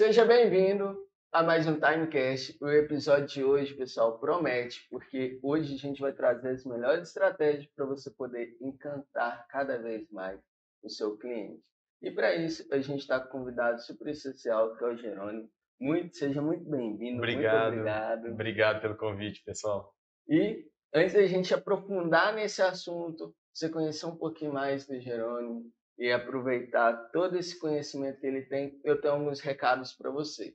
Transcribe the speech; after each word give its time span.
Seja 0.00 0.24
bem-vindo 0.24 0.96
a 1.30 1.42
mais 1.42 1.66
um 1.66 1.78
Timecast. 1.78 2.56
O 2.58 2.70
episódio 2.70 3.26
de 3.26 3.44
hoje, 3.44 3.74
pessoal, 3.74 4.18
promete, 4.18 4.88
porque 4.88 5.38
hoje 5.42 5.74
a 5.74 5.76
gente 5.76 6.00
vai 6.00 6.10
trazer 6.10 6.52
as 6.52 6.64
melhores 6.64 7.08
estratégias 7.08 7.66
para 7.76 7.84
você 7.84 8.10
poder 8.10 8.56
encantar 8.62 9.46
cada 9.48 9.76
vez 9.76 10.10
mais 10.10 10.40
o 10.82 10.88
seu 10.88 11.18
cliente. 11.18 11.60
E 12.00 12.10
para 12.10 12.34
isso, 12.34 12.66
a 12.72 12.78
gente 12.78 13.00
está 13.00 13.20
com 13.20 13.26
um 13.26 13.40
convidado 13.40 13.78
super 13.82 14.08
especial, 14.08 14.74
que 14.74 14.84
é 14.84 14.86
o 14.86 14.96
Jerônimo. 14.96 15.50
Muito, 15.78 16.16
seja 16.16 16.40
muito 16.40 16.64
bem-vindo. 16.64 17.18
Obrigado. 17.18 17.74
Muito 17.74 17.80
obrigado. 17.80 18.26
Obrigado 18.32 18.80
pelo 18.80 18.96
convite, 18.96 19.44
pessoal. 19.44 19.94
E 20.26 20.64
antes 20.94 21.12
da 21.12 21.26
gente 21.26 21.52
aprofundar 21.52 22.34
nesse 22.34 22.62
assunto, 22.62 23.34
você 23.52 23.68
conhecer 23.68 24.06
um 24.06 24.16
pouquinho 24.16 24.54
mais 24.54 24.86
do 24.86 24.98
Jerônimo 24.98 25.70
e 26.00 26.10
aproveitar 26.10 27.10
todo 27.12 27.38
esse 27.38 27.58
conhecimento 27.58 28.20
que 28.20 28.26
ele 28.26 28.40
tem, 28.40 28.80
eu 28.82 28.98
tenho 28.98 29.12
alguns 29.12 29.38
recados 29.40 29.92
para 29.92 30.10
vocês. 30.10 30.54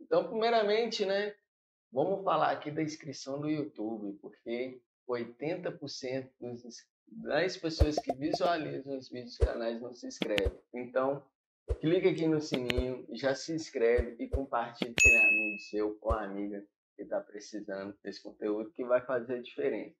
Então, 0.00 0.28
primeiramente, 0.28 1.06
né, 1.06 1.32
vamos 1.92 2.24
falar 2.24 2.50
aqui 2.50 2.68
da 2.68 2.82
inscrição 2.82 3.40
do 3.40 3.48
YouTube, 3.48 4.18
porque 4.20 4.82
80% 5.08 6.30
dos, 6.40 6.84
das 7.06 7.56
pessoas 7.56 7.96
que 7.96 8.12
visualizam 8.12 8.98
os 8.98 9.08
vídeos 9.08 9.38
dos 9.38 9.46
canais 9.46 9.80
não 9.80 9.94
se 9.94 10.08
inscrevem. 10.08 10.58
Então, 10.74 11.24
clica 11.80 12.10
aqui 12.10 12.26
no 12.26 12.40
sininho, 12.40 13.06
já 13.12 13.36
se 13.36 13.52
inscreve 13.52 14.16
e 14.18 14.28
compartilha 14.28 14.92
com 15.00 15.08
amigo 15.08 15.60
seu 15.70 15.96
ou 16.00 16.12
amiga 16.12 16.66
que 16.96 17.02
está 17.02 17.20
precisando 17.20 17.96
desse 18.02 18.20
conteúdo 18.20 18.72
que 18.72 18.84
vai 18.84 19.00
fazer 19.00 19.34
a 19.34 19.42
diferença. 19.42 19.94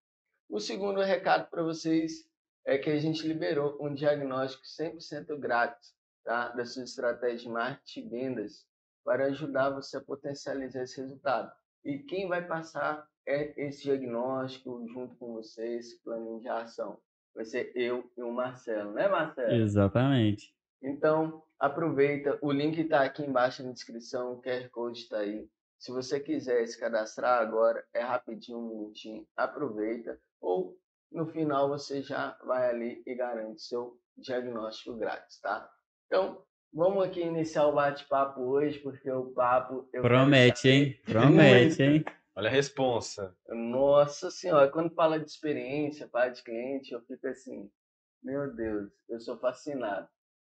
O 0.48 0.58
segundo 0.58 1.00
recado 1.00 1.48
para 1.48 1.62
vocês 1.62 2.28
é 2.64 2.78
que 2.78 2.90
a 2.90 2.98
gente 2.98 3.26
liberou 3.26 3.76
um 3.80 3.92
diagnóstico 3.92 4.64
100% 4.64 5.38
grátis 5.38 5.94
tá? 6.24 6.48
da 6.48 6.64
sua 6.64 6.84
estratégia 6.84 7.38
de 7.38 7.48
marketing 7.48 8.00
e 8.00 8.08
vendas 8.08 8.66
para 9.04 9.26
ajudar 9.26 9.70
você 9.70 9.96
a 9.96 10.00
potencializar 10.00 10.82
esse 10.82 11.00
resultado. 11.00 11.52
E 11.84 11.98
quem 11.98 12.28
vai 12.28 12.46
passar 12.46 13.06
é 13.26 13.66
esse 13.66 13.82
diagnóstico 13.82 14.86
junto 14.88 15.16
com 15.16 15.34
você, 15.34 15.76
esse 15.76 16.00
plano 16.02 16.40
de 16.40 16.48
ação. 16.48 16.98
Vai 17.34 17.44
ser 17.44 17.72
eu 17.74 18.10
e 18.16 18.22
o 18.22 18.30
Marcelo, 18.30 18.92
né, 18.92 19.08
Marcelo? 19.08 19.52
Exatamente. 19.52 20.54
Então, 20.82 21.42
aproveita, 21.58 22.38
o 22.42 22.52
link 22.52 22.78
está 22.78 23.02
aqui 23.02 23.22
embaixo 23.22 23.62
na 23.62 23.72
descrição, 23.72 24.32
o 24.32 24.42
QR 24.42 24.68
Code 24.70 24.98
está 24.98 25.18
aí. 25.18 25.48
Se 25.78 25.90
você 25.90 26.20
quiser 26.20 26.64
se 26.66 26.78
cadastrar 26.78 27.40
agora, 27.40 27.84
é 27.92 28.00
rapidinho, 28.00 28.58
um 28.58 28.68
minutinho, 28.68 29.26
aproveita. 29.36 30.20
Ou 30.40 30.76
no 31.12 31.26
final 31.26 31.68
você 31.68 32.02
já 32.02 32.36
vai 32.44 32.68
ali 32.68 33.02
e 33.06 33.14
garante 33.14 33.62
seu 33.62 33.98
diagnóstico 34.16 34.96
grátis, 34.96 35.40
tá? 35.40 35.68
Então, 36.06 36.42
vamos 36.72 37.04
aqui 37.04 37.20
iniciar 37.20 37.66
o 37.66 37.74
bate-papo 37.74 38.40
hoje, 38.40 38.78
porque 38.78 39.10
o 39.10 39.32
papo... 39.32 39.88
Promete, 39.90 40.68
hein? 40.68 41.00
Promete, 41.04 41.82
hein? 41.82 42.04
Olha 42.34 42.48
a 42.48 42.52
responsa. 42.52 43.36
Nossa 43.48 44.30
senhora, 44.30 44.70
quando 44.70 44.94
fala 44.94 45.18
de 45.18 45.28
experiência, 45.28 46.08
fala 46.08 46.28
de 46.28 46.42
cliente, 46.42 46.92
eu 46.92 47.00
fico 47.02 47.26
assim, 47.26 47.70
meu 48.22 48.54
Deus, 48.54 48.90
eu 49.08 49.20
sou 49.20 49.38
fascinado. 49.38 50.08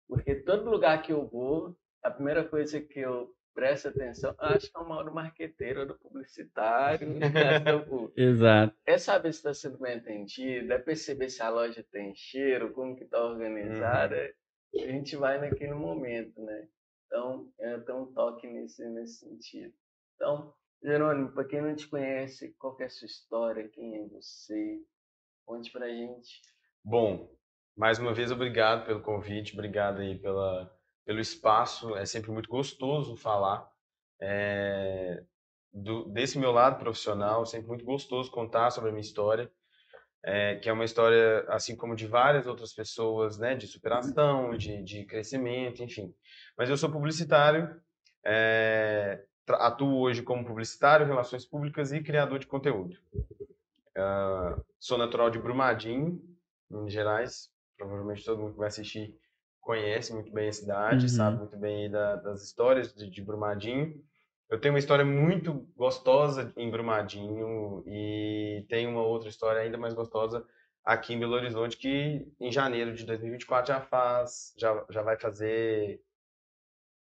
Porque 0.08 0.36
todo 0.36 0.70
lugar 0.70 1.02
que 1.02 1.14
eu 1.14 1.28
vou, 1.28 1.78
a 2.04 2.12
primeira 2.12 2.44
coisa 2.44 2.82
que 2.82 3.00
eu 3.00 3.34
presto 3.54 3.90
atenção, 3.90 4.34
acho 4.38 4.72
que 4.72 4.78
é 4.78 4.80
o 4.80 4.88
Mauro 4.88 5.14
Marqueteiro 5.14 5.86
do 5.86 5.96
publicitário. 5.96 7.08
Exato. 8.16 8.76
É 8.86 8.98
saber 8.98 9.34
se 9.34 9.40
está 9.40 9.54
sendo 9.54 9.78
bem 9.78 9.96
atendido, 9.96 10.72
é 10.72 10.78
perceber 10.78 11.30
se 11.30 11.42
a 11.42 11.50
loja 11.50 11.86
tem 11.92 12.14
cheiro, 12.16 12.72
como 12.72 12.96
que 12.96 13.04
está 13.04 13.24
organizada. 13.24 14.34
Uhum. 14.74 14.84
A 14.84 14.88
gente 14.88 15.16
vai 15.16 15.40
naquele 15.40 15.74
momento, 15.74 16.42
né? 16.42 16.68
Então, 17.08 17.52
eu 17.60 17.84
tenho 17.84 18.04
um 18.04 18.14
toque 18.14 18.48
nesse, 18.48 18.88
nesse 18.90 19.26
sentido. 19.26 19.74
Então, 20.16 20.54
Jerônimo, 20.84 21.32
para 21.32 21.44
quem 21.44 21.62
não 21.62 21.76
te 21.76 21.88
conhece, 21.88 22.56
qual 22.58 22.78
é 22.80 22.86
a 22.86 22.90
sua 22.90 23.08
história, 23.08 23.68
quem 23.68 23.96
é 23.96 24.08
você? 24.08 24.80
Conte 25.46 25.72
pra 25.72 25.90
gente. 25.90 26.42
Bom, 26.84 27.36
mais 27.76 27.98
uma 27.98 28.14
vez, 28.14 28.32
obrigado 28.32 28.86
pelo 28.86 29.02
convite, 29.02 29.54
obrigado 29.54 30.02
aí 30.02 30.18
pela, 30.20 30.72
pelo 31.10 31.20
espaço. 31.20 31.96
É 31.96 32.06
sempre 32.06 32.30
muito 32.30 32.48
gostoso 32.48 33.16
falar 33.16 33.68
é, 34.22 35.24
do, 35.74 36.04
desse 36.06 36.38
meu 36.38 36.52
lado 36.52 36.78
profissional, 36.78 37.48
sempre 37.48 37.68
muito 37.68 37.84
gostoso 37.84 38.30
contar 38.30 38.70
sobre 38.70 38.92
a 38.92 38.94
minha 38.94 39.02
história, 39.02 39.52
é, 40.24 40.58
que 40.58 40.70
é 40.70 40.72
uma 40.74 40.86
história, 40.86 41.48
assim 41.50 41.76
como 41.76 41.96
de 41.96 42.06
várias 42.06 42.46
outras 42.46 42.72
pessoas, 42.74 43.40
né, 43.40 43.56
de 43.56 43.66
superação, 43.66 44.52
de, 44.56 44.84
de 44.84 45.04
crescimento, 45.06 45.82
enfim. 45.82 46.14
Mas 46.56 46.70
eu 46.70 46.78
sou 46.78 46.92
publicitário, 46.92 47.82
é, 48.24 49.26
atuo 49.48 50.02
hoje 50.02 50.22
como 50.22 50.46
publicitário, 50.46 51.08
relações 51.08 51.44
públicas 51.44 51.92
e 51.92 52.04
criador 52.04 52.38
de 52.38 52.46
conteúdo. 52.46 52.96
Uh, 53.98 54.64
sou 54.80 54.96
natural 54.96 55.32
de 55.32 55.40
Brumadinho, 55.40 56.22
Minas 56.70 56.94
Gerais. 56.94 57.50
Provavelmente 57.76 58.24
todo 58.24 58.40
mundo 58.40 58.52
que 58.52 58.60
vai 58.60 58.68
assistir 58.68 59.18
conhece 59.62 60.14
muito 60.14 60.32
bem 60.32 60.50
a 60.50 60.54
cidade, 60.54 61.04
uhum. 61.04 61.10
sabe 61.10 61.38
muito 61.38 61.58
bem 61.58 61.90
da, 61.90 62.16
das 62.18 62.44
histórias 62.44 62.94
de, 62.94 63.10
de, 63.10 63.22
Brumadinho. 63.22 64.02
Eu 64.50 64.60
tenho 64.60 64.74
uma 64.74 64.80
história 64.80 65.06
muito 65.06 65.68
gostosa 65.76 66.52
em 66.58 66.72
Brumadinho 66.72 67.84
e 67.86 68.66
tenho 68.68 68.90
uma 68.90 69.04
outra 69.04 69.30
história 69.30 69.62
ainda 69.62 69.78
mais 69.78 69.94
gostosa 69.94 70.46
aqui 70.84 71.14
em 71.14 71.20
Belo 71.20 71.36
Horizonte 71.36 71.78
que 71.78 72.28
em 72.40 72.52
janeiro 72.52 72.94
de 72.96 73.06
2024 73.06 73.74
já 73.74 73.82
faz, 73.82 74.54
já, 74.58 74.86
já 74.90 75.02
vai 75.04 75.20
fazer 75.20 76.02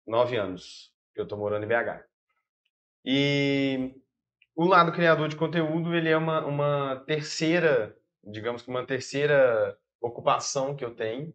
nove 0.06 0.38
anos 0.38 0.94
que 1.13 1.19
eu 1.19 1.23
estou 1.23 1.38
morando 1.38 1.63
em 1.63 1.67
BH. 1.67 2.06
E 3.03 3.95
o 4.56 4.66
lado 4.66 4.91
criador 4.91 5.28
de 5.28 5.35
conteúdo, 5.35 5.95
ele 5.95 6.09
é 6.09 6.17
uma, 6.17 6.45
uma 6.45 7.03
terceira, 7.07 7.97
digamos 8.23 8.61
que 8.61 8.69
uma 8.69 8.85
terceira 8.85 9.78
ocupação 10.00 10.75
que 10.75 10.85
eu 10.85 10.94
tenho, 10.95 11.34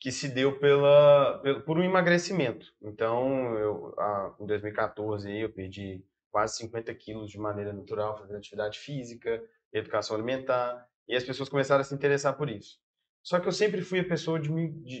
que 0.00 0.10
se 0.10 0.28
deu 0.28 0.58
pela, 0.58 1.42
por 1.66 1.78
um 1.78 1.84
emagrecimento. 1.84 2.74
Então, 2.80 3.54
eu, 3.58 3.94
a, 3.98 4.34
em 4.40 4.46
2014, 4.46 5.30
eu 5.30 5.52
perdi 5.52 6.02
quase 6.30 6.56
50 6.56 6.94
quilos 6.94 7.30
de 7.30 7.38
maneira 7.38 7.72
natural, 7.72 8.16
fazendo 8.16 8.38
atividade 8.38 8.78
física, 8.78 9.42
educação 9.72 10.16
alimentar, 10.16 10.88
e 11.06 11.14
as 11.14 11.22
pessoas 11.22 11.48
começaram 11.48 11.82
a 11.82 11.84
se 11.84 11.94
interessar 11.94 12.36
por 12.36 12.48
isso. 12.48 12.80
Só 13.22 13.38
que 13.38 13.46
eu 13.46 13.52
sempre 13.52 13.82
fui 13.82 14.00
a 14.00 14.08
pessoa 14.08 14.40
de, 14.40 14.48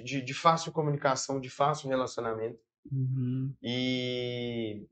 de, 0.02 0.20
de 0.20 0.34
fácil 0.34 0.70
comunicação, 0.70 1.40
de 1.40 1.48
fácil 1.48 1.88
relacionamento. 1.88 2.60
Uhum. 2.92 3.54
E 3.62 4.86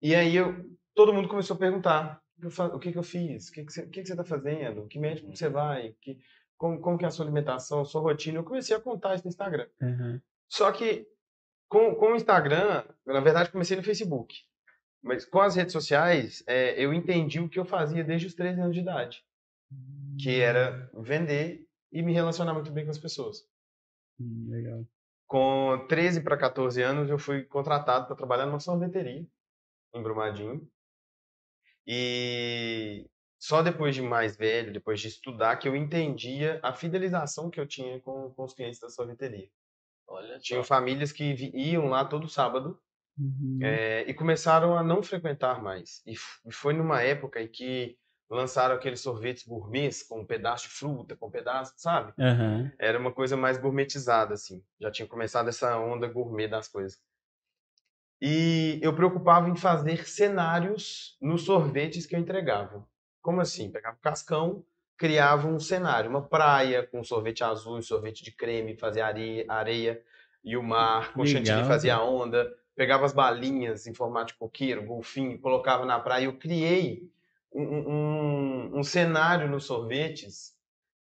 e 0.00 0.14
aí 0.14 0.36
eu, 0.36 0.64
todo 0.94 1.12
mundo 1.12 1.28
começou 1.28 1.56
a 1.56 1.58
perguntar 1.58 2.22
o 2.72 2.78
que, 2.78 2.96
eu 2.96 3.02
fiz, 3.02 3.48
o 3.48 3.52
que, 3.52 3.64
que, 3.64 3.72
você, 3.72 3.82
o 3.82 3.90
que, 3.90 4.00
que 4.00 4.06
você 4.06 4.12
está 4.12 4.24
fazendo, 4.24 4.86
que 4.86 4.98
médico 4.98 5.34
você 5.34 5.48
vai, 5.48 5.96
que, 6.00 6.18
como, 6.58 6.80
como 6.80 6.98
que 6.98 7.04
é 7.04 7.08
a 7.08 7.10
sua 7.10 7.24
alimentação, 7.24 7.80
a 7.80 7.84
sua 7.84 8.02
rotina. 8.02 8.38
Eu 8.38 8.44
comecei 8.44 8.76
a 8.76 8.80
contar 8.80 9.14
isso 9.14 9.24
no 9.24 9.30
Instagram. 9.30 9.66
Uhum. 9.80 10.20
Só 10.48 10.70
que 10.72 11.06
com, 11.68 11.94
com 11.94 12.12
o 12.12 12.16
Instagram, 12.16 12.84
na 13.06 13.20
verdade 13.20 13.50
comecei 13.50 13.76
no 13.76 13.82
Facebook. 13.82 14.36
Mas 15.02 15.24
com 15.24 15.40
as 15.40 15.54
redes 15.54 15.72
sociais, 15.72 16.42
é, 16.46 16.82
eu 16.82 16.92
entendi 16.92 17.38
o 17.38 17.48
que 17.48 17.58
eu 17.58 17.64
fazia 17.64 18.02
desde 18.02 18.26
os 18.26 18.34
13 18.34 18.60
anos 18.60 18.74
de 18.74 18.80
idade. 18.80 19.24
Que 20.20 20.40
era 20.40 20.90
vender 20.94 21.64
e 21.92 22.02
me 22.02 22.12
relacionar 22.12 22.52
muito 22.52 22.72
bem 22.72 22.84
com 22.84 22.90
as 22.90 22.98
pessoas. 22.98 23.46
Hum, 24.18 24.48
legal. 24.50 24.84
Com 25.26 25.86
13 25.88 26.22
para 26.22 26.36
14 26.36 26.82
anos, 26.82 27.08
eu 27.08 27.18
fui 27.18 27.44
contratado 27.44 28.06
para 28.06 28.16
trabalhar 28.16 28.46
numa 28.46 28.58
sorveteria 28.58 29.24
em 29.94 30.02
Brumadinho. 30.02 30.68
E 31.86 33.08
só 33.38 33.62
depois 33.62 33.94
de 33.94 34.02
mais 34.02 34.36
velho, 34.36 34.72
depois 34.72 35.00
de 35.00 35.08
estudar, 35.08 35.56
que 35.56 35.68
eu 35.68 35.76
entendia 35.76 36.58
a 36.62 36.72
fidelização 36.72 37.48
que 37.48 37.60
eu 37.60 37.66
tinha 37.66 38.00
com, 38.00 38.30
com 38.30 38.44
os 38.44 38.52
clientes 38.52 38.80
da 38.80 38.88
sorveteria. 38.88 39.48
Olha 40.06 40.38
Tinham 40.38 40.64
famílias 40.64 41.12
que 41.12 41.34
iam 41.54 41.88
lá 41.88 42.04
todo 42.04 42.28
sábado 42.28 42.80
uhum. 43.18 43.58
é, 43.62 44.04
e 44.08 44.14
começaram 44.14 44.76
a 44.76 44.82
não 44.82 45.02
frequentar 45.02 45.62
mais. 45.62 46.02
E 46.06 46.16
foi 46.50 46.72
numa 46.72 47.02
época 47.02 47.40
em 47.40 47.46
que 47.46 47.96
lançaram 48.28 48.74
aqueles 48.74 49.00
sorvetes 49.00 49.46
gourmets 49.46 50.02
com 50.02 50.20
um 50.20 50.26
pedaço 50.26 50.64
de 50.64 50.74
fruta, 50.74 51.16
com 51.16 51.28
um 51.28 51.30
pedaço, 51.30 51.74
sabe? 51.76 52.12
Uhum. 52.18 52.70
Era 52.78 52.98
uma 52.98 53.12
coisa 53.12 53.36
mais 53.36 53.56
gourmetizada, 53.56 54.34
assim. 54.34 54.62
Já 54.80 54.90
tinha 54.90 55.06
começado 55.06 55.48
essa 55.48 55.78
onda 55.78 56.06
gourmet 56.08 56.48
das 56.48 56.68
coisas. 56.68 57.00
E 58.20 58.80
eu 58.82 58.94
preocupava 58.94 59.48
em 59.48 59.56
fazer 59.56 60.08
cenários 60.08 61.16
nos 61.20 61.42
sorvetes 61.42 62.04
que 62.04 62.16
eu 62.16 62.20
entregava. 62.20 62.86
Como 63.28 63.42
assim? 63.42 63.70
Pegava 63.70 63.94
o 63.94 64.00
cascão, 64.00 64.64
criava 64.96 65.46
um 65.48 65.60
cenário, 65.60 66.08
uma 66.08 66.22
praia 66.22 66.82
com 66.82 67.04
sorvete 67.04 67.44
azul 67.44 67.78
e 67.78 67.82
sorvete 67.82 68.24
de 68.24 68.32
creme, 68.32 68.74
fazia 68.74 69.04
areia, 69.04 69.44
areia 69.46 70.00
e 70.42 70.56
o 70.56 70.62
mar, 70.62 71.12
com 71.12 71.20
Legal. 71.20 71.44
chantilly 71.44 71.62
fazia 71.68 72.00
onda, 72.02 72.50
pegava 72.74 73.04
as 73.04 73.12
balinhas 73.12 73.86
em 73.86 73.92
formato 73.92 74.32
de 74.32 74.38
coqueiro, 74.38 74.82
golfinho, 74.82 75.38
colocava 75.40 75.84
na 75.84 76.00
praia. 76.00 76.24
Eu 76.24 76.38
criei 76.38 77.02
um, 77.52 77.62
um, 77.62 78.78
um 78.78 78.82
cenário 78.82 79.46
nos 79.46 79.64
sorvetes 79.66 80.54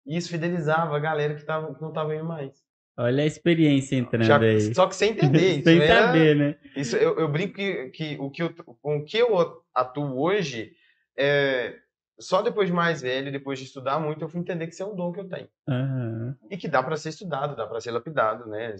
e 0.05 0.17
isso 0.17 0.29
fidelizava 0.29 0.97
a 0.97 0.99
galera 0.99 1.33
que, 1.33 1.45
tava, 1.45 1.73
que 1.73 1.81
não 1.81 1.89
estava 1.89 2.13
indo 2.13 2.25
mais. 2.25 2.61
Olha 2.97 3.23
a 3.23 3.25
experiência 3.25 3.95
entrando 3.95 4.25
Já- 4.25 4.37
aí. 4.37 4.75
só 4.75 4.85
que 4.85 4.97
sem 4.97 5.11
entender. 5.15 5.59
isso 5.59 5.63
Sem 5.63 5.81
era- 5.81 6.07
saber, 6.07 6.35
né? 6.35 6.57
Isso, 6.75 6.97
eu, 6.97 7.17
eu 7.19 7.29
brinco 7.29 7.53
que, 7.53 7.89
que 7.91 8.17
o 8.19 8.29
que 8.29 8.43
eu, 8.43 8.53
com 8.81 8.97
o 8.97 9.05
que 9.05 9.17
eu 9.17 9.63
atuo 9.73 10.19
hoje, 10.21 10.73
é, 11.17 11.86
só 12.19 12.41
depois 12.41 12.67
de 12.67 12.73
mais 12.73 13.01
velho, 13.01 13.31
depois 13.31 13.59
de 13.59 13.65
estudar 13.65 13.99
muito, 13.99 14.23
eu 14.23 14.29
fui 14.29 14.39
entender 14.39 14.67
que 14.67 14.73
isso 14.73 14.83
é 14.83 14.85
um 14.85 14.95
dom 14.95 15.11
que 15.11 15.19
eu 15.19 15.27
tenho. 15.27 15.47
Aham. 15.67 16.35
E 16.49 16.57
que 16.57 16.67
dá 16.67 16.81
para 16.81 16.97
ser 16.97 17.09
estudado, 17.09 17.55
dá 17.55 17.67
para 17.67 17.79
ser 17.79 17.91
lapidado, 17.91 18.47
né? 18.47 18.75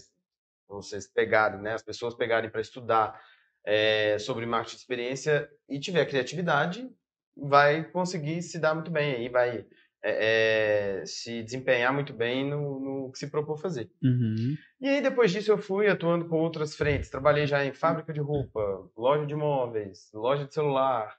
Vocês 0.68 1.08
pegarem, 1.08 1.62
né? 1.62 1.74
As 1.74 1.84
pessoas 1.84 2.16
pegarem 2.16 2.50
para 2.50 2.62
estudar 2.62 3.20
é, 3.66 4.18
sobre 4.20 4.46
marketing 4.46 4.76
de 4.76 4.82
experiência 4.82 5.50
e 5.70 5.80
tiver 5.80 6.06
criatividade, 6.06 6.90
vai 7.36 7.84
conseguir 7.84 8.42
se 8.42 8.60
dar 8.60 8.74
muito 8.74 8.90
bem 8.90 9.16
aí, 9.16 9.30
vai 9.30 9.66
é, 10.04 11.02
é, 11.02 11.06
se 11.06 11.44
desempenhar 11.44 11.94
muito 11.94 12.14
bem 12.14 12.50
no, 12.50 12.80
no 12.80 13.12
que 13.12 13.20
se 13.20 13.30
propôs 13.30 13.60
fazer. 13.60 13.92
Uhum. 14.02 14.56
E 14.80 14.88
aí, 14.88 15.02
depois 15.02 15.32
disso, 15.32 15.52
eu 15.52 15.58
fui 15.58 15.88
atuando 15.88 16.26
com 16.28 16.38
outras 16.38 16.76
frentes. 16.76 17.10
Trabalhei 17.10 17.46
já 17.48 17.66
em 17.66 17.74
fábrica 17.74 18.14
de 18.14 18.20
roupa, 18.20 18.90
loja 18.96 19.26
de 19.26 19.36
móveis, 19.36 20.10
loja 20.14 20.46
de 20.46 20.54
celular. 20.54 21.18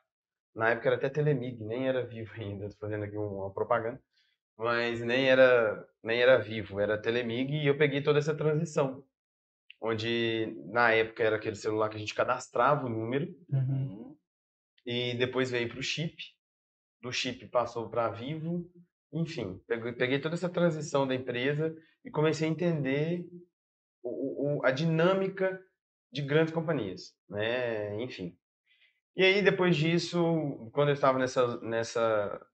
Na 0.59 0.71
época 0.71 0.89
era 0.89 0.97
até 0.97 1.09
Telemig, 1.09 1.63
nem 1.65 1.89
era 1.89 2.05
vivo 2.05 2.33
ainda. 2.37 2.69
Tô 2.69 2.77
fazendo 2.79 3.05
aqui 3.05 3.17
uma 3.17 3.51
propaganda. 3.53 4.03
Mas 4.57 5.01
nem 5.01 5.29
era, 5.31 5.89
nem 6.03 6.21
era 6.21 6.39
vivo, 6.39 6.81
era 6.81 7.01
Telemig. 7.01 7.53
E 7.55 7.67
eu 7.67 7.79
peguei 7.79 8.03
toda 8.03 8.19
essa 8.19 8.35
transição. 8.35 9.05
Onde, 9.81 10.57
na 10.67 10.91
época, 10.91 11.23
era 11.23 11.37
aquele 11.37 11.55
celular 11.55 11.89
que 11.89 11.97
a 11.97 12.01
gente 12.01 12.15
cadastrava 12.15 12.87
o 12.87 12.89
número. 12.89 13.33
Uhum. 13.53 14.17
E 14.85 15.15
depois 15.15 15.51
veio 15.51 15.69
para 15.69 15.79
o 15.79 15.83
chip. 15.83 16.17
Do 17.01 17.13
chip 17.13 17.47
passou 17.49 17.89
para 17.89 18.09
Vivo. 18.11 18.69
Enfim, 19.13 19.61
peguei, 19.69 19.93
peguei 19.93 20.19
toda 20.21 20.35
essa 20.35 20.49
transição 20.49 21.07
da 21.07 21.15
empresa 21.15 21.75
e 22.05 22.11
comecei 22.11 22.49
a 22.49 22.51
entender 22.51 23.25
o, 24.03 24.59
o- 24.59 24.67
a 24.67 24.71
dinâmica 24.73 25.63
de 26.13 26.23
grandes 26.23 26.53
companhias, 26.53 27.15
né? 27.29 28.03
Enfim. 28.03 28.37
E 29.19 29.25
aí 29.25 29.43
depois 29.43 29.77
disso, 29.77 30.71
quando 30.73 30.89
eu 30.91 30.95
estava 30.95 31.19
nessa 31.19 31.61
nessa 31.61 32.47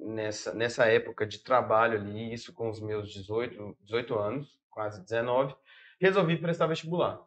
nessa 0.00 0.54
nessa 0.54 0.86
época 0.86 1.26
de 1.26 1.42
trabalho 1.44 1.98
ali, 2.00 2.32
isso 2.34 2.52
com 2.54 2.70
os 2.70 2.80
meus 2.80 3.12
18, 3.12 3.76
18 3.82 4.14
anos, 4.18 4.60
quase 4.70 5.02
19, 5.04 5.56
resolvi 6.00 6.38
prestar 6.38 6.66
vestibular 6.68 7.24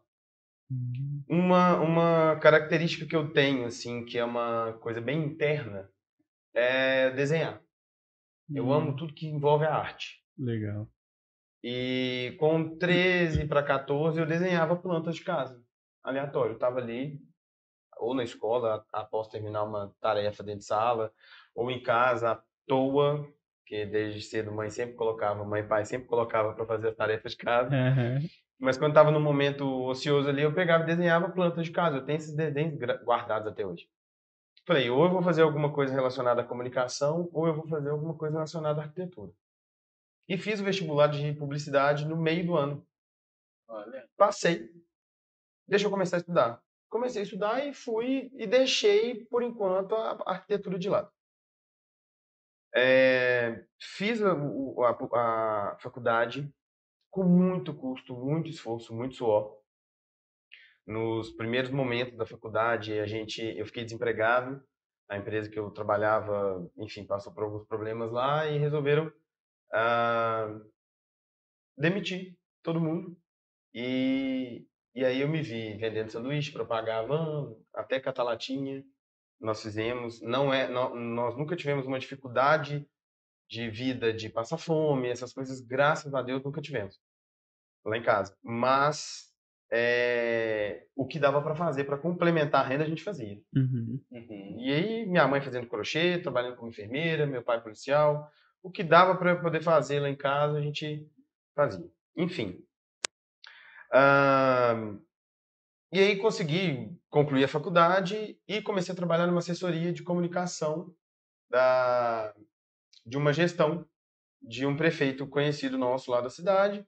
Uhum. 0.71 1.25
uma, 1.27 1.79
uma 1.79 2.35
característica 2.39 3.05
que 3.07 3.15
eu 3.15 3.31
tenho, 3.33 3.65
assim, 3.65 4.05
que 4.05 4.17
é 4.17 4.23
uma 4.23 4.73
coisa 4.81 5.01
bem 5.01 5.23
interna, 5.23 5.89
é 6.55 7.11
desenhar. 7.11 7.61
Eu 8.55 8.71
Hum, 8.71 8.73
amo 8.73 8.95
tudo 8.95 9.13
que 9.15 9.27
envolve 9.27 9.65
a 9.65 9.75
arte. 9.75 10.23
Legal. 10.37 10.89
E 11.63 12.35
com 12.39 12.77
13 12.77 13.47
para 13.47 13.63
14 13.63 14.19
eu 14.19 14.25
desenhava 14.25 14.75
plantas 14.75 15.15
de 15.15 15.23
casa, 15.23 15.63
aleatório. 16.03 16.51
Eu 16.51 16.55
estava 16.55 16.79
ali, 16.79 17.19
ou 18.01 18.15
na 18.15 18.23
escola, 18.23 18.85
após 18.91 19.27
terminar 19.27 19.63
uma 19.63 19.93
tarefa 20.01 20.43
dentro 20.43 20.59
de 20.59 20.65
sala, 20.65 21.13
ou 21.55 21.69
em 21.69 21.81
casa, 21.81 22.31
à 22.31 22.43
toa, 22.67 23.27
que 23.65 23.85
desde 23.85 24.21
cedo 24.21 24.51
mãe 24.51 24.69
sempre 24.69 24.95
colocava, 24.95 25.45
mãe 25.45 25.61
e 25.61 25.67
pai 25.67 25.85
sempre 25.85 26.07
colocava 26.07 26.53
para 26.53 26.65
fazer 26.65 26.89
as 26.89 26.95
tarefas 26.95 27.31
de 27.33 27.37
casa. 27.37 27.69
Aham. 27.73 28.19
Mas 28.59 28.77
quando 28.77 28.91
estava 28.91 29.11
no 29.11 29.19
momento 29.19 29.65
ocioso 29.85 30.29
ali, 30.29 30.43
eu 30.43 30.53
pegava 30.53 30.83
e 30.83 30.87
desenhava 30.87 31.29
plantas 31.29 31.65
de 31.65 31.71
casa. 31.71 31.97
Eu 31.97 32.05
tenho 32.05 32.17
esses 32.17 32.35
desenhos 32.35 32.77
guardados 33.03 33.47
até 33.47 33.65
hoje. 33.65 33.87
Falei, 34.67 34.89
ou 34.89 35.03
eu 35.03 35.09
vou 35.09 35.23
fazer 35.23 35.41
alguma 35.41 35.73
coisa 35.73 35.93
relacionada 35.93 36.41
à 36.41 36.43
comunicação, 36.43 37.27
ou 37.33 37.47
eu 37.47 37.55
vou 37.55 37.67
fazer 37.67 37.89
alguma 37.89 38.13
coisa 38.13 38.35
relacionada 38.35 38.81
à 38.81 38.83
arquitetura. 38.83 39.31
E 40.27 40.37
fiz 40.37 40.59
o 40.59 40.63
vestibular 40.63 41.07
de 41.07 41.33
publicidade 41.33 42.05
no 42.05 42.15
meio 42.15 42.45
do 42.45 42.55
ano. 42.55 42.85
Olha. 43.67 44.07
Passei. 44.15 44.69
Deixa 45.67 45.87
eu 45.87 45.91
começar 45.91 46.17
a 46.17 46.19
estudar. 46.19 46.61
Comecei 46.91 47.21
a 47.21 47.25
estudar 47.25 47.65
e 47.67 47.73
fui 47.73 48.29
e 48.35 48.45
deixei, 48.45 49.25
por 49.25 49.41
enquanto, 49.41 49.95
a 49.95 50.11
arquitetura 50.27 50.77
de 50.77 50.89
lado. 50.89 51.11
É, 52.75 53.65
fiz 53.79 54.21
a, 54.21 54.31
a- 54.33 55.71
a 55.73 55.77
faculdade 55.79 56.53
com 57.11 57.23
muito 57.23 57.73
custo, 57.75 58.15
muito 58.15 58.49
esforço, 58.49 58.93
muito 58.95 59.15
suor. 59.15 59.59
Nos 60.85 61.31
primeiros 61.31 61.71
momentos 61.71 62.17
da 62.17 62.25
faculdade, 62.25 62.99
a 62.99 63.05
gente, 63.05 63.41
eu 63.41 63.65
fiquei 63.65 63.83
desempregado. 63.83 64.61
A 65.09 65.17
empresa 65.17 65.49
que 65.49 65.59
eu 65.59 65.69
trabalhava, 65.71 66.69
enfim, 66.77 67.05
passou 67.05 67.33
por 67.33 67.43
alguns 67.43 67.65
problemas 67.67 68.11
lá 68.11 68.47
e 68.47 68.57
resolveram 68.57 69.11
ah, 69.73 70.59
demitir 71.77 72.37
todo 72.63 72.79
mundo. 72.79 73.17
E, 73.73 74.67
e 74.93 75.05
aí 75.05 75.21
eu 75.21 75.27
me 75.27 75.41
vi 75.41 75.75
vendendo 75.77 76.09
sanduíche 76.11 76.51
para 76.51 76.65
pagar 76.65 76.99
a 76.99 77.05
van, 77.07 77.55
até 77.73 77.99
catalatinha. 77.99 78.83
Nós 79.39 79.61
fizemos, 79.61 80.21
não 80.21 80.53
é, 80.53 80.67
nó- 80.67 80.93
nós 80.95 81.35
nunca 81.37 81.55
tivemos 81.55 81.85
uma 81.87 81.99
dificuldade 81.99 82.85
de 83.49 83.69
vida, 83.69 84.13
de 84.13 84.29
passar 84.29 84.57
fome, 84.57 85.09
essas 85.09 85.33
coisas, 85.33 85.61
graças 85.61 86.13
a 86.13 86.21
Deus, 86.21 86.43
nunca 86.43 86.61
tivemos 86.61 86.99
lá 87.85 87.97
em 87.97 88.03
casa. 88.03 88.37
Mas 88.43 89.31
é, 89.71 90.85
o 90.95 91.07
que 91.07 91.17
dava 91.19 91.41
para 91.41 91.55
fazer 91.55 91.85
para 91.85 91.97
complementar 91.97 92.65
a 92.65 92.67
renda, 92.67 92.83
a 92.83 92.87
gente 92.87 93.03
fazia. 93.03 93.39
Uhum. 93.55 93.99
Uhum. 94.11 94.55
E 94.59 94.71
aí, 94.73 95.05
minha 95.05 95.27
mãe 95.27 95.41
fazendo 95.41 95.67
crochê, 95.67 96.19
trabalhando 96.19 96.57
como 96.57 96.69
enfermeira, 96.69 97.25
meu 97.25 97.41
pai 97.41 97.61
policial. 97.61 98.29
O 98.61 98.69
que 98.69 98.83
dava 98.83 99.15
para 99.15 99.31
eu 99.31 99.41
poder 99.41 99.63
fazer 99.63 99.99
lá 99.99 100.09
em 100.09 100.15
casa, 100.15 100.57
a 100.57 100.61
gente 100.61 101.09
fazia. 101.55 101.89
Enfim. 102.15 102.61
Ahn, 103.93 104.99
e 105.91 105.99
aí 105.99 106.17
consegui 106.17 106.97
concluir 107.09 107.43
a 107.43 107.47
faculdade 107.47 108.39
e 108.47 108.61
comecei 108.61 108.93
a 108.93 108.95
trabalhar 108.95 109.27
numa 109.27 109.39
assessoria 109.39 109.91
de 109.91 110.03
comunicação 110.03 110.93
da, 111.49 112.33
de 113.05 113.17
uma 113.17 113.33
gestão 113.33 113.85
de 114.41 114.65
um 114.65 114.75
prefeito 114.77 115.27
conhecido 115.27 115.77
nosso 115.77 116.11
lá 116.11 116.21
da 116.21 116.29
cidade. 116.29 116.85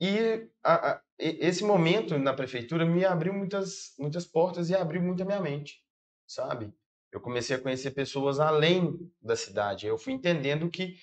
E 0.00 0.48
a- 0.62 0.92
a- 0.92 1.02
esse 1.18 1.64
momento 1.64 2.18
na 2.18 2.34
prefeitura 2.34 2.84
me 2.84 3.04
abriu 3.04 3.32
muitas, 3.32 3.94
muitas 3.98 4.26
portas 4.26 4.70
e 4.70 4.74
abriu 4.76 5.02
muito 5.02 5.22
a 5.22 5.26
minha 5.26 5.40
mente, 5.40 5.82
sabe? 6.26 6.72
Eu 7.12 7.20
comecei 7.20 7.56
a 7.56 7.60
conhecer 7.60 7.92
pessoas 7.92 8.40
além 8.40 8.98
da 9.22 9.36
cidade. 9.36 9.86
Eu 9.86 9.96
fui 9.96 10.12
entendendo 10.12 10.68
que, 10.70 10.96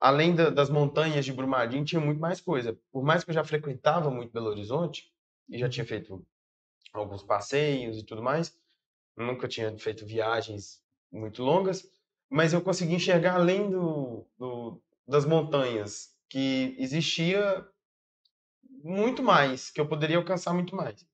além 0.00 0.34
da- 0.34 0.50
das 0.50 0.70
montanhas 0.70 1.24
de 1.24 1.32
Brumadinho, 1.32 1.84
tinha 1.84 2.00
muito 2.00 2.20
mais 2.20 2.40
coisa. 2.40 2.78
Por 2.92 3.04
mais 3.04 3.24
que 3.24 3.30
eu 3.30 3.34
já 3.34 3.44
frequentava 3.44 4.10
muito 4.10 4.32
Belo 4.32 4.48
Horizonte 4.48 5.12
e 5.48 5.58
já 5.58 5.68
tinha 5.68 5.86
feito 5.86 6.24
alguns 6.92 7.22
passeios 7.22 7.98
e 7.98 8.04
tudo 8.04 8.22
mais, 8.22 8.56
nunca 9.16 9.48
tinha 9.48 9.76
feito 9.78 10.06
viagens 10.06 10.82
muito 11.12 11.42
longas, 11.42 11.90
mas 12.30 12.52
eu 12.52 12.62
consegui 12.62 12.94
enxergar 12.94 13.36
além 13.36 13.70
do, 13.70 14.26
do- 14.38 14.82
das 15.08 15.24
montanhas, 15.26 16.14
que 16.28 16.76
existia 16.78 17.66
muito 18.82 19.22
mais, 19.22 19.70
que 19.70 19.80
eu 19.80 19.88
poderia 19.88 20.16
alcançar 20.16 20.52
muito 20.54 20.74
mais. 20.74 21.06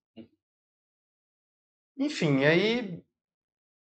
Enfim, 1.99 2.45
aí, 2.45 3.03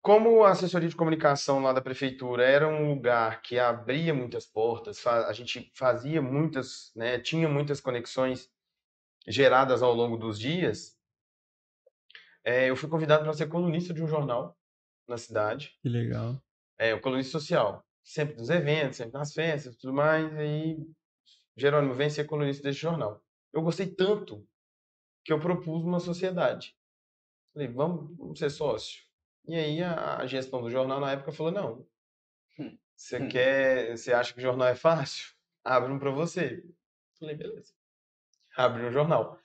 como 0.05 0.43
a 0.43 0.51
assessoria 0.51 0.87
de 0.87 0.95
comunicação 0.95 1.63
lá 1.63 1.73
da 1.73 1.81
prefeitura 1.81 2.45
era 2.45 2.67
um 2.67 2.93
lugar 2.93 3.41
que 3.41 3.57
abria 3.57 4.13
muitas 4.13 4.45
portas, 4.45 5.03
a 5.07 5.33
gente 5.33 5.71
fazia 5.73 6.21
muitas, 6.21 6.91
né, 6.95 7.17
tinha 7.17 7.49
muitas 7.49 7.81
conexões 7.81 8.47
geradas 9.27 9.81
ao 9.81 9.95
longo 9.95 10.15
dos 10.15 10.37
dias, 10.37 10.95
eh, 12.43 12.69
eu 12.69 12.75
fui 12.75 12.87
convidado 12.87 13.23
para 13.23 13.33
ser 13.33 13.47
colunista 13.47 13.95
de 13.95 14.03
um 14.03 14.07
jornal 14.07 14.55
na 15.07 15.17
cidade, 15.17 15.75
Que 15.81 15.89
legal. 15.89 16.39
é, 16.77 16.93
o 16.93 17.01
colunista 17.01 17.31
social, 17.39 17.83
sempre 18.03 18.35
dos 18.35 18.51
eventos, 18.51 18.97
sempre 18.97 19.17
nas 19.17 19.33
festas 19.33 19.73
e 19.73 19.77
tudo 19.79 19.91
mais, 19.91 20.31
e 20.33 20.37
aí 20.37 20.87
Jerônimo 21.57 21.95
vem 21.95 22.11
ser 22.11 22.25
colunista 22.25 22.61
desse 22.61 22.77
jornal. 22.79 23.23
Eu 23.51 23.63
gostei 23.63 23.87
tanto 23.87 24.47
que 25.23 25.33
eu 25.33 25.39
propus 25.39 25.83
uma 25.83 25.99
sociedade. 25.99 26.77
Falei, 27.55 27.69
vamos, 27.69 28.15
vamos 28.15 28.37
ser 28.37 28.51
sócio. 28.51 29.04
E 29.47 29.55
aí 29.55 29.83
a, 29.83 30.17
a 30.17 30.27
gestão 30.27 30.61
do 30.61 30.69
jornal 30.69 30.99
na 30.99 31.11
época 31.11 31.31
falou, 31.31 31.51
não, 31.51 31.87
você 32.95 33.27
quer, 33.27 33.97
você 33.97 34.13
acha 34.13 34.33
que 34.33 34.39
o 34.39 34.41
jornal 34.41 34.67
é 34.67 34.75
fácil? 34.75 35.33
Abre 35.63 35.91
um 35.91 35.99
para 35.99 36.11
você. 36.11 36.63
Falei, 37.19 37.35
beleza. 37.35 37.73
Abre 38.55 38.85
um 38.85 38.91
jornal. 38.91 39.39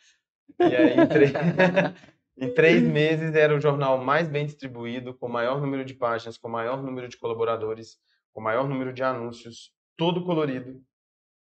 E 0.59 0.76
aí, 0.76 0.99
em 0.99 1.07
três, 1.07 1.33
em 2.38 2.54
três 2.54 2.83
meses, 2.83 3.35
era 3.35 3.54
o 3.54 3.61
jornal 3.61 3.99
mais 3.99 4.28
bem 4.28 4.47
distribuído, 4.47 5.14
com 5.14 5.28
maior 5.28 5.61
número 5.61 5.85
de 5.85 5.95
páginas, 5.95 6.38
com 6.38 6.49
maior 6.49 6.83
número 6.83 7.09
de 7.09 7.16
colaboradores, 7.16 7.99
com 8.33 8.40
maior 8.40 8.69
número 8.69 8.92
de 8.92 9.02
anúncios, 9.02 9.75
todo 9.97 10.25
colorido 10.25 10.80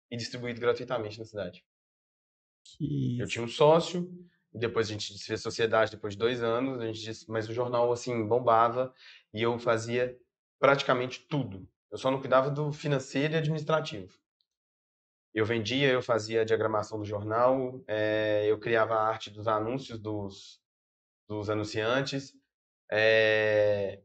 e 0.09 0.17
distribuído 0.17 0.59
gratuitamente 0.59 1.19
na 1.19 1.25
cidade. 1.25 1.63
Eu 3.19 3.27
tinha 3.27 3.43
um 3.43 3.47
sócio, 3.47 4.09
depois 4.53 4.87
a 4.87 4.91
gente 4.91 5.13
desfez 5.13 5.41
sociedade 5.41 5.91
depois 5.91 6.13
de 6.13 6.19
dois 6.19 6.41
anos, 6.41 6.79
a 6.79 6.85
gente 6.87 7.01
disse, 7.01 7.29
mas 7.29 7.47
o 7.47 7.53
jornal 7.53 7.91
assim 7.91 8.27
bombava 8.27 8.93
e 9.33 9.41
eu 9.41 9.57
fazia 9.59 10.17
praticamente 10.59 11.27
tudo. 11.29 11.67
Eu 11.91 11.97
só 11.97 12.11
não 12.11 12.19
cuidava 12.19 12.49
do 12.49 12.71
financeiro 12.71 13.33
e 13.33 13.37
administrativo. 13.37 14.17
Eu 15.33 15.45
vendia, 15.45 15.89
eu 15.89 16.01
fazia 16.01 16.41
a 16.41 16.45
diagramação 16.45 16.99
do 16.99 17.05
jornal, 17.05 17.83
é, 17.87 18.45
eu 18.47 18.59
criava 18.59 18.95
a 18.95 19.07
arte 19.07 19.29
dos 19.29 19.47
anúncios 19.47 19.99
dos, 19.99 20.59
dos 21.27 21.49
anunciantes. 21.49 22.33
É, 22.91 24.01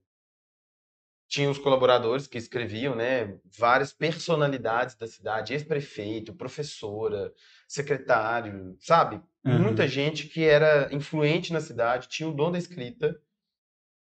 tinha 1.29 1.51
os 1.51 1.59
colaboradores 1.59 2.27
que 2.27 2.39
escreviam, 2.39 2.95
né? 2.95 3.39
Várias 3.59 3.93
personalidades 3.93 4.95
da 4.95 5.07
cidade, 5.07 5.53
ex-prefeito, 5.55 6.35
professora, 6.35 7.33
secretário, 7.67 8.77
sabe? 8.79 9.21
Uhum. 9.45 9.59
Muita 9.59 9.87
gente 9.87 10.27
que 10.27 10.45
era 10.45 10.93
influente 10.93 11.53
na 11.53 11.61
cidade, 11.61 12.09
tinha 12.09 12.29
o 12.29 12.35
dom 12.35 12.51
da 12.51 12.59
escrita. 12.59 13.21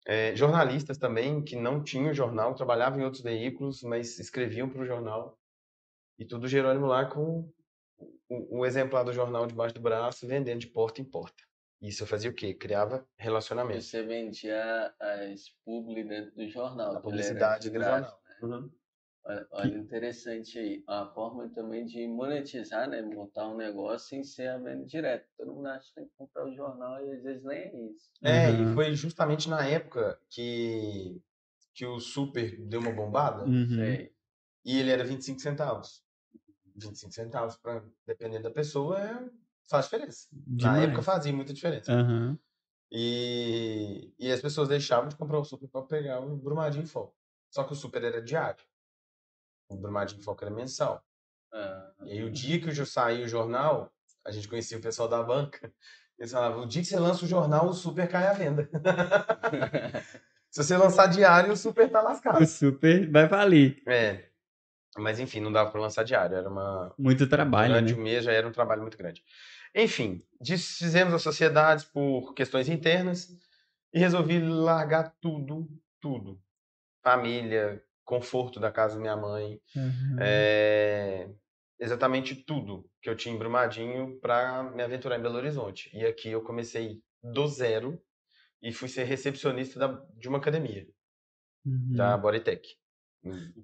É, 0.06 0.34
jornalistas 0.34 0.98
também, 0.98 1.42
que 1.42 1.54
não 1.54 1.84
tinham 1.84 2.12
jornal, 2.12 2.54
trabalhavam 2.54 3.00
em 3.00 3.04
outros 3.04 3.22
veículos, 3.22 3.82
mas 3.82 4.18
escreviam 4.18 4.68
para 4.68 4.82
o 4.82 4.86
jornal. 4.86 5.38
E 6.18 6.24
tudo 6.24 6.48
Jerônimo 6.48 6.86
lá 6.86 7.04
com 7.04 7.50
o, 8.28 8.60
o 8.60 8.66
exemplar 8.66 9.04
do 9.04 9.12
jornal 9.12 9.46
debaixo 9.46 9.74
do 9.74 9.80
braço, 9.80 10.26
vendendo 10.26 10.60
de 10.60 10.66
porta 10.66 11.00
em 11.00 11.04
porta. 11.04 11.44
Isso 11.80 12.02
eu 12.02 12.06
fazia 12.06 12.30
o 12.30 12.34
quê? 12.34 12.52
Criava 12.52 13.06
relacionamento. 13.16 13.80
Você 13.80 14.02
vendia 14.02 14.94
as 15.00 15.48
publi 15.64 16.04
dentro 16.04 16.34
do 16.34 16.48
jornal. 16.48 16.96
A 16.96 17.00
publicidade 17.00 17.70
de 17.70 17.70
do 17.70 17.82
jornal. 17.82 18.20
né? 18.42 18.68
Olha, 19.24 19.46
olha, 19.52 19.76
interessante 19.78 20.58
aí. 20.58 20.82
A 20.88 21.06
forma 21.06 21.48
também 21.50 21.84
de 21.86 22.06
monetizar, 22.08 22.88
né? 22.88 23.02
Montar 23.02 23.48
um 23.48 23.56
negócio 23.56 24.08
sem 24.08 24.24
ser 24.24 24.48
a 24.48 24.58
venda 24.58 24.84
direta. 24.86 25.26
Todo 25.36 25.54
mundo 25.54 25.66
acha 25.68 25.88
que 25.88 25.94
tem 25.94 26.04
que 26.08 26.14
comprar 26.16 26.46
o 26.46 26.54
jornal 26.54 27.04
e 27.04 27.12
às 27.12 27.22
vezes 27.22 27.44
nem 27.44 27.58
é 27.58 27.76
isso. 27.92 28.10
É, 28.22 28.50
Uhum. 28.50 28.62
e 28.62 28.74
foi 28.74 28.94
justamente 28.94 29.48
na 29.48 29.66
época 29.66 30.20
que, 30.28 31.22
que 31.74 31.86
o 31.86 32.00
super 32.00 32.58
deu 32.66 32.80
uma 32.80 32.92
bombada 32.92 33.44
Uhum. 33.46 34.08
E 34.64 34.78
ele 34.78 34.90
era 34.90 35.04
25 35.04 35.40
centavos. 35.40 36.02
25 36.76 37.12
centavos, 37.12 37.56
pra, 37.56 37.82
dependendo 38.06 38.44
da 38.44 38.50
pessoa, 38.50 38.98
é, 39.00 39.30
faz 39.68 39.86
diferença. 39.86 40.28
Na 40.58 40.76
Demais. 40.76 40.80
época 40.80 41.02
fazia 41.02 41.32
muita 41.32 41.52
diferença. 41.52 41.92
Aham. 41.92 42.38
E, 42.92 44.14
e 44.18 44.30
as 44.32 44.40
pessoas 44.42 44.68
deixavam 44.68 45.08
de 45.08 45.16
comprar 45.16 45.38
o 45.38 45.44
super 45.44 45.68
para 45.68 45.86
pegar 45.86 46.20
o 46.20 46.36
Brumadinho 46.36 46.84
em 46.84 46.86
Foco. 46.86 47.16
Só 47.50 47.64
que 47.64 47.72
o 47.72 47.76
super 47.76 48.02
era 48.04 48.22
diário. 48.22 48.64
O 49.70 49.76
Brumadinho 49.76 50.22
Foco 50.22 50.44
era 50.44 50.54
mensal. 50.54 51.02
Ah, 51.52 51.90
E 52.04 52.12
aí 52.12 52.22
o 52.24 52.30
dia 52.30 52.60
que 52.60 52.68
eu 52.68 52.86
saía 52.86 53.24
o 53.24 53.28
jornal, 53.28 53.92
a 54.26 54.30
gente 54.30 54.48
conhecia 54.48 54.76
o 54.76 54.80
pessoal 54.82 55.08
da 55.08 55.22
banca, 55.22 55.72
eles 56.18 56.32
falavam, 56.32 56.62
o 56.64 56.66
dia 56.66 56.82
que 56.82 56.88
você 56.88 56.98
lança 56.98 57.24
o 57.24 57.28
jornal, 57.28 57.68
o 57.68 57.72
super 57.72 58.08
cai 58.08 58.26
à 58.26 58.32
venda. 58.32 58.68
Se 60.50 60.64
você 60.64 60.76
lançar 60.76 61.06
diário, 61.06 61.52
o 61.52 61.56
super 61.56 61.88
tá 61.88 62.02
lascado. 62.02 62.42
O 62.42 62.46
super 62.46 63.08
vai 63.10 63.28
valer. 63.28 63.80
É. 63.86 64.28
Mas 64.98 65.20
enfim, 65.20 65.38
não 65.40 65.52
dava 65.52 65.70
para 65.70 65.80
lançar 65.80 66.02
diário. 66.02 66.36
Era 66.36 66.48
uma. 66.48 66.92
Muito 66.98 67.28
trabalho, 67.28 67.72
Durante 67.74 67.92
né? 67.94 67.98
o 68.00 68.02
mês 68.02 68.24
já 68.24 68.32
era 68.32 68.48
um 68.48 68.52
trabalho 68.52 68.82
muito 68.82 68.98
grande. 68.98 69.22
Enfim, 69.72 70.20
desfizemos 70.40 71.14
as 71.14 71.22
sociedades 71.22 71.84
por 71.84 72.34
questões 72.34 72.68
internas 72.68 73.28
e 73.94 74.00
resolvi 74.00 74.40
largar 74.40 75.14
tudo, 75.20 75.68
tudo. 76.00 76.42
Família, 77.04 77.80
conforto 78.10 78.58
da 78.58 78.72
casa 78.72 78.96
da 78.96 79.00
minha 79.00 79.16
mãe, 79.16 79.60
Uhum. 79.76 80.16
é, 80.20 81.28
exatamente 81.78 82.34
tudo 82.34 82.84
que 83.00 83.08
eu 83.08 83.14
tinha 83.16 83.34
em 83.34 83.38
Brumadinho 83.38 84.18
para 84.20 84.64
me 84.64 84.82
aventurar 84.82 85.16
em 85.18 85.22
Belo 85.22 85.36
Horizonte. 85.36 85.88
E 85.94 86.04
aqui 86.04 86.28
eu 86.30 86.42
comecei 86.42 86.98
do 87.22 87.46
zero 87.46 88.00
e 88.62 88.72
fui 88.72 88.88
ser 88.88 89.04
recepcionista 89.04 89.78
da- 89.78 90.02
de 90.18 90.28
uma 90.28 90.38
academia, 90.38 90.86
Uhum. 91.64 91.92
da 91.94 92.16
Bodytech. 92.18 92.68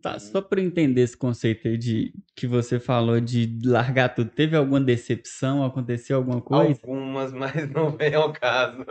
Tá, 0.03 0.19
só 0.19 0.43
para 0.43 0.61
entender 0.61 1.01
esse 1.01 1.17
conceito 1.17 1.67
aí 1.67 1.79
de 1.79 2.13
que 2.37 2.47
você 2.47 2.79
falou 2.79 3.19
de 3.19 3.59
largar 3.65 4.15
tudo, 4.15 4.31
teve 4.31 4.55
alguma 4.55 4.81
decepção? 4.81 5.65
Aconteceu 5.65 6.19
alguma 6.19 6.43
coisa? 6.43 6.79
Algumas, 6.83 7.33
mas 7.65 7.69
não 7.71 7.91
vem 7.97 8.15
ao 8.15 8.33
caso. 8.33 8.85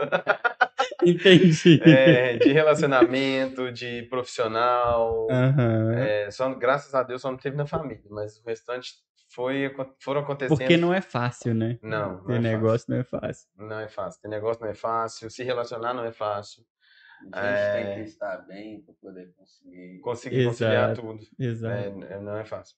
Entendi. 1.04 1.80
É, 1.84 2.36
de 2.38 2.52
relacionamento, 2.52 3.70
de 3.72 4.02
profissional. 4.10 5.26
Aham. 5.30 5.92
É, 5.98 6.30
só, 6.30 6.52
graças 6.54 6.94
a 6.94 7.02
Deus 7.02 7.22
só 7.22 7.30
não 7.30 7.38
teve 7.38 7.56
na 7.56 7.66
família, 7.66 8.02
mas 8.10 8.38
o 8.38 8.44
restante 8.46 8.92
foi, 9.34 9.74
foram 10.00 10.20
acontecendo. 10.22 10.56
Porque 10.58 10.76
não 10.76 10.94
é 10.94 11.00
fácil, 11.00 11.54
né? 11.54 11.78
Não, 11.82 12.18
não 12.18 12.24
Ter 12.26 12.34
é 12.36 12.38
negócio 12.38 12.86
não 12.90 12.98
é 12.98 13.04
fácil. 13.04 13.26
fácil. 13.28 13.48
Não 13.56 13.80
é 13.80 13.88
fácil. 13.88 14.22
Ter 14.22 14.28
negócio 14.28 14.62
não 14.62 14.70
é 14.70 14.74
fácil, 14.74 15.30
se 15.30 15.42
relacionar 15.44 15.92
não 15.94 16.04
é 16.04 16.12
fácil. 16.12 16.62
A 17.32 17.46
gente 17.56 17.72
tem 17.72 17.86
É. 17.86 17.94
que 17.94 18.00
estar 18.02 18.36
bem 18.46 18.82
para 18.82 18.94
poder 19.00 19.32
conseguir. 19.36 20.00
Conseguir 20.00 20.44
conciliar 20.44 20.94
tudo. 20.94 21.18
Exato. 21.38 21.74
É, 21.74 22.14
é, 22.14 22.20
não 22.20 22.36
é 22.36 22.44
fácil. 22.44 22.76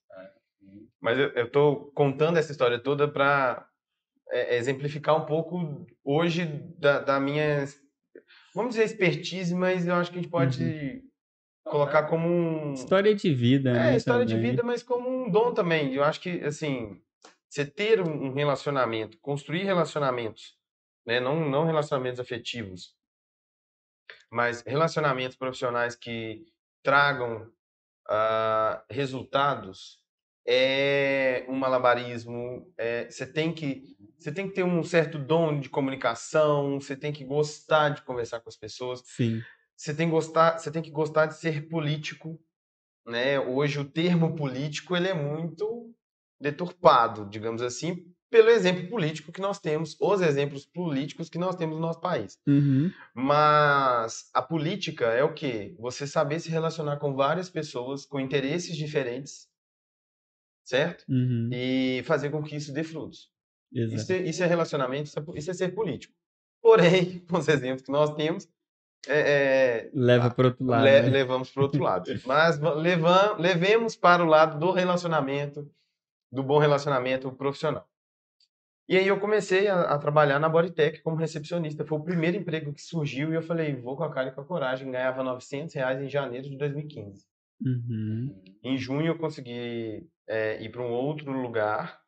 Hum, 0.63 0.87
Mas 1.01 1.17
eu, 1.19 1.29
eu 1.31 1.51
tô 1.51 1.91
contando 1.93 2.37
essa 2.37 2.51
história 2.51 2.79
toda 2.79 3.07
para 3.07 3.65
exemplificar 4.31 5.15
um 5.17 5.25
pouco 5.25 5.85
hoje 6.03 6.45
da, 6.77 6.99
da 6.99 7.19
minha, 7.19 7.65
vamos 8.59 8.75
dizer, 8.75 8.83
expertise, 8.83 9.55
mas 9.55 9.87
eu 9.87 9.95
acho 9.95 10.11
que 10.11 10.19
a 10.19 10.21
gente 10.21 10.29
pode 10.29 11.01
colocar 11.63 12.03
como 12.03 12.27
um... 12.27 12.73
História 12.73 13.15
de 13.15 13.33
vida, 13.33 13.71
né? 13.71 13.93
É, 13.93 13.95
história 13.95 14.25
de 14.25 14.33
também. 14.33 14.51
vida, 14.51 14.63
mas 14.63 14.83
como 14.83 15.07
um 15.09 15.31
dom 15.31 15.53
também. 15.53 15.93
Eu 15.93 16.03
acho 16.03 16.19
que, 16.19 16.43
assim, 16.43 17.01
você 17.49 17.65
ter 17.65 18.01
um 18.01 18.33
relacionamento, 18.33 19.17
construir 19.19 19.63
relacionamentos, 19.63 20.57
né? 21.05 21.21
não, 21.21 21.49
não 21.49 21.63
relacionamentos 21.63 22.19
afetivos, 22.19 22.97
mas 24.29 24.61
relacionamentos 24.63 25.37
profissionais 25.37 25.95
que 25.95 26.43
tragam 26.83 27.49
ah, 28.09 28.83
resultados 28.89 30.03
é 30.45 31.45
um 31.49 31.55
malabarismo. 31.55 32.71
é- 32.77 33.09
Você 33.09 33.25
tem 33.25 33.53
que 33.53 33.95
você 34.17 34.31
tem 34.33 34.47
que 34.49 34.53
ter 34.53 34.63
um 34.63 34.83
certo 34.83 35.17
dom 35.17 35.59
de 35.61 35.69
comunicação. 35.69 36.79
Você 36.79 36.93
tem 36.95 37.13
que 37.13 37.23
gostar 37.23 37.89
de 37.89 38.01
conversar 38.01 38.41
com 38.41 38.49
as 38.49 38.57
pessoas 38.57 39.01
Sim. 39.05 39.41
você 39.75 39.93
tem, 39.93 40.09
gostar, 40.09 40.57
você 40.57 40.69
tem 40.69 40.81
que 40.81 40.91
gostar 40.91 41.25
de 41.27 41.37
ser 41.39 41.69
político, 41.69 42.37
né? 43.07 43.39
Hoje 43.39 43.79
o 43.79 43.85
termo 43.85 44.35
político 44.35 44.95
ele 44.95 45.07
é 45.07 45.13
muito 45.13 45.93
deturpado, 46.39 47.29
digamos 47.29 47.61
assim, 47.61 48.05
pelo 48.29 48.49
exemplo 48.49 48.87
político 48.89 49.31
que 49.31 49.41
nós 49.41 49.59
temos, 49.59 49.95
os 49.99 50.21
exemplos 50.21 50.65
políticos 50.65 51.29
que 51.29 51.37
nós 51.37 51.55
temos 51.55 51.75
no 51.75 51.81
nosso 51.81 51.99
país. 51.99 52.37
Uhum. 52.47 52.91
Mas 53.13 54.29
a 54.33 54.41
política 54.41 55.05
é 55.07 55.23
o 55.23 55.33
quê? 55.33 55.75
Você 55.79 56.05
saber 56.07 56.39
se 56.39 56.49
relacionar 56.49 56.97
com 56.97 57.13
várias 57.15 57.49
pessoas 57.49 58.05
com 58.05 58.19
interesses 58.19 58.75
diferentes, 58.77 59.48
certo? 60.69 61.03
Uhum. 61.09 61.49
E 61.51 62.01
fazer 62.05 62.29
com 62.29 62.43
que 62.43 62.55
isso 62.55 62.71
dê 62.71 62.83
frutos. 62.83 63.29
Isso 63.95 64.11
é, 64.13 64.17
isso 64.17 64.43
é 64.43 64.47
relacionamento, 64.47 65.05
isso 65.09 65.19
é, 65.19 65.23
isso 65.35 65.51
é 65.51 65.53
ser 65.53 65.69
político. 65.73 66.13
Porém, 66.61 67.19
com 67.29 67.37
os 67.37 67.47
exemplos 67.47 67.83
que 67.83 67.91
nós 67.91 68.13
temos, 68.15 68.47
é- 69.07 69.87
é, 69.87 69.89
Leva 69.93 70.29
para 70.29 70.47
outro 70.47 70.65
lado. 70.65 70.83
Le- 70.83 71.01
né? 71.03 71.09
levamos 71.09 71.49
para 71.51 71.63
outro 71.63 71.81
lado. 71.81 72.09
Mas 72.25 72.57
va- 72.59 72.73
levam, 72.73 73.37
levemos 73.39 73.95
para 73.95 74.23
o 74.23 74.27
lado 74.27 74.59
do 74.59 74.71
relacionamento, 74.71 75.69
do 76.31 76.43
bom 76.43 76.59
relacionamento 76.59 77.31
profissional. 77.31 77.87
E 78.87 78.97
aí 78.97 79.07
eu 79.07 79.19
comecei 79.19 79.67
a, 79.67 79.81
a 79.81 79.97
trabalhar 79.99 80.39
na 80.39 80.49
Bodytech 80.49 81.01
como 81.03 81.15
recepcionista. 81.15 81.85
Foi 81.85 81.97
o 81.99 82.03
primeiro 82.03 82.37
emprego 82.37 82.73
que 82.73 82.81
surgiu 82.81 83.31
e 83.31 83.35
eu 83.35 83.41
falei, 83.41 83.75
vou 83.75 83.95
com 83.95 84.03
a 84.03 84.11
cara 84.11 84.29
e 84.29 84.31
com 84.31 84.41
a 84.41 84.45
coragem. 84.45 84.91
Ganhava 84.91 85.23
900 85.23 85.73
reais 85.75 86.01
em 86.01 86.09
janeiro 86.09 86.49
de 86.49 86.57
2015. 86.57 87.25
Uhum. 87.61 88.41
Em 88.63 88.77
junho 88.77 89.07
eu 89.07 89.17
consegui 89.17 90.07
é, 90.27 90.61
ir 90.63 90.69
para 90.69 90.81
um 90.81 90.91
outro 90.91 91.31
lugar. 91.31 91.99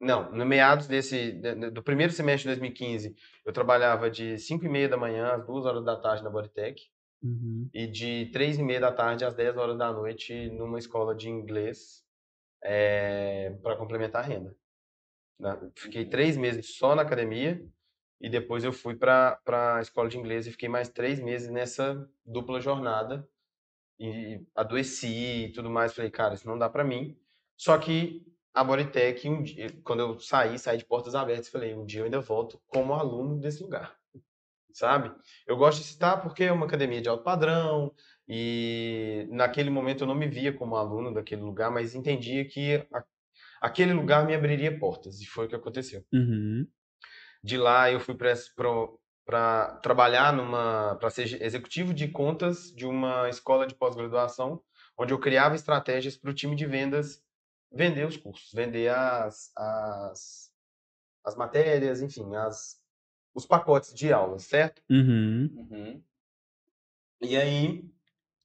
Não, 0.00 0.32
no 0.32 0.44
meados 0.44 0.86
desse 0.86 1.32
de- 1.32 1.54
de- 1.54 1.70
do 1.70 1.82
primeiro 1.82 2.12
semestre 2.12 2.42
de 2.42 2.48
2015, 2.56 3.14
eu 3.44 3.52
trabalhava 3.52 4.10
de 4.10 4.36
5 4.38 4.64
e 4.64 4.68
meia 4.68 4.88
da 4.88 4.96
manhã 4.96 5.32
às 5.32 5.46
2 5.46 5.64
horas 5.64 5.84
da 5.84 5.96
tarde 5.96 6.22
na 6.24 6.30
Bodytech 6.30 6.80
Uhum. 7.22 7.68
e 7.72 7.86
de 7.86 8.26
três 8.32 8.58
e 8.58 8.62
meia 8.64 8.80
da 8.80 8.90
tarde 8.92 9.24
às 9.24 9.34
10 9.34 9.56
horas 9.56 9.78
da 9.78 9.92
noite 9.92 10.50
numa 10.50 10.78
escola 10.78 11.14
de 11.14 11.28
inglês 11.28 12.02
para 13.62 13.76
complementar 13.76 14.24
a 14.24 14.26
renda. 14.26 14.56
Na- 15.38 15.58
Fiquei 15.76 16.04
três 16.04 16.36
meses 16.36 16.76
só 16.76 16.94
na 16.94 17.02
academia 17.02 17.64
e 18.20 18.28
depois 18.28 18.64
eu 18.64 18.72
fui 18.72 18.94
para 18.94 19.38
a 19.76 19.80
escola 19.80 20.08
de 20.08 20.18
inglês 20.18 20.46
e 20.46 20.52
fiquei 20.52 20.68
mais 20.68 20.88
três 20.88 21.20
meses 21.20 21.48
nessa 21.50 22.08
dupla 22.24 22.60
jornada 22.60 23.26
e 24.02 24.46
adoeci 24.54 25.46
e 25.46 25.52
tudo 25.52 25.70
mais. 25.70 25.94
Falei, 25.94 26.10
cara, 26.10 26.34
isso 26.34 26.46
não 26.48 26.58
dá 26.58 26.68
para 26.68 26.84
mim. 26.84 27.16
Só 27.56 27.78
que 27.78 28.24
a 28.54 28.64
Bodytech, 28.64 29.28
um 29.28 29.42
dia, 29.42 29.68
quando 29.84 30.00
eu 30.00 30.18
saí, 30.20 30.58
saí 30.58 30.78
de 30.78 30.84
portas 30.84 31.14
abertas, 31.14 31.48
falei, 31.48 31.74
um 31.74 31.84
dia 31.86 32.00
eu 32.00 32.04
ainda 32.04 32.20
volto 32.20 32.60
como 32.66 32.94
aluno 32.94 33.40
desse 33.40 33.62
lugar 33.62 33.96
sabe? 34.72 35.14
Eu 35.46 35.56
gosto 35.56 35.78
de 35.78 35.84
citar 35.84 36.22
porque 36.22 36.44
é 36.44 36.52
uma 36.52 36.66
academia 36.66 37.00
de 37.00 37.08
alto 37.08 37.22
padrão 37.22 37.92
e 38.28 39.26
naquele 39.30 39.70
momento 39.70 40.02
eu 40.02 40.06
não 40.06 40.14
me 40.14 40.28
via 40.28 40.52
como 40.52 40.76
aluno 40.76 41.12
daquele 41.12 41.42
lugar, 41.42 41.70
mas 41.70 41.94
entendia 41.94 42.44
que 42.46 42.86
a- 42.92 43.04
aquele 43.60 43.92
lugar 43.92 44.26
me 44.26 44.34
abriria 44.34 44.78
portas 44.78 45.20
e 45.20 45.26
foi 45.26 45.46
o 45.46 45.48
que 45.48 45.54
aconteceu. 45.56 46.04
Uhum. 46.12 46.66
De 47.42 47.56
lá 47.56 47.90
eu 47.90 48.00
fui 48.00 48.14
para 48.14 48.32
trabalhar 49.82 50.32
numa 50.32 50.96
para 50.96 51.10
ser 51.10 51.42
executivo 51.42 51.94
de 51.94 52.08
contas 52.08 52.72
de 52.74 52.86
uma 52.86 53.28
escola 53.28 53.66
de 53.66 53.74
pós-graduação, 53.74 54.62
onde 54.98 55.12
eu 55.12 55.18
criava 55.18 55.54
estratégias 55.54 56.16
para 56.16 56.30
o 56.30 56.34
time 56.34 56.56
de 56.56 56.66
vendas 56.66 57.22
vender 57.72 58.06
os 58.06 58.16
cursos, 58.16 58.52
vender 58.52 58.88
as, 58.88 59.50
as, 59.56 60.52
as 61.24 61.36
matérias, 61.36 62.02
enfim, 62.02 62.34
as, 62.34 62.80
os 63.34 63.46
pacotes 63.46 63.94
de 63.94 64.12
aulas, 64.12 64.42
certo? 64.42 64.82
Uhum. 64.90 65.48
Uhum. 65.56 66.02
E 67.22 67.36
aí, 67.36 67.84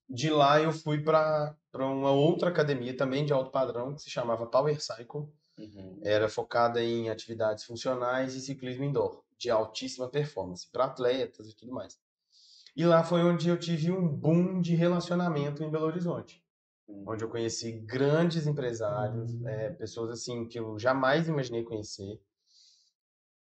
de 0.08 0.30
lá 0.30 0.60
eu 0.60 0.72
fui 0.72 1.02
para 1.02 1.54
uma 1.74 2.12
outra 2.12 2.48
academia 2.48 2.96
também 2.96 3.26
de 3.26 3.32
alto 3.32 3.50
padrão, 3.50 3.94
que 3.94 4.02
se 4.02 4.10
chamava 4.10 4.46
Power 4.46 4.80
Cycle. 4.80 5.28
Uhum. 5.58 6.00
Era 6.02 6.28
focada 6.28 6.82
em 6.82 7.10
atividades 7.10 7.64
funcionais 7.64 8.34
e 8.34 8.40
ciclismo 8.40 8.84
indoor, 8.84 9.24
de 9.38 9.50
altíssima 9.50 10.08
performance, 10.08 10.66
para 10.70 10.84
atletas 10.86 11.48
e 11.48 11.54
tudo 11.56 11.72
mais. 11.72 11.98
E 12.76 12.84
lá 12.84 13.02
foi 13.04 13.22
onde 13.22 13.48
eu 13.48 13.58
tive 13.58 13.90
um 13.90 14.06
boom 14.08 14.60
de 14.60 14.74
relacionamento 14.74 15.62
em 15.62 15.70
Belo 15.70 15.86
Horizonte, 15.86 16.44
onde 17.06 17.24
eu 17.24 17.28
conheci 17.28 17.72
grandes 17.80 18.46
empresários, 18.46 19.34
Hum. 19.34 19.48
é, 19.48 19.70
pessoas 19.70 20.10
assim 20.10 20.46
que 20.46 20.58
eu 20.58 20.78
jamais 20.78 21.28
imaginei 21.28 21.64
conhecer, 21.64 22.20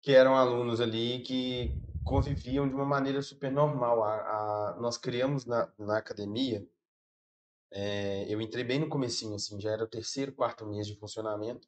que 0.02 0.12
eram 0.12 0.36
alunos 0.36 0.82
ali 0.82 1.22
que 1.22 1.80
conviviam 2.04 2.68
de 2.68 2.74
uma 2.74 2.86
maneira 2.86 3.22
super 3.22 3.52
normal. 3.52 4.04
A, 4.04 4.16
a- 4.16 4.78
nós 4.80 4.98
criamos 4.98 5.46
na, 5.46 5.72
na 5.78 5.98
academia, 5.98 6.68
é, 7.72 8.26
eu 8.34 8.42
entrei 8.42 8.64
bem 8.64 8.80
no 8.80 8.90
comecinho, 8.90 9.36
assim, 9.36 9.60
já 9.60 9.72
era 9.72 9.84
o 9.84 9.88
terceiro, 9.88 10.34
quarto 10.34 10.66
mês 10.66 10.88
de 10.88 10.96
funcionamento, 10.98 11.68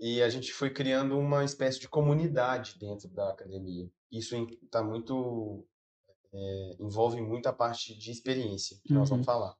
e 0.00 0.22
a 0.22 0.28
gente 0.30 0.52
foi 0.52 0.70
criando 0.72 1.18
uma 1.18 1.44
espécie 1.44 1.78
de 1.80 1.88
comunidade 1.88 2.78
dentro 2.78 3.08
da 3.10 3.30
academia. 3.30 3.90
Isso 4.10 4.34
está 4.64 4.82
muito 4.82 5.66
é, 6.32 6.76
envolve 6.80 7.20
muito 7.20 7.48
a 7.48 7.52
parte 7.52 7.96
de 7.96 8.10
experiência 8.10 8.80
que 8.84 8.94
nós 8.94 9.10
vamos 9.10 9.26
Uhum. 9.26 9.32
falar. 9.32 9.56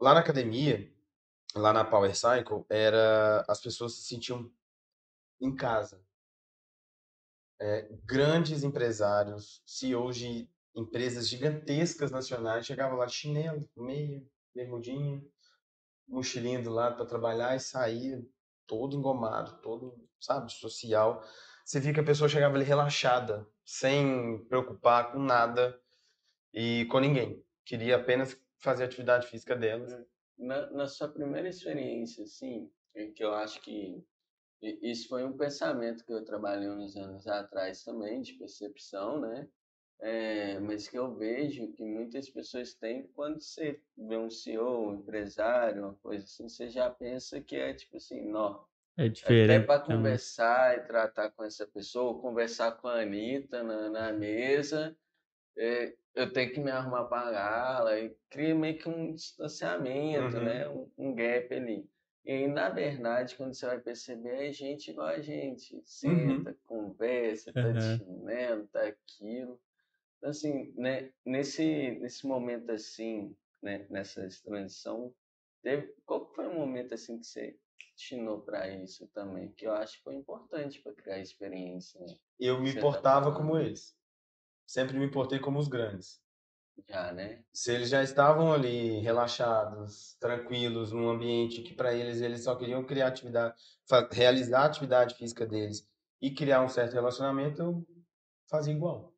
Lá 0.00 0.14
na 0.14 0.20
academia, 0.20 0.92
lá 1.54 1.72
na 1.72 1.84
Power 1.84 2.14
Cycle, 2.16 2.64
era 2.70 3.44
as 3.48 3.60
pessoas 3.60 3.94
se 3.94 4.04
sentiam 4.04 4.50
em 5.40 5.54
casa. 5.54 6.04
É, 7.60 7.88
grandes 8.04 8.62
empresários, 8.62 9.62
CEOs 9.66 10.16
de 10.16 10.48
empresas 10.74 11.28
gigantescas 11.28 12.10
nacionais 12.10 12.64
chegavam 12.66 12.96
lá 12.96 13.06
de 13.06 13.12
chinelo, 13.14 13.68
meia, 13.76 14.24
bermudinha, 14.54 15.22
mochilinha 16.06 16.62
do 16.62 16.70
lado 16.70 16.96
para 16.96 17.06
trabalhar 17.06 17.56
e 17.56 17.60
saía 17.60 18.24
todo 18.68 18.96
engomado, 18.96 19.60
todo, 19.60 19.98
sabe, 20.20 20.52
social. 20.52 21.24
Você 21.64 21.80
via 21.80 21.92
que 21.92 22.00
a 22.00 22.04
pessoa 22.04 22.28
chegava 22.28 22.54
ali 22.54 22.64
relaxada, 22.64 23.44
sem 23.64 24.44
preocupar 24.44 25.10
com 25.10 25.18
nada 25.18 25.80
e 26.54 26.86
com 26.86 27.00
ninguém. 27.00 27.44
Queria 27.64 27.96
apenas 27.96 28.40
fazer 28.58 28.84
a 28.84 28.86
atividade 28.86 29.26
física 29.26 29.56
delas. 29.56 29.92
Na, 30.38 30.70
na 30.70 30.86
sua 30.86 31.08
primeira 31.08 31.48
experiência, 31.48 32.22
assim, 32.22 32.70
é 32.94 33.06
que 33.06 33.24
eu 33.24 33.34
acho 33.34 33.60
que 33.60 34.06
isso 34.60 35.08
foi 35.08 35.24
um 35.24 35.36
pensamento 35.36 36.04
que 36.04 36.12
eu 36.12 36.24
trabalhei 36.24 36.68
uns 36.68 36.96
anos 36.96 37.26
atrás 37.26 37.82
também, 37.84 38.20
de 38.20 38.34
percepção, 38.34 39.20
né? 39.20 39.48
É, 40.00 40.58
mas 40.60 40.88
que 40.88 40.96
eu 40.98 41.14
vejo 41.14 41.72
que 41.72 41.82
muitas 41.84 42.28
pessoas 42.30 42.74
têm 42.74 43.06
quando 43.08 43.40
você 43.40 43.82
vê 43.96 44.16
um 44.16 44.30
CEO, 44.30 44.90
um 44.90 44.94
empresário, 45.00 45.82
uma 45.84 45.94
coisa 45.96 46.24
assim, 46.24 46.48
você 46.48 46.68
já 46.70 46.88
pensa 46.90 47.40
que 47.40 47.56
é 47.56 47.74
tipo 47.74 47.96
assim, 47.96 48.22
não, 48.30 48.64
É 48.98 49.08
até 49.22 49.58
diferente. 49.58 49.60
para 49.60 49.80
então. 49.84 49.86
conversar 49.86 50.78
e 50.78 50.86
tratar 50.86 51.30
com 51.32 51.44
essa 51.44 51.66
pessoa, 51.66 52.20
conversar 52.20 52.72
com 52.78 52.88
a 52.88 53.00
Anitta 53.02 53.62
na, 53.62 53.90
na 53.90 54.12
mesa, 54.12 54.96
é, 55.56 55.96
eu 56.14 56.32
tenho 56.32 56.52
que 56.52 56.60
me 56.60 56.70
arrumar 56.70 57.04
para 57.06 57.30
gala 57.32 57.98
e 58.00 58.16
cria 58.30 58.54
meio 58.54 58.78
que 58.78 58.88
um 58.88 59.12
distanciamento, 59.14 60.40
Uhum. 60.40 60.44
né? 60.44 60.68
Um, 60.68 60.90
um 60.98 61.14
gap 61.14 61.52
ali. 61.54 61.88
E 62.24 62.32
aí, 62.32 62.46
na 62.48 62.68
verdade, 62.70 63.36
quando 63.36 63.54
você 63.54 63.66
vai 63.66 63.80
perceber, 63.80 64.48
é 64.48 64.52
gente 64.52 64.90
igual 64.90 65.08
a 65.08 65.20
gente. 65.20 65.80
Senta, 65.84 66.56
conversa, 66.64 67.52
tá 67.54 67.72
de 67.72 67.82
Aham. 67.82 67.84
chinelo, 67.84 68.66
tá 68.68 68.82
aquilo. 68.86 69.60
Então, 70.28 70.30
assim, 70.30 70.72
né, 70.76 71.10
nesse, 71.24 71.92
nesse 72.00 72.26
momento 72.26 72.70
assim, 72.70 73.34
né, 73.62 73.86
nessa 73.88 74.28
transição, 74.44 75.14
teve, 75.62 75.94
qual 76.04 76.30
foi 76.34 76.46
o 76.46 76.54
momento 76.54 76.92
assim 76.92 77.18
que 77.18 77.26
você 77.26 77.58
destinou 77.94 78.42
para 78.42 78.68
isso 78.68 79.06
também? 79.14 79.50
Que 79.52 79.66
eu 79.66 79.72
acho 79.72 79.96
que 79.96 80.04
foi 80.04 80.16
importante 80.16 80.80
para 80.82 80.92
criar 80.92 81.18
experiência, 81.18 81.98
né? 82.00 82.14
Eu 82.38 82.60
me 82.60 82.74
tá 82.74 82.80
portava 82.80 83.24
falando. 83.26 83.36
como 83.38 83.58
eles. 83.58 83.96
Sempre 84.66 84.98
me 84.98 85.10
portei 85.10 85.38
como 85.38 85.58
os 85.58 85.66
grandes. 85.66 86.20
Já, 86.86 87.10
né? 87.10 87.42
Se 87.50 87.72
eles 87.72 87.88
já 87.88 88.02
estavam 88.02 88.52
ali 88.52 89.00
relaxados, 89.00 90.14
tranquilos, 90.20 90.92
num 90.92 91.08
ambiente 91.08 91.62
que 91.62 91.72
para 91.72 91.94
eles 91.94 92.20
eles 92.20 92.44
só 92.44 92.54
queriam 92.54 92.84
criar 92.84 93.08
atividade, 93.08 93.56
realizar 94.12 94.60
a 94.60 94.66
atividade 94.66 95.14
física 95.14 95.46
deles 95.46 95.88
e 96.20 96.30
criar 96.30 96.62
um 96.62 96.68
certo 96.68 96.92
relacionamento, 96.92 97.62
eu 97.62 97.86
fazia 98.46 98.74
igual. 98.74 99.17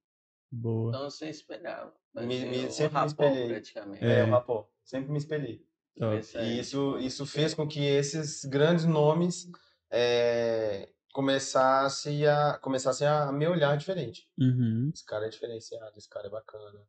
Boa. 0.50 0.88
Então 0.90 1.08
você 1.10 1.28
esperava. 1.30 1.92
Me- 2.14 2.26
me- 2.26 2.66
o 2.66 2.70
sempre 2.72 2.98
me 3.00 3.06
espelhei. 3.06 3.48
praticamente. 3.48 4.04
É, 4.04 4.18
É. 4.20 4.24
o 4.24 4.30
rapó. 4.30 4.68
Sempre 4.84 5.12
me 5.12 5.18
espelhei. 5.18 5.64
É- 6.00 6.44
E 6.46 6.58
isso, 6.58 6.98
isso 6.98 7.26
fez 7.26 7.52
com 7.54 7.68
que 7.68 7.84
esses 7.84 8.44
grandes 8.44 8.84
nomes 8.84 9.48
é, 9.92 10.88
começassem, 11.12 12.26
a, 12.26 12.58
começassem 12.62 13.06
a 13.06 13.30
me 13.32 13.46
olhar 13.46 13.76
diferente. 13.76 14.28
Uhum. 14.38 14.90
Esse 14.94 15.04
cara 15.04 15.26
é 15.26 15.28
diferenciado, 15.28 15.92
esse 15.96 16.08
cara 16.08 16.26
é 16.28 16.30
bacana. 16.30 16.80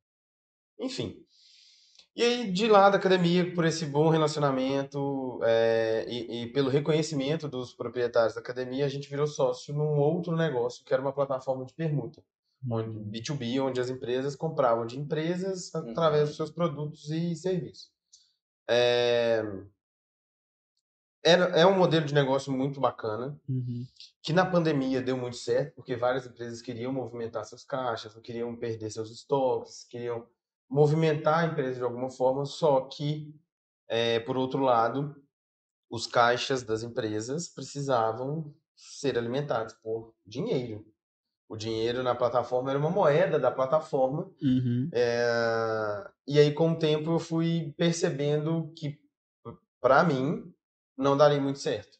Enfim. 0.79 1.23
E 2.15 2.23
aí, 2.23 2.51
de 2.51 2.67
lá 2.67 2.89
da 2.89 2.97
academia, 2.97 3.53
por 3.53 3.65
esse 3.65 3.85
bom 3.85 4.09
relacionamento 4.09 5.39
é, 5.43 6.05
e, 6.09 6.43
e 6.43 6.51
pelo 6.51 6.69
reconhecimento 6.69 7.47
dos 7.47 7.73
proprietários 7.73 8.33
da 8.35 8.41
academia, 8.41 8.85
a 8.85 8.89
gente 8.89 9.09
virou 9.09 9.25
sócio 9.27 9.73
num 9.73 9.97
outro 9.97 10.35
negócio, 10.35 10.83
que 10.83 10.93
era 10.93 11.01
uma 11.01 11.13
plataforma 11.13 11.65
de 11.65 11.73
permuta, 11.73 12.21
onde, 12.69 12.99
B2B, 12.99 13.59
onde 13.61 13.79
as 13.81 13.89
empresas 13.89 14.35
compravam 14.35 14.85
de 14.85 14.99
empresas 14.99 15.73
através 15.73 16.29
dos 16.29 16.37
seus 16.37 16.51
produtos 16.51 17.09
e 17.09 17.35
serviços. 17.35 17.91
É, 18.69 19.43
era, 21.23 21.45
é 21.57 21.65
um 21.65 21.77
modelo 21.77 22.05
de 22.05 22.13
negócio 22.13 22.51
muito 22.51 22.79
bacana, 22.79 23.39
Uhum. 23.47 23.85
que 24.23 24.33
na 24.33 24.45
pandemia 24.45 25.01
deu 25.01 25.17
muito 25.17 25.37
certo, 25.37 25.75
porque 25.75 25.95
várias 25.95 26.25
empresas 26.25 26.61
queriam 26.61 26.91
movimentar 26.91 27.45
seus 27.45 27.63
caixas, 27.63 28.13
queriam 28.23 28.55
perder 28.55 28.89
seus 28.89 29.11
estoques, 29.11 29.83
queriam 29.83 30.27
movimentar 30.69 31.39
a 31.43 31.45
empresa 31.47 31.77
de 31.79 31.83
alguma 31.83 32.09
forma, 32.09 32.45
só 32.45 32.81
que, 32.81 33.35
eh, 33.87 34.19
por 34.21 34.37
outro 34.37 34.61
lado, 34.61 35.15
os 35.89 36.07
caixas 36.07 36.63
das 36.63 36.83
empresas 36.83 37.49
precisavam 37.49 38.55
ser 38.75 39.17
alimentados 39.17 39.73
por 39.75 40.15
dinheiro. 40.25 40.90
O 41.51 41.57
dinheiro 41.57 42.01
na 42.01 42.15
plataforma 42.15 42.69
era 42.69 42.79
uma 42.79 42.89
moeda 42.89 43.37
da 43.37 43.51
plataforma, 43.51 44.31
Uhum. 44.41 44.89
eh, 44.93 46.09
e 46.27 46.39
aí 46.39 46.53
com 46.53 46.71
o 46.71 46.79
tempo 46.79 47.11
eu 47.11 47.19
fui 47.19 47.73
percebendo 47.77 48.71
que, 48.77 48.97
para 49.81 50.03
mim, 50.03 50.53
não 50.97 51.17
daria 51.17 51.41
muito 51.41 51.59
certo 51.59 51.99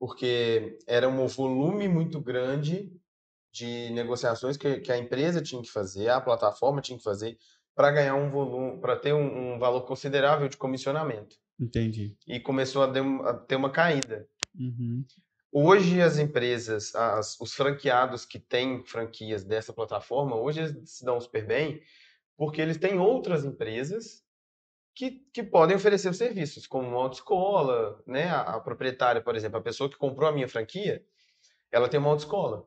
porque 0.00 0.78
era 0.86 1.06
um 1.06 1.26
volume 1.26 1.86
muito 1.86 2.18
grande 2.20 2.90
de 3.52 3.90
negociações 3.90 4.56
que, 4.56 4.80
que 4.80 4.90
a 4.90 4.96
empresa 4.96 5.42
tinha 5.42 5.60
que 5.60 5.70
fazer, 5.70 6.08
a 6.08 6.20
plataforma 6.20 6.80
tinha 6.80 6.96
que 6.96 7.04
fazer 7.04 7.36
para 7.74 7.90
ganhar 7.90 8.14
um 8.14 8.30
volume, 8.30 8.80
para 8.80 8.96
ter 8.96 9.12
um, 9.12 9.54
um 9.54 9.58
valor 9.58 9.82
considerável 9.82 10.48
de 10.48 10.56
comissionamento. 10.56 11.36
Entendi. 11.58 12.16
E 12.26 12.40
começou 12.40 12.82
a, 12.82 12.90
ter 12.90 13.02
a 13.02 13.34
ter 13.34 13.56
uma 13.56 13.70
caída. 13.70 14.26
Uhum. 14.58 15.04
Hoje 15.52 16.00
as 16.00 16.18
empresas, 16.18 16.94
as- 16.94 17.38
os 17.40 17.52
franqueados 17.54 18.24
que 18.24 18.38
têm 18.38 18.84
franquias 18.84 19.44
dessa 19.44 19.72
plataforma, 19.72 20.36
hoje 20.36 20.60
eles 20.60 20.90
se 20.90 21.04
dão 21.04 21.20
super 21.20 21.44
bem, 21.46 21.82
porque 22.36 22.60
eles 22.60 22.78
têm 22.78 22.98
outras 22.98 23.44
empresas 23.44 24.24
que, 24.94 25.26
que 25.32 25.42
podem 25.42 25.76
oferecer 25.76 26.10
os 26.10 26.18
serviços, 26.18 26.66
como 26.66 26.88
uma 26.88 27.02
autoescola, 27.02 28.02
né? 28.06 28.28
A, 28.30 28.42
a 28.56 28.60
proprietária, 28.60 29.22
por 29.22 29.36
exemplo, 29.36 29.58
a 29.58 29.62
pessoa 29.62 29.90
que 29.90 29.96
comprou 29.98 30.28
a 30.28 30.32
minha 30.32 30.48
franquia, 30.48 31.04
ela 31.72 31.88
tem 31.88 32.00
uma 32.00 32.10
autoescola. 32.10 32.66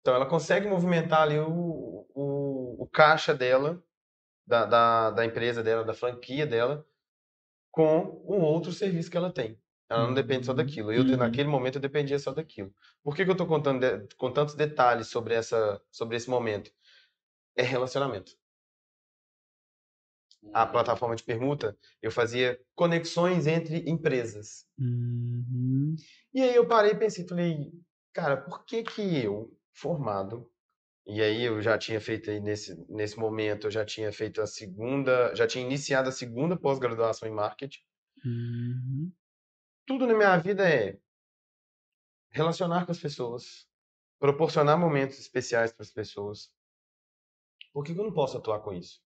Então 0.00 0.14
ela 0.14 0.26
consegue 0.26 0.68
movimentar 0.68 1.22
ali 1.22 1.38
o, 1.38 2.06
o, 2.14 2.84
o 2.84 2.88
caixa 2.88 3.34
dela, 3.34 3.82
da, 4.46 4.66
da, 4.66 5.10
da 5.12 5.24
empresa 5.26 5.62
dela, 5.62 5.84
da 5.84 5.94
franquia 5.94 6.46
dela, 6.46 6.86
com 7.70 8.22
um 8.28 8.42
outro 8.42 8.72
serviço 8.72 9.10
que 9.10 9.16
ela 9.16 9.32
tem. 9.32 9.60
Ela 9.90 10.06
não 10.06 10.14
depende 10.14 10.46
só 10.46 10.52
Uhum. 10.52 10.54
daquilo. 10.54 10.92
Eu, 10.92 11.04
Uhum. 11.04 11.18
naquele 11.18 11.48
momento, 11.48 11.76
eu 11.76 11.82
dependia 11.82 12.18
só 12.18 12.32
daquilo. 12.32 12.74
Por 13.02 13.16
que, 13.16 13.24
que 13.24 13.30
eu 13.30 13.34
estou 13.34 13.46
contando 13.48 13.80
de- 13.80 14.14
com 14.16 14.32
tantos 14.32 14.54
detalhes 14.54 15.08
sobre, 15.08 15.34
essa, 15.34 15.82
sobre 15.90 16.16
esse 16.16 16.30
momento? 16.30 16.72
É 17.56 17.62
relacionamento. 17.62 18.32
A 20.52 20.64
Hum, 20.64 20.64
plataforma 20.64 21.16
de 21.16 21.24
permuta, 21.24 21.76
eu 22.00 22.08
fazia 22.12 22.60
conexões 22.76 23.48
entre 23.48 23.82
empresas. 23.90 24.64
Uhum. 24.78 25.94
E 26.32 26.40
aí 26.42 26.54
eu 26.54 26.66
parei 26.66 26.92
e 26.92 26.98
pensei, 26.98 27.26
falei, 27.26 27.70
cara, 28.12 28.36
por 28.38 28.64
que 28.64 28.82
que 28.82 29.02
eu, 29.24 29.56
formado, 29.72 30.50
e 31.06 31.20
aí 31.22 31.42
eu 31.44 31.60
já 31.62 31.76
tinha 31.78 32.00
feito 32.00 32.30
aí 32.30 32.40
nesse, 32.40 32.74
nesse 32.88 33.18
momento, 33.18 33.66
eu 33.66 33.70
já 33.70 33.84
tinha 33.84 34.12
feito 34.12 34.40
a 34.42 34.46
segunda, 34.46 35.34
já 35.34 35.46
tinha 35.46 35.64
iniciado 35.64 36.08
a 36.08 36.12
segunda 36.12 36.58
pós-graduação 36.58 37.28
em 37.28 37.32
marketing, 37.32 37.80
Uhum. 38.24 39.12
Tudo 39.86 40.06
na 40.06 40.14
minha 40.14 40.36
vida 40.38 40.68
é 40.68 40.98
relacionar 42.30 42.86
com 42.86 42.92
as 42.92 42.98
pessoas, 42.98 43.68
proporcionar 44.18 44.78
momentos 44.78 45.18
especiais 45.18 45.72
para 45.72 45.82
as 45.82 45.90
pessoas. 45.90 46.52
Por 47.72 47.84
que, 47.84 47.92
eu 47.92 48.04
não 48.04 48.12
posso 48.12 48.36
atuar 48.36 48.60
com 48.60 48.72
isso? 48.72 49.02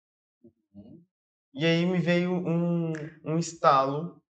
Uhum. 0.74 1.02
E 1.52 1.66
aí 1.66 1.84
me 1.84 1.98
veio 1.98 2.32
um, 2.32 2.92
um 3.24 3.38
estalo 3.38 4.22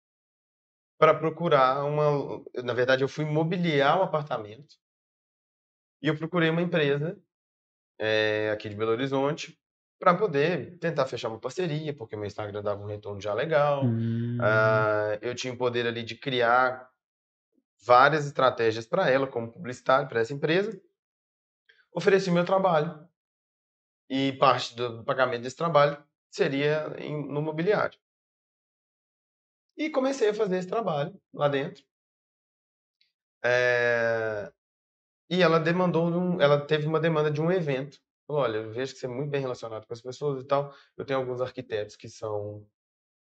para 0.97 1.13
procurar 1.13 1.83
uma. 1.83 2.43
Na 2.63 2.73
verdade, 2.73 3.03
eu 3.03 3.09
fui 3.09 3.25
mobiliar 3.25 3.99
o 3.99 4.03
apartamento 4.03 4.75
e 6.01 6.07
eu 6.07 6.17
procurei 6.17 6.49
uma 6.49 6.61
empresa 6.61 7.21
é, 7.97 8.51
aqui 8.51 8.69
de 8.69 8.75
Belo 8.75 8.91
Horizonte 8.91 9.58
para 9.99 10.15
poder 10.15 10.77
tentar 10.79 11.05
fechar 11.05 11.29
uma 11.29 11.39
parceria, 11.39 11.93
porque 11.93 12.15
meu 12.15 12.25
Instagram 12.25 12.63
dava 12.63 12.81
um 12.81 12.87
retorno 12.87 13.21
já 13.21 13.33
legal. 13.33 13.83
Hum. 13.85 14.37
Ah, 14.41 15.17
eu 15.21 15.35
tinha 15.35 15.53
o 15.53 15.57
poder 15.57 15.85
ali 15.85 16.03
de 16.03 16.15
criar 16.15 16.89
várias 17.85 18.25
estratégias 18.25 18.85
para 18.85 19.09
ela, 19.09 19.27
como 19.27 19.51
publicitário, 19.51 20.07
para 20.07 20.21
essa 20.21 20.33
empresa. 20.33 20.79
Ofereci 21.93 22.31
meu 22.31 22.45
trabalho 22.45 23.07
e 24.09 24.33
parte 24.33 24.75
do 24.75 25.03
pagamento 25.03 25.43
desse 25.43 25.55
trabalho 25.55 26.03
seria 26.29 26.95
em, 26.97 27.27
no 27.27 27.41
mobiliário. 27.41 27.99
E 29.77 29.89
comecei 29.89 30.29
a 30.29 30.33
fazer 30.33 30.57
esse 30.57 30.67
trabalho 30.67 31.19
lá 31.33 31.47
dentro. 31.47 31.83
É, 33.43 34.51
E 35.29 35.41
ela 35.43 35.59
demandou, 35.59 36.07
um, 36.09 36.41
ela 36.41 36.65
teve 36.65 36.87
uma 36.87 36.99
demanda 36.99 37.31
de 37.31 37.41
um 37.41 37.51
evento. 37.51 37.99
Falou, 38.29 38.43
olha, 38.43 38.57
eu 38.59 38.71
vejo 38.71 38.93
que 38.93 38.99
você 38.99 39.07
é 39.07 39.09
muito 39.09 39.31
bem 39.31 39.41
relacionado 39.41 39.87
com 39.87 39.93
as 39.93 40.03
pessoas 40.03 40.43
e 40.43 40.45
tal. 40.47 40.71
Eu 40.95 41.03
tenho 41.03 41.19
alguns 41.19 41.41
arquitetos 41.41 41.95
que 41.95 42.07
são 42.07 42.63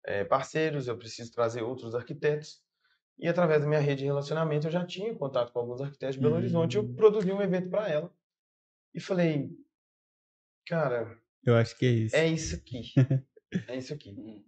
é, 0.05 0.25
parceiros, 0.25 0.88
eu 0.88 0.99
preciso 0.99 1.33
trazer 1.33 1.62
outros 1.62 1.94
arquitetos. 1.94 2.62
E 3.18 3.29
através 3.29 3.62
da 3.62 3.68
minha 3.68 3.81
rede 3.81 4.01
de 4.01 4.07
relacionamento, 4.07 4.66
eu 4.66 4.71
já 4.71 4.87
tinha 4.87 5.14
contato 5.16 5.53
com 5.53 5.61
alguns 5.61 5.81
arquitetos 5.81 6.16
de 6.16 6.23
Belo 6.23 6.37
Horizonte. 6.37 6.77
Eu 6.77 6.85
Hum. 6.85 6.94
produzi 6.94 7.33
um 7.33 7.40
evento 7.42 7.71
para 7.71 7.88
ela. 7.88 8.14
E 8.94 9.01
falei, 9.01 9.51
cara, 10.66 11.18
Eu 11.44 11.57
acho 11.57 11.77
que 11.79 11.87
é 11.87 11.90
isso. 11.90 12.16
é 12.16 12.27
isso 12.29 12.55
aqui. 12.57 12.83
É 13.66 13.77
isso 13.77 13.94
aqui. 13.94 14.11
Uhum. 14.11 14.44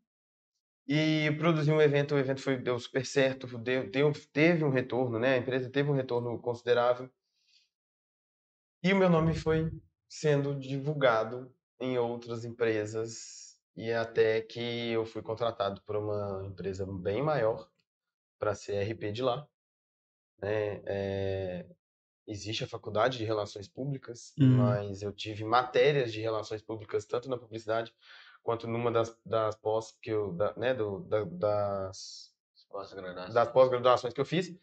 E 0.86 1.30
produzi 1.38 1.72
um 1.72 1.80
evento, 1.80 2.14
o 2.14 2.18
evento 2.18 2.42
foi, 2.42 2.58
deu 2.58 2.78
super 2.78 3.06
certo, 3.06 3.46
deu, 3.58 3.90
deu- 3.90 4.12
teve 4.32 4.64
um 4.64 4.70
retorno, 4.70 5.18
né? 5.18 5.34
A 5.34 5.38
empresa 5.38 5.70
teve 5.70 5.90
um 5.90 5.94
retorno 5.94 6.38
considerável. 6.40 7.10
E 8.82 8.92
o 8.92 8.96
meu 8.96 9.08
nome 9.08 9.34
foi 9.34 9.70
sendo 10.10 10.56
divulgado 10.58 11.54
em 11.80 11.96
outras 11.98 12.44
empresas 12.44 13.58
e 13.76 13.92
até 13.92 14.42
que 14.42 14.90
eu 14.90 15.06
fui 15.06 15.22
contratado 15.22 15.80
por 15.82 15.96
uma 15.96 16.44
empresa 16.46 16.84
bem 16.86 17.22
maior 17.22 17.70
para 18.38 18.54
ser 18.54 18.76
RP 18.82 19.12
de 19.12 19.22
lá. 19.22 19.48
né? 20.42 20.82
É, 20.86 21.66
existe 22.26 22.64
a 22.64 22.68
faculdade 22.68 23.18
de 23.18 23.24
relações 23.24 23.68
públicas, 23.68 24.34
Hum. 24.38 24.56
mas 24.56 25.02
eu 25.02 25.12
tive 25.12 25.44
matérias 25.44 26.12
de 26.12 26.20
relações 26.20 26.62
públicas 26.62 27.04
tanto 27.06 27.28
na 27.28 27.38
publicidade 27.38 27.94
quanto 28.42 28.66
numa 28.68 28.90
das, 28.90 29.16
das 29.24 29.56
pós 29.56 29.92
que 30.02 30.10
eu, 30.10 30.32
da- 30.32 30.54
né, 30.56 30.74
do, 30.74 31.00
da- 31.00 31.24
das, 31.24 32.34
das 33.32 33.48
pós-graduações 33.52 34.14
que 34.14 34.20
eu 34.20 34.24
fiz, 34.24 34.56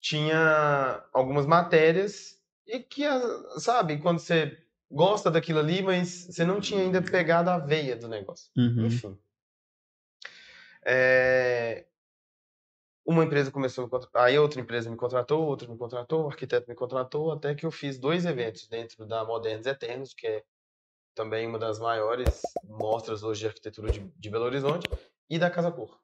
tinha 0.00 1.06
algumas 1.12 1.46
matérias 1.46 2.42
e 2.66 2.80
que, 2.80 3.04
a- 3.06 3.58
sabe, 3.60 3.98
quando 4.00 4.18
você 4.20 4.63
gosta 4.94 5.30
daquilo 5.30 5.58
ali, 5.58 5.82
mas 5.82 6.26
você 6.26 6.44
não 6.44 6.60
tinha 6.60 6.80
ainda 6.80 7.02
pegado 7.02 7.50
a 7.50 7.58
veia 7.58 7.96
do 7.96 8.08
negócio. 8.08 8.50
Uhum. 8.56 8.86
Enfim. 8.86 9.18
É, 10.86 11.86
Uma 13.06 13.24
empresa 13.24 13.50
começou, 13.50 13.90
a 14.14 14.24
aí 14.24 14.38
outra 14.38 14.60
empresa 14.60 14.88
me 14.88 14.96
contratou, 14.96 15.44
outra 15.44 15.68
me 15.68 15.76
contratou, 15.76 16.24
o 16.24 16.28
arquiteto 16.28 16.68
me 16.68 16.74
contratou, 16.74 17.32
até 17.32 17.54
que 17.54 17.66
eu 17.66 17.70
fiz 17.70 17.98
dois 17.98 18.24
eventos 18.24 18.66
dentro 18.66 19.04
da 19.04 19.24
Modernos 19.24 19.66
Eternos, 19.66 20.14
que 20.14 20.26
é 20.26 20.42
também 21.14 21.46
uma 21.46 21.58
das 21.58 21.78
maiores 21.78 22.40
mostras 22.64 23.22
hoje 23.22 23.40
de 23.40 23.46
arquitetura 23.46 23.92
de, 23.92 24.00
de 24.00 24.30
Belo 24.30 24.44
Horizonte, 24.44 24.88
e 25.28 25.38
da 25.38 25.50
Casa 25.50 25.70
Cor. 25.70 25.98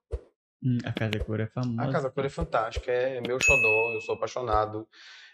Hum, 0.63 0.79
a 0.85 0.93
Casa 0.93 1.25
Cor 1.25 1.41
é 1.41 1.47
famosa. 1.47 1.83
A 1.83 1.91
Casa 1.91 2.11
Cor 2.11 2.25
é 2.25 2.29
fantástica, 2.29 2.93
é 2.93 3.21
meu 3.21 3.39
xodó, 3.41 3.93
eu 3.95 4.01
sou 4.03 4.15
apaixonado, 4.15 4.87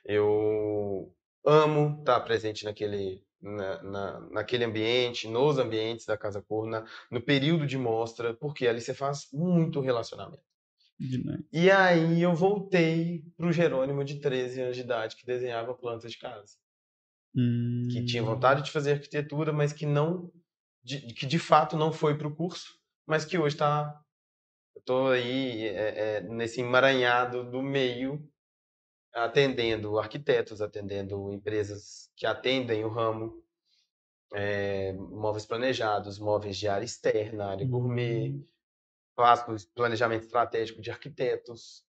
eu 0.05 1.13
amo 1.45 1.99
estar 1.99 2.21
presente 2.21 2.65
naquele, 2.65 3.25
na, 3.47 3.83
na- 3.83 4.21
naquele 4.31 4.65
ambiente, 4.65 5.29
nos 5.29 5.59
ambientes 5.59 6.05
da 6.07 6.17
Casa 6.19 6.43
Cor, 6.43 6.67
na- 6.67 6.85
no 7.11 7.21
período 7.21 7.67
de 7.67 7.79
mostra, 7.79 8.35
porque 8.35 8.67
ali 8.67 8.81
você 8.81 8.93
faz 8.95 9.29
muito 9.33 9.81
relacionamento. 9.81 10.43
Demais. 10.99 11.41
E 11.53 11.71
aí 11.71 12.23
eu 12.23 12.35
voltei 12.35 13.25
pro 13.37 13.53
Jerônimo 13.53 14.03
de 14.05 14.19
13 14.19 14.63
anos 14.63 14.77
de 14.77 14.83
idade, 14.83 15.17
que 15.17 15.27
desenhava 15.27 15.75
plantas 15.75 16.11
de 16.11 16.19
casa. 16.19 16.55
Hum. 17.35 17.87
Que 17.93 18.05
tinha 18.05 18.23
vontade 18.23 18.63
de 18.63 18.71
fazer 18.71 18.93
arquitetura, 18.93 19.53
mas 19.53 19.73
que 19.73 19.85
não, 19.85 20.33
de, 20.83 21.01
que 21.13 21.27
de 21.27 21.39
fato 21.39 21.77
não 21.77 21.93
foi 21.93 22.17
pro 22.17 22.35
curso, 22.35 22.79
mas 23.07 23.25
que 23.27 23.37
hoje 23.37 23.57
está, 23.57 24.01
eu 24.75 24.83
tô 24.83 25.09
aí 25.09 25.65
é, 25.65 26.17
é, 26.17 26.21
nesse 26.23 26.63
emaranhado 26.63 27.51
do 27.51 27.63
meio, 27.63 28.27
atendendo 29.17 29.99
arquitetos, 29.99 30.61
atendendo 30.61 31.33
empresas 31.33 32.11
que 32.15 32.27
atendem 32.27 32.85
o 32.85 32.89
ramo, 32.89 33.43
é, 34.35 34.93
móveis 34.93 35.47
planejados, 35.47 36.19
móveis 36.19 36.59
de 36.59 36.69
área 36.69 36.85
externa, 36.85 37.47
área 37.47 37.67
gourmet, 37.67 38.39
faço 39.15 39.69
planejamento 39.75 40.25
estratégico 40.25 40.83
de 40.83 40.91
arquitetos. 40.91 41.83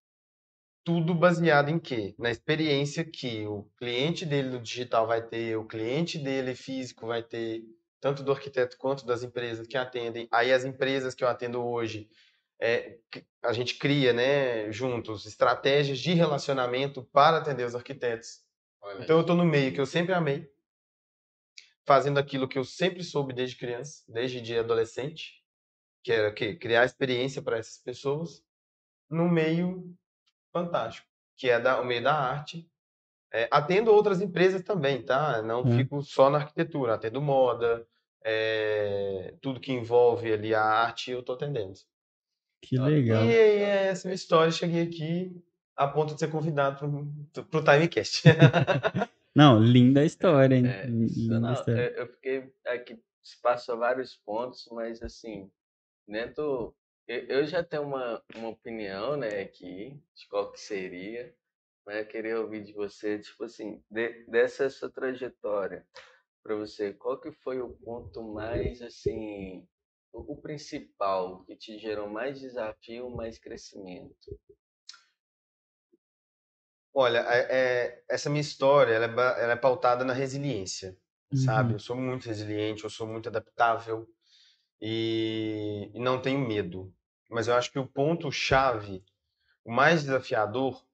Tudo 0.86 1.14
baseado 1.14 1.70
em 1.70 1.78
quê? 1.78 2.16
Na 2.18 2.32
experiência 2.32 3.04
que 3.04 3.46
o 3.46 3.64
cliente 3.78 4.26
dele 4.26 4.50
no 4.50 4.62
digital 4.62 5.06
vai 5.06 5.22
ter, 5.22 5.58
o 5.58 5.68
cliente 5.68 6.18
dele 6.18 6.56
físico 6.56 7.08
vai 7.08 7.22
ter, 7.22 7.62
tanto 8.00 8.24
do 8.24 8.32
arquiteto 8.32 8.78
quanto 8.78 9.06
das 9.06 9.22
empresas 9.22 9.68
que 9.68 9.76
atendem. 9.76 10.30
Aí 10.32 10.54
as 10.54 10.64
empresas 10.64 11.14
que 11.14 11.26
eu 11.26 11.28
atendo 11.28 11.62
hoje, 11.62 12.10
é, 12.60 12.98
que 13.12 13.26
a 13.44 13.54
gente 13.54 13.76
cria, 13.76 14.14
né, 14.14 14.72
juntos, 14.72 15.26
estratégias 15.26 16.00
de 16.00 16.14
relacionamento 16.14 17.04
para 17.12 17.38
atender 17.38 17.66
os 17.66 17.76
arquitetos. 17.76 18.42
Olha 18.82 19.04
Então 19.04 19.18
eu 19.18 19.22
estou 19.22 19.36
no 19.36 19.46
meio 19.46 19.74
que 19.74 19.80
eu 19.80 19.86
sempre 19.86 20.14
amei, 20.14 20.50
fazendo 21.86 22.20
aquilo 22.20 22.48
que 22.48 22.58
eu 22.58 22.66
sempre 22.66 23.04
soube 23.04 23.34
desde 23.34 23.58
criança, 23.58 24.04
desde 24.08 24.42
de 24.42 24.58
adolescente, 24.58 25.44
que 26.04 26.12
era 26.12 26.30
o 26.30 26.34
quê? 26.34 26.56
criar 26.56 26.86
experiência 26.86 27.42
para 27.42 27.58
essas 27.58 27.78
pessoas, 27.78 28.44
no 29.10 29.30
meio 29.30 29.96
fantástico, 30.52 31.08
que 31.38 31.50
é 31.50 31.60
da, 31.60 31.82
o 31.82 31.86
meio 31.86 32.04
da 32.04 32.14
arte. 32.14 32.70
É, 33.32 33.48
atendo 33.52 33.92
outras 33.92 34.22
empresas 34.22 34.64
também, 34.64 35.04
tá? 35.04 35.42
Não 35.42 35.64
Hum. 35.64 35.78
fico 35.78 36.02
só 36.02 36.30
na 36.30 36.40
arquitetura, 36.40 36.96
atendo 36.96 37.22
moda, 37.22 37.88
é, 38.24 39.36
tudo 39.42 39.60
que 39.60 39.72
envolve 39.74 40.32
ali 40.32 40.56
a 40.56 40.64
arte 40.64 41.12
eu 41.12 41.20
estou 41.22 41.36
atendendo. 41.36 41.74
Que 42.62 42.78
Ah, 42.78 42.86
legal. 42.88 43.24
E 43.24 43.32
aí, 43.38 43.58
é 43.64 43.88
essa 43.88 44.08
minha 44.08 44.16
história, 44.16 44.52
cheguei 44.52 44.84
aqui 44.84 45.44
a 45.76 45.88
ponto 45.88 46.14
de 46.14 46.20
ser 46.20 46.32
convidado 46.32 46.78
para 46.80 47.60
o 47.60 47.64
Timecast. 47.64 48.24
Não, 49.36 49.60
linda 49.60 50.02
a 50.02 50.06
história, 50.06 50.56
hein? 50.56 50.66
É, 50.66 50.88
linda 50.88 51.40
não, 51.40 51.54
história. 51.54 51.92
eu, 51.96 52.06
eu 52.06 52.08
fiquei 52.08 52.52
aqui, 52.66 53.00
se 53.22 53.40
passou 53.40 53.78
vários 53.78 54.16
pontos, 54.16 54.68
mas 54.72 55.02
assim, 55.04 55.52
dentro. 56.08 56.76
Eu, 57.08 57.20
eu 57.28 57.46
já 57.46 57.64
tenho 57.64 57.84
uma, 57.84 58.24
uma 58.36 58.50
opinião, 58.50 59.16
né, 59.16 59.42
aqui, 59.42 59.92
de 60.16 60.28
qual 60.28 60.52
que 60.52 60.60
seria, 60.60 61.34
mas 61.86 61.98
eu 61.98 62.06
queria 62.08 62.40
ouvir 62.42 62.64
de 62.64 62.74
você, 62.74 63.20
tipo 63.20 63.44
assim, 63.44 63.82
de- 63.92 64.26
dessa 64.26 64.70
sua 64.70 64.90
trajetória, 64.90 65.86
para 66.44 66.56
você, 66.56 66.94
qual 66.94 67.20
que 67.20 67.32
foi 67.32 67.62
o 67.62 67.70
ponto 67.70 68.24
mais, 68.24 68.82
assim, 68.82 69.68
o, 70.20 70.36
principal 70.42 71.44
que 71.46 71.56
te 71.56 71.78
gerou 71.80 72.10
mais 72.10 72.40
desafio, 72.40 73.10
mais 73.10 73.38
crescimento? 73.40 74.40
Olha, 76.94 77.20
é- 77.20 77.88
é- 77.90 78.04
essa 78.10 78.30
minha 78.30 78.42
história, 78.42 78.94
ela 78.94 79.06
é, 79.06 79.44
ela 79.44 79.54
é 79.54 79.56
pautada 79.56 80.04
na 80.04 80.14
resiliência, 80.14 80.98
sabe? 81.34 81.74
Uhum. 81.74 81.76
Eu 81.76 81.80
sou 81.80 81.96
muito 81.96 82.26
resiliente, 82.26 82.84
eu 82.84 82.90
sou 82.90 83.06
muito 83.08 83.30
adaptável 83.30 84.08
e, 84.82 85.92
e 85.94 86.00
não 86.00 86.22
tenho 86.22 86.40
medo. 86.48 86.94
Mas 87.30 87.48
eu 87.48 87.56
acho 87.56 87.72
que 87.72 87.80
o 87.80 87.88
ponto 87.88 88.32
chave, 88.32 89.04
o 89.66 89.72
mais 89.72 90.04
desafiador, 90.04 90.86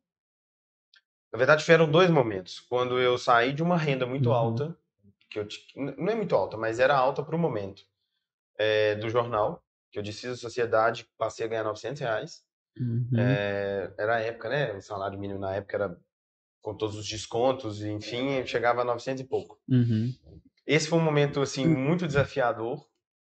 na 1.31 1.37
verdade, 1.37 1.61
tiveram 1.63 1.89
dois 1.89 2.09
momentos. 2.09 2.59
Quando 2.59 2.99
eu 2.99 3.17
saí 3.17 3.53
de 3.53 3.63
uma 3.63 3.77
renda 3.77 4.05
muito 4.05 4.29
Uhum. 4.29 4.35
alta, 4.35 4.77
que 5.29 5.39
eu 5.39 5.47
não 5.75 6.09
é 6.09 6.15
muito 6.15 6.35
alta, 6.35 6.57
mas 6.57 6.79
era 6.79 6.95
alta 6.95 7.23
para 7.23 7.35
o 7.35 7.39
momento, 7.39 7.85
é, 8.57 8.95
do 8.95 9.09
jornal, 9.09 9.63
que 9.91 9.99
eu 9.99 10.03
desfiz 10.03 10.31
a 10.31 10.35
sociedade, 10.35 11.07
passei 11.17 11.45
a 11.45 11.49
ganhar 11.49 11.63
900 11.63 12.01
reais. 12.01 12.43
Uhum. 12.77 13.09
É, 13.17 13.93
era 13.97 14.15
a 14.15 14.19
época, 14.19 14.49
né? 14.49 14.73
O 14.73 14.81
salário 14.81 15.19
mínimo 15.19 15.39
na 15.39 15.55
época 15.55 15.75
era 15.75 15.97
com 16.61 16.75
todos 16.75 16.95
os 16.95 17.07
descontos, 17.07 17.83
enfim, 17.83 18.45
chegava 18.45 18.81
a 18.81 18.85
900 18.85 19.21
e 19.21 19.27
pouco. 19.27 19.59
Uhum. 19.69 20.13
Esse 20.65 20.87
foi 20.87 20.97
um 20.97 21.03
momento, 21.03 21.41
assim, 21.41 21.67
muito 21.67 22.07
desafiador, 22.07 22.87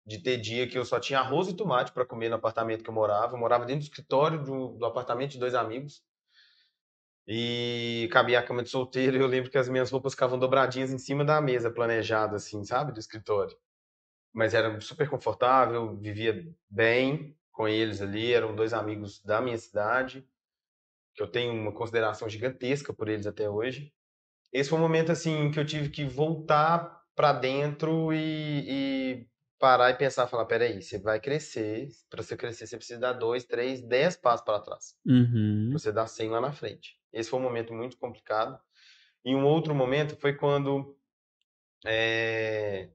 de 0.07 0.23
ter 0.23 0.37
dia 0.37 0.69
que 0.69 0.79
eu 0.79 0.85
só 0.85 1.01
tinha 1.01 1.19
arroz 1.19 1.49
e 1.49 1.55
tomate 1.55 1.91
para 1.91 2.07
comer 2.07 2.29
no 2.29 2.37
apartamento 2.37 2.85
que 2.85 2.89
eu 2.89 2.95
morava. 2.95 3.35
Eu 3.35 3.41
morava 3.41 3.67
dentro 3.67 3.81
do 3.81 3.89
escritório 3.89 4.43
do, 4.43 4.69
do 4.79 4.87
apartamento 4.87 5.33
de 5.33 5.39
dois 5.39 5.55
amigos. 5.55 6.01
E 7.27 8.09
cabia 8.13 8.39
a 8.39 8.43
cama 8.43 8.63
de 8.63 8.69
solteiro. 8.69 9.17
Eu 9.17 9.27
lembro 9.27 9.51
que 9.51 9.59
as 9.59 9.69
minhas 9.69 9.91
roupas 9.91 10.13
ficavam 10.13 10.39
dobradinhas 10.39 10.93
em 10.93 10.99
cima 10.99 11.25
da 11.25 11.41
mesa, 11.41 11.73
planejada, 11.73 12.37
assim, 12.37 12.63
sabe? 12.65 12.93
Do 12.93 13.01
escritório. 13.01 13.57
Mas 14.37 14.53
era 14.53 14.79
super 14.83 15.09
confortável, 15.09 15.97
vivia 15.97 16.47
bem 16.69 17.35
com 17.51 17.67
eles 17.67 18.03
ali. 18.03 18.35
Eram 18.35 18.55
dois 18.55 18.75
amigos 18.75 19.19
da 19.25 19.41
minha 19.41 19.57
cidade, 19.57 20.29
que 21.15 21.23
eu 21.23 21.27
tenho 21.27 21.55
uma 21.55 21.73
consideração 21.73 22.29
gigantesca 22.29 22.93
por 22.93 23.09
eles 23.09 23.27
até 23.27 23.49
hoje. 23.49 23.95
Esse 24.53 24.69
foi 24.69 24.79
um 24.79 24.83
momento, 24.83 25.11
assim, 25.11 25.51
que 25.51 25.59
eu 25.59 25.65
tive 25.65 25.89
que 25.89 26.05
voltar 26.05 27.03
para 27.15 27.33
dentro 27.33 28.13
e, 28.13 28.65
e 28.69 29.27
parar 29.59 29.89
e 29.89 29.95
pensar, 29.95 30.27
falar, 30.27 30.45
peraí, 30.45 30.83
você 30.83 30.99
vai 30.99 31.19
crescer, 31.19 31.89
para 32.11 32.23
você 32.23 32.37
crescer 32.37 32.67
você 32.67 32.77
precisa 32.77 33.01
dar 33.01 33.15
dois, 33.15 33.45
três, 33.47 33.81
dez 33.81 34.17
passos 34.17 34.45
para 34.45 34.61
trás. 34.61 34.95
Uhum. 35.07 35.71
Você 35.73 35.91
dar 35.91 36.09
cem 36.09 36.29
lá 36.29 36.43
na 36.43 36.53
frente. 36.53 37.01
Esse 37.11 37.31
foi 37.31 37.41
um 37.41 37.43
momento 37.43 37.73
muito 37.73 37.97
complicado. 37.97 38.61
E 39.25 39.35
um 39.35 39.47
outro 39.47 39.75
momento 39.75 40.15
foi 40.21 40.35
quando 40.35 40.95
é, 41.87 42.91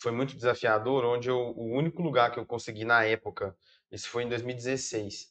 foi 0.00 0.12
muito 0.12 0.34
desafiador, 0.34 1.04
onde 1.04 1.28
eu, 1.28 1.38
o 1.38 1.76
único 1.76 2.02
lugar 2.02 2.32
que 2.32 2.38
eu 2.38 2.46
consegui 2.46 2.84
na 2.84 3.04
época, 3.04 3.56
isso 3.90 4.08
foi 4.08 4.24
em 4.24 4.28
2016. 4.28 5.24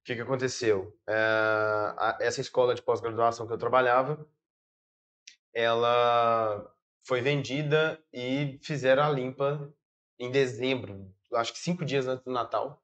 O 0.00 0.04
que, 0.04 0.14
que 0.14 0.20
aconteceu? 0.20 0.96
É, 1.08 1.14
a, 1.14 2.18
essa 2.20 2.40
escola 2.40 2.74
de 2.74 2.82
pós-graduação 2.82 3.46
que 3.46 3.52
eu 3.52 3.58
trabalhava, 3.58 4.26
ela 5.52 6.72
foi 7.04 7.20
vendida 7.20 8.02
e 8.12 8.58
fizeram 8.62 9.02
a 9.02 9.10
limpa 9.10 9.72
em 10.18 10.30
dezembro, 10.30 11.12
acho 11.34 11.52
que 11.52 11.58
cinco 11.58 11.84
dias 11.84 12.06
antes 12.06 12.24
do 12.24 12.32
Natal. 12.32 12.82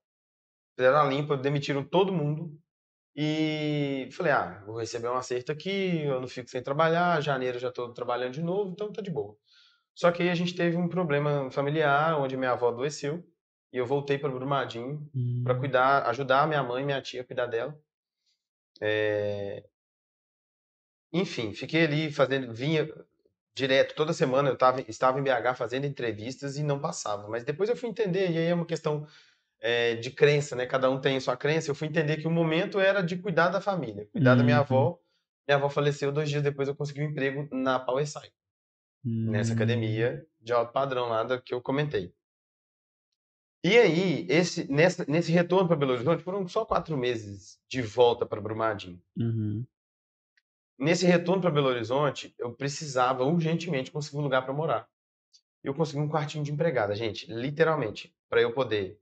Fizeram 0.76 0.98
a 0.98 1.04
limpa, 1.04 1.36
demitiram 1.36 1.84
todo 1.84 2.12
mundo. 2.12 2.58
E 3.14 4.08
falei, 4.12 4.32
ah, 4.32 4.62
vou 4.64 4.78
receber 4.78 5.08
um 5.08 5.16
acerto 5.16 5.52
aqui, 5.52 6.02
eu 6.04 6.20
não 6.20 6.28
fico 6.28 6.48
sem 6.48 6.62
trabalhar, 6.62 7.20
janeiro 7.20 7.58
já 7.58 7.68
estou 7.68 7.92
trabalhando 7.92 8.34
de 8.34 8.42
novo, 8.42 8.70
então 8.70 8.92
tá 8.92 9.02
de 9.02 9.10
boa. 9.10 9.36
Só 10.00 10.10
que 10.10 10.22
aí 10.22 10.30
a 10.30 10.34
gente 10.34 10.54
teve 10.56 10.78
um 10.78 10.88
problema 10.88 11.50
familiar, 11.50 12.18
onde 12.18 12.34
minha 12.34 12.52
avó 12.52 12.68
adoeceu, 12.68 13.22
e 13.70 13.76
eu 13.76 13.84
voltei 13.84 14.16
para 14.18 14.30
Brumadinho 14.30 15.06
Hum. 15.14 15.42
para 15.44 15.54
cuidar, 15.54 16.06
ajudar 16.08 16.48
minha 16.48 16.62
mãe 16.62 16.82
e 16.82 16.86
minha 16.86 17.02
tia 17.02 17.20
a 17.20 17.24
cuidar 17.24 17.44
dela. 17.44 17.78
É... 18.80 19.62
Enfim, 21.12 21.52
fiquei 21.52 21.84
ali 21.84 22.10
fazendo, 22.10 22.54
vinha 22.54 22.88
direto, 23.54 23.94
toda 23.94 24.12
semana 24.14 24.48
eu 24.48 24.56
tava, 24.56 24.80
estava 24.88 25.20
em 25.20 25.22
BH 25.22 25.54
fazendo 25.54 25.86
entrevistas 25.86 26.56
e 26.56 26.62
não 26.62 26.80
passava. 26.80 27.28
Mas 27.28 27.44
depois 27.44 27.68
eu 27.68 27.76
fui 27.76 27.90
entender, 27.90 28.30
e 28.30 28.38
aí 28.38 28.46
é 28.46 28.54
uma 28.54 28.64
questão 28.66 29.06
é, 29.60 29.96
de 29.96 30.10
crença, 30.10 30.56
né? 30.56 30.66
Cada 30.66 30.90
um 30.90 31.00
tem 31.00 31.16
a 31.16 31.20
sua 31.20 31.36
crença. 31.36 31.70
Eu 31.70 31.76
fui 31.76 31.88
entender 31.88 32.18
que 32.18 32.28
o 32.28 32.30
momento 32.30 32.80
era 32.80 33.02
de 33.02 33.16
cuidar 33.18 33.50
da 33.50 33.60
família, 33.60 34.08
cuidar 34.12 34.36
da 34.36 34.44
minha 34.44 34.58
Uhum. 34.58 34.62
avó. 34.62 34.98
Minha 35.48 35.58
avó 35.58 35.68
faleceu 35.70 36.12
dois 36.12 36.30
dias 36.30 36.42
depois, 36.42 36.68
eu 36.68 36.76
consegui 36.76 37.02
um 37.02 37.10
emprego 37.10 37.48
na 37.52 37.78
Power 37.80 38.06
Sci, 39.02 39.30
nessa 39.30 39.52
Hum. 39.52 39.54
academia 39.54 40.26
de 40.40 40.52
alto 40.52 40.72
padrão 40.72 41.08
lá 41.08 41.22
da 41.24 41.40
que 41.40 41.54
eu 41.54 41.62
comentei. 41.62 42.14
E 43.64 43.78
aí, 43.78 44.26
esse, 44.28 44.70
nessa, 44.70 45.04
nesse 45.06 45.30
retorno 45.32 45.66
para 45.68 45.76
Belo 45.76 45.92
Horizonte, 45.92 46.22
foram 46.22 46.46
só 46.48 46.64
quatro 46.64 46.96
meses 46.96 47.58
de 47.68 47.82
volta 47.82 48.24
para 48.26 48.40
Brumadinho. 48.40 49.02
Uhum. 49.16 49.66
Nesse 50.78 51.06
retorno 51.06 51.42
para 51.42 51.50
Belo 51.50 51.68
Horizonte, 51.68 52.34
eu 52.38 52.54
precisava 52.54 53.24
urgentemente 53.24 53.90
conseguir 53.92 54.16
um 54.18 54.22
lugar 54.22 54.42
para 54.42 54.52
morar. 54.54 54.88
Eu 55.62 55.74
consegui 55.74 56.00
um 56.00 56.08
quartinho 56.08 56.44
de 56.44 56.52
empregada, 56.52 56.94
gente, 56.96 57.32
literalmente, 57.32 58.14
para 58.28 58.40
eu 58.42 58.52
poder 58.54 59.00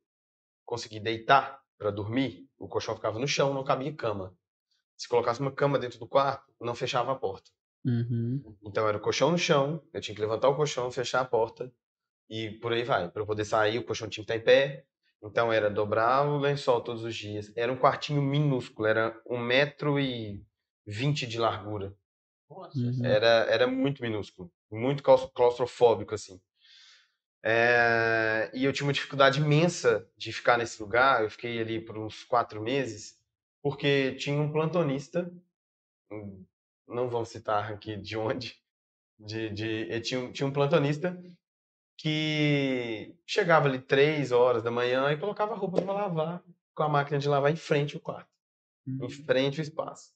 conseguir 0.67 1.01
deitar 1.01 1.63
para 1.79 1.91
dormir. 1.91 2.49
O 2.59 2.69
colchão 2.69 2.97
ficava 2.97 3.19
no 3.19 3.29
chão, 3.29 3.55
não 3.55 3.65
cabia 3.65 3.95
cama. 3.95 4.37
Se 4.97 5.09
colocasse 5.09 5.41
uma 5.41 5.53
cama 5.53 5.79
dentro 5.79 5.99
do 5.99 6.09
quarto, 6.09 6.53
não 6.61 6.75
fechava 6.75 7.13
a 7.13 7.17
porta. 7.17 7.51
Uhum. 7.89 8.57
Então 8.63 8.87
era 8.87 8.99
o 8.99 9.01
colchão 9.01 9.31
no 9.31 9.39
chão, 9.39 9.83
eu 9.93 10.01
tinha 10.01 10.15
que 10.15 10.21
levantar 10.21 10.49
o 10.49 10.57
colchão, 10.57 10.91
fechar 10.91 11.21
a 11.21 11.25
porta 11.25 11.73
e 12.29 12.51
por 12.51 12.73
aí 12.73 12.85
vai. 12.85 13.09
Para 13.11 13.23
eu 13.23 13.27
poder 13.27 13.45
sair, 13.45 13.79
o 13.79 13.85
colchão 13.85 14.09
tinha 14.09 14.25
que 14.25 14.33
estar 14.33 14.41
em 14.41 14.45
pé. 14.45 14.85
Então 15.23 15.53
era 15.53 15.71
dobrar 15.71 16.27
o 16.29 16.39
lençol 16.39 16.81
todos 16.81 17.03
os 17.03 17.17
dias. 17.17 17.51
Era 17.57 17.73
um 17.73 17.77
quartinho 17.77 18.23
minúsculo, 18.23 18.87
era 18.87 19.21
um 19.27 19.39
metro 19.39 19.99
e 19.99 20.45
vinte 20.87 21.27
de 21.27 21.39
largura. 21.39 21.95
Uhum. 22.51 23.05
Era, 23.05 23.47
era 23.49 23.67
muito 23.67 24.03
minúsculo, 24.03 24.51
muito 24.71 25.03
claus- 25.03 25.31
claustrofóbico, 25.35 26.15
assim. 26.15 26.41
É, 27.43 28.51
e 28.53 28.65
eu 28.65 28.73
tinha 28.73 28.87
uma 28.87 28.93
dificuldade 28.93 29.41
imensa 29.41 30.09
de 30.17 30.33
ficar 30.33 30.59
nesse 30.59 30.81
lugar. 30.83 31.23
Eu 31.23 31.31
fiquei 31.31 31.61
ali 31.61 31.81
por 31.81 31.99
uns 31.99 32.25
quatro 32.25 32.63
meses, 32.63 33.19
porque 33.63 34.15
tinha 34.15 34.41
um 34.41 34.53
plantonista, 34.53 35.31
não 36.89 37.09
vamos 37.09 37.29
citar 37.31 37.73
aqui 37.73 37.97
de 37.97 38.17
onde, 38.17 38.57
de, 39.19 39.51
de, 39.51 39.93
eh, 39.93 40.01
tinha, 40.01 40.21
um- 40.21 40.33
tinha 40.33 40.47
um 40.49 40.53
plantonista 40.53 41.21
que 41.99 43.17
chegava 43.27 43.69
ali 43.69 43.81
três 43.81 44.33
horas 44.33 44.63
da 44.63 44.71
manhã 44.71 45.11
e 45.13 45.19
colocava 45.19 45.55
a 45.55 45.57
roupa 45.57 45.83
para 45.83 45.93
lavar 45.93 46.45
com 46.75 46.83
a 46.85 46.89
máquina 46.89 47.19
de 47.19 47.29
lavar 47.29 47.53
em 47.53 47.57
frente 47.57 47.97
ao 47.97 48.03
quarto 48.03 48.31
em 49.01 49.09
frente 49.11 49.61
ao 49.61 49.65
espaço. 49.65 50.13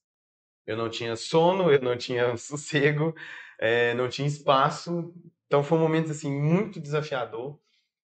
Eu 0.67 0.77
não 0.77 0.91
tinha 0.91 1.17
sono, 1.17 1.71
eu 1.73 1.81
não 1.83 1.97
tinha 1.97 2.37
sossego, 2.39 3.15
eh, 3.61 3.95
não 3.95 4.09
tinha 4.09 4.29
espaço. 4.29 5.15
Então 5.47 5.63
foi 5.65 5.79
um 5.79 5.81
momento 5.83 6.11
assim 6.13 6.33
muito 6.33 6.81
desafiador, 6.81 7.61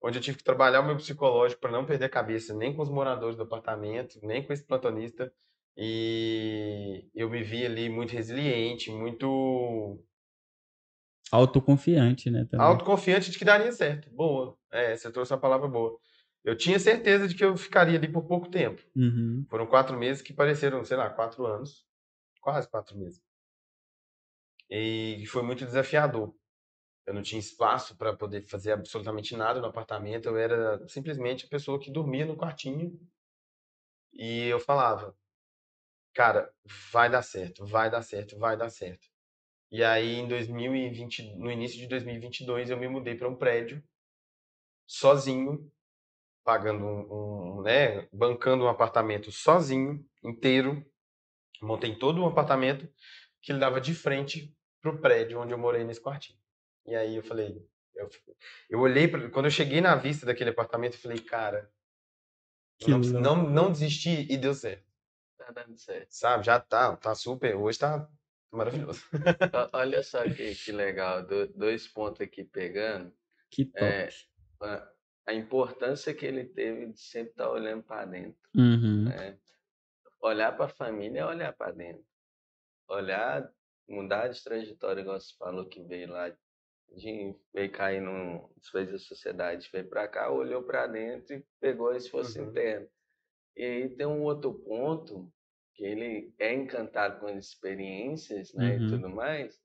onde 0.02 0.18
eu 0.18 0.22
tive 0.22 0.38
que 0.38 0.44
trabalhar 0.44 0.80
o 0.80 0.86
meu 0.86 0.96
psicológico 0.96 1.60
para 1.62 1.72
não 1.72 1.86
perder 1.86 2.06
a 2.06 2.10
cabeça 2.10 2.54
nem 2.54 2.74
com 2.76 2.82
os 2.82 2.90
moradores 2.90 3.36
do 3.36 3.42
apartamento, 3.44 4.20
nem 4.22 4.44
com 4.46 4.52
esse 4.52 4.64
plantonista. 4.66 5.32
E 5.76 7.08
eu 7.14 7.28
me 7.28 7.42
vi 7.42 7.66
ali 7.66 7.88
muito 7.88 8.12
resiliente, 8.12 8.90
muito 8.90 9.98
Autoconfiante, 11.34 12.30
né? 12.30 12.46
Também. 12.48 12.64
autoconfiante 12.64 13.30
de 13.30 13.38
que 13.38 13.44
daria 13.44 13.72
certo. 13.72 14.08
Boa. 14.10 14.56
É, 14.70 14.96
você 14.96 15.10
trouxe 15.10 15.32
uma 15.32 15.40
palavra 15.40 15.66
boa. 15.66 15.98
Eu 16.44 16.56
tinha 16.56 16.78
certeza 16.78 17.26
de 17.26 17.34
que 17.34 17.44
eu 17.44 17.56
ficaria 17.56 17.98
ali 17.98 18.06
por 18.06 18.22
pouco 18.24 18.48
tempo. 18.48 18.80
Uhum. 18.94 19.44
Foram 19.50 19.66
quatro 19.66 19.98
meses 19.98 20.22
que 20.22 20.32
pareceram, 20.32 20.84
sei 20.84 20.96
lá, 20.96 21.10
quatro 21.10 21.44
anos. 21.46 21.84
Quase 22.40 22.68
quatro 22.68 22.96
meses. 22.96 23.20
E 24.70 25.24
foi 25.26 25.42
muito 25.42 25.64
desafiador. 25.64 26.34
Eu 27.06 27.14
não 27.14 27.22
tinha 27.22 27.40
espaço 27.40 27.96
para 27.96 28.14
poder 28.14 28.42
fazer 28.42 28.72
absolutamente 28.72 29.37
nada 29.37 29.60
no 29.60 29.66
apartamento. 29.66 30.28
Eu 30.28 30.37
era 30.37 30.87
simplesmente 30.88 31.46
a 31.46 31.48
pessoa 31.48 31.80
que 31.80 31.90
dormia 31.90 32.26
no 32.26 32.37
quartinho. 32.37 32.96
E 34.12 34.46
eu 34.46 34.60
falava, 34.60 35.16
cara, 36.14 36.53
vai 36.92 37.11
dar 37.11 37.22
certo, 37.22 37.66
vai 37.66 37.90
dar 37.90 38.03
certo, 38.03 38.38
vai 38.38 38.57
dar 38.57 38.70
certo. 38.70 39.09
E 39.70 39.83
aí, 39.83 40.14
em 40.14 40.29
2020, 40.29 41.37
no 41.37 41.50
início 41.50 41.79
de 41.79 41.88
2022, 41.88 42.70
eu 42.70 42.79
me 42.79 42.88
mudei 42.88 43.16
para 43.16 43.29
um 43.29 43.35
prédio 43.35 43.83
sozinho, 44.87 45.70
pagando 46.44 46.85
um, 46.85 47.59
um, 47.59 47.62
né, 47.62 48.09
bancando 48.12 48.64
um 48.64 48.68
apartamento 48.68 49.33
sozinho, 49.33 50.07
inteiro. 50.22 50.85
Montei 51.61 51.96
todo 51.96 52.22
um 52.22 52.27
apartamento 52.27 52.88
que 53.42 53.50
ele 53.50 53.59
dava 53.59 53.81
de 53.81 53.94
frente 53.94 54.55
pro 54.81 55.00
prédio 55.00 55.40
onde 55.40 55.53
eu 55.53 55.59
morei 55.59 55.83
nesse 55.83 56.00
quartinho. 56.00 56.38
E 56.87 56.94
aí 56.94 57.16
eu 57.16 57.22
falei, 57.22 57.66
eu, 57.94 58.09
eu 58.68 58.81
olhei 58.81 59.09
pra, 59.09 59.31
quando 59.31 59.46
eu 59.46 59.50
cheguei 59.50 59.81
na 59.81 59.96
vista 59.96 60.27
daquele 60.27 60.50
apartamento, 60.50 60.94
eu 60.94 61.00
falei, 61.00 61.18
cara, 61.18 61.70
não, 62.87 62.98
não, 62.98 63.50
não 63.50 63.72
desisti 63.72 64.27
e 64.31 64.37
deu 64.37 64.53
certo, 64.55 64.83
tá 65.46 65.52
dando 65.52 65.76
certo. 65.78 66.09
sabe? 66.11 66.44
Já 66.44 66.61
tá, 66.61 66.96
tá 66.96 67.14
super, 67.14 67.54
hoje 67.57 67.78
tá 67.78 68.09
maravilhoso. 68.50 69.02
Olha 69.72 70.02
só 70.02 70.22
que, 70.24 70.54
que 70.54 70.72
legal, 70.72 71.26
do- 71.26 71.48
dois 71.48 71.87
pontos 71.88 72.20
aqui 72.20 72.44
pegando. 72.44 73.12
Que 73.50 73.64
top. 73.64 73.85
É, 73.85 74.09
a- 74.61 74.92
a 75.26 75.35
importância 75.35 76.14
que 76.14 76.24
ele 76.26 76.44
teve 76.44 76.92
de 76.92 77.00
sempre 77.00 77.30
estar 77.30 77.50
olhando 77.50 77.83
para 77.83 78.04
dentro. 78.07 78.38
Uhum. 78.57 79.04
né? 79.04 79.38
Olhar 80.20 80.52
para 80.57 80.66
a 80.66 80.68
família 80.68 81.20
é 81.20 81.26
olhar 81.26 81.52
para 81.54 81.72
dentro. 81.72 82.04
Olhar, 82.88 83.50
mudar 83.88 84.28
de 84.28 84.42
trajetória, 84.42 85.00
igual 85.02 85.18
você 85.20 85.35
falou 85.37 85.66
que 85.66 85.83
veio 85.83 86.11
lá, 86.11 86.30
de, 86.94 87.35
veio 87.52 87.72
cair 87.72 88.00
no 88.00 88.50
fez 88.70 88.92
a 88.92 88.98
sociedade, 88.98 89.68
veio 89.72 89.88
para 89.88 90.07
cá, 90.09 90.30
olhou 90.30 90.62
para 90.62 90.87
dentro 90.87 91.35
e 91.37 91.46
pegou 91.61 91.94
esse 91.94 92.11
fosse 92.11 92.38
Uhum. 92.40 92.48
interno. 92.50 92.88
E 93.57 93.64
aí 93.64 93.88
tem 93.96 94.07
um 94.07 94.22
outro 94.22 94.54
ponto 94.54 95.33
que 95.74 95.84
ele 95.84 96.34
é 96.38 96.54
encantado 96.54 97.20
com 97.20 97.26
as 97.28 97.46
experiências, 97.46 98.52
né, 98.54 98.76
Uhum. 98.76 98.87
e 98.87 98.88
tudo 98.90 99.08
mais, 99.10 99.60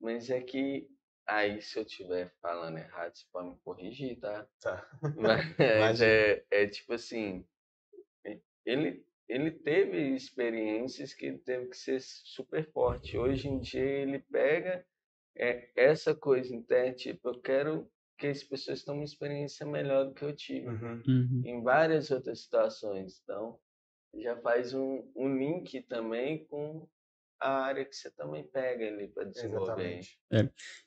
mas 0.00 0.30
é 0.30 0.40
que 0.40 0.88
aí 1.26 1.60
se 1.62 1.78
eu 1.78 1.84
estiver 1.84 2.32
falando 2.42 2.78
errado, 2.78 3.14
você 3.16 3.26
pode 3.32 3.50
me 3.50 3.58
corrigir, 3.60 4.18
tá? 4.20 4.48
Tá. 4.60 4.88
Mas 5.16 5.44
Imagina. 5.60 6.06
é, 6.06 6.44
é 6.50 6.66
tipo 6.66 6.94
assim, 6.94 7.46
ele, 8.64 9.04
ele 9.28 9.50
teve 9.50 10.14
experiências 10.14 11.14
que 11.14 11.32
teve 11.38 11.68
que 11.68 11.76
ser 11.76 12.00
super 12.00 12.70
forte. 12.72 13.16
Hoje 13.18 13.48
em 13.48 13.60
dia 13.60 13.82
ele 13.82 14.18
pega 14.20 14.86
é, 15.36 15.70
essa 15.76 16.14
coisa 16.14 16.54
interna, 16.54 16.94
tipo, 16.94 17.28
eu 17.28 17.40
quero 17.40 17.90
porque 18.16 18.28
as 18.28 18.44
pessoas 18.44 18.84
têm 18.84 18.94
uma 18.94 19.04
experiência 19.04 19.66
melhor 19.66 20.04
do 20.06 20.14
que 20.14 20.22
eu 20.24 20.36
tive 20.36 20.66
Uhum. 20.68 21.02
Uhum. 21.08 21.42
em 21.44 21.62
várias 21.62 22.10
outras 22.10 22.42
situações. 22.42 23.20
Então, 23.22 23.58
já 24.18 24.36
faz 24.36 24.74
um, 24.74 25.02
um 25.14 25.36
link 25.36 25.82
também 25.82 26.44
com 26.46 26.86
a 27.40 27.62
área 27.62 27.84
que 27.84 27.96
você 27.96 28.10
também 28.10 28.44
pega 28.44 28.86
ali 28.86 29.08
para 29.08 29.24
desenvolver. 29.24 29.98
Exatamente. 29.98 30.18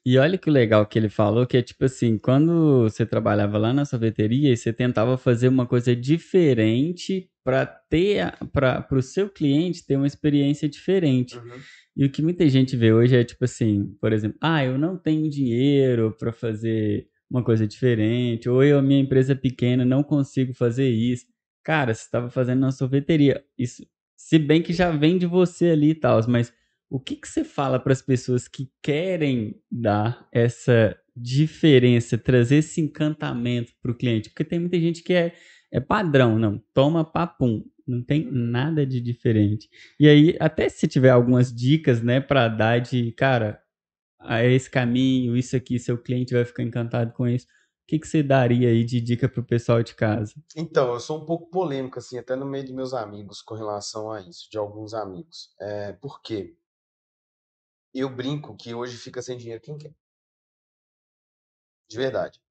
E 0.06 0.18
olha 0.20 0.38
que 0.38 0.50
legal 0.50 0.86
que 0.86 1.00
ele 1.00 1.10
falou, 1.10 1.48
que 1.48 1.58
é 1.58 1.62
tipo 1.64 1.86
assim, 1.86 2.18
quando 2.18 2.84
você 2.84 3.06
trabalhava 3.06 3.58
lá 3.58 3.74
na 3.74 3.86
sorveteria, 3.86 4.56
você 4.56 4.72
tentava 4.72 5.18
fazer 5.18 5.48
uma 5.48 5.66
coisa 5.66 5.96
diferente 5.96 7.28
para 7.44 7.66
ter 7.66 8.38
para 8.52 8.88
o 8.92 9.02
seu 9.02 9.30
cliente 9.30 9.86
ter 9.86 9.98
uma 9.98 10.08
experiência 10.08 10.70
diferente. 10.70 11.38
Uhum. 11.38 11.60
E 11.98 12.06
o 12.06 12.12
que 12.12 12.22
muita 12.22 12.48
gente 12.48 12.78
vê 12.78 12.94
hoje 12.94 13.16
é 13.16 13.24
tipo 13.24 13.44
assim, 13.44 13.96
por 14.00 14.14
exemplo, 14.14 14.38
ah, 14.40 14.64
eu 14.64 14.78
não 14.78 14.98
tenho 14.98 15.30
dinheiro 15.30 16.16
para 16.18 16.32
fazer 16.32 17.08
uma 17.30 17.44
coisa 17.44 17.66
diferente, 17.66 18.48
ou 18.48 18.64
eu, 18.64 18.78
a 18.78 18.82
minha 18.82 19.00
empresa 19.00 19.34
é 19.34 19.36
pequena, 19.36 19.84
não 19.84 20.04
consigo 20.04 20.54
fazer 20.54 20.88
isso. 20.88 21.26
Cara, 21.64 21.94
você 21.94 22.04
estava 22.04 22.30
fazendo 22.30 22.60
na 22.60 22.72
sorveteria. 22.72 23.44
Isso, 23.58 23.86
se 24.18 24.38
bem 24.38 24.62
que 24.62 24.74
já 24.74 24.92
vem 24.92 25.18
de 25.18 25.26
você 25.26 25.70
ali 25.70 25.92
e 25.92 25.96
tal, 25.96 26.20
mas 26.28 26.54
o 26.90 27.00
que, 27.00 27.16
que 27.16 27.28
você 27.28 27.44
fala 27.44 27.80
para 27.80 27.94
as 27.94 28.02
pessoas 28.02 28.48
que 28.48 28.70
querem 28.82 29.56
dar 29.72 30.28
essa 30.32 30.96
diferença, 31.16 32.18
trazer 32.18 32.58
esse 32.58 32.82
encantamento 32.82 33.74
para 33.82 33.92
o 33.92 33.96
cliente? 33.96 34.30
Porque 34.30 34.44
tem 34.44 34.60
muita 34.60 34.80
gente 34.80 35.02
que 35.02 35.14
é, 35.14 35.34
é 35.72 35.80
padrão, 35.80 36.38
não, 36.38 36.62
toma 36.74 37.04
papum, 37.04 37.64
não 37.88 38.04
tem 38.04 38.30
nada 38.32 38.86
de 38.86 39.02
diferente. 39.02 39.68
E 40.00 40.08
aí, 40.08 40.38
até 40.40 40.70
se 40.70 40.88
tiver 40.88 41.10
algumas 41.10 41.54
dicas, 41.54 42.02
né, 42.02 42.20
para 42.22 42.48
dar 42.48 42.80
de, 42.80 43.12
cara, 43.14 43.60
a 44.20 44.44
esse 44.44 44.70
caminho, 44.70 45.36
isso 45.36 45.56
aqui, 45.56 45.80
seu 45.80 45.98
cliente 45.98 46.34
vai 46.34 46.46
ficar 46.46 46.64
encantado 46.64 47.12
com 47.14 47.28
isso. 47.28 47.48
O 47.84 47.86
que, 47.88 48.00
que 48.00 48.08
você 48.08 48.24
daria 48.24 48.70
aí 48.70 48.84
de 48.86 49.00
dica 49.02 49.28
pro 49.30 49.44
pessoal 49.44 49.84
de 49.84 49.94
casa? 49.96 50.34
Então, 50.56 50.94
eu 50.94 51.00
sou 51.00 51.22
um 51.22 51.26
pouco 51.26 51.50
polêmico, 51.50 52.00
assim, 52.00 52.18
até 52.18 52.36
no 52.36 52.46
meio 52.46 52.64
dos 52.64 52.74
meus 52.74 52.94
amigos 52.94 53.42
com 53.42 53.56
relação 53.56 54.12
a 54.12 54.22
isso, 54.22 54.50
de 54.50 54.58
alguns 54.58 54.94
amigos. 54.94 55.54
É, 55.60 55.94
por 55.94 56.22
quê? 56.22 56.56
Eu 57.94 58.10
brinco 58.10 58.56
que 58.56 58.74
hoje 58.74 58.98
fica 58.98 59.22
sem 59.22 59.38
dinheiro 59.38 59.62
quem 59.62 59.78
quer. 59.78 59.96
De 61.90 61.98
verdade. 61.98 62.42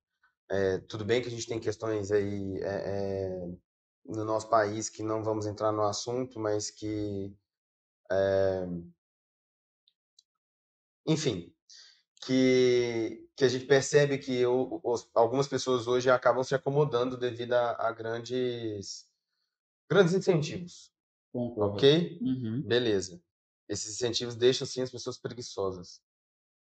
É, 0.51 0.79
tudo 0.81 1.05
bem 1.05 1.23
que 1.23 1.29
a 1.29 1.31
gente 1.31 1.47
tem 1.47 1.61
questões 1.61 2.13
aí 2.13 2.59
é, 2.63 3.29
é, 3.29 3.49
no 4.07 4.25
nosso 4.25 4.49
país 4.51 4.89
que 4.89 5.03
não 5.03 5.25
vamos 5.25 5.47
entrar 5.47 5.73
no 5.73 5.83
assunto, 5.83 6.39
mas 6.41 6.71
que. 6.71 7.35
é, 8.11 8.67
enfim, 11.07 11.52
que, 12.23 13.29
que 13.37 13.45
a 13.45 13.49
gente 13.49 13.67
percebe 13.67 14.19
que 14.19 14.47
os- 14.47 15.11
algumas 15.15 15.49
pessoas 15.49 15.87
hoje 15.87 16.11
acabam 16.11 16.45
se 16.45 16.55
acomodando 16.55 17.17
devido 17.19 17.55
a, 17.55 17.89
a 17.89 17.93
grandes, 17.93 19.09
grandes 19.91 20.15
incentivos, 20.15 20.93
ok? 21.35 22.19
Uhum. 22.21 22.63
Beleza. 22.63 23.23
Esses 23.69 23.95
incentivos 23.95 24.37
deixam, 24.37 24.67
sim, 24.67 24.83
as 24.83 24.91
pessoas 24.91 25.19
preguiçosas. 25.19 26.03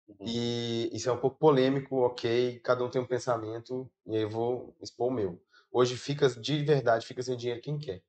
Uhum. 0.08 0.28
E 0.28 0.90
isso 0.94 1.10
é 1.10 1.14
um 1.14 1.20
pouco 1.20 1.38
polêmico, 1.38 1.98
ok? 1.98 2.60
Cada 2.62 2.84
um 2.84 2.90
tem 2.90 3.02
um 3.02 3.08
pensamento, 3.08 3.92
e 4.06 4.16
aí 4.18 4.24
eu 4.24 4.30
vou 4.30 4.76
expor 4.82 5.10
o 5.10 5.12
meu. 5.14 5.44
Hoje 5.72 5.98
fica, 5.98 6.30
de 6.30 6.64
verdade, 6.64 7.06
fica 7.06 7.24
sem 7.24 7.38
dinheiro 7.38 7.62
quem 7.62 7.78
quer. 7.80 8.04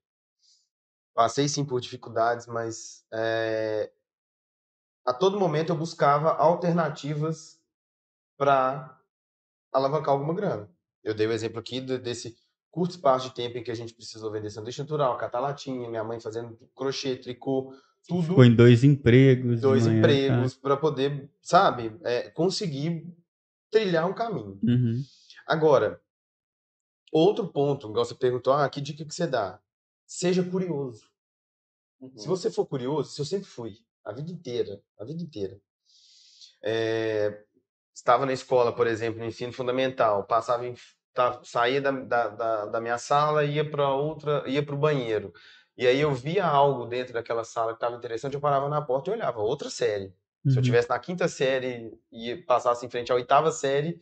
Passei, 1.15 1.47
sim, 1.49 1.65
por 1.65 1.81
dificuldades, 1.81 2.47
mas 2.47 3.05
é, 3.13 3.93
a 5.05 5.13
todo 5.13 5.39
momento 5.39 5.71
eu 5.71 5.77
buscava 5.77 6.31
alternativas 6.33 7.61
para 8.37 8.99
alavancar 9.73 10.11
alguma 10.15 10.35
grana. 10.35 10.69
Eu 11.03 11.15
dei 11.15 11.27
o 11.27 11.33
exemplo 11.33 11.59
aqui 11.59 11.81
de- 11.81 11.99
desse 11.99 12.37
curto 12.71 12.93
espaço 12.93 13.29
de 13.29 13.35
tempo 13.35 13.59
em 13.59 13.63
que 13.65 13.71
a 13.71 13.75
gente 13.75 13.95
precisou 13.95 14.31
vender 14.31 14.51
sanduíche 14.51 14.81
natural, 14.81 15.17
catar 15.19 15.41
latinha, 15.41 15.89
minha 15.89 16.05
mãe 16.05 16.21
fazendo 16.21 16.57
crochê, 16.75 17.17
tricô, 17.17 17.75
tudo, 18.09 18.29
Ficou 18.29 18.45
em 18.45 18.55
dois 18.55 18.83
empregos. 18.85 19.61
dois 19.61 19.87
manhã, 19.87 19.99
empregos, 19.99 20.55
para 20.55 20.77
poder, 20.77 21.31
sabe, 21.41 21.97
é, 22.03 22.31
conseguir 22.31 23.07
trilhar 23.71 24.09
um 24.09 24.15
caminho. 24.15 24.57
tá? 24.57 24.67
Uhum. 24.73 25.03
Agora, 25.47 26.01
outro 27.13 27.47
ponto, 27.49 27.89
igual 27.89 28.05
você 28.05 28.15
perguntou, 28.15 28.53
ah, 28.53 28.69
que 28.69 28.81
dica 28.81 29.05
que 29.05 29.15
você 29.15 29.27
dá? 29.27 29.61
Seja 30.07 30.43
curioso. 30.43 31.05
Uhum. 32.01 32.13
Se 32.17 32.27
você 32.29 32.51
for 32.51 32.67
curioso, 32.67 33.11
se 33.13 33.21
eu 33.21 33.25
sempre 33.25 33.47
fui, 33.47 33.79
a 34.05 34.13
vida 34.13 34.31
inteira, 34.31 34.81
a 34.99 35.05
vida 35.05 35.23
inteira. 35.23 35.61
É, 36.63 37.43
estava 37.95 38.27
na 38.27 38.33
escola, 38.33 38.75
por 38.75 38.87
exemplo, 38.87 39.21
no 39.21 39.27
ensino 39.27 39.53
fundamental, 39.53 40.25
passava 40.25 40.67
em, 40.67 40.75
saía 41.45 41.81
da, 41.81 41.91
da, 41.91 42.67
da, 42.67 42.81
minha 42.81 42.99
sala, 42.99 43.45
ia 43.45 43.69
para 43.69 43.89
outra, 43.91 44.45
ia 44.49 44.65
para 44.65 44.75
o 44.75 44.79
banheiro. 44.79 45.33
E 45.77 45.87
aí 45.87 46.01
eu 46.01 46.15
via 46.15 46.45
algo 46.47 46.87
dentro 46.87 47.15
daquela 47.15 47.45
sala 47.45 47.73
que 47.73 47.77
estava 47.77 47.97
interessante, 47.97 48.35
eu 48.35 48.41
parava 48.41 48.69
na 48.69 48.83
porta 48.83 49.11
e 49.11 49.15
olhava, 49.15 49.41
outra 49.41 49.71
série. 49.71 50.15
Se 50.47 50.59
eu 50.59 50.63
Uhum. 50.63 50.63
tivesse 50.63 50.89
na 50.89 50.99
quinta 50.99 51.29
série 51.29 51.99
e 52.11 52.37
passasse 52.37 52.85
em 52.85 52.91
frente 52.91 53.11
à 53.13 53.15
oitava 53.15 53.51
série, 53.51 54.01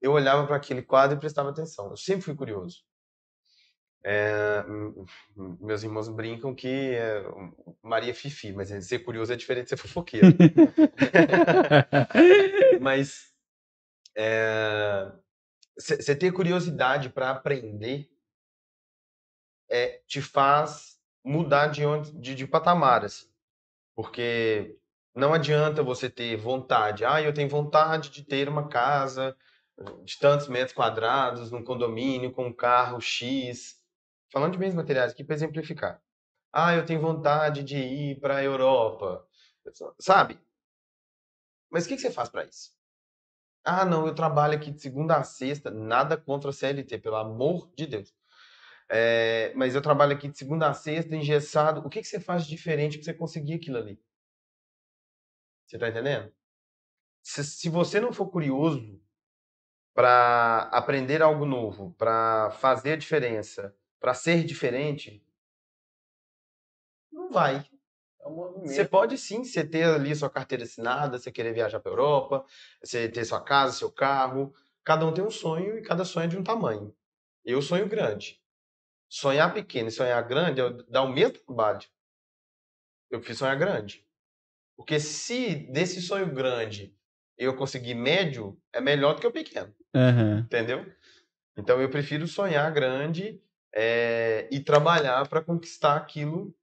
eu 0.00 0.12
olhava 0.12 0.46
para 0.46 0.56
aquele 0.56 0.82
quadro 0.82 1.16
e 1.16 1.20
prestava 1.20 1.50
atenção. 1.50 1.90
Eu 1.90 1.96
sempre 1.96 2.22
fui 2.22 2.34
curioso. 2.34 2.84
É, 4.04 4.64
meus 5.36 5.82
irmãos 5.82 6.08
brincam 6.08 6.54
que 6.54 6.94
é, 6.94 7.24
Maria 7.82 8.14
Fifi, 8.14 8.52
mas 8.52 8.68
ser 8.86 9.00
curioso 9.00 9.32
é 9.32 9.36
diferente 9.36 9.64
de 9.64 9.70
ser 9.70 9.76
fofoqueiro. 9.76 10.28
Mas 12.80 13.32
você 15.76 16.14
ter 16.14 16.32
curiosidade 16.32 17.10
para 17.10 17.30
aprender 17.30 18.08
é, 19.68 20.00
te 20.06 20.22
faz 20.22 20.98
mudar 21.24 21.68
de, 21.68 21.84
onde, 21.84 22.12
de, 22.12 22.34
de 22.34 22.46
patamar, 22.46 23.04
assim. 23.04 23.26
Porque 23.94 24.78
não 25.14 25.34
adianta 25.34 25.82
você 25.82 26.08
ter 26.08 26.36
vontade. 26.36 27.04
Ah, 27.04 27.20
eu 27.20 27.34
tenho 27.34 27.48
vontade 27.48 28.10
de 28.10 28.22
ter 28.22 28.48
uma 28.48 28.68
casa 28.68 29.36
de 30.04 30.18
tantos 30.18 30.48
metros 30.48 30.72
quadrados, 30.72 31.50
num 31.50 31.62
condomínio, 31.62 32.32
com 32.32 32.46
um 32.46 32.52
carro 32.52 33.00
X. 33.00 33.77
Falando 34.30 34.52
de 34.52 34.58
bens 34.58 34.74
materiais 34.74 35.12
aqui 35.12 35.24
para 35.24 35.34
exemplificar. 35.34 36.02
Ah, 36.52 36.74
eu 36.74 36.84
tenho 36.84 37.00
vontade 37.00 37.62
de 37.62 37.76
ir 37.76 38.20
para 38.20 38.36
a 38.36 38.44
Europa. 38.44 39.26
Sabe? 39.98 40.38
Mas 41.70 41.84
o 41.84 41.88
que, 41.88 41.96
que 41.96 42.02
você 42.02 42.10
faz 42.10 42.28
para 42.28 42.44
isso? 42.44 42.72
Ah, 43.64 43.84
não, 43.84 44.06
eu 44.06 44.14
trabalho 44.14 44.54
aqui 44.54 44.70
de 44.70 44.80
segunda 44.80 45.16
a 45.16 45.24
sexta, 45.24 45.70
nada 45.70 46.16
contra 46.16 46.50
a 46.50 46.52
CLT, 46.52 46.98
pelo 46.98 47.16
amor 47.16 47.70
de 47.76 47.86
Deus. 47.86 48.14
É, 48.90 49.52
mas 49.54 49.74
eu 49.74 49.82
trabalho 49.82 50.14
aqui 50.14 50.28
de 50.28 50.38
segunda 50.38 50.68
a 50.68 50.74
sexta, 50.74 51.14
engessado. 51.14 51.80
O 51.86 51.90
que, 51.90 52.00
que 52.00 52.08
você 52.08 52.18
faz 52.18 52.46
diferente 52.46 52.96
para 52.96 53.04
você 53.04 53.14
conseguir 53.14 53.54
aquilo 53.54 53.76
ali? 53.76 54.00
Você 55.66 55.78
tá 55.78 55.88
entendendo? 55.88 56.32
Se, 57.22 57.44
se 57.44 57.68
você 57.68 58.00
não 58.00 58.12
for 58.12 58.30
curioso 58.30 58.98
para 59.94 60.62
aprender 60.72 61.20
algo 61.20 61.44
novo, 61.44 61.92
para 61.98 62.50
fazer 62.52 62.92
a 62.92 62.96
diferença, 62.96 63.76
para 64.00 64.14
ser 64.14 64.44
diferente, 64.44 65.22
não 67.12 67.30
vai. 67.30 67.64
É 68.20 68.28
um. 68.28 68.60
Você 68.66 68.84
pode 68.84 69.16
sim, 69.18 69.44
você 69.44 69.64
ter 69.66 69.84
ali 69.84 70.14
sua 70.14 70.30
carteira 70.30 70.64
assinada, 70.64 71.18
você 71.18 71.30
querer 71.32 71.52
viajar 71.52 71.80
para 71.80 71.90
Europa, 71.92 72.44
você 72.82 73.08
ter 73.08 73.24
sua 73.24 73.42
casa, 73.42 73.76
seu 73.78 73.90
carro. 73.90 74.52
Cada 74.84 75.06
um 75.06 75.12
tem 75.12 75.24
um 75.24 75.30
sonho 75.30 75.78
e 75.78 75.82
cada 75.82 76.04
sonho 76.04 76.24
é 76.24 76.28
de 76.28 76.38
um 76.38 76.42
tamanho. 76.44 76.94
Eu 77.44 77.60
sonho 77.62 77.88
grande. 77.88 78.40
Sonhar 79.08 79.52
pequeno 79.54 79.88
e 79.88 79.92
sonhar 79.92 80.22
grande 80.26 80.60
é- 80.60 80.70
dá 80.88 81.02
o 81.02 81.08
mesmo 81.12 81.38
trabalho. 81.38 81.86
Eu 83.10 83.18
prefiro 83.18 83.38
sonhar 83.38 83.58
grande. 83.58 84.06
Porque 84.76 85.00
se 85.00 85.54
desse 85.72 86.00
sonho 86.02 86.32
grande 86.32 86.94
eu 87.36 87.56
conseguir 87.56 87.94
médio, 87.94 88.60
é 88.72 88.80
melhor 88.80 89.14
do 89.14 89.20
que 89.20 89.26
o 89.26 89.32
pequeno. 89.32 89.74
Aham. 89.94 90.40
Entendeu? 90.40 90.86
Então 91.56 91.80
eu 91.80 91.90
prefiro 91.90 92.26
sonhar 92.26 92.72
grande 92.72 93.42
é, 93.74 94.48
e 94.50 94.60
trabalhar 94.60 95.28
para 95.28 95.42
conquistar 95.42 95.96
aquilo 95.96 96.54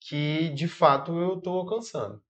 que 0.00 0.50
de 0.50 0.68
fato 0.68 1.12
eu 1.18 1.38
estou 1.38 1.58
alcançando. 1.58 2.22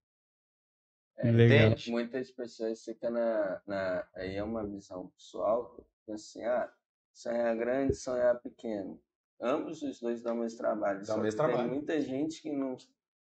Legal. 1.22 1.68
Entende? 1.68 1.90
Muitas 1.90 2.30
pessoas 2.30 2.84
ficam 2.84 3.10
na, 3.10 3.60
na. 3.66 4.08
Aí 4.14 4.36
é 4.36 4.42
uma 4.42 4.64
visão 4.64 5.08
pessoal, 5.08 5.76
assim, 6.08 6.44
ah, 6.44 6.72
sonhar 7.12 7.56
grande, 7.56 7.94
sonhar 7.96 8.40
pequeno. 8.40 9.00
Ambos 9.40 9.82
os 9.82 10.00
dois 10.00 10.22
dão 10.22 10.36
o 10.36 10.40
mesmo 10.40 10.58
trabalho. 10.58 11.04
Dá 11.04 11.14
o 11.14 11.20
mesmo 11.20 11.40
que 11.40 11.46
tem 11.46 11.54
trabalho. 11.54 11.74
muita 11.74 12.00
gente 12.00 12.40
que 12.40 12.52
não 12.52 12.76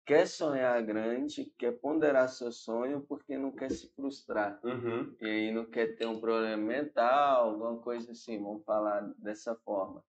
quer 0.05 0.26
sonhar 0.26 0.82
grande, 0.82 1.53
quer 1.57 1.72
ponderar 1.72 2.28
seu 2.28 2.51
sonho 2.51 3.01
porque 3.03 3.37
não 3.37 3.53
quer 3.53 3.70
se 3.70 3.89
frustrar. 3.89 4.61
Uhum. 4.64 5.14
E 5.20 5.26
aí 5.26 5.53
não 5.53 5.64
quer 5.64 5.97
ter 5.97 6.07
um 6.07 6.20
problema 6.20 6.57
mental, 6.57 7.51
alguma 7.51 7.76
coisa 7.80 8.12
assim, 8.12 8.43
vamos 8.43 8.64
falar 8.64 9.03
dessa 9.18 9.55
forma. 9.55 10.03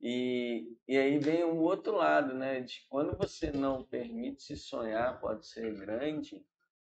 E, 0.00 0.76
e 0.86 0.96
aí 0.96 1.18
vem 1.18 1.44
um 1.44 1.58
outro 1.58 1.92
lado, 1.96 2.34
né? 2.34 2.60
De 2.60 2.86
quando 2.88 3.16
você 3.16 3.50
não 3.50 3.82
permite 3.82 4.42
se 4.42 4.56
sonhar, 4.56 5.20
pode 5.20 5.46
ser 5.46 5.74
grande, 5.74 6.44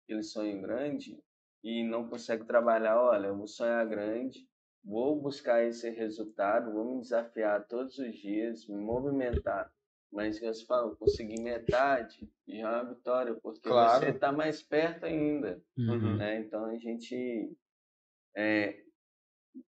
aquele 0.03 0.23
sonho 0.23 0.61
grande, 0.61 1.21
e 1.63 1.83
não 1.83 2.07
consegue 2.07 2.45
trabalhar, 2.45 2.99
olha, 3.01 3.27
eu 3.27 3.37
vou 3.37 3.47
sonhar 3.47 3.85
grande, 3.87 4.47
vou 4.83 5.19
buscar 5.19 5.63
esse 5.63 5.89
resultado, 5.89 6.71
vou 6.71 6.95
me 6.95 7.01
desafiar 7.01 7.67
todos 7.67 7.97
os 7.97 8.15
dias, 8.15 8.67
me 8.67 8.77
movimentar. 8.77 9.71
Mas 10.11 10.39
você 10.39 10.65
fala, 10.65 10.95
conseguir 10.95 11.41
metade 11.41 12.29
já 12.47 12.69
é 12.69 12.81
uma 12.81 12.93
vitória, 12.93 13.33
porque 13.35 13.67
Claro. 13.67 14.05
você 14.05 14.11
está 14.11 14.31
mais 14.31 14.61
perto 14.61 15.05
ainda. 15.05 15.61
Uhum. 15.77 16.17
né? 16.17 16.39
Então 16.39 16.65
a 16.65 16.77
gente 16.77 17.51
é, 18.35 18.84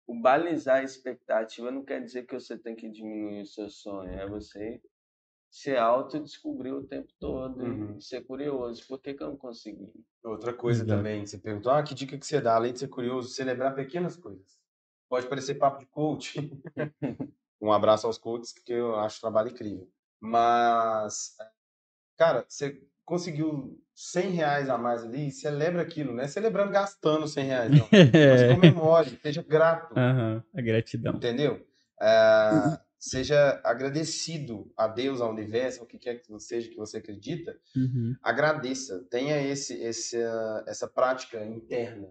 o 0.08 0.20
balizar 0.22 0.78
a 0.78 0.84
expectativa 0.84 1.72
não 1.72 1.84
quer 1.84 2.02
dizer 2.04 2.26
que 2.26 2.34
você 2.34 2.58
tem 2.58 2.76
que 2.76 2.90
diminuir 2.90 3.42
o 3.42 3.46
seu 3.46 3.70
sonho, 3.70 4.12
é 4.12 4.28
você 4.28 4.82
se 5.50 5.76
autodescobrir 5.76 6.74
o 6.74 6.86
tempo 6.88 7.12
todo 7.20 7.64
Uhum. 7.64 7.98
e 7.98 8.02
ser 8.02 8.26
curioso. 8.26 8.86
Por 8.88 9.00
que, 9.02 9.14
que 9.14 9.24
eu 9.24 9.30
não 9.30 9.38
consegui? 9.38 9.92
Outra 10.24 10.54
coisa 10.54 10.84
Exato. 10.84 10.98
também, 10.98 11.26
você 11.26 11.38
perguntou, 11.38 11.72
ah, 11.72 11.84
que 11.84 11.94
dica 11.94 12.18
que 12.18 12.26
você 12.26 12.42
dá? 12.42 12.56
Além 12.56 12.74
de 12.74 12.80
ser 12.80 12.88
curioso, 12.88 13.30
celebrar 13.30 13.76
pequenas 13.76 14.18
coisas. 14.18 14.60
Pode 15.08 15.28
parecer 15.28 15.56
papo 15.56 15.80
de 15.80 15.86
coach. 15.86 16.36
um 17.62 17.72
abraço 17.72 18.08
aos 18.08 18.18
coaches, 18.18 18.52
que 18.52 18.74
eu 18.74 18.96
acho 18.96 19.18
o 19.18 19.22
trabalho 19.22 19.50
incrível. 19.52 19.90
Mas, 20.20 21.36
cara, 22.18 22.46
você 22.48 22.82
conseguiu 23.06 23.80
100 23.94 24.32
reais 24.32 24.70
a 24.70 24.78
mais 24.78 25.04
ali, 25.04 25.32
celebra 25.32 25.82
aquilo, 25.82 26.14
não 26.14 26.24
é 26.24 26.28
celebrando 26.28 26.72
gastando 26.72 27.28
100 27.28 27.46
reais, 27.46 27.72
não. 27.72 27.88
Mas 28.30 28.44
comemore, 28.52 29.18
seja 29.22 29.44
grato. 29.44 29.98
Aham, 29.98 30.44
a 30.54 30.62
gratidão. 30.62 31.16
Entendeu? 31.16 31.66
É, 32.02 32.78
seja 33.00 33.62
agradecido 33.64 34.72
a 34.76 34.88
Deus, 34.88 35.22
ao 35.22 35.32
universo, 35.32 35.82
ao 35.82 35.86
que 35.88 35.98
quer 35.98 36.16
que 36.16 36.40
seja 36.40 36.70
que 36.70 36.76
você 36.76 36.98
acredita, 36.98 37.56
Uhum. 37.76 38.16
agradeça, 38.24 39.06
tenha 39.10 39.40
esse, 39.42 39.76
esse, 39.82 40.18
ah, 40.22 40.64
essa 40.68 40.88
prática 40.88 41.46
interna, 41.46 42.10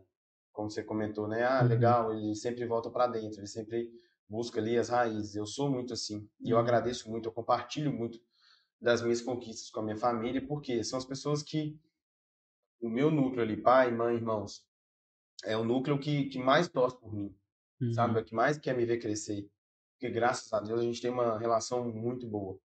como 0.53 0.70
você 0.70 0.82
comentou, 0.82 1.26
né? 1.26 1.42
Ah, 1.42 1.62
Uhum. 1.62 1.68
legal, 1.68 2.12
ele 2.14 2.34
sempre 2.34 2.64
volta 2.64 2.88
para 2.90 3.09
dentro, 3.09 3.40
ele 3.40 3.47
sempre 3.47 3.90
busca 4.28 4.61
ali 4.61 4.78
as 4.78 4.88
raízes. 4.88 5.34
Eu 5.34 5.47
sou 5.47 5.70
muito 5.70 5.92
assim, 5.92 6.28
e 6.40 6.51
eu 6.51 6.57
Uhum. 6.57 6.62
agradeço 6.62 7.11
muito, 7.11 7.28
eu 7.28 7.32
compartilho 7.32 7.92
muito 7.92 8.20
das 8.81 9.03
minhas 9.03 9.20
conquistas 9.20 9.70
com 9.70 9.81
a 9.81 9.83
minha 9.83 9.97
família, 9.97 10.47
porque 10.47 10.83
são 10.85 10.99
as 10.99 11.05
pessoas 11.05 11.43
que 11.43 11.79
o 12.81 12.89
meu 12.89 13.11
núcleo 13.11 13.43
ali, 13.43 13.57
pai, 13.57 13.91
mãe, 13.91 14.14
irmãos, 14.16 14.64
é 15.45 15.57
o 15.57 15.64
núcleo 15.64 15.99
que, 15.99 16.27
que 16.27 16.39
mais 16.39 16.68
torce 16.68 16.99
por 16.99 17.12
mim 17.12 17.35
Uhum. 17.81 17.93
sabe? 17.93 18.18
É 18.20 18.22
que 18.22 18.35
mais 18.35 18.59
quer 18.59 18.77
me 18.77 18.85
ver 18.85 18.99
crescer. 18.99 19.49
Porque 19.93 20.12
graças 20.12 20.53
a 20.53 20.61
Deus 20.61 20.81
a 20.81 20.83
gente 20.83 21.01
tem 21.01 21.11
uma 21.11 21.39
relação 21.39 21.85
muito 21.93 22.27
boa. 22.27 22.59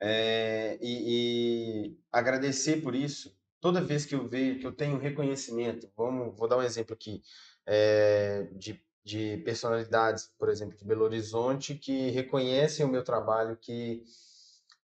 É, 0.00 0.78
e, 0.80 1.88
e 1.88 1.98
agradecer 2.12 2.82
por 2.82 2.94
isso. 2.94 3.34
Toda 3.60 3.80
vez 3.80 4.04
que 4.04 4.14
eu 4.14 4.28
vejo 4.28 4.60
que 4.60 4.66
eu 4.66 4.72
tenho 4.72 4.98
reconhecimento, 4.98 5.90
vamos, 5.96 6.36
vou 6.36 6.46
dar 6.46 6.58
um 6.58 6.62
exemplo 6.62 6.92
aqui, 6.94 7.22
é, 7.66 8.44
de, 8.52 8.80
de 9.02 9.38
personalidades, 9.38 10.30
por 10.38 10.48
exemplo, 10.48 10.76
de 10.76 10.84
Belo 10.84 11.04
Horizonte, 11.04 11.74
que 11.74 12.10
reconhecem 12.10 12.84
o 12.84 12.88
meu 12.88 13.02
trabalho, 13.02 13.56
que, 13.56 14.04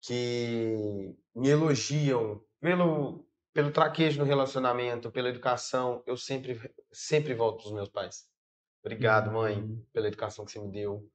que 0.07 1.15
me 1.35 1.49
elogiam 1.49 2.41
pelo, 2.61 3.27
pelo 3.53 3.71
traquejo 3.71 4.19
no 4.19 4.25
relacionamento, 4.25 5.11
pela 5.11 5.29
educação, 5.29 6.01
eu 6.05 6.15
sempre, 6.17 6.59
sempre 6.91 7.33
volto 7.33 7.57
para 7.61 7.67
os 7.67 7.73
meus 7.73 7.89
pais. 7.89 8.29
Obrigado, 8.81 9.31
mãe, 9.31 9.57
Uhum. 9.57 9.85
pela 9.91 10.07
educação 10.07 10.45
que 10.45 10.51
você 10.51 10.59
me 10.59 10.71
deu, 10.71 11.11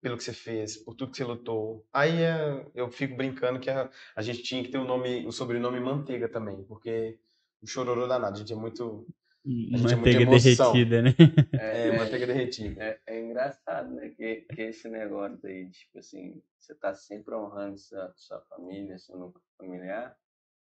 pelo 0.00 0.16
que 0.16 0.22
você 0.24 0.32
fez, 0.32 0.76
por 0.76 0.94
tudo 0.94 1.10
que 1.10 1.16
você 1.16 1.24
lutou. 1.24 1.86
Aí 1.92 2.22
é, 2.22 2.70
eu 2.74 2.90
fico 2.90 3.16
brincando 3.16 3.58
que 3.60 3.70
a, 3.70 3.90
a 4.14 4.22
gente 4.22 4.42
tinha 4.42 4.62
que 4.62 4.70
ter 4.70 4.78
o 4.78 4.84
nome, 4.84 5.26
o 5.26 5.32
sobrenome 5.32 5.80
Manteiga 5.80 6.28
também, 6.28 6.62
porque 6.64 7.18
o 7.62 7.66
chororô 7.66 8.06
danado, 8.06 8.36
a 8.36 8.38
gente 8.38 8.52
é 8.52 8.56
muito 8.56 9.06
A 9.46 9.78
é 9.78 9.78
Manteiga 9.78 10.26
derretida, 10.26 11.02
né? 11.02 11.14
é, 11.56 11.88
É, 11.88 11.92
manteiga 11.92 12.26
derretida. 12.26 12.82
é, 12.84 13.00
é 13.06 13.20
engraçado, 13.20 13.90
né? 13.94 14.10
Que, 14.10 14.42
que 14.42 14.62
esse 14.62 14.88
negócio 14.88 15.46
aí, 15.48 15.70
tipo 15.70 15.98
assim, 15.98 16.42
você 16.58 16.74
tá 16.74 16.94
sempre 16.94 17.34
honrando 17.34 17.78
sua, 17.78 18.12
sua 18.16 18.40
família, 18.42 18.98
seu 18.98 19.16
núcleo 19.18 19.42
familiar, 19.56 20.16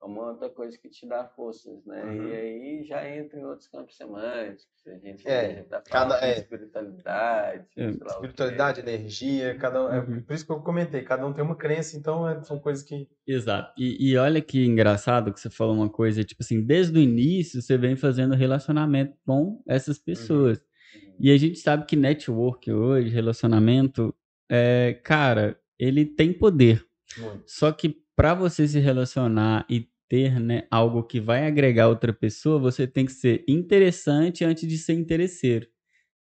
é 0.00 0.06
uma 0.06 0.28
outra 0.30 0.48
coisa 0.48 0.78
que 0.78 0.88
te 0.88 1.06
dá 1.08 1.24
forças, 1.24 1.84
né? 1.84 2.04
Uhum. 2.04 2.28
E 2.28 2.32
aí 2.34 2.84
já 2.84 3.08
entra 3.08 3.38
em 3.38 3.44
outros 3.44 3.68
campos 3.68 3.96
semânticos, 3.96 4.66
a 4.86 4.96
gente, 4.98 5.26
É, 5.28 5.62
tá 5.64 5.80
cada- 5.82 6.14
falando 6.16 6.20
de 6.20 6.26
é. 6.26 6.38
espiritualidade, 6.38 7.64
É. 7.76 7.88
Espiritualidade, 7.90 8.80
energia, 8.80 9.56
cada 9.58 9.84
um, 9.84 9.92
é 9.92 10.00
Uhum. 10.00 10.22
por 10.22 10.34
isso 10.34 10.46
que 10.46 10.52
eu 10.52 10.60
comentei, 10.60 11.02
cada 11.02 11.26
um 11.26 11.32
tem 11.32 11.44
uma 11.44 11.56
crença, 11.56 11.96
então 11.96 12.28
é- 12.28 12.40
são 12.42 12.58
coisas 12.58 12.84
que 12.84 13.08
Exato. 13.26 13.72
E, 13.78 14.10
e 14.12 14.16
olha 14.16 14.40
que 14.40 14.64
engraçado 14.64 15.32
que 15.32 15.40
você 15.40 15.50
falou 15.50 15.74
uma 15.74 15.90
coisa, 15.90 16.24
tipo 16.24 16.42
assim, 16.42 16.64
desde 16.64 16.98
o 16.98 17.02
início 17.02 17.60
você 17.60 17.76
vem 17.76 17.96
fazendo 17.96 18.34
relacionamento 18.34 19.14
com 19.26 19.62
essas 19.66 19.98
pessoas. 19.98 20.58
Uhum. 20.58 21.14
E 21.20 21.30
a 21.32 21.36
gente 21.36 21.58
sabe 21.58 21.84
que 21.84 21.96
network 21.96 22.70
hoje, 22.72 23.08
relacionamento, 23.10 24.14
é, 24.50 24.94
cara, 25.04 25.58
ele 25.78 26.06
tem 26.06 26.32
poder. 26.32 26.84
muito. 27.18 27.42
Só 27.46 27.72
que 27.72 27.96
para 28.18 28.34
você 28.34 28.66
se 28.66 28.80
relacionar 28.80 29.64
e 29.70 29.88
ter, 30.08 30.40
né, 30.40 30.64
algo 30.72 31.04
que 31.04 31.20
vai 31.20 31.46
agregar 31.46 31.86
outra 31.88 32.12
pessoa, 32.12 32.58
você 32.58 32.84
tem 32.84 33.06
que 33.06 33.12
ser 33.12 33.44
interessante 33.46 34.44
antes 34.44 34.68
de 34.68 34.76
ser 34.76 34.94
interesseiro. 34.94 35.68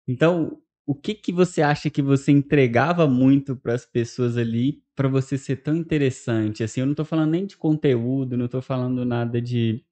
Então, 0.09 0.59
o 0.87 0.95
que 0.95 1.15
que 1.15 1.33
você 1.33 1.63
acha 1.63 1.91
que 1.91 2.03
você 2.03 2.33
entregava 2.33 3.07
muito 3.09 3.57
para 3.57 3.75
as 3.75 3.87
pessoas 3.87 4.37
ali 4.37 4.83
para 4.97 5.09
você 5.09 5.39
ser 5.39 5.59
tão 5.59 5.77
interessante? 5.77 6.65
Assim, 6.65 6.81
eu 6.81 6.87
não 6.87 6.95
tô 6.95 7.05
falando 7.05 7.31
nem 7.31 7.47
de 7.47 7.57
conteúdo, 7.57 8.37
não 8.37 8.49
tô 8.49 8.61
falando 8.63 9.05
nada 9.05 9.41
de 9.41 9.85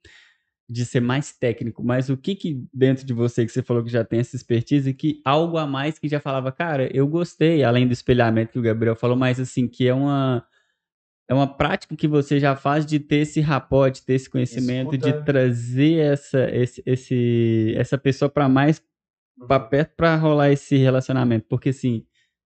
de 0.69 0.87
ser 0.87 1.01
mais 1.01 1.33
técnico, 1.33 1.85
mas 1.85 2.09
o 2.09 2.17
que 2.17 2.35
que 2.35 2.65
dentro 2.73 3.05
de 3.05 3.13
você 3.13 3.45
que 3.45 3.53
você 3.53 3.63
falou 3.63 3.85
que 3.85 3.91
já 3.91 4.05
tem 4.05 4.21
essa 4.21 4.37
expertise, 4.37 4.95
que 4.95 5.21
algo 5.25 5.59
a 5.59 5.67
mais 5.67 5.99
que 5.99 6.09
já 6.09 6.21
falava, 6.21 6.51
cara, 6.51 6.89
eu 6.97 7.07
gostei, 7.07 7.63
além 7.63 7.87
do 7.87 7.93
espelhamento 7.93 8.53
que 8.53 8.59
o 8.59 8.63
Gabriel 8.63 8.97
falou, 8.97 9.17
mas 9.17 9.39
assim, 9.39 9.69
que 9.69 9.87
é 9.87 9.93
uma 9.95 10.45
é 11.29 11.35
uma 11.35 11.47
prática 11.47 11.97
que 11.97 12.07
você 12.09 12.39
já 12.41 12.55
faz 12.57 12.85
de 12.85 12.99
ter 13.01 13.17
esse 13.19 13.41
rapport, 13.41 13.93
de 13.95 14.03
ter 14.03 14.15
esse 14.15 14.29
conhecimento, 14.29 14.97
de 14.99 15.09
Escuta. 15.11 15.25
trazer 15.25 15.99
essa, 15.99 16.51
esse, 16.55 16.83
esse- 16.85 17.75
essa 17.77 17.97
pessoa 17.99 18.29
para 18.29 18.49
mais 18.49 18.83
para 19.49 19.59
perto 19.59 19.95
para 19.97 20.15
rolar 20.17 20.51
esse 20.53 20.77
relacionamento. 20.77 21.47
Porque, 21.49 21.71
assim, 21.71 22.05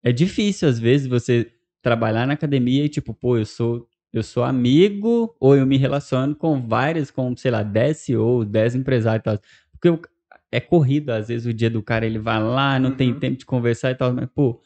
é 0.04 0.12
difícil 0.12 0.68
às 0.68 0.78
vezes 0.78 1.06
você 1.06 1.50
trabalhar 1.82 2.26
na 2.26 2.34
academia 2.34 2.84
e, 2.84 2.88
tipo, 2.88 3.12
pô, 3.14 3.36
eu 3.38 3.44
sou, 3.46 3.88
eu 4.12 4.22
sou 4.22 4.44
amigo 4.44 5.34
ou 5.40 5.56
eu 5.56 5.66
me 5.66 5.76
relaciono 5.76 6.34
com 6.34 6.60
várias, 6.60 7.10
com, 7.10 7.36
sei 7.36 7.50
lá, 7.50 7.62
10 7.62 7.96
CEOs, 7.98 8.46
10 8.46 8.74
empresários 8.74 9.20
e 9.20 9.24
tal. 9.24 9.38
Porque 9.72 10.08
é 10.52 10.60
corrido, 10.60 11.10
às 11.10 11.28
vezes, 11.28 11.46
o 11.46 11.52
dia 11.54 11.68
do 11.70 11.82
cara, 11.82 12.06
ele 12.06 12.18
vai 12.18 12.40
lá, 12.42 12.78
não 12.78 12.92
tem 12.94 13.12
Uhum. 13.12 13.18
tempo 13.18 13.36
de 13.38 13.46
conversar 13.46 13.90
e 13.90 13.94
tal, 13.94 14.12
mas, 14.12 14.28
pô, 14.34 14.60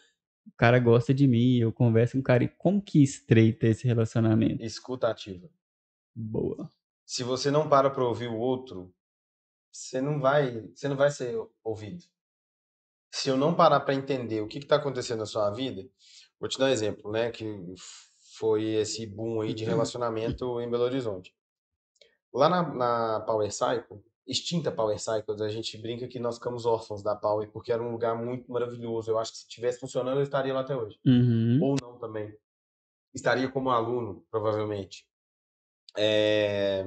o 0.46 0.52
cara 0.56 0.78
gosta 0.78 1.12
de 1.12 1.26
mim, 1.26 1.56
eu 1.56 1.72
converso 1.72 2.14
com 2.14 2.20
o 2.20 2.22
cara. 2.22 2.44
E 2.44 2.48
como 2.48 2.82
que 2.82 3.02
estreita 3.02 3.66
esse 3.66 3.86
relacionamento? 3.86 4.62
Escuta 4.62 5.08
ativa. 5.08 5.48
Boa. 6.14 6.70
Se 7.04 7.22
você 7.22 7.50
não 7.50 7.68
para 7.68 7.90
para 7.90 8.04
ouvir 8.04 8.28
o 8.28 8.36
outro, 8.36 8.94
você 9.72 10.00
não 10.00 10.20
vai, 10.20 10.68
você 10.74 10.88
não 10.88 10.96
vai 10.96 11.10
ser 11.10 11.36
ouvido. 11.62 12.04
Se 13.12 13.28
eu 13.28 13.36
não 13.36 13.54
parar 13.54 13.80
para 13.80 13.94
entender 13.94 14.40
o 14.40 14.46
que 14.46 14.58
está 14.58 14.76
acontecendo 14.76 15.20
na 15.20 15.26
sua 15.26 15.50
vida, 15.50 15.88
vou 16.38 16.48
te 16.48 16.58
dar 16.58 16.66
um 16.66 16.68
exemplo, 16.68 17.10
né? 17.10 17.30
Que 17.30 17.44
foi 18.38 18.64
esse 18.74 19.06
boom 19.06 19.40
aí 19.40 19.52
de 19.52 19.64
relacionamento 19.64 20.60
em 20.60 20.70
Belo 20.70 20.84
Horizonte. 20.84 21.34
Lá 22.32 22.48
na, 22.48 22.74
na 22.74 23.20
Power 23.20 23.50
Cycle, 23.52 24.02
extinta 24.26 24.70
Power 24.70 24.98
Cycle, 24.98 25.42
a 25.42 25.48
gente 25.48 25.76
brinca 25.78 26.06
que 26.06 26.18
nós 26.18 26.36
ficamos 26.36 26.66
órfãos 26.66 27.02
da 27.02 27.16
Power 27.16 27.50
porque 27.50 27.72
era 27.72 27.82
um 27.82 27.90
lugar 27.90 28.16
muito 28.16 28.50
maravilhoso. 28.50 29.10
Eu 29.10 29.18
acho 29.18 29.32
que 29.32 29.38
se 29.38 29.48
tivesse 29.48 29.80
funcionando, 29.80 30.18
eu 30.18 30.22
estaria 30.22 30.54
lá 30.54 30.60
até 30.60 30.76
hoje. 30.76 30.98
Uhum. 31.04 31.58
Ou 31.62 31.76
não 31.80 31.98
também. 31.98 32.32
Estaria 33.12 33.50
como 33.50 33.70
aluno, 33.70 34.24
provavelmente. 34.30 35.04
É, 35.96 36.86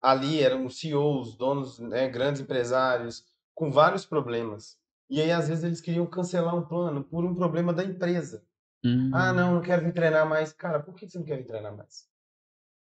ali 0.00 0.40
eram 0.40 0.68
CEOs, 0.68 1.36
donos, 1.36 1.78
né, 1.78 2.08
grandes 2.08 2.42
empresários, 2.42 3.24
com 3.54 3.70
vários 3.70 4.04
problemas. 4.04 4.76
E 5.08 5.20
aí, 5.20 5.30
às 5.30 5.48
vezes, 5.48 5.62
eles 5.62 5.80
queriam 5.80 6.06
cancelar 6.06 6.56
um 6.56 6.66
plano 6.66 7.04
por 7.04 7.24
um 7.24 7.34
problema 7.34 7.72
da 7.72 7.84
empresa. 7.84 8.44
Uhum. 8.84 9.10
Ah, 9.14 9.32
não, 9.32 9.54
não 9.54 9.62
quero 9.62 9.84
vir 9.84 9.92
treinar 9.92 10.28
mais. 10.28 10.52
Cara, 10.52 10.82
por 10.82 10.94
que 10.94 11.08
você 11.08 11.18
não 11.18 11.24
quer 11.24 11.36
vir 11.36 11.46
treinar 11.46 11.76
mais? 11.76 12.08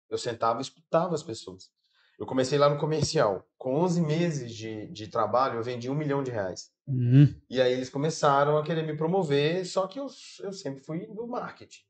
Eu 0.08 0.16
sentava 0.16 0.60
e 0.60 0.62
escutava 0.62 1.14
as 1.14 1.22
pessoas. 1.22 1.73
Eu 2.18 2.26
comecei 2.26 2.58
lá 2.58 2.68
no 2.68 2.78
comercial. 2.78 3.44
Com 3.58 3.74
11 3.80 4.00
meses 4.02 4.54
de, 4.54 4.86
de 4.88 5.08
trabalho, 5.08 5.58
eu 5.58 5.62
vendi 5.62 5.90
um 5.90 5.94
milhão 5.94 6.22
de 6.22 6.30
reais. 6.30 6.72
Uhum. 6.86 7.34
E 7.50 7.60
aí 7.60 7.72
eles 7.72 7.90
começaram 7.90 8.56
a 8.56 8.62
querer 8.64 8.82
me 8.86 8.96
promover, 8.96 9.64
só 9.66 9.86
que 9.86 9.98
eu, 9.98 10.06
eu 10.40 10.52
sempre 10.52 10.80
fui 10.82 11.06
do 11.06 11.26
marketing. 11.26 11.82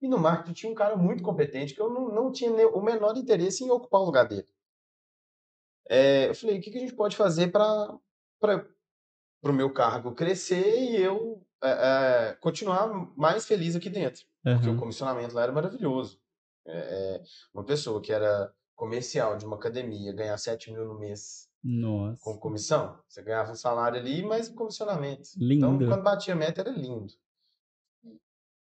E 0.00 0.08
no 0.08 0.18
marketing 0.18 0.52
tinha 0.52 0.72
um 0.72 0.74
cara 0.74 0.96
muito 0.96 1.22
competente 1.22 1.74
que 1.74 1.80
eu 1.80 1.90
não, 1.90 2.08
não 2.08 2.32
tinha 2.32 2.50
o 2.68 2.82
menor 2.82 3.16
interesse 3.16 3.62
em 3.64 3.70
ocupar 3.70 4.00
o 4.00 4.04
lugar 4.06 4.26
dele. 4.26 4.48
É, 5.88 6.28
eu 6.28 6.34
falei, 6.34 6.58
o 6.58 6.62
que, 6.62 6.70
que 6.70 6.78
a 6.78 6.80
gente 6.80 6.94
pode 6.94 7.16
fazer 7.16 7.48
para 7.50 7.98
o 9.42 9.52
meu 9.52 9.72
cargo 9.72 10.14
crescer 10.14 10.78
e 10.80 10.96
eu 10.96 11.44
é, 11.62 11.70
é, 12.30 12.32
continuar 12.40 12.88
mais 13.16 13.46
feliz 13.46 13.76
aqui 13.76 13.90
dentro? 13.90 14.24
Porque 14.42 14.68
o 14.68 14.72
Uhum. 14.72 14.78
comissionamento 14.78 15.34
lá 15.34 15.42
era 15.42 15.52
maravilhoso. 15.52 16.18
É, 16.66 16.78
é, 17.16 17.22
uma 17.52 17.64
pessoa 17.64 18.00
que 18.00 18.12
era 18.12 18.50
comercial 18.80 19.36
de 19.36 19.44
uma 19.44 19.56
academia 19.56 20.10
ganhar 20.10 20.38
7 20.38 20.72
mil 20.72 20.86
no 20.86 20.98
mês 20.98 21.46
Nossa. 21.62 22.18
com 22.24 22.38
comissão. 22.38 22.98
Você 23.06 23.20
ganhava 23.20 23.52
um 23.52 23.54
salário 23.54 23.98
ali, 23.98 24.22
mas 24.22 24.48
um 24.48 24.54
comissionamento. 24.54 25.28
Lindo. 25.36 25.66
Então, 25.66 25.86
quando 25.86 26.02
batia 26.02 26.32
a 26.32 26.36
meta, 26.36 26.62
era 26.62 26.70
lindo. 26.70 27.12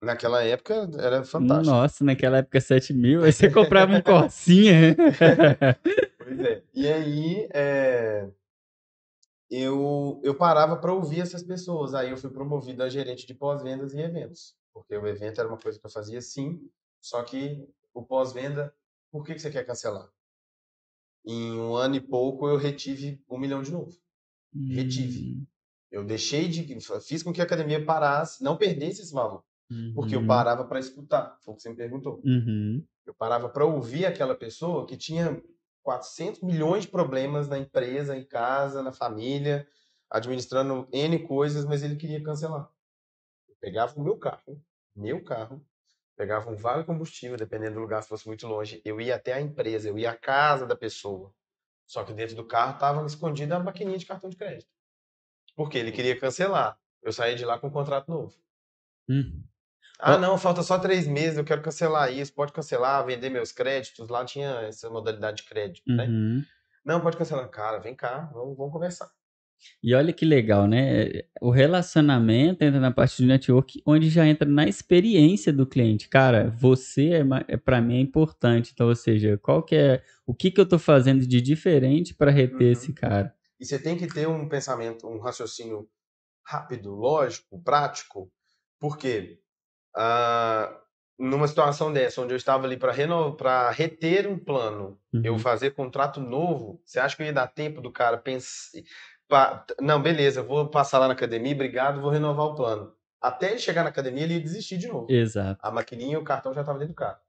Naquela 0.00 0.42
época, 0.42 0.88
era 0.98 1.22
fantástico. 1.24 1.70
Nossa, 1.70 2.04
naquela 2.04 2.38
época 2.38 2.58
7 2.58 2.94
mil, 2.94 3.22
aí 3.22 3.32
você 3.32 3.50
comprava 3.50 3.92
um 3.92 4.00
Corsinha. 4.00 4.96
Pois 6.18 6.40
é. 6.40 6.62
E 6.74 6.86
aí, 6.86 7.48
é, 7.52 8.30
eu, 9.50 10.20
eu 10.24 10.34
parava 10.34 10.76
para 10.76 10.92
ouvir 10.92 11.20
essas 11.20 11.42
pessoas. 11.42 11.92
Aí 11.92 12.10
eu 12.10 12.16
fui 12.16 12.30
promovido 12.30 12.82
a 12.82 12.88
gerente 12.88 13.26
de 13.26 13.34
pós-vendas 13.34 13.92
e 13.92 14.00
eventos. 14.00 14.54
Porque 14.72 14.96
o 14.96 15.06
evento 15.06 15.38
era 15.38 15.48
uma 15.48 15.58
coisa 15.58 15.78
que 15.78 15.84
eu 15.84 15.90
fazia 15.90 16.20
sim, 16.22 16.60
só 16.98 17.22
que 17.22 17.68
o 17.92 18.02
pós-venda, 18.02 18.72
por 19.10 19.24
que, 19.24 19.34
que 19.34 19.40
você 19.40 19.50
quer 19.50 19.64
cancelar? 19.64 20.10
Em 21.24 21.52
um 21.52 21.74
ano 21.74 21.96
e 21.96 22.00
pouco 22.00 22.48
eu 22.48 22.56
retive 22.56 23.22
um 23.28 23.38
milhão 23.38 23.62
de 23.62 23.70
novo. 23.70 23.96
Retive. 24.54 25.34
Hum, 25.34 25.46
Eu 25.90 26.04
deixei 26.04 26.48
de. 26.48 26.66
Fiz 27.00 27.22
com 27.22 27.32
que 27.32 27.40
a 27.40 27.44
academia 27.44 27.84
parasse, 27.84 28.42
não 28.42 28.56
perdesse 28.56 29.02
esse 29.02 29.12
valor. 29.12 29.44
Porque 29.94 30.16
eu 30.16 30.20
uhum, 30.20 30.26
parava 30.26 30.64
para 30.64 30.78
escutar. 30.78 31.36
Foi 31.42 31.52
o 31.52 31.56
que 31.56 31.62
você 31.62 31.68
me 31.68 31.76
perguntou. 31.76 32.22
Uhum. 32.24 32.82
Eu 33.04 33.14
parava 33.14 33.48
para 33.50 33.66
ouvir 33.66 34.06
aquela 34.06 34.34
pessoa 34.34 34.86
que 34.86 34.96
tinha 34.96 35.42
400 35.82 36.42
milhões 36.42 36.84
de 36.84 36.90
problemas 36.90 37.48
na 37.48 37.58
empresa, 37.58 38.16
em 38.16 38.24
casa, 38.24 38.82
na 38.82 38.92
família, 38.92 39.66
administrando 40.10 40.88
N 40.90 41.18
coisas, 41.26 41.66
mas 41.66 41.82
ele 41.82 41.96
queria 41.96 42.22
cancelar. 42.22 42.70
Eu 43.46 43.56
pegava 43.60 43.94
o 43.98 44.02
meu 44.02 44.16
carro, 44.16 44.62
meu 44.96 45.22
carro, 45.22 45.62
pegava 46.18 46.50
um 46.50 46.56
vale 46.56 46.82
combustível, 46.82 47.36
dependendo 47.36 47.74
do 47.74 47.80
lugar, 47.80 48.02
se 48.02 48.08
fosse 48.08 48.26
muito 48.26 48.44
longe, 48.44 48.82
eu 48.84 49.00
ia 49.00 49.14
até 49.14 49.34
a 49.34 49.40
empresa, 49.40 49.88
eu 49.88 49.96
ia 49.96 50.10
à 50.10 50.16
casa 50.16 50.66
da 50.66 50.74
pessoa. 50.74 51.32
Só 51.86 52.02
que 52.02 52.12
dentro 52.12 52.34
do 52.34 52.44
carro 52.44 52.74
estava 52.74 53.06
escondida 53.06 53.56
a 53.56 53.60
maquininha 53.60 53.96
de 53.96 54.04
cartão 54.04 54.28
de 54.28 54.36
crédito. 54.36 54.68
Porque 55.54 55.78
ele 55.78 55.92
queria 55.92 56.18
cancelar. 56.18 56.76
Eu 57.00 57.12
saía 57.12 57.36
de 57.36 57.44
lá 57.44 57.56
com 57.56 57.68
um 57.68 57.70
contrato 57.70 58.10
novo. 58.10 58.36
Hum. 59.08 59.44
Ah, 60.00 60.18
não, 60.18 60.36
falta 60.36 60.62
só 60.62 60.78
três 60.78 61.06
meses, 61.06 61.38
eu 61.38 61.44
quero 61.44 61.62
cancelar 61.62 62.12
isso, 62.12 62.32
pode 62.34 62.52
cancelar, 62.52 63.06
vender 63.06 63.30
meus 63.30 63.52
créditos. 63.52 64.08
Lá 64.08 64.24
tinha 64.24 64.50
essa 64.62 64.90
modalidade 64.90 65.38
de 65.38 65.48
crédito, 65.48 65.90
né? 65.90 66.04
Uhum. 66.04 66.44
Não, 66.84 67.00
pode 67.00 67.16
cancelar. 67.16 67.48
Cara, 67.48 67.78
vem 67.78 67.94
cá, 67.94 68.28
vamos, 68.32 68.56
vamos 68.56 68.72
conversar. 68.72 69.10
E 69.82 69.94
olha 69.94 70.12
que 70.12 70.24
legal, 70.24 70.66
né? 70.66 71.22
O 71.40 71.50
relacionamento 71.50 72.62
entra 72.62 72.80
na 72.80 72.90
parte 72.90 73.22
do 73.22 73.28
network, 73.28 73.80
onde 73.86 74.08
já 74.08 74.26
entra 74.26 74.48
na 74.48 74.66
experiência 74.66 75.52
do 75.52 75.66
cliente. 75.66 76.08
Cara, 76.08 76.50
você 76.50 77.10
é, 77.14 77.24
é 77.48 77.56
para 77.56 77.80
mim 77.80 77.96
é 77.98 78.00
importante. 78.00 78.72
Então, 78.72 78.88
ou 78.88 78.94
seja, 78.94 79.38
qual 79.38 79.62
que 79.62 79.74
é 79.76 80.02
o 80.26 80.34
que 80.34 80.50
que 80.50 80.60
eu 80.60 80.68
tô 80.68 80.78
fazendo 80.78 81.26
de 81.26 81.40
diferente 81.40 82.14
para 82.14 82.30
reter 82.30 82.66
Uhum. 82.66 82.72
esse 82.72 82.92
cara? 82.92 83.34
E 83.60 83.64
você 83.64 83.78
tem 83.78 83.96
que 83.96 84.06
ter 84.06 84.28
um 84.28 84.48
pensamento, 84.48 85.06
um 85.08 85.18
raciocínio 85.18 85.88
rápido, 86.46 86.90
lógico, 86.94 87.60
prático, 87.62 88.30
porque 88.80 89.38
ah, 89.96 90.80
numa 91.18 91.48
situação 91.48 91.92
dessa, 91.92 92.22
onde 92.22 92.32
eu 92.32 92.36
estava 92.36 92.66
ali 92.66 92.76
para 92.76 93.70
reter 93.70 94.28
um 94.28 94.38
plano, 94.38 94.98
eu 95.22 95.32
Uhum. 95.34 95.38
fazer 95.38 95.72
contrato 95.72 96.20
novo, 96.20 96.80
você 96.84 97.00
acha 97.00 97.16
que 97.16 97.22
eu 97.22 97.26
ia 97.26 97.32
dar 97.32 97.48
tempo 97.48 97.80
do 97.80 97.90
cara 97.92 98.16
pensar. 98.18 98.78
Pa- 99.28 99.64
Não, 99.80 100.00
beleza, 100.02 100.40
eu 100.40 100.44
vou 100.46 100.68
passar 100.68 100.98
lá 100.98 101.06
na 101.06 101.14
academia, 101.14 101.54
obrigado, 101.54 102.00
vou 102.00 102.10
renovar 102.10 102.46
o 102.46 102.54
plano. 102.54 102.94
Até 103.20 103.50
ele 103.50 103.58
chegar 103.58 103.82
na 103.82 103.90
academia, 103.90 104.22
ele 104.24 104.34
ia 104.34 104.40
desistir 104.40 104.78
de 104.78 104.88
novo. 104.88 105.10
Exato. 105.10 105.60
A 105.62 105.70
maquininha 105.70 106.14
e 106.14 106.16
o 106.16 106.24
cartão 106.24 106.52
já 106.54 106.60
estavam 106.60 106.78
dentro 106.78 106.94
do 106.94 106.96
carro. 106.96 107.20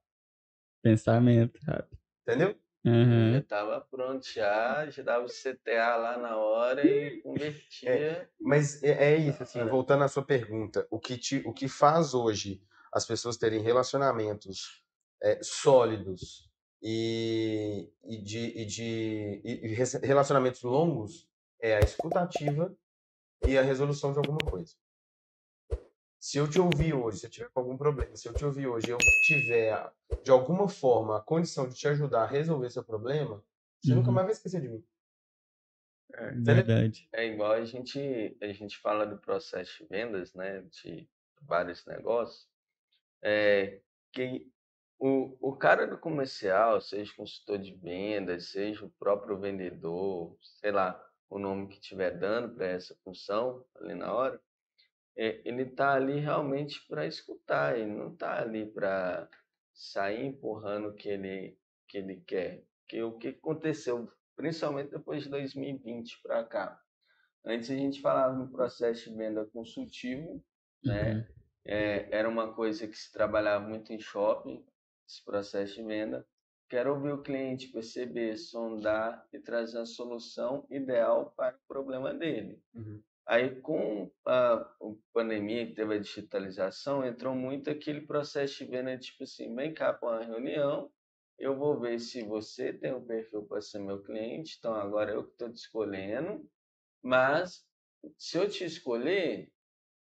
Pensamento, 0.82 1.58
rápido. 1.66 1.98
Entendeu? 2.26 2.56
Uhum. 2.84 3.34
Já 3.34 3.42
tava 3.42 3.80
pronto 3.90 4.26
já, 4.32 4.88
já 4.88 5.02
dava 5.02 5.26
o 5.26 5.28
CTA 5.28 5.96
lá 5.96 6.16
na 6.16 6.36
hora 6.38 6.86
e 6.86 7.20
convertia. 7.20 8.30
Mas 8.40 8.82
é, 8.82 9.12
é 9.12 9.16
isso, 9.18 9.42
assim, 9.42 9.62
voltando 9.66 10.04
à 10.04 10.08
sua 10.08 10.22
pergunta, 10.24 10.86
o 10.90 10.98
que, 10.98 11.18
te, 11.18 11.42
o 11.44 11.52
que 11.52 11.68
faz 11.68 12.14
hoje 12.14 12.62
as 12.92 13.04
pessoas 13.04 13.36
terem 13.36 13.60
relacionamentos 13.60 14.82
é, 15.22 15.38
sólidos 15.42 16.50
e, 16.82 17.92
e 18.04 18.16
de, 18.22 18.38
e 18.62 18.64
de 18.64 19.40
e- 19.44 20.06
relacionamentos 20.06 20.62
longos 20.62 21.28
é 21.60 21.76
a 21.76 21.82
escutativa 21.82 22.76
e 23.44 23.58
a 23.58 23.62
resolução 23.62 24.12
de 24.12 24.18
alguma 24.18 24.44
coisa. 24.44 24.76
Se 26.20 26.38
eu 26.38 26.48
te 26.48 26.60
ouvir 26.60 26.94
hoje, 26.94 27.18
se 27.20 27.26
eu 27.26 27.30
tiver 27.30 27.50
com 27.50 27.60
algum 27.60 27.76
problema, 27.76 28.14
se 28.16 28.28
eu 28.28 28.34
te 28.34 28.44
ouvir 28.44 28.66
hoje 28.68 28.90
e 28.90 28.92
eu 28.92 29.10
tiver, 29.18 29.92
de 30.22 30.30
alguma 30.30 30.68
forma, 30.68 31.16
a 31.16 31.20
condição 31.22 31.68
de 31.68 31.74
te 31.74 31.88
ajudar 31.88 32.22
a 32.24 32.26
resolver 32.26 32.70
seu 32.70 32.84
problema, 32.84 33.44
você 33.80 33.94
nunca 33.94 34.10
Uhum. 34.10 34.14
mais 34.14 34.26
vai 34.26 34.32
esquecer 34.34 34.60
de 34.60 34.68
mim. 34.68 34.86
Verdade. 36.32 37.08
É 37.12 37.24
igual 37.26 37.52
a 37.52 37.64
gente, 37.64 38.36
a 38.40 38.52
gente 38.52 38.76
fala 38.78 39.04
do 39.06 39.18
processo 39.18 39.82
de 39.82 39.88
vendas, 39.88 40.34
né, 40.34 40.62
de 40.62 41.08
vários 41.42 41.84
negócios, 41.86 42.48
é 43.22 43.82
que 44.12 44.52
o, 44.98 45.36
o 45.50 45.56
cara 45.56 45.86
do 45.88 45.98
comercial, 45.98 46.80
seja 46.80 47.14
consultor 47.16 47.58
de 47.58 47.74
vendas, 47.74 48.50
seja 48.50 48.86
o 48.86 48.90
próprio 48.90 49.38
vendedor, 49.40 50.38
sei 50.42 50.72
lá, 50.72 51.02
o 51.30 51.38
nome 51.38 51.68
que 51.68 51.74
estiver 51.74 52.18
dando 52.18 52.54
para 52.54 52.66
essa 52.66 52.94
função 53.04 53.64
ali 53.76 53.94
na 53.94 54.12
hora, 54.12 54.42
é, 55.16 55.40
ele 55.44 55.62
está 55.62 55.94
ali 55.94 56.18
realmente 56.18 56.84
para 56.88 57.06
escutar, 57.06 57.78
ele 57.78 57.92
não 57.92 58.12
está 58.12 58.40
ali 58.40 58.66
para 58.66 59.28
sair 59.72 60.26
empurrando 60.26 60.88
o 60.88 60.94
que 60.94 61.08
ele, 61.08 61.58
que 61.88 61.98
ele 61.98 62.16
quer. 62.26 62.64
Que 62.88 63.02
o 63.02 63.16
que 63.16 63.28
aconteceu, 63.28 64.12
principalmente 64.34 64.90
depois 64.90 65.22
de 65.22 65.30
2020 65.30 66.20
para 66.22 66.44
cá. 66.44 66.80
Antes 67.44 67.70
a 67.70 67.74
gente 67.74 68.00
falava 68.00 68.34
no 68.34 68.50
processo 68.50 69.08
de 69.08 69.16
venda 69.16 69.46
consultivo, 69.46 70.44
né? 70.84 71.14
Uhum. 71.14 71.24
É, 71.64 72.08
era 72.10 72.28
uma 72.28 72.52
coisa 72.52 72.88
que 72.88 72.96
se 72.96 73.12
trabalhava 73.12 73.66
muito 73.68 73.92
em 73.92 74.00
shopping, 74.00 74.64
esse 75.06 75.24
processo 75.24 75.74
de 75.76 75.84
venda. 75.84 76.26
Quero 76.70 76.94
ouvir 76.94 77.12
o 77.12 77.22
cliente 77.22 77.66
perceber, 77.66 78.36
sondar 78.36 79.26
e 79.32 79.40
trazer 79.40 79.78
a 79.78 79.84
solução 79.84 80.64
ideal 80.70 81.34
para 81.36 81.56
o 81.56 81.66
problema 81.66 82.14
dele. 82.14 82.62
Uhum. 82.72 83.02
Aí, 83.26 83.60
com 83.60 84.08
a, 84.24 84.72
pandemia 85.12 85.66
que 85.66 85.74
teve 85.74 85.96
a 85.96 85.98
digitalização, 85.98 87.04
entrou 87.04 87.34
muito 87.34 87.68
aquele 87.68 88.02
processo 88.02 88.64
de 88.64 88.70
venda, 88.70 88.96
tipo 88.96 89.24
assim, 89.24 89.52
vem 89.54 89.74
cá 89.74 89.92
para 89.92 90.20
uma 90.20 90.24
reunião, 90.24 90.90
eu 91.36 91.56
vou 91.56 91.78
ver 91.78 91.98
se 91.98 92.22
você 92.22 92.72
tem 92.72 92.94
um 92.94 93.04
perfil 93.04 93.44
para 93.44 93.60
ser 93.60 93.80
meu 93.80 94.00
cliente, 94.00 94.56
então 94.58 94.74
agora 94.74 95.10
eu 95.10 95.24
que 95.24 95.32
estou 95.32 95.52
te 95.52 95.56
escolhendo, 95.56 96.48
mas 97.02 97.66
se 98.16 98.38
eu 98.38 98.48
te 98.48 98.64
escolher, 98.64 99.50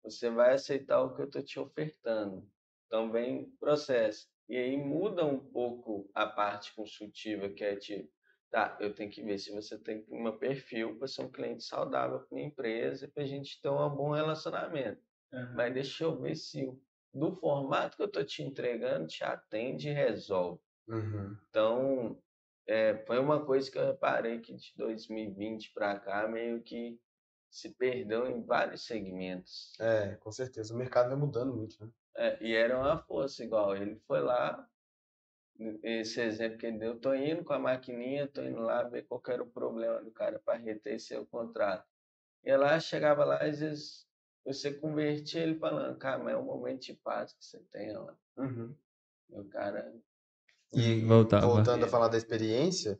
você 0.02 0.28
vai 0.28 0.52
aceitar 0.52 1.02
o 1.02 1.14
que 1.14 1.22
eu 1.22 1.26
estou 1.26 1.42
te 1.42 1.58
ofertando. 1.58 2.46
Então 2.86 3.10
vem 3.10 3.50
processo. 3.58 4.29
E 4.50 4.56
aí 4.56 4.76
muda 4.76 5.24
um 5.24 5.38
pouco 5.38 6.10
a 6.12 6.26
parte 6.26 6.74
consultiva, 6.74 7.48
que 7.48 7.62
é 7.62 7.76
tipo, 7.76 8.10
tá, 8.50 8.76
eu 8.80 8.92
tenho 8.92 9.08
que 9.08 9.22
ver 9.22 9.38
se 9.38 9.52
você 9.52 9.78
tem 9.78 10.04
um 10.10 10.36
perfil 10.36 10.98
para 10.98 11.06
ser 11.06 11.22
um 11.22 11.30
cliente 11.30 11.62
saudável 11.62 12.18
para 12.18 12.34
minha 12.34 12.48
empresa, 12.48 13.08
para 13.14 13.22
a 13.22 13.26
gente 13.26 13.62
ter 13.62 13.68
um 13.68 13.88
bom 13.94 14.10
relacionamento. 14.10 15.00
Mas 15.54 15.72
deixa 15.72 16.02
eu 16.02 16.20
ver 16.20 16.34
se 16.34 16.68
do 17.14 17.32
formato 17.32 17.96
que 17.96 18.02
eu 18.02 18.08
estou 18.08 18.24
te 18.24 18.42
entregando 18.42 19.06
te 19.06 19.22
atende 19.22 19.88
e 19.88 19.92
resolve. 19.92 20.60
Uhum. 20.88 21.36
Então, 21.48 22.20
é, 22.66 22.96
foi 23.06 23.20
uma 23.20 23.46
coisa 23.46 23.70
que 23.70 23.78
eu 23.78 23.86
reparei 23.86 24.40
que 24.40 24.52
de 24.52 24.72
2020 24.76 25.72
para 25.72 25.96
cá 26.00 26.26
meio 26.26 26.60
que 26.60 26.98
se 27.50 27.70
perdeu 27.70 28.26
em 28.26 28.42
vários 28.44 28.84
segmentos. 28.84 29.72
É, 29.80 30.14
com 30.16 30.30
certeza. 30.30 30.72
O 30.74 30.76
mercado 30.78 31.08
vai 31.08 31.18
mudando 31.18 31.54
muito, 31.54 31.84
né? 31.84 31.90
É, 32.16 32.38
e 32.44 32.54
era 32.54 32.78
uma 32.78 32.98
força 32.98 33.42
igual. 33.44 33.76
Ele 33.76 33.96
foi 34.06 34.20
lá, 34.20 34.68
esse 35.82 36.20
exemplo 36.20 36.58
que 36.58 36.66
ele 36.66 36.78
deu, 36.78 36.98
tô 36.98 37.14
indo 37.14 37.44
com 37.44 37.52
a 37.52 37.58
maquininha, 37.58 38.28
tô 38.28 38.42
indo 38.42 38.60
lá 38.60 38.82
ver 38.84 39.02
qual 39.02 39.22
era 39.28 39.42
o 39.42 39.50
problema 39.50 40.00
do 40.02 40.10
cara 40.10 40.38
para 40.38 40.58
reter 40.58 40.98
seu 41.00 41.26
contrato. 41.26 41.86
E 42.44 42.56
lá, 42.56 42.78
chegava 42.80 43.24
lá, 43.24 43.36
às 43.42 43.60
vezes 43.60 44.06
você 44.44 44.72
convertia 44.72 45.42
ele 45.42 45.58
falando, 45.58 45.98
cara, 45.98 46.22
mas 46.22 46.34
é 46.34 46.36
um 46.36 46.44
momento 46.44 46.82
de 46.82 46.94
paz 46.94 47.32
que 47.34 47.44
você 47.44 47.58
tem 47.70 47.92
lá. 47.92 48.16
Uhum. 48.38 48.74
E 49.28 49.38
o 49.38 49.44
cara, 49.48 49.92
E, 50.72 50.80
e 50.80 51.04
Voltava. 51.04 51.46
voltando 51.46 51.84
a 51.84 51.88
falar 51.88 52.08
da 52.08 52.16
experiência, 52.16 52.98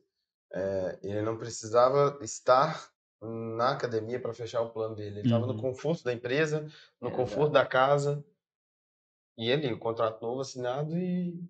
é, 0.52 0.98
ele 1.02 1.22
não 1.22 1.38
precisava 1.38 2.18
estar 2.22 2.90
na 3.22 3.72
academia 3.72 4.20
para 4.20 4.32
fechar 4.34 4.62
o 4.62 4.70
plano 4.70 4.94
dele. 4.96 5.16
Ele 5.16 5.20
estava 5.22 5.46
no 5.46 5.54
Uhum. 5.54 5.60
conforto 5.60 6.04
da 6.04 6.12
empresa, 6.12 6.66
no 7.00 7.10
Exato. 7.10 7.12
conforto 7.12 7.52
da 7.52 7.66
casa. 7.66 8.24
E 9.36 9.50
ali, 9.52 9.72
o 9.72 9.78
contrato 9.80 10.22
novo 10.22 10.40
assinado 10.40 10.96
e 10.96 11.42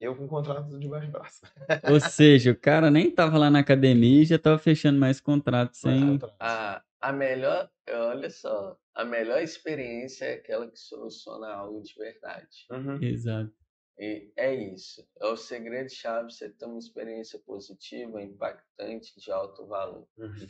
eu 0.00 0.16
com 0.16 0.24
o 0.24 0.28
contrato 0.28 0.78
debaixo 0.78 1.06
do 1.08 1.12
braço. 1.12 1.40
Ou 1.86 1.98
seja, 2.00 2.50
o 2.52 2.56
cara 2.56 2.90
nem 2.90 3.10
tava 3.10 3.38
lá 3.38 3.50
na 3.50 3.60
academia 3.60 4.22
e 4.22 4.24
já 4.26 4.38
tava 4.38 4.58
fechando 4.58 4.98
mais 4.98 5.20
contrato 5.20 5.74
Mais 5.82 6.18
sem. 6.18 6.24
a, 6.40 6.82
a 7.00 7.12
melhor, 7.12 7.70
olha 7.88 8.28
só, 8.30 8.76
a 8.92 9.04
melhor 9.04 9.40
experiência 9.40 10.24
é 10.24 10.34
aquela 10.34 10.68
que 10.68 10.76
soluciona 10.78 11.48
algo 11.54 11.80
de 11.82 11.94
verdade. 11.94 12.70
Uhum. 12.70 12.98
Exato. 13.00 13.63
E 13.98 14.32
é 14.36 14.54
isso. 14.54 15.06
É 15.20 15.26
o 15.26 15.36
segredo-chave 15.36 16.32
você 16.32 16.48
ter 16.48 16.66
uma 16.66 16.78
experiência 16.78 17.38
positiva, 17.38 18.22
impactante, 18.22 19.12
de 19.16 19.30
alto 19.30 19.66
valor. 19.66 20.06
Uhum. 20.18 20.46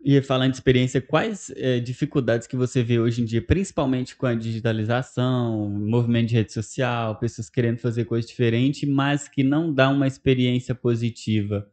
E 0.00 0.20
falando 0.20 0.50
de 0.50 0.56
experiência, 0.58 1.00
quais 1.00 1.50
eh, 1.56 1.80
dificuldades 1.80 2.46
que 2.46 2.56
você 2.56 2.82
vê 2.82 2.98
hoje 2.98 3.22
em 3.22 3.24
dia, 3.24 3.44
principalmente 3.44 4.14
com 4.14 4.26
a 4.26 4.34
digitalização, 4.34 5.68
movimento 5.70 6.28
de 6.28 6.34
rede 6.34 6.52
social, 6.52 7.18
pessoas 7.18 7.48
querendo 7.48 7.78
fazer 7.78 8.04
coisa 8.04 8.26
diferente, 8.26 8.86
mas 8.86 9.28
que 9.28 9.42
não 9.42 9.72
dá 9.72 9.88
uma 9.88 10.06
experiência 10.06 10.74
positiva? 10.74 11.70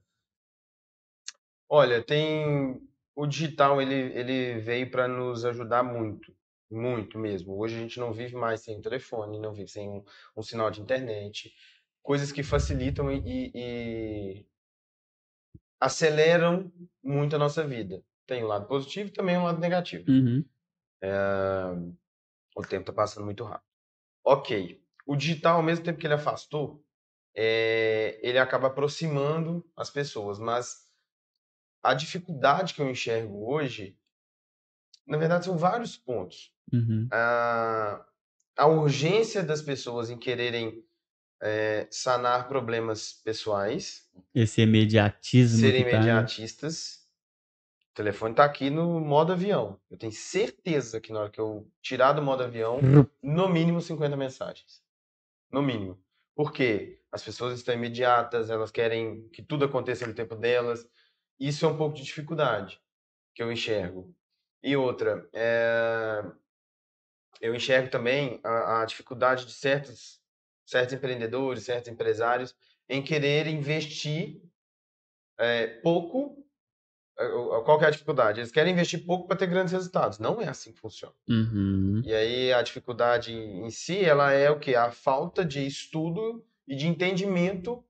Olha, 1.69 2.01
tem 2.01 2.82
o 3.15 3.28
digital 3.28 3.82
ele, 3.82 3.93
ele 4.17 4.59
veio 4.59 4.89
para 4.89 5.07
nos 5.07 5.43
ajudar 5.45 5.84
muito, 5.84 6.34
muito 6.74 7.17
mesmo. 7.17 7.57
Hoje 7.57 7.76
a 7.76 7.80
gente 7.80 7.99
não 7.99 8.11
vive 8.11 8.36
mais 8.36 8.61
sem 8.61 8.78
um 8.78 8.82
telefone, 8.82 9.39
não 9.39 9.53
vive 9.53 9.69
sem 9.69 9.89
um, 9.89 10.03
um 10.36 10.41
sinal 10.41 10.69
de 10.71 10.82
internet, 10.82 11.53
coisas 12.01 12.32
que 12.32 12.43
facilitam 12.43 13.11
e, 13.11 13.51
e 13.53 14.45
aceleram 15.80 16.71
muito 17.03 17.36
a 17.36 17.39
nossa 17.39 17.65
vida. 17.65 18.03
Tem 18.26 18.43
o 18.43 18.47
lado 18.47 18.67
positivo 18.67 19.09
e 19.09 19.13
também 19.13 19.38
o 19.38 19.43
lado 19.43 19.59
negativo. 19.59 20.09
Uhum. 20.09 20.45
O 22.55 22.61
tempo 22.61 22.82
está 22.82 22.93
passando 22.93 23.26
muito 23.26 23.43
rápido. 23.43 23.67
Ok. 24.26 24.82
O 25.05 25.15
digital, 25.15 25.57
ao 25.57 25.63
mesmo 25.63 25.84
tempo 25.84 25.99
que 25.99 26.07
ele 26.07 26.13
afastou, 26.13 26.84
é, 27.36 28.19
ele 28.21 28.38
acaba 28.38 28.67
aproximando 28.67 29.69
as 29.76 29.89
pessoas, 29.89 30.39
mas 30.39 30.89
a 31.82 31.93
dificuldade 31.93 32.74
que 32.74 32.82
eu 32.82 32.89
enxergo 32.89 33.51
hoje, 33.51 33.99
na 35.05 35.17
verdade, 35.17 35.45
são 35.45 35.57
vários 35.57 35.97
pontos. 35.97 36.53
Uhum. 36.72 37.07
A, 37.11 38.05
a 38.57 38.68
urgência 38.68 39.43
das 39.43 39.61
pessoas 39.61 40.09
em 40.09 40.18
quererem 40.18 40.84
é, 41.41 41.88
sanar 41.91 42.47
problemas 42.47 43.14
pessoais, 43.14 44.09
Esse 44.34 44.61
imediatismo 44.61 45.59
serem 45.59 45.84
tá, 45.84 45.91
né? 45.91 45.95
imediatistas. 45.97 47.03
O 47.91 47.95
telefone 47.95 48.34
está 48.34 48.45
aqui 48.45 48.70
no 48.70 48.99
modo 48.99 49.34
avião. 49.34 49.80
Eu 49.91 49.97
tenho 49.97 50.11
certeza 50.11 50.99
que 50.99 51.11
na 51.11 51.20
hora 51.20 51.30
que 51.30 51.39
eu 51.39 51.70
tirar 51.82 52.14
do 52.14 52.24
modo 52.24 52.41
avião, 52.41 52.80
no 53.22 53.49
mínimo 53.49 53.80
50 53.80 54.18
mensagens. 54.18 54.82
No 55.51 55.61
mínimo. 55.61 56.01
Por 56.36 56.51
quê? 56.51 56.99
As 57.11 57.22
pessoas 57.22 57.53
estão 57.53 57.76
imediatas, 57.76 58.49
elas 58.49 58.72
querem 58.72 59.28
que 59.30 59.43
tudo 59.43 59.66
aconteça 59.66 60.07
no 60.07 60.14
tempo 60.16 60.36
delas. 60.36 60.88
Isso 61.39 61.66
é 61.66 61.68
um 61.68 61.78
pouco 61.78 61.95
de 61.95 62.03
dificuldade 62.03 62.82
que 63.36 63.43
eu 63.43 63.51
enxergo. 63.51 64.16
E 64.64 64.76
outra, 64.76 65.30
é, 65.32 66.24
eu 67.44 67.54
enxergo 67.54 67.89
também 67.89 68.39
a, 68.41 68.82
a 68.82 68.86
dificuldade 68.86 69.46
de 69.46 69.52
certos, 69.52 70.22
certos 70.66 70.94
empreendedores, 70.94 71.66
certos 71.66 71.91
empresários 71.91 72.56
em 72.88 73.04
querer 73.04 73.48
investir 73.48 74.41
é, 75.38 75.68
pouco. 75.82 76.48
é, 77.20 77.28
Qual 77.66 77.78
que 77.78 77.84
é 77.84 77.89
a 77.89 77.91
dificuldade? 77.91 78.39
Eles 78.39 78.52
querem 78.52 78.72
investir 78.72 79.06
pouco 79.06 79.28
para 79.28 79.36
ter 79.36 79.48
grandes 79.48 79.74
resultados. 79.74 80.20
Não 80.20 80.41
é 80.41 80.48
assim 80.48 80.72
que 80.72 80.80
funciona. 80.80 81.14
Uhum. 81.28 82.02
E 82.06 82.14
aí 82.14 82.54
a 82.54 82.62
dificuldade 82.62 83.34
em 83.34 83.70
si, 83.70 84.00
ela 84.00 84.32
é 84.32 84.50
o 84.50 84.58
quê? 84.58 84.76
A 84.76 84.89
falta 84.89 85.44
de 85.44 85.68
estudo 85.68 86.46
e 86.66 86.78
de 86.78 86.88
entendimento 86.88 87.84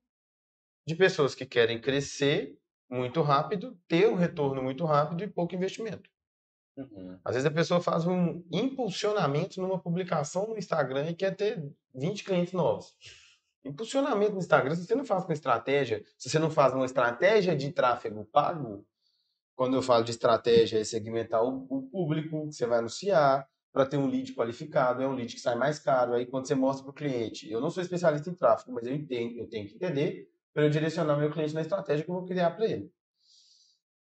de 0.87 0.95
pessoas 0.95 1.35
que 1.35 1.45
querem 1.45 1.79
crescer 1.79 2.57
muito 2.89 3.21
rápido, 3.21 3.79
ter 3.87 4.09
um 4.09 4.15
retorno 4.15 4.63
muito 4.63 4.83
rápido 4.83 5.23
e 5.23 5.27
pouco 5.27 5.53
investimento. 5.53 6.09
Uhum. 6.75 7.19
Às 7.23 7.35
vezes 7.35 7.45
a 7.45 7.51
pessoa 7.51 7.81
faz 7.81 8.05
um 8.07 8.43
impulsionamento 8.51 9.61
numa 9.61 9.79
publicação 9.79 10.47
no 10.47 10.57
Instagram 10.57 11.09
e 11.09 11.15
quer 11.15 11.35
ter 11.35 11.63
20 11.93 12.23
clientes 12.23 12.53
novos. 12.53 12.95
Impulsionamento 13.63 14.33
no 14.33 14.39
Instagram, 14.39 14.75
se 14.75 14.85
você 14.85 14.95
não 14.95 15.05
faz 15.05 15.23
com 15.23 15.31
estratégia, 15.31 16.03
se 16.17 16.29
você 16.29 16.39
não 16.39 16.49
faz 16.49 16.73
uma 16.73 16.85
estratégia 16.85 17.55
de 17.55 17.71
tráfego 17.71 18.25
pago, 18.25 18.85
quando 19.55 19.75
eu 19.75 19.81
falo 19.81 20.03
de 20.03 20.11
estratégia, 20.11 20.79
é 20.79 20.83
segmentar 20.83 21.43
o, 21.43 21.65
o 21.69 21.83
público 21.83 22.47
que 22.47 22.55
você 22.55 22.65
vai 22.65 22.79
anunciar, 22.79 23.47
para 23.73 23.87
ter 23.87 23.97
um 23.97 24.05
lead 24.05 24.33
qualificado, 24.33 25.01
é 25.01 25.07
um 25.07 25.15
lead 25.15 25.33
que 25.33 25.41
sai 25.41 25.55
mais 25.55 25.79
caro. 25.79 26.13
Aí 26.13 26.27
quando 26.27 26.47
você 26.47 26.53
mostra 26.53 26.83
para 26.83 26.91
o 26.91 26.93
cliente, 26.93 27.49
eu 27.49 27.59
não 27.59 27.71
sou 27.71 27.81
especialista 27.81 28.29
em 28.29 28.35
tráfego, 28.35 28.71
mas 28.71 28.85
eu 28.85 28.93
entendo, 28.93 29.39
eu 29.39 29.49
tenho 29.49 29.67
que 29.67 29.75
entender 29.75 30.29
para 30.53 30.63
eu 30.63 30.69
direcionar 30.69 31.17
meu 31.17 31.31
cliente 31.31 31.55
na 31.55 31.61
estratégia 31.61 32.05
que 32.05 32.11
eu 32.11 32.15
vou 32.15 32.25
criar 32.25 32.51
para 32.51 32.65
ele. 32.65 32.91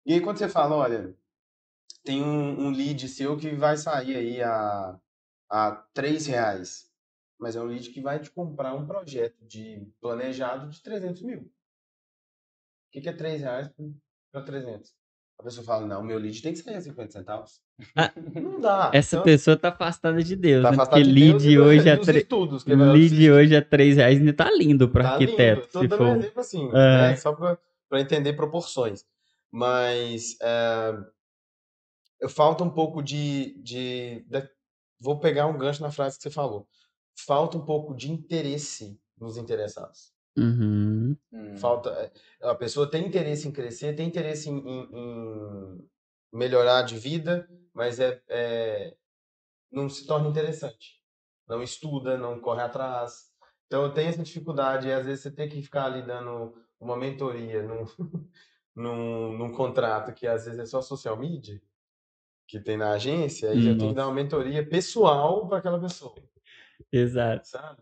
E 0.04 0.14
aí 0.14 0.22
quando 0.22 0.38
você 0.38 0.50
fala, 0.50 0.76
olha, 0.76 1.16
tem 2.04 2.22
um, 2.22 2.68
um 2.68 2.70
lead 2.72 3.08
seu 3.08 3.38
que 3.38 3.50
vai 3.56 3.78
sair 3.78 4.16
aí 4.16 4.42
a, 4.44 5.00
a 5.50 5.72
3 5.94 6.26
reais, 6.28 6.90
mas 7.40 7.56
é 7.56 7.62
um 7.62 7.66
lead 7.66 7.90
que 7.90 8.02
vai 8.02 8.20
te 8.20 8.30
comprar 8.30 8.74
um 8.76 8.86
projeto 8.86 9.38
de 9.46 9.88
planejado 10.00 10.70
de 10.70 10.82
300 10.82 11.22
mil. 11.22 11.40
O 11.42 11.50
que, 12.92 13.02
que 13.02 13.10
é 13.10 13.14
3 13.14 13.42
reais 13.42 13.70
para 14.32 14.42
300? 14.42 14.92
A 15.40 15.44
pessoa 15.44 15.66
fala, 15.66 15.88
não, 15.88 16.04
meu 16.04 16.20
lead 16.20 16.40
tem 16.42 16.54
que 16.54 16.60
sair 16.60 16.76
a 16.76 16.82
50 16.82 17.12
centavos. 17.14 17.62
Ah, 17.96 18.12
não 18.36 18.60
dá. 18.60 18.92
Essa 18.94 19.16
Então, 19.16 19.24
pessoa 19.24 19.58
tá 19.58 19.70
afastada 19.70 20.22
de 20.22 20.36
Deus, 20.36 20.62
tá 20.62 20.72
né? 20.72 20.78
Porque 20.78 21.02
de 21.02 21.12
Deus 21.14 21.16
lead 21.44 21.50
e 21.52 21.56
do- 21.56 21.64
hoje 21.64 21.90
é 21.90 21.98
tre- 21.98 22.20
estudos. 22.20 22.64
que 22.64 22.76
lead 22.76 23.32
hoje 23.32 23.56
é 23.56 23.62
3 23.62 23.96
reais 23.98 24.20
ainda 24.20 24.34
tá 24.34 24.52
lindo 24.52 24.88
para 24.90 25.04
Tá 25.04 25.10
arquiteto, 25.14 25.62
lindo. 25.62 25.72
Tô 25.72 25.80
se 25.82 25.88
dando 25.88 26.04
um 26.04 26.08
for. 26.10 26.18
exemplo 26.18 26.40
assim, 26.42 26.70
É. 26.70 26.72
né? 27.10 27.16
Só 27.16 27.34
para 27.34 27.58
entender 28.00 28.34
proporções. 28.34 29.04
Mas 29.52 30.38
é, 30.42 30.98
falta 32.30 32.64
um 32.64 32.70
pouco 32.70 33.02
de, 33.02 33.54
de, 33.62 34.22
de- 34.28 34.50
Vou 35.00 35.20
pegar 35.20 35.48
um 35.48 35.58
gancho 35.58 35.82
na 35.82 35.92
frase 35.92 36.18
que 36.18 36.24
você 36.24 36.30
falou. 36.30 36.68
Falta 37.26 37.58
um 37.58 37.66
pouco 37.66 37.96
de 37.96 38.12
interesse 38.12 39.00
nos 39.20 39.36
interessados. 39.38 40.14
Uhum. 40.38 41.18
Hum. 41.34 41.58
Falta. 41.58 41.90
é, 41.92 42.12
A 42.50 42.56
pessoa 42.56 42.90
tem 42.90 43.06
interesse 43.08 43.48
em 43.48 43.52
crescer, 43.52 43.96
tem 43.96 44.08
interesse 44.08 44.50
em, 44.50 44.58
em- 44.60 44.90
em 44.94 45.90
melhorar 46.32 46.84
de 46.84 46.98
vida, 46.98 47.50
mas 47.74 48.00
é, 48.00 48.22
é- 48.30 48.96
não 49.72 49.90
se 49.90 50.06
torna 50.06 50.30
interessante. 50.30 51.02
Não 51.48 51.62
estuda, 51.64 52.18
não 52.18 52.40
corre 52.40 52.62
atrás. 52.62 53.32
Então 53.68 53.84
eu 53.84 53.94
tenho 53.94 54.10
essa 54.10 54.24
dificuldade, 54.24 54.88
e 54.88 54.92
às 54.94 55.06
vezes 55.06 55.24
você 55.24 55.32
tem 55.32 55.50
que 55.50 55.62
ficar 55.62 55.86
ali 55.86 56.02
dando 56.06 56.54
uma 56.80 56.98
mentoria 56.98 57.64
num, 57.64 57.86
num, 58.76 59.38
num 59.38 59.52
contrato 59.54 60.14
que 60.14 60.28
às 60.28 60.46
vezes 60.46 60.60
é 60.60 60.66
só 60.66 60.82
social 60.82 61.18
media, 61.18 61.62
que 62.52 62.60
tem 62.60 62.76
na 62.76 62.92
agência, 62.92 63.50
aí 63.50 63.66
eu 63.66 63.78
tenho 63.78 63.90
que 63.92 63.96
dar 63.96 64.08
uma 64.08 64.14
mentoria 64.14 64.62
pessoal 64.68 65.48
para 65.48 65.60
aquela 65.60 65.80
pessoa, 65.80 66.14
Exato. 66.92 67.48
sabe? 67.48 67.82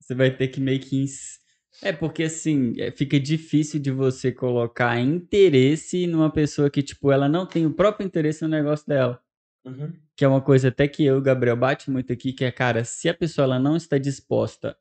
Você 0.00 0.14
vai 0.14 0.30
ter 0.34 0.48
que 0.48 0.60
meio 0.60 0.80
que. 0.80 0.96
ins- 1.02 1.38
É 1.82 1.92
porque 1.92 2.22
assim, 2.22 2.72
é, 2.78 2.90
fica 2.90 3.20
difícil 3.20 3.78
de 3.78 3.90
você 3.90 4.32
colocar 4.32 4.98
interesse 4.98 6.06
numa 6.06 6.30
pessoa 6.32 6.70
que, 6.70 6.82
tipo, 6.82 7.12
ela 7.12 7.28
não 7.28 7.44
tem 7.44 7.66
o 7.66 7.74
próprio 7.74 8.06
interesse 8.06 8.42
no 8.42 8.48
negócio 8.48 8.86
dela. 8.86 9.20
Uhum. 9.66 9.92
Que 10.16 10.24
é 10.24 10.28
uma 10.28 10.40
coisa 10.40 10.68
até 10.68 10.88
que 10.88 11.04
eu 11.04 11.16
e 11.16 11.18
o 11.18 11.22
Gabriel 11.22 11.56
bate 11.56 11.90
muito 11.90 12.10
aqui, 12.10 12.32
que 12.32 12.44
é, 12.46 12.50
cara, 12.50 12.84
se 12.84 13.10
a 13.10 13.14
pessoa 13.14 13.44
ela 13.44 13.58
não 13.58 13.76
está 13.76 13.98
disposta 13.98 14.74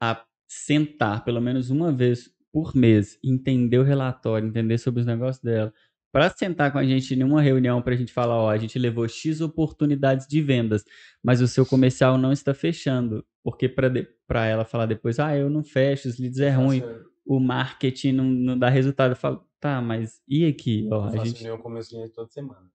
a 0.00 0.24
sentar 0.46 1.24
pelo 1.24 1.40
menos 1.40 1.68
uma 1.70 1.90
vez 1.92 2.32
por 2.52 2.76
mês, 2.76 3.18
entender 3.22 3.78
o 3.78 3.82
relatório, 3.82 4.46
entender 4.48 4.78
sobre 4.78 5.00
os 5.00 5.06
negócios 5.06 5.42
dela, 5.42 5.74
para 6.12 6.30
sentar 6.30 6.72
com 6.72 6.78
a 6.78 6.84
gente 6.84 7.14
em 7.14 7.22
uma 7.22 7.42
reunião 7.42 7.82
para 7.82 7.94
a 7.94 7.96
gente 7.96 8.12
falar, 8.12 8.36
ó, 8.36 8.50
a 8.50 8.56
gente 8.56 8.78
levou 8.78 9.06
X 9.08 9.40
oportunidades 9.40 10.26
de 10.26 10.40
vendas, 10.40 10.84
mas 11.22 11.40
o 11.40 11.48
seu 11.48 11.66
comercial 11.66 12.16
não 12.16 12.32
está 12.32 12.54
fechando, 12.54 13.24
porque 13.44 13.68
para 13.68 14.46
ela 14.46 14.64
falar 14.64 14.86
depois, 14.86 15.18
ah, 15.18 15.36
eu 15.36 15.50
não 15.50 15.62
fecho, 15.62 16.08
os 16.08 16.18
leads 16.18 16.40
é 16.40 16.50
ruim, 16.50 16.80
Faço- 16.80 17.08
o 17.26 17.38
marketing 17.38 18.12
não, 18.12 18.24
não 18.24 18.58
dá 18.58 18.70
resultado. 18.70 19.12
Eu 19.12 19.16
falo, 19.16 19.46
tá, 19.60 19.82
mas 19.82 20.22
e 20.26 20.46
aqui? 20.46 20.88
Ó, 20.90 20.96
eu 20.96 21.04
a 21.04 21.10
faço 21.10 21.26
gente 21.26 21.42
reunião 21.42 21.62
com 21.62 21.68
meus 21.68 21.88
clientes 21.88 22.14
toda 22.14 22.28
semana. 22.30 22.70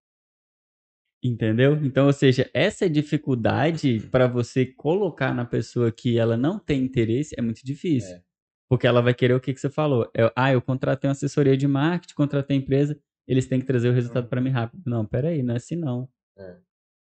Entendeu? 1.24 1.74
Então, 1.84 2.08
ou 2.08 2.14
seja, 2.14 2.50
essa 2.54 2.90
dificuldade 2.90 4.02
para 4.12 4.28
você 4.28 4.66
colocar 4.66 5.34
na 5.34 5.46
pessoa 5.46 5.90
que 5.90 6.20
ela 6.20 6.36
não 6.36 6.60
tem 6.60 6.84
interesse 6.84 7.34
é 7.38 7.42
muito 7.42 7.66
difícil. 7.66 8.18
É. 8.18 8.22
Porque 8.70 8.86
ela 8.86 9.02
vai 9.02 9.14
querer 9.14 9.34
o 9.34 9.40
que, 9.40 9.54
que 9.54 9.60
você 9.60 9.70
falou. 9.70 10.10
É, 10.16 10.32
ah, 10.36 10.52
eu 10.52 10.62
contratei 10.62 11.08
uma 11.08 11.14
assessoria 11.14 11.56
de 11.56 11.68
marketing, 11.68 12.14
contratei 12.14 12.58
a 12.58 12.60
empresa, 12.60 13.00
eles 13.28 13.48
têm 13.48 13.60
que 13.60 13.66
trazer 13.66 13.90
o 13.90 13.94
resultado 13.94 14.28
para 14.28 14.42
mim 14.42 14.50
rápido. 14.50 14.82
Não, 14.86 15.06
peraí, 15.06 15.44
não 15.44 15.54
é 15.54 15.58
assim 15.58 15.76
não. 15.76 16.10
É. 16.38 16.58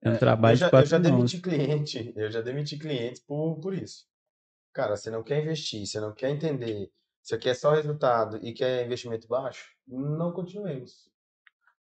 É 0.02 0.10
um 0.10 0.14
É, 0.14 0.18
trabalho 0.18 0.54
eu 0.54 0.56
já, 0.56 0.66
de 0.66 0.70
quatro 0.70 0.86
eu 0.86 0.90
já 0.90 0.98
demiti 0.98 1.40
cliente, 1.40 2.12
eu 2.16 2.30
já 2.30 2.40
demiti 2.40 2.78
clientes 2.78 3.22
por, 3.22 3.58
por 3.60 3.74
isso. 3.74 4.06
Cara, 4.72 4.96
você 4.96 5.10
não 5.10 5.22
quer 5.22 5.42
investir, 5.42 5.86
você 5.86 6.00
não 6.00 6.14
quer 6.14 6.30
entender, 6.30 6.90
você 7.22 7.38
quer 7.38 7.54
só 7.54 7.72
resultado 7.72 8.38
e 8.42 8.52
quer 8.52 8.84
investimento 8.84 9.28
baixo, 9.28 9.66
não 9.86 10.32
continuemos. 10.32 11.10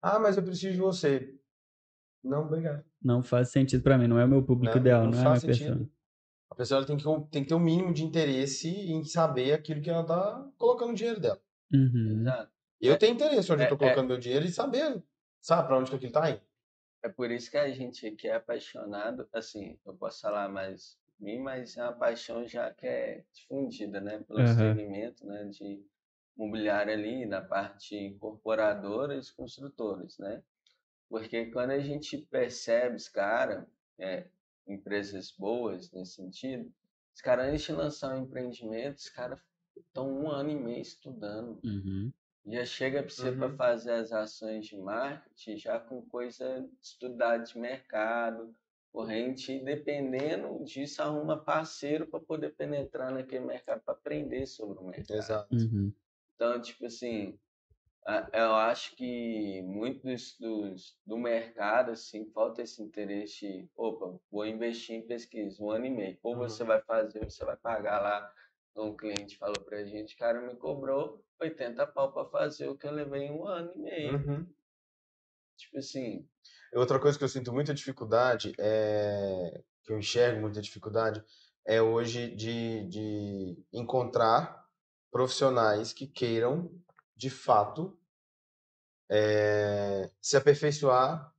Ah, 0.01 0.19
mas 0.19 0.37
eu 0.37 0.43
preciso 0.43 0.73
de 0.73 0.79
você. 0.79 1.35
Não, 2.23 2.45
obrigado. 2.45 2.83
Não 3.01 3.21
faz 3.21 3.49
sentido 3.51 3.83
para 3.83 3.97
mim, 3.97 4.07
não 4.07 4.19
é 4.19 4.25
o 4.25 4.27
meu 4.27 4.43
público 4.43 4.77
Não, 4.77 4.81
ideal, 4.81 5.05
não 5.05 5.11
não, 5.11 5.19
é 5.19 5.21
a 5.21 5.25
minha 5.25 5.29
faz 5.29 5.43
pessoa. 5.43 5.69
sentido. 5.69 5.91
A 6.49 6.55
pessoa 6.55 6.85
tem, 6.85 6.97
que, 6.97 7.03
tem 7.31 7.43
que 7.43 7.49
ter 7.49 7.55
um 7.55 7.59
mínimo 7.59 7.93
de 7.93 8.03
interesse 8.03 8.69
em 8.69 9.03
saber 9.03 9.53
aquilo 9.53 9.81
que 9.81 9.89
ela 9.89 10.05
tá 10.05 10.49
colocando 10.57 10.91
o 10.91 10.95
dinheiro 10.95 11.19
dela. 11.19 11.41
Uhum. 11.73 12.21
Exato. 12.21 12.52
Eu 12.83 12.93
É- 12.93 12.97
tenho 12.97 13.13
interesse 13.13 13.51
onde 13.51 13.63
eu 13.63 13.67
tô 13.67 13.75
é- 13.75 13.79
colocando 13.79 14.07
meu 14.09 14.17
dinheiro 14.17 14.45
e 14.45 14.51
saber, 14.51 15.01
sabe, 15.41 15.67
pra 15.67 15.77
onde 15.79 15.89
que 15.89 15.95
aquilo 15.95 16.11
tá 16.11 16.29
indo. 16.29 16.41
É 17.03 17.09
por 17.09 17.29
isso 17.31 17.51
que 17.51 17.57
a 17.57 17.69
gente 17.71 18.11
que 18.11 18.27
é 18.27 18.35
apaixonado, 18.35 19.27
assim, 19.33 19.77
eu 19.85 19.95
posso 19.95 20.21
falar 20.21 20.49
mais 20.49 20.97
mim, 21.19 21.39
mas 21.39 21.77
é 21.77 21.83
uma 21.83 21.93
paixão 21.93 22.47
já 22.47 22.73
que 22.73 22.87
é 22.87 23.23
difundida, 23.33 24.01
né, 24.01 24.19
pelo 24.19 24.39
Aham. 24.39 24.75
segmento, 24.75 25.25
né, 25.25 25.45
de 25.45 25.85
mobiliário 26.35 26.91
ali, 26.93 27.25
na 27.25 27.41
parte 27.41 27.95
incorporadoras 27.95 29.27
e 29.29 29.35
construtores, 29.35 30.17
né? 30.17 30.43
Porque 31.09 31.47
quando 31.51 31.71
a 31.71 31.79
gente 31.79 32.17
percebe 32.17 32.95
os 32.97 33.09
caras, 33.09 33.65
é, 33.99 34.27
empresas 34.67 35.31
boas 35.31 35.91
nesse 35.91 36.13
sentido, 36.15 36.73
os 37.15 37.21
caras 37.21 37.47
antes 37.49 37.63
de 37.65 37.71
lançar 37.73 38.15
um 38.15 38.23
empreendimento, 38.23 38.97
os 38.97 39.09
caras 39.09 39.39
estão 39.77 40.09
um 40.11 40.29
ano 40.31 40.49
e 40.51 40.55
meio 40.55 40.81
estudando. 40.81 41.63
Uhum. 41.63 42.13
Já 42.45 42.65
chega 42.65 43.01
para 43.03 43.09
você 43.09 43.31
para 43.33 43.49
Uhum. 43.49 43.57
fazer 43.57 43.91
as 43.93 44.11
ações 44.13 44.65
de 44.67 44.77
marketing 44.77 45.57
já 45.57 45.77
com 45.79 46.05
coisa 46.07 46.69
estudada 46.81 47.43
de 47.43 47.57
mercado, 47.57 48.55
corrente, 48.91 49.51
e 49.53 49.63
dependendo 49.63 50.63
disso, 50.63 51.01
arruma 51.01 51.43
parceiro 51.43 52.07
para 52.09 52.19
poder 52.21 52.51
penetrar 52.55 53.11
naquele 53.11 53.45
mercado 53.45 53.81
para 53.83 53.93
aprender 53.93 54.45
sobre 54.45 54.79
o 54.79 54.85
mercado. 54.85 55.07
Exato. 55.13 55.55
Uhum. 55.55 55.95
Então, 56.35 56.61
tipo 56.61 56.85
assim, 56.85 57.39
eu 58.33 58.53
acho 58.55 58.95
que 58.95 59.61
muitos 59.63 60.37
dos, 60.39 60.99
do 61.05 61.17
mercado, 61.17 61.91
assim, 61.91 62.29
falta 62.31 62.61
esse 62.61 62.81
interesse, 62.83 63.69
opa, 63.75 64.19
vou 64.31 64.45
investir 64.45 64.95
em 64.95 65.07
pesquisa, 65.07 65.63
um 65.63 65.71
ano 65.71 65.85
e 65.85 65.89
meio. 65.89 66.19
Ou 66.23 66.35
Uhum. 66.35 66.47
você 66.49 66.63
vai 66.65 66.81
fazer, 66.81 67.23
ou 67.23 67.29
você 67.29 67.45
vai 67.45 67.57
pagar 67.57 68.01
lá. 68.01 68.33
Então, 68.71 68.87
um 68.89 68.97
cliente 68.97 69.37
falou 69.37 69.63
pra 69.63 69.85
gente, 69.85 70.15
cara, 70.17 70.41
me 70.41 70.55
cobrou 70.57 71.23
80 71.43 71.85
pau 71.87 72.11
pra 72.11 72.25
fazer 72.25 72.67
o 72.67 72.77
que 72.77 72.87
eu 72.87 72.91
levei 72.91 73.23
em 73.23 73.31
um 73.31 73.45
ano 73.47 73.71
e 73.75 73.79
meio. 73.79 74.17
Uhum. 74.17 74.53
Tipo 75.57 75.77
assim, 75.77 76.27
Outra 76.73 76.99
coisa 76.99 77.17
que 77.17 77.23
eu 77.23 77.29
sinto 77.29 77.53
muita 77.53 77.73
dificuldade, 77.73 78.53
é, 78.57 79.63
que 79.83 79.91
eu 79.93 79.99
enxergo 79.99 80.41
muita 80.41 80.61
dificuldade, 80.61 81.23
é 81.65 81.81
hoje 81.81 82.35
de, 82.35 82.87
de 82.87 83.63
encontrar 83.71 84.67
profissionais 85.11 85.93
que 85.93 86.07
queiram, 86.07 86.71
de 87.15 87.29
fato, 87.29 87.97
é, 89.09 90.09
se 90.19 90.35
aperfeiçoar 90.35 91.31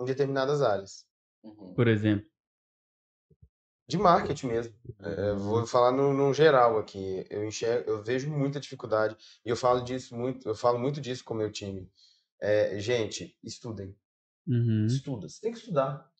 em 0.00 0.04
determinadas 0.04 0.62
áreas. 0.62 1.06
uhum, 1.44 1.74
Por 1.74 1.86
exemplo. 1.86 2.31
De 3.92 3.98
marketing 3.98 4.46
mesmo. 4.46 4.74
É, 5.00 5.34
vou 5.34 5.66
falar 5.66 5.92
no, 5.92 6.14
no 6.14 6.32
geral 6.32 6.78
aqui. 6.78 7.26
Eu 7.28 7.44
enxergo, 7.44 7.90
eu 7.90 8.02
vejo 8.02 8.30
muita 8.30 8.58
dificuldade 8.58 9.14
e 9.44 9.50
eu 9.50 9.54
falo 9.54 9.84
disso 9.84 10.16
muito, 10.16 10.48
eu 10.48 10.54
falo 10.54 10.78
muito 10.78 10.98
disso 10.98 11.22
com 11.22 11.34
o 11.34 11.36
meu 11.36 11.52
time. 11.52 11.90
É, 12.40 12.78
gente, 12.78 13.36
estudem. 13.44 13.94
Uhum. 14.46 14.86
Estuda. 14.86 15.28
Você 15.28 15.42
tem 15.42 15.52
que 15.52 15.58
estudar. 15.58 16.10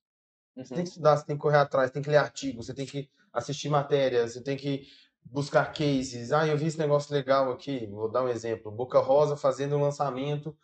Você 0.55 0.69
tem 0.69 0.77
uhum, 0.77 0.85
que 0.85 0.91
estudar, 0.91 1.17
você 1.17 1.25
tem 1.25 1.35
que 1.35 1.41
correr 1.41 1.57
atrás, 1.57 1.91
tem 1.91 2.03
que 2.03 2.11
ler 2.11 2.19
artigos, 2.19 2.67
você 2.67 2.75
tem 2.75 2.85
que 2.85 3.09
assistir 3.33 3.71
matérias, 3.71 4.35
você 4.35 4.43
tem 4.43 4.59
que 4.59 4.87
buscar 5.25 5.73
cases. 5.73 6.31
Ah, 6.31 6.47
eu 6.47 6.59
vi 6.59 6.67
esse 6.67 6.79
negócio 6.79 7.11
legal 7.15 7.51
aqui, 7.51 7.87
vou 7.87 8.11
dar 8.11 8.23
um 8.23 8.29
exemplo. 8.29 8.71
Boca 8.71 8.99
Rosa 8.99 9.35
fazendo 9.35 9.77
um 9.77 9.81
lançamento 9.81 10.55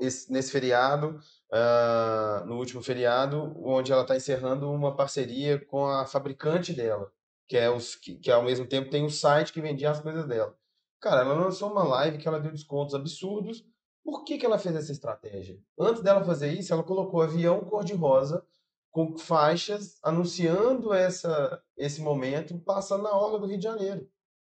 esse- 0.00 0.30
nesse 0.32 0.50
feriado, 0.52 1.18
ah, 1.52 2.44
no 2.46 2.56
último 2.58 2.82
feriado, 2.82 3.54
onde 3.64 3.92
ela 3.92 4.02
está 4.02 4.16
encerrando 4.16 4.70
uma 4.70 4.94
parceria 4.96 5.58
com 5.66 5.86
a 5.86 6.06
fabricante 6.06 6.72
dela, 6.72 7.10
que 7.48 7.56
é, 7.56 7.70
os, 7.70 7.94
que, 7.96 8.16
que 8.16 8.30
ao 8.30 8.42
mesmo 8.42 8.66
tempo 8.66 8.90
tem 8.90 9.04
um 9.04 9.10
site 9.10 9.52
que 9.52 9.60
vendia 9.60 9.90
as 9.90 10.00
coisas 10.00 10.26
dela. 10.26 10.56
Cara, 11.00 11.22
ela 11.22 11.34
lançou 11.34 11.70
uma 11.70 11.82
live 11.82 12.18
que 12.18 12.28
ela 12.28 12.40
deu 12.40 12.52
descontos 12.52 12.94
absurdos. 12.94 13.64
Por 14.04 14.24
que 14.24 14.38
que 14.38 14.46
ela 14.46 14.58
fez 14.58 14.74
essa 14.76 14.92
estratégia? 14.92 15.58
Antes 15.78 16.02
dela 16.02 16.24
fazer 16.24 16.52
isso, 16.52 16.72
ela 16.72 16.82
colocou 16.82 17.22
avião 17.22 17.60
cor-de-rosa 17.60 18.44
com 18.90 19.16
faixas 19.16 19.98
anunciando 20.02 20.92
essa, 20.92 21.60
esse 21.76 22.00
momento 22.00 22.58
passando 22.60 23.02
na 23.04 23.10
orla 23.16 23.38
do 23.38 23.46
Rio 23.46 23.58
de 23.58 23.64
Janeiro. 23.64 24.08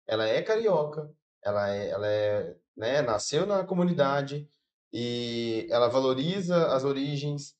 Ela 0.07 0.27
é 0.27 0.41
carioca, 0.41 1.11
ela 1.43 1.69
é, 1.69 1.89
ela 1.89 2.07
é, 2.07 2.55
né, 2.75 3.01
nasceu 3.01 3.45
na 3.45 3.63
comunidade 3.63 4.49
e 4.91 5.67
ela 5.69 5.87
valoriza 5.87 6.67
as 6.67 6.83
origens. 6.83 7.55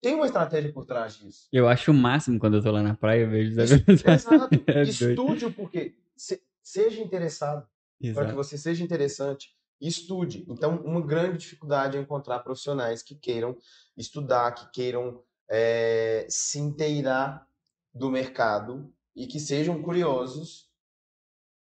Tem 0.00 0.14
uma 0.14 0.26
estratégia 0.26 0.72
por 0.72 0.84
trás 0.84 1.16
disso. 1.16 1.48
Eu 1.52 1.66
acho 1.68 1.90
o 1.90 1.94
máximo 1.94 2.38
quando 2.38 2.56
eu 2.58 2.62
tô 2.62 2.70
lá 2.70 2.82
na 2.82 2.94
praia, 2.94 3.22
eu 3.22 3.30
vejo 3.30 3.58
Exato. 3.60 4.48
É. 4.66 4.82
Estude 4.82 5.46
o 5.46 5.52
porquê. 5.52 5.94
Se- 6.16 6.42
seja 6.62 7.00
interessado 7.02 7.66
para 8.12 8.26
que 8.28 8.34
você 8.34 8.58
seja 8.58 8.84
interessante, 8.84 9.56
estude. 9.80 10.44
Então, 10.48 10.76
uma 10.84 11.00
grande 11.00 11.38
dificuldade 11.38 11.96
é 11.96 12.00
encontrar 12.00 12.40
profissionais 12.40 13.02
que 13.02 13.14
queiram 13.14 13.56
estudar, 13.96 14.52
que 14.52 14.70
queiram 14.72 15.22
eh, 15.48 16.26
se 16.28 16.58
inteirar 16.58 17.46
do 17.94 18.10
mercado 18.10 18.92
e 19.16 19.26
que 19.26 19.40
sejam 19.40 19.80
curiosos 19.82 20.68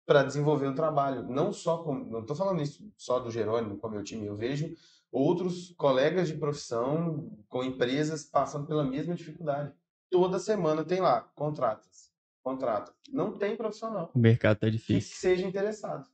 para 0.06 0.24
desenvolver 0.24 0.68
um 0.68 0.76
trabalho. 0.76 1.24
Não 1.24 1.54
só 1.54 1.84
com, 1.84 1.94
não 1.96 2.22
estou 2.22 2.36
falando 2.36 2.62
isso 2.62 2.92
só 2.98 3.20
do 3.20 3.32
Jerônimo 3.32 3.78
com 3.78 3.88
o 3.88 3.92
meu 3.92 4.04
time, 4.04 4.26
eu 4.26 4.36
vejo 4.36 4.74
outros 5.12 5.74
colegas 5.78 6.28
de 6.28 6.38
profissão 6.38 7.38
com 7.48 7.64
empresas 7.64 8.26
passando 8.26 8.68
pela 8.68 8.84
mesma 8.84 9.16
dificuldade. 9.16 9.74
Toda 10.10 10.40
semana 10.40 10.84
tem 10.84 11.00
lá, 11.02 11.22
contratas, 11.36 12.12
contrata. 12.44 12.94
Não 13.12 13.38
tem 13.38 13.56
profissional 13.56 14.12
O 14.14 14.20
mercado 14.20 14.60
tá 14.60 14.68
que 14.68 14.72
difícil. 14.72 15.16
seja 15.18 15.48
interessado. 15.48 16.08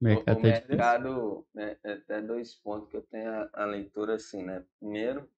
O 0.00 0.04
O, 0.04 0.04
mercado 0.04 0.38
o 0.38 0.42
tá 0.42 0.48
mercado, 0.48 1.46
né, 1.54 1.76
é 1.84 1.92
até 1.92 2.22
dois 2.22 2.54
pontos 2.54 2.90
que 2.90 2.96
eu 2.96 3.02
tenho 3.02 3.30
a, 3.30 3.50
a 3.52 3.64
leitura 3.64 4.14
assim, 4.14 4.42
né? 4.42 4.64
Primeiro, 4.78 5.28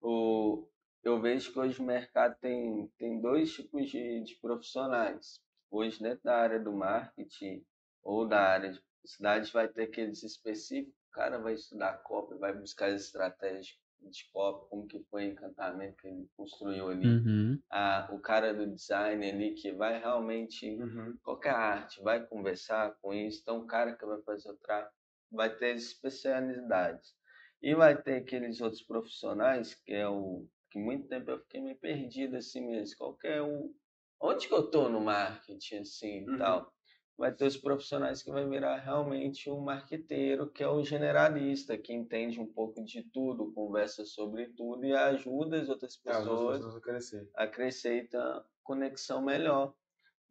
o, 0.00 0.66
eu 1.02 1.20
vejo 1.20 1.52
que 1.52 1.58
hoje 1.58 1.80
o 1.80 1.84
mercado 1.84 2.36
tem, 2.40 2.88
tem 2.98 3.20
dois 3.20 3.52
tipos 3.52 3.88
de, 3.90 4.22
de 4.22 4.34
profissionais. 4.36 5.40
Hoje, 5.70 6.02
dentro 6.02 6.24
da 6.24 6.36
área 6.36 6.58
do 6.58 6.72
marketing 6.72 7.64
ou 8.02 8.26
da 8.26 8.40
área 8.40 8.72
de 8.72 8.80
publicidade, 8.80 9.52
vai 9.52 9.68
ter 9.68 9.82
aqueles 9.84 10.22
específicos. 10.22 10.94
O 11.08 11.12
cara 11.12 11.38
vai 11.38 11.54
estudar 11.54 11.98
copy, 11.98 12.38
vai 12.38 12.52
buscar 12.52 12.86
as 12.92 13.02
estratégias 13.02 13.78
de 14.00 14.30
copy, 14.32 14.68
como 14.70 14.86
que 14.86 15.02
foi 15.10 15.26
o 15.28 15.32
encantamento 15.32 15.96
que 15.96 16.08
ele 16.08 16.28
construiu 16.36 16.88
ali. 16.88 17.06
Uhum. 17.06 17.60
Ah, 17.70 18.08
o 18.12 18.18
cara 18.18 18.54
do 18.54 18.66
design 18.66 19.28
ali 19.30 19.54
que 19.54 19.72
vai 19.72 19.98
realmente 19.98 20.78
qualquer 21.22 21.54
arte, 21.54 22.02
vai 22.02 22.24
conversar 22.26 22.96
com 23.00 23.12
isso. 23.12 23.40
Então, 23.42 23.58
o 23.58 23.66
cara 23.66 23.94
que 23.94 24.04
vai 24.06 24.20
fazer 24.22 24.50
o 24.50 24.56
tráfego 24.56 24.94
vai 25.30 25.54
ter 25.54 25.76
especialidades. 25.76 27.14
E 27.62 27.74
vai 27.74 28.00
ter 28.00 28.16
aqueles 28.16 28.60
outros 28.60 28.82
profissionais, 28.82 29.74
que 29.74 29.92
é 29.92 30.08
o 30.08 30.46
que 30.70 30.78
muito 30.78 31.08
tempo 31.08 31.30
eu 31.30 31.40
fiquei 31.40 31.60
meio 31.60 31.78
perdido 31.78 32.36
assim 32.36 32.66
mesmo. 32.66 32.96
Qual 32.96 33.16
que 33.16 33.26
é 33.28 33.42
o. 33.42 33.74
Onde 34.20 34.46
que 34.48 34.54
eu 34.54 34.70
tô 34.70 34.88
no 34.88 35.00
marketing, 35.00 35.78
assim, 35.78 36.24
e 36.24 36.30
Uhum. 36.30 36.38
tal? 36.38 36.72
Vai 37.16 37.34
ter 37.34 37.46
os 37.46 37.56
profissionais 37.56 38.22
que 38.22 38.30
vai 38.30 38.48
virar 38.48 38.76
realmente 38.78 39.50
um 39.50 39.60
marqueteiro, 39.60 40.50
que 40.50 40.62
é 40.62 40.68
o 40.68 40.82
generalista, 40.84 41.76
que 41.76 41.92
entende 41.92 42.40
um 42.40 42.46
pouco 42.46 42.82
de 42.84 43.02
tudo, 43.02 43.52
conversa 43.52 44.04
sobre 44.04 44.48
tudo 44.54 44.84
e 44.86 44.94
ajuda 44.94 45.60
as 45.60 45.68
outras 45.68 45.96
É, 46.06 46.10
as 46.12 46.26
outras 46.26 46.44
pessoas 46.44 46.58
pessoas 46.58 46.72
vão 46.72 46.80
crescer. 46.80 47.28
acrescenta 47.34 48.44
conexão 48.62 49.22
melhor 49.22 49.74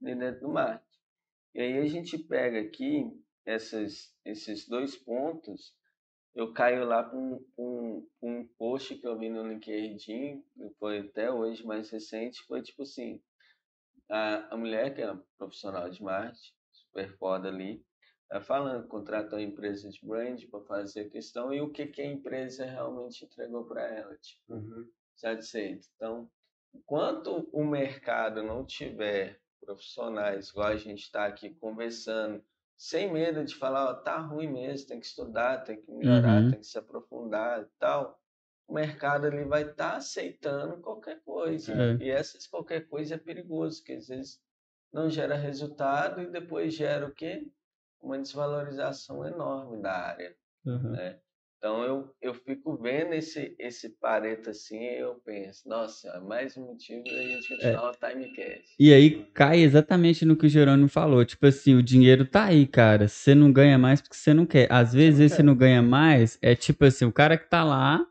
dentro 0.01 0.41
do 0.41 0.49
marketing. 0.49 0.99
E 1.55 1.61
aí 1.61 1.77
a 1.79 1.85
gente 1.87 2.17
pega 2.17 2.59
aqui 2.61 3.05
essas, 3.45 4.15
esses 4.25 4.67
dois 4.67 4.95
pontos, 4.97 5.73
eu 6.35 6.53
caio 6.53 6.85
lá 6.85 7.03
para 7.03 7.17
um, 7.17 7.45
um, 7.57 8.09
um 8.21 8.47
post 8.57 8.95
que 8.97 9.07
eu 9.07 9.17
vi 9.17 9.29
no 9.29 9.47
LinkedIn, 9.47 10.41
que 10.41 10.69
foi 10.79 10.99
até 10.99 11.31
hoje 11.31 11.65
mais 11.65 11.89
recente, 11.89 12.43
foi 12.43 12.61
tipo 12.61 12.83
assim, 12.83 13.21
a, 14.10 14.53
a 14.53 14.57
mulher 14.57 14.93
que 14.95 15.01
é 15.01 15.16
profissional 15.38 15.89
de 15.89 16.01
marketing, 16.03 16.53
super 16.72 17.18
foda 17.18 17.49
ali, 17.49 17.86
tá 18.30 18.41
falando, 18.41 18.88
contratou 18.88 19.38
a 19.39 19.41
empresa 19.41 19.89
de 19.89 20.05
brand 20.05 20.43
para 20.49 20.62
fazer 20.66 21.01
a 21.01 21.10
questão 21.10 21.53
e 21.53 21.62
o 21.62 21.72
que, 21.72 21.88
que 21.88 22.01
a 22.01 22.05
empresa 22.05 22.66
realmente 22.66 23.26
entregou 23.26 23.66
para 23.66 23.84
ela, 23.88 24.18
tipo, 24.18 24.43
Uhum. 24.49 24.91
satisfeito. 25.16 25.88
Então, 25.95 26.32
enquanto 26.74 27.49
o 27.53 27.66
mercado 27.66 28.43
não 28.43 28.66
tiver 28.66 29.41
profissionais, 29.60 30.49
igual 30.49 30.68
a 30.68 30.78
gente 30.78 31.01
está 31.03 31.26
aqui 31.26 31.53
conversando, 31.55 32.43
sem 32.78 33.12
medo 33.12 33.43
de 33.43 33.55
falar, 33.55 33.86
ó, 33.91 33.93
tá 33.95 34.18
ruim 34.20 34.47
mesmo, 34.47 34.88
tem 34.88 34.99
que 34.99 35.05
estudar, 35.05 35.64
tem 35.64 35.82
que 35.82 35.91
melhorar, 35.91 36.43
Uhum. 36.43 36.49
tem 36.49 36.60
que 36.60 36.66
se 36.66 36.78
aprofundar 36.78 37.64
e 37.64 37.68
tal, 37.78 38.20
o 38.70 38.74
mercado 38.74 39.26
ali 39.26 39.43
vai 39.43 39.63
estar 39.63 39.95
aceitando 39.95 40.78
qualquer 40.78 41.20
coisa. 41.26 41.74
É. 41.74 41.97
E 42.03 42.09
essas 42.09 42.45
qualquer 42.45 42.88
coisa 42.88 43.15
é 43.15 43.17
perigoso, 43.17 43.80
porque 43.80 43.93
às 43.93 44.07
vezes 44.07 44.39
não 44.93 45.09
gera 45.09 45.36
resultado 45.36 46.22
e 46.22 46.28
depois 46.28 46.76
gera 46.76 47.07
o 47.07 47.11
quê? 47.11 47.47
Uma 47.99 48.20
desvalorização 48.20 49.26
enorme 49.26 49.82
da 49.82 49.91
área. 49.91 50.36
Uhum. 50.65 50.93
Então 51.57 51.84
eu, 51.84 52.15
eu 52.22 52.34
fico 52.34 52.78
vendo 52.78 53.13
esse, 53.13 53.53
esse 53.59 53.89
pareto 53.89 54.51
assim 54.51 54.80
e 54.80 54.99
eu 54.99 55.15
penso, 55.26 55.67
nossa, 55.67 56.07
é 56.07 56.20
mais 56.20 56.55
um 56.55 56.67
motivo 56.67 57.03
da 57.03 57.22
gente 57.22 57.49
continuar 57.49 57.91
o 57.91 57.95
Timecast. 57.95 58.76
E 58.80 58.93
aí 58.93 59.26
cai 59.34 59.59
exatamente 59.61 60.24
no 60.24 60.38
que 60.38 60.45
o 60.45 60.49
Jerônimo 60.49 60.88
falou. 60.88 61.26
Tipo 61.26 61.47
assim, 61.47 61.76
o 61.76 61.84
dinheiro 61.84 62.26
tá 62.26 62.45
aí, 62.45 62.65
cara. 62.65 63.07
Você 63.07 63.36
não 63.36 63.51
ganha 63.51 63.78
mais 63.78 63.99
porque 63.99 64.15
você 64.15 64.34
não 64.34 64.45
quer. 64.45 64.72
Às 64.72 64.93
vezes 64.93 65.20
não 65.20 65.26
esse 65.26 65.38
quer. 65.38 65.43
não 65.43 65.55
ganha 65.55 65.82
mais 65.82 66.38
é 66.41 66.55
tipo 66.55 66.86
assim, 66.86 67.03
o 67.03 67.11
cara 67.11 67.38
que 67.38 67.49
tá 67.49 67.63
lá 67.63 68.09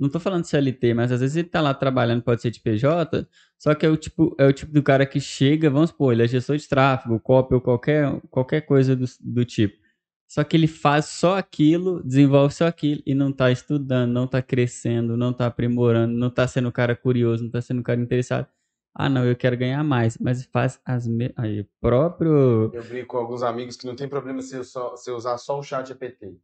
não 0.00 0.08
tô 0.08 0.18
falando 0.18 0.44
CLT, 0.44 0.94
mas 0.94 1.12
às 1.12 1.20
vezes 1.20 1.36
ele 1.36 1.48
tá 1.48 1.60
lá 1.60 1.74
trabalhando, 1.74 2.22
pode 2.22 2.40
ser 2.40 2.50
de 2.50 2.60
PJ, 2.60 3.28
só 3.58 3.74
que 3.74 3.84
é 3.84 3.88
o 3.88 3.96
tipo, 3.96 4.34
é 4.38 4.46
o 4.46 4.52
tipo 4.52 4.72
do 4.72 4.82
cara 4.82 5.04
que 5.04 5.20
chega, 5.20 5.68
vamos 5.68 5.90
supor, 5.90 6.12
ele 6.12 6.22
é 6.24 6.28
gestor 6.28 6.56
de 6.56 6.68
tráfego, 6.68 7.20
copy 7.20 7.54
ou 7.54 7.60
qualquer, 7.60 8.20
qualquer 8.30 8.62
coisa 8.62 8.96
do, 8.96 9.04
do 9.20 9.44
tipo. 9.44 9.78
Só 10.26 10.44
que 10.44 10.56
ele 10.56 10.68
faz 10.68 11.06
só 11.06 11.36
aquilo, 11.36 12.02
desenvolve 12.04 12.54
só 12.54 12.66
aquilo 12.66 13.02
e 13.04 13.14
não 13.14 13.32
tá 13.32 13.50
estudando, 13.50 14.12
não 14.12 14.28
tá 14.28 14.40
crescendo, 14.40 15.16
não 15.16 15.32
tá 15.32 15.46
aprimorando, 15.46 16.16
não 16.16 16.30
tá 16.30 16.46
sendo 16.46 16.68
um 16.68 16.72
cara 16.72 16.94
curioso, 16.94 17.44
não 17.44 17.50
tá 17.50 17.60
sendo 17.60 17.80
um 17.80 17.82
cara 17.82 18.00
interessado. 18.00 18.46
Ah, 18.94 19.08
não, 19.08 19.24
eu 19.24 19.36
quero 19.36 19.56
ganhar 19.56 19.82
mais, 19.84 20.16
mas 20.18 20.44
faz 20.44 20.80
as 20.84 21.06
me... 21.06 21.32
aí 21.36 21.66
próprio 21.80 22.70
Eu 22.72 22.84
brinco 22.84 23.08
com 23.08 23.16
alguns 23.18 23.42
amigos 23.42 23.76
que 23.76 23.86
não 23.86 23.96
tem 23.96 24.08
problema 24.08 24.40
se, 24.40 24.62
só, 24.64 24.96
se 24.96 25.10
usar 25.10 25.36
só 25.38 25.58
o 25.58 25.62
chat 25.62 25.90
EPT. 25.90 26.36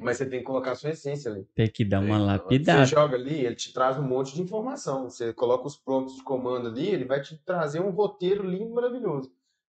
Mas 0.00 0.18
você 0.18 0.26
tem 0.26 0.38
que 0.40 0.44
colocar 0.44 0.72
a 0.72 0.74
sua 0.74 0.90
essência 0.90 1.30
ali. 1.30 1.44
tem 1.54 1.70
que 1.70 1.84
dar 1.84 2.00
uma 2.00 2.16
Tem, 2.16 2.26
lapidada. 2.26 2.86
Você 2.86 2.94
joga 2.94 3.16
ali, 3.16 3.44
ele 3.44 3.56
te 3.56 3.72
traz 3.72 3.98
um 3.98 4.02
monte 4.02 4.34
de 4.34 4.42
informação. 4.42 5.10
Você 5.10 5.32
coloca 5.32 5.66
os 5.66 5.76
prompts 5.76 6.16
de 6.16 6.22
comando 6.22 6.68
ali, 6.68 6.88
ele 6.88 7.04
vai 7.04 7.20
te 7.20 7.36
trazer 7.44 7.80
um 7.80 7.90
roteiro 7.90 8.48
lindo, 8.48 8.72
maravilhoso. 8.72 9.32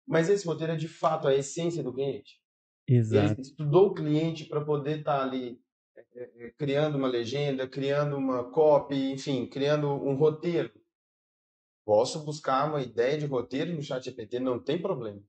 Mas 0.08 0.30
esse 0.30 0.45
roteiro 0.47 0.74
é 0.74 0.76
de 0.76 0.88
fato 0.88 1.28
a 1.28 1.36
essência 1.36 1.84
do 1.84 1.93
cliente. 1.93 2.39
Exato. 2.88 3.34
Ele 3.34 3.41
estudou 3.41 3.88
o 3.88 3.93
cliente 3.93 4.45
para 4.45 4.62
poder 4.62 5.00
estar 5.00 5.22
ali 5.22 5.62
é, 5.95 6.02
é, 6.16 6.45
é, 6.45 6.50
criando 6.52 6.97
uma 6.97 7.08
legenda, 7.08 7.68
criando 7.68 8.18
uma 8.18 8.50
copy, 8.52 9.12
enfim, 9.12 9.45
criando 9.45 9.88
um 9.88 10.16
roteiro. 10.16 10.72
Posso 11.86 12.24
buscar 12.26 12.68
uma 12.68 12.82
ideia 12.82 13.18
de 13.18 13.26
roteiro 13.26 13.74
no 13.74 13.82
chat 13.82 14.04
GPT, 14.04 14.39
não 14.39 14.60
tem 14.60 14.82
problema. 14.82 15.22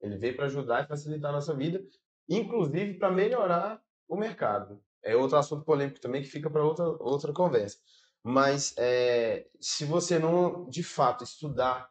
Ele 0.00 0.16
veio 0.16 0.36
para 0.36 0.46
ajudar 0.46 0.84
e 0.84 0.88
facilitar 0.88 1.30
a 1.30 1.34
nossa 1.34 1.54
vida, 1.54 1.84
inclusive 2.28 2.94
para 2.94 3.10
melhorar 3.10 3.80
o 4.08 4.16
mercado. 4.16 4.82
É 5.02 5.14
outro 5.16 5.36
assunto 5.36 5.64
polêmico 5.64 6.00
também 6.00 6.22
que 6.22 6.28
fica 6.28 6.50
para 6.50 6.64
outra, 6.64 6.84
outra 7.00 7.32
conversa. 7.32 7.78
Mas 8.22 8.74
é, 8.76 9.46
se 9.60 9.84
você 9.84 10.18
não, 10.18 10.68
de 10.68 10.82
fato, 10.82 11.22
estudar 11.24 11.90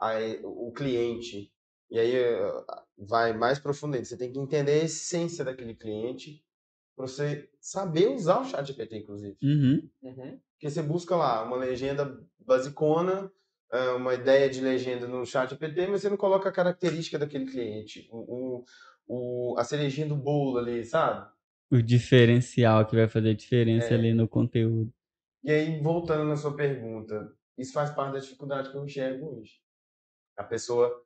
a- 0.00 0.14
o 0.44 0.72
cliente, 0.72 1.52
e 1.90 1.98
aí 1.98 2.14
eh, 2.16 2.52
vai 2.98 3.32
mais 3.32 3.58
profundamente, 3.58 4.08
você 4.08 4.16
tem 4.16 4.32
que 4.32 4.38
entender 4.38 4.72
a 4.80 4.84
essência 4.84 5.44
daquele 5.44 5.74
cliente 5.74 6.44
para 6.96 7.06
você 7.06 7.50
saber 7.60 8.08
usar 8.08 8.40
o 8.40 8.44
chat 8.44 8.66
GPT, 8.66 8.98
inclusive. 8.98 9.36
Uhum. 9.42 9.90
Uhum. 10.02 10.40
Porque 10.52 10.70
você 10.70 10.82
busca 10.82 11.16
lá 11.16 11.42
uma 11.44 11.56
legenda 11.56 12.24
basicona, 12.38 13.30
eh, 13.72 13.90
uma 13.90 14.14
ideia 14.14 14.48
de 14.48 14.60
legenda 14.60 15.06
no 15.08 15.24
chat 15.26 15.50
GPT, 15.50 15.86
mas 15.88 16.02
você 16.02 16.10
não 16.10 16.16
coloca 16.16 16.48
a 16.48 16.52
característica 16.52 17.18
daquele 17.18 17.46
cliente, 17.46 18.08
o, 18.12 18.64
o, 19.06 19.54
a 19.58 19.64
cerejinha 19.64 20.08
do 20.08 20.16
bolo 20.16 20.58
ali, 20.58 20.84
sabe? 20.84 21.28
O 21.70 21.82
diferencial 21.82 22.86
que 22.86 22.96
vai 22.96 23.08
fazer 23.08 23.34
diferença 23.34 23.88
É. 23.88 23.94
ali 23.94 24.12
no 24.12 24.28
conteúdo. 24.28 24.92
E 25.42 25.50
aí, 25.50 25.80
voltando 25.80 26.24
na 26.24 26.36
sua 26.36 26.56
pergunta, 26.56 27.32
isso 27.58 27.72
faz 27.72 27.90
parte 27.90 28.14
da 28.14 28.18
dificuldade 28.20 28.70
que 28.70 28.76
eu 28.76 28.84
enxergo 28.84 29.38
hoje. 29.38 29.60
A 30.36 30.44
pessoa 30.44 31.04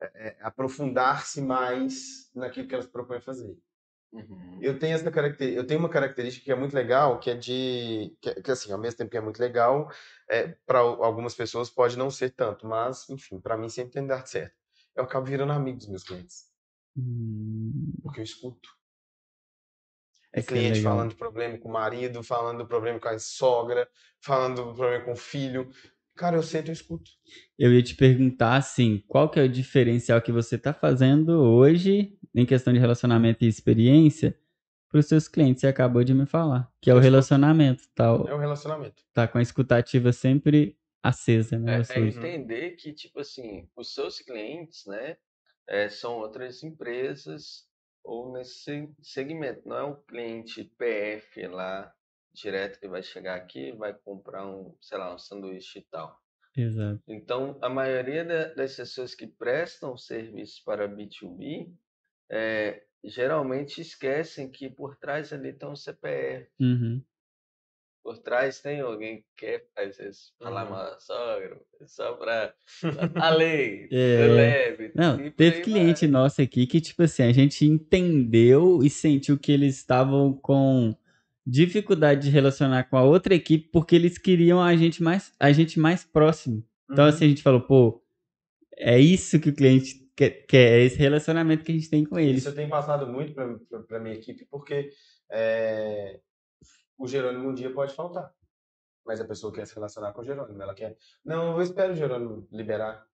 é, 0.00 0.28
é, 0.28 0.36
aprofundar-se 0.40 1.40
mais 1.40 2.30
naquilo 2.34 2.66
que 2.66 2.74
ela 2.74 2.82
se 2.82 2.90
propõe 2.90 3.18
a 3.18 3.20
fazer. 3.20 3.56
Uhum. 4.12 4.58
Eu 4.60 4.78
tenho 4.78 4.94
essa 4.94 5.10
característica, 5.10 5.60
eu 5.60 5.66
tenho 5.66 5.80
uma 5.80 5.88
característica 5.88 6.44
que 6.44 6.52
é 6.52 6.54
muito 6.54 6.74
legal, 6.74 7.18
que 7.18 7.30
é 7.30 7.34
de 7.34 8.14
que, 8.20 8.42
que, 8.42 8.50
assim, 8.50 8.70
ao 8.70 8.78
mesmo 8.78 8.98
tempo 8.98 9.10
que 9.10 9.16
é 9.16 9.20
muito 9.20 9.40
legal, 9.40 9.90
é, 10.28 10.48
para 10.66 10.80
algumas 10.80 11.34
pessoas 11.34 11.70
pode 11.70 11.96
não 11.96 12.10
ser 12.10 12.30
tanto, 12.30 12.66
mas 12.66 13.08
enfim, 13.08 13.40
para 13.40 13.56
mim 13.56 13.68
sempre 13.70 13.92
tem 13.92 14.06
dado 14.06 14.26
certo. 14.26 14.54
Eu 14.94 15.04
acabo 15.04 15.24
virando 15.26 15.52
amigo 15.52 15.78
dos 15.78 15.88
meus 15.88 16.04
clientes, 16.04 16.51
Hum, 16.96 17.92
porque 18.02 18.20
eu 18.20 18.24
escuto. 18.24 18.68
É 20.32 20.40
é 20.40 20.42
cliente 20.42 20.78
legal. 20.78 20.94
falando 20.94 21.10
de 21.10 21.16
problema 21.16 21.58
com 21.58 21.68
o 21.68 21.72
marido, 21.72 22.22
falando 22.22 22.58
do 22.58 22.66
problema 22.66 22.98
com 22.98 23.08
a 23.08 23.18
sogra, 23.18 23.88
falando 24.20 24.64
do 24.64 24.74
problema 24.74 25.04
com 25.04 25.12
o 25.12 25.16
filho. 25.16 25.70
Cara, 26.14 26.36
eu 26.36 26.42
sento 26.42 26.68
e 26.68 26.72
escuto. 26.72 27.10
Eu 27.58 27.72
ia 27.72 27.82
te 27.82 27.94
perguntar 27.94 28.56
assim, 28.56 29.02
qual 29.06 29.30
que 29.30 29.40
é 29.40 29.42
o 29.42 29.48
diferencial 29.48 30.20
que 30.20 30.32
você 30.32 30.56
está 30.56 30.72
fazendo 30.72 31.32
hoje 31.42 32.18
em 32.34 32.46
questão 32.46 32.72
de 32.72 32.78
relacionamento 32.78 33.44
e 33.44 33.48
experiência 33.48 34.38
para 34.90 35.00
os 35.00 35.06
seus 35.06 35.26
clientes? 35.26 35.60
Você 35.60 35.66
acabou 35.66 36.04
de 36.04 36.14
me 36.14 36.26
falar, 36.26 36.70
que 36.80 36.90
é 36.90 36.94
o 36.94 36.98
relacionamento, 36.98 37.84
tá, 37.94 38.04
É 38.04 38.34
um 38.34 38.38
relacionamento. 38.38 39.02
tá 39.12 39.26
com 39.26 39.38
a 39.38 39.42
escutativa 39.42 40.12
sempre 40.12 40.76
acesa, 41.02 41.58
né? 41.58 41.82
É, 41.88 41.98
é 41.98 42.00
entender 42.00 42.70
que, 42.72 42.92
tipo 42.92 43.20
assim, 43.20 43.68
os 43.74 43.92
seus 43.92 44.20
clientes, 44.20 44.86
né, 44.86 45.16
é, 45.68 45.88
são 45.88 46.18
outras 46.18 46.62
empresas 46.62 47.68
ou 48.04 48.32
nesse 48.32 48.60
se- 48.64 48.94
segmento. 49.02 49.66
Não 49.68 49.76
é 49.76 49.84
um 49.84 50.02
cliente 50.04 50.64
PF 50.64 51.46
lá, 51.48 51.94
direto, 52.32 52.80
que 52.80 52.88
vai 52.88 53.02
chegar 53.02 53.36
aqui 53.36 53.68
e 53.70 53.76
vai 53.76 53.94
comprar 53.94 54.46
um, 54.46 54.76
sei 54.80 54.98
lá, 54.98 55.14
um 55.14 55.18
sanduíche 55.18 55.80
e 55.80 55.82
tal. 55.90 56.18
exato. 56.56 57.02
Então, 57.06 57.58
a 57.62 57.68
maioria 57.68 58.24
da- 58.24 58.54
das 58.54 58.76
pessoas 58.76 59.14
que 59.14 59.26
prestam 59.26 59.96
serviço 59.96 60.62
para 60.64 60.86
B2B, 60.88 61.74
é, 62.30 62.84
geralmente 63.04 63.80
esquecem 63.80 64.50
que 64.50 64.70
por 64.70 64.96
trás 64.96 65.32
ali 65.32 65.52
tem 65.52 65.68
um 65.68 65.76
CPF. 65.76 66.50
Uhum. 66.60 67.04
Por 68.02 68.18
trás 68.18 68.60
tem 68.60 68.80
alguém 68.80 69.18
que 69.18 69.24
quer, 69.36 69.66
às 69.76 69.96
vezes, 69.96 70.32
falar 70.38 70.64
Uhum. 70.64 70.70
mal 70.70 70.84
da 70.90 70.98
sogra, 71.00 71.60
só 71.86 72.14
pra 72.14 72.52
a 73.26 73.30
lei, 73.30 73.88
É. 73.92 74.26
leve. 74.28 74.92
Não, 74.94 75.16
por 75.16 75.30
teve 75.32 75.60
cliente 75.62 76.06
vai. 76.06 76.10
nosso 76.10 76.42
aqui 76.42 76.66
que, 76.66 76.80
tipo 76.80 77.02
assim, 77.02 77.22
a 77.22 77.32
gente 77.32 77.64
entendeu 77.64 78.82
e 78.82 78.90
sentiu 78.90 79.38
que 79.38 79.52
eles 79.52 79.76
estavam 79.76 80.32
com 80.32 80.94
dificuldade 81.46 82.22
de 82.22 82.30
relacionar 82.30 82.84
com 82.84 82.96
a 82.96 83.02
outra 83.02 83.34
equipe 83.34 83.68
porque 83.72 83.94
eles 83.96 84.18
queriam 84.18 84.60
a 84.60 84.76
gente 84.76 85.02
mais, 85.02 85.32
a 85.38 85.50
gente 85.52 85.78
mais 85.78 86.04
próximo. 86.04 86.64
Então, 86.90 87.04
Uhum. 87.04 87.10
assim, 87.10 87.24
a 87.24 87.28
gente 87.28 87.42
falou, 87.42 87.60
pô, 87.60 88.02
é 88.76 88.98
isso 88.98 89.38
que 89.40 89.48
o 89.48 89.54
cliente 89.54 90.08
quer, 90.16 90.30
quer, 90.46 90.80
é 90.80 90.84
esse 90.84 90.96
relacionamento 90.96 91.64
que 91.64 91.72
a 91.72 91.74
gente 91.74 91.88
tem 91.88 92.04
com 92.04 92.18
eles. 92.18 92.38
Isso 92.38 92.48
eu 92.48 92.54
tenho 92.54 92.68
passado 92.68 93.06
muito 93.06 93.32
para 93.32 93.96
a 93.96 94.00
minha 94.00 94.14
equipe, 94.14 94.44
porque 94.50 94.90
é, 95.30 96.20
o 97.02 97.08
Jerônimo 97.08 97.48
um 97.48 97.54
dia 97.54 97.72
pode 97.72 97.94
faltar. 97.94 98.32
Mas 99.04 99.20
a 99.20 99.24
pessoa 99.24 99.52
quer 99.52 99.66
se 99.66 99.74
relacionar 99.74 100.12
com 100.12 100.20
o 100.20 100.24
Jerônimo. 100.24 100.62
Ela 100.62 100.74
quer. 100.74 100.96
Não, 101.24 101.56
eu 101.56 101.62
espero 101.62 101.92
o 101.92 101.96
Jerônimo 101.96 102.46
liberar. 102.52 103.04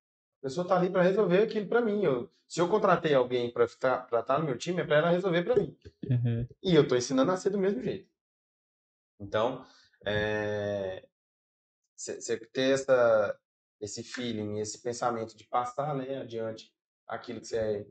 A 0.40 0.42
pessoa 0.42 0.64
está 0.64 0.76
ali 0.76 0.90
para 0.90 1.02
resolver 1.02 1.42
aquilo 1.42 1.66
para 1.66 1.80
mim. 1.80 2.04
Eu, 2.04 2.30
se 2.46 2.60
eu 2.60 2.68
contratei 2.68 3.14
alguém 3.14 3.50
para 3.50 3.64
estar 3.64 4.38
no 4.38 4.44
meu 4.44 4.58
time, 4.58 4.82
é 4.82 4.84
para 4.84 4.98
ela 4.98 5.10
resolver 5.10 5.42
para 5.42 5.56
mim. 5.56 5.74
Uhum. 6.04 6.46
E 6.62 6.74
eu 6.74 6.82
estou 6.82 6.98
ensinando 6.98 7.32
a 7.32 7.36
ser 7.38 7.48
do 7.48 7.58
mesmo 7.58 7.82
jeito. 7.82 8.06
Então, 9.18 9.64
você 11.96 12.36
ter 12.52 12.74
essa, 12.74 13.40
esse 13.80 14.02
feeling, 14.02 14.58
esse 14.58 14.82
pensamento 14.82 15.34
de 15.34 15.44
passar 15.44 15.94
né, 15.94 16.18
adiante 16.18 16.70
aquilo 17.06 17.40
que 17.40 17.46
você 17.46 17.86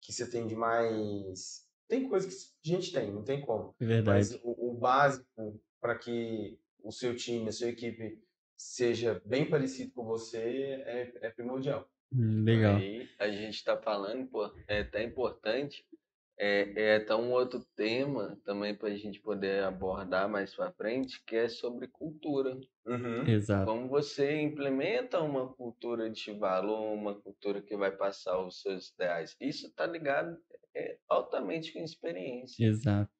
que 0.00 0.12
você 0.12 0.28
tem 0.28 0.46
de 0.46 0.54
mais. 0.54 1.61
Tem 1.88 2.08
coisa 2.08 2.26
que 2.26 2.34
a 2.34 2.76
gente 2.76 2.92
tem, 2.92 3.12
não 3.12 3.22
tem 3.22 3.40
como. 3.40 3.74
É 3.80 3.84
verdade. 3.84 4.18
Mas 4.18 4.40
o, 4.42 4.70
o 4.70 4.74
básico 4.74 5.60
para 5.80 5.98
que 5.98 6.58
o 6.82 6.90
seu 6.90 7.14
time, 7.14 7.48
a 7.48 7.52
sua 7.52 7.68
equipe 7.68 8.22
seja 8.56 9.20
bem 9.24 9.48
parecido 9.48 9.92
com 9.92 10.04
você 10.04 10.38
é, 10.38 11.12
é 11.22 11.30
primordial. 11.30 11.88
Hum, 12.12 12.44
legal. 12.44 12.76
Aí 12.76 13.08
a 13.18 13.30
gente 13.30 13.54
está 13.54 13.76
falando, 13.76 14.26
pô, 14.26 14.50
é 14.68 14.80
até 14.80 15.02
importante, 15.02 15.84
é, 16.38 16.72
é 16.76 16.96
até 16.96 17.14
um 17.14 17.30
outro 17.32 17.64
tema 17.76 18.38
também 18.44 18.74
para 18.74 18.88
a 18.88 18.96
gente 18.96 19.20
poder 19.20 19.64
abordar 19.64 20.28
mais 20.28 20.54
para 20.54 20.72
frente, 20.72 21.22
que 21.24 21.36
é 21.36 21.48
sobre 21.48 21.88
cultura. 21.88 22.58
Uhum. 22.86 23.26
Exato. 23.26 23.66
Como 23.66 23.88
você 23.88 24.40
implementa 24.40 25.20
uma 25.20 25.52
cultura 25.52 26.10
de 26.10 26.32
valor, 26.32 26.92
uma 26.92 27.14
cultura 27.14 27.62
que 27.62 27.76
vai 27.76 27.92
passar 27.92 28.44
os 28.44 28.60
seus 28.60 28.90
ideais. 28.90 29.36
Isso 29.40 29.66
está 29.66 29.86
ligado 29.86 30.36
é, 30.74 30.96
altamente 31.08 31.72
com 31.72 31.80
experiência. 31.80 32.64
Exato. 32.64 33.10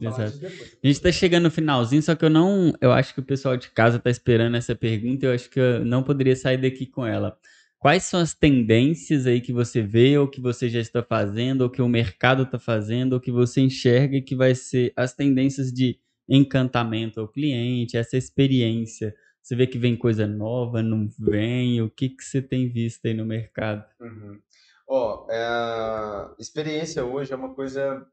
Exato. 0.00 0.46
A 0.82 0.86
gente 0.86 1.00
tá 1.00 1.12
chegando 1.12 1.44
no 1.44 1.50
finalzinho, 1.50 2.02
só 2.02 2.14
que 2.14 2.24
eu 2.24 2.30
não. 2.30 2.72
Eu 2.80 2.90
acho 2.90 3.14
que 3.14 3.20
o 3.20 3.24
pessoal 3.24 3.56
de 3.56 3.70
casa 3.70 3.98
tá 3.98 4.10
esperando 4.10 4.56
essa 4.56 4.74
pergunta 4.74 5.26
eu 5.26 5.32
acho 5.32 5.48
que 5.48 5.60
eu 5.60 5.84
não 5.84 6.02
poderia 6.02 6.34
sair 6.34 6.58
daqui 6.58 6.86
com 6.86 7.06
ela. 7.06 7.38
Quais 7.78 8.04
são 8.04 8.18
as 8.18 8.34
tendências 8.34 9.26
aí 9.26 9.40
que 9.40 9.52
você 9.52 9.82
vê, 9.82 10.18
ou 10.18 10.26
que 10.26 10.40
você 10.40 10.68
já 10.68 10.80
está 10.80 11.02
fazendo, 11.02 11.60
ou 11.60 11.70
que 11.70 11.80
o 11.80 11.88
mercado 11.88 12.42
está 12.42 12.58
fazendo, 12.58 13.12
ou 13.12 13.20
que 13.20 13.30
você 13.30 13.60
enxerga 13.60 14.20
que 14.20 14.34
vai 14.34 14.54
ser 14.54 14.92
as 14.96 15.14
tendências 15.14 15.72
de 15.72 16.00
encantamento 16.28 17.20
ao 17.20 17.28
cliente, 17.28 17.96
essa 17.96 18.16
experiência? 18.16 19.14
Você 19.40 19.54
vê 19.54 19.64
que 19.68 19.78
vem 19.78 19.94
coisa 19.94 20.26
nova, 20.26 20.82
não 20.82 21.08
vem? 21.16 21.80
O 21.80 21.88
que, 21.88 22.08
que 22.08 22.24
você 22.24 22.42
tem 22.42 22.68
visto 22.68 23.06
aí 23.06 23.14
no 23.14 23.24
mercado? 23.24 23.84
Uhum. 24.00 24.40
Ó, 24.86 25.26
é, 25.30 26.34
experiência 26.38 27.04
hoje 27.04 27.32
é 27.32 27.36
uma 27.36 27.54
coisa 27.54 28.06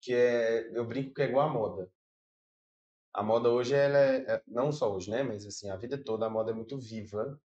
que 0.00 0.12
é, 0.12 0.76
eu 0.76 0.84
brinco 0.84 1.14
que 1.14 1.22
é 1.22 1.28
igual 1.28 1.48
a 1.48 1.52
moda. 1.52 1.90
A 3.14 3.22
moda 3.22 3.50
hoje, 3.50 3.74
ela 3.74 3.98
é, 3.98 4.16
é- 4.26 4.42
não 4.46 4.72
só 4.72 4.92
hoje, 4.94 5.10
né, 5.10 5.22
mas 5.22 5.46
assim, 5.46 5.70
a 5.70 5.76
vida 5.76 5.96
toda 6.02 6.26
a 6.26 6.30
moda 6.30 6.50
é 6.50 6.54
muito 6.54 6.78
viva. 6.78 7.38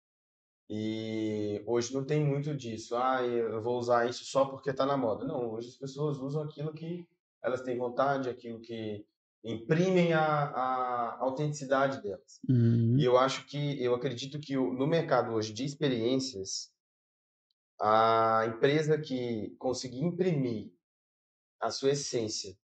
E 0.70 1.62
hoje 1.68 1.94
não 1.94 2.04
tem 2.04 2.24
muito 2.24 2.56
disso. 2.56 2.96
Ah, 2.96 3.22
eu 3.24 3.62
vou 3.62 3.78
usar 3.78 4.10
isso 4.10 4.26
só 4.26 4.46
porque 4.46 4.74
tá 4.74 4.86
na 4.86 4.98
moda. 4.98 5.26
Não, 5.26 5.52
hoje 5.52 5.70
as 5.70 5.76
pessoas 5.76 6.18
usam 6.18 6.42
aquilo 6.44 6.74
que 6.74 7.08
elas 7.42 7.62
têm 7.62 7.78
vontade, 7.78 8.30
aquilo 8.30 8.60
que 8.60 9.06
imprimem 9.44 10.14
a, 10.14 10.24
a 10.24 11.18
autenticidade 11.20 12.02
delas. 12.02 12.40
Uhum. 12.50 12.98
E 12.98 13.06
eu 13.06 13.16
acho 13.18 13.46
que, 13.46 13.82
eu 13.84 13.94
acredito 13.94 14.40
que 14.40 14.56
no 14.56 14.88
mercado 14.88 15.34
hoje 15.34 15.54
de 15.54 15.64
experiências, 15.64 16.74
a 17.80 18.46
empresa 18.48 19.00
que 19.00 19.56
conseguir 19.58 20.02
imprimir 20.02 20.72
a 21.60 21.70
sua 21.70 21.92
essência, 21.92 22.58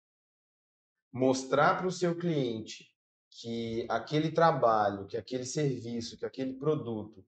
mostrar 1.13 1.77
para 1.77 1.87
o 1.87 1.93
seu 1.93 2.17
cliente 2.17 2.91
que 3.31 3.87
aquele 3.89 4.31
trabalho, 4.33 5.07
que 5.07 5.17
aquele 5.17 5.45
serviço, 5.45 6.17
que 6.19 6.27
aquele 6.27 6.55
produto, 6.55 7.25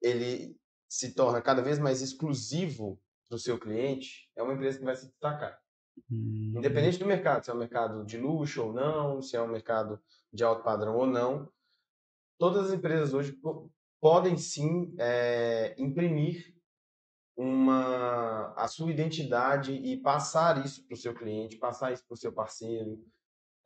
ele 0.00 0.58
se 0.88 1.14
torna 1.14 1.42
cada 1.42 1.62
vez 1.62 1.78
mais 1.78 2.02
exclusivo 2.02 3.00
para 3.28 3.36
o 3.36 3.38
seu 3.38 3.58
cliente, 3.58 4.30
é 4.36 4.42
uma 4.42 4.54
empresa 4.54 4.78
que 4.78 4.84
vai 4.84 4.96
se 4.96 5.06
destacar. 5.08 5.60
Uhum. 6.10 6.54
Independente 6.56 6.98
do 6.98 7.06
mercado, 7.06 7.44
se 7.44 7.50
é 7.50 7.54
um 7.54 7.58
mercado 7.58 8.04
de 8.04 8.18
luxo 8.18 8.64
ou 8.64 8.72
não, 8.72 9.22
se 9.22 9.36
é 9.36 9.42
um 9.42 9.48
mercado 9.48 10.00
de 10.32 10.44
alto 10.44 10.62
padrão 10.62 10.96
ou 10.96 11.06
não, 11.06 11.50
todas 12.38 12.66
as 12.66 12.72
empresas 12.72 13.14
hoje 13.14 13.32
po- 13.32 13.72
podem 14.00 14.36
sim 14.36 14.94
é, 14.98 15.74
imprimir 15.78 16.55
uma 17.36 18.54
a 18.56 18.66
sua 18.68 18.90
identidade 18.90 19.72
e 19.72 19.96
passar 19.98 20.64
isso 20.64 20.86
para 20.86 20.94
o 20.94 20.96
seu 20.96 21.14
cliente, 21.14 21.56
passar 21.58 21.92
isso 21.92 22.04
para 22.06 22.14
o 22.14 22.18
seu 22.18 22.32
parceiro, 22.32 23.04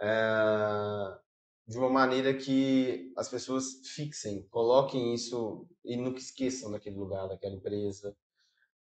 é, 0.01 1.19
de 1.67 1.79
uma 1.79 1.91
maneira 1.91 2.35
que 2.35 3.13
as 3.17 3.29
pessoas 3.29 3.81
fixem, 3.95 4.43
coloquem 4.49 5.15
isso 5.15 5.69
e 5.85 5.97
nunca 5.97 6.19
esqueçam 6.19 6.73
daquele 6.73 6.97
lugar, 6.97 7.29
daquela 7.29 7.55
empresa. 7.55 8.17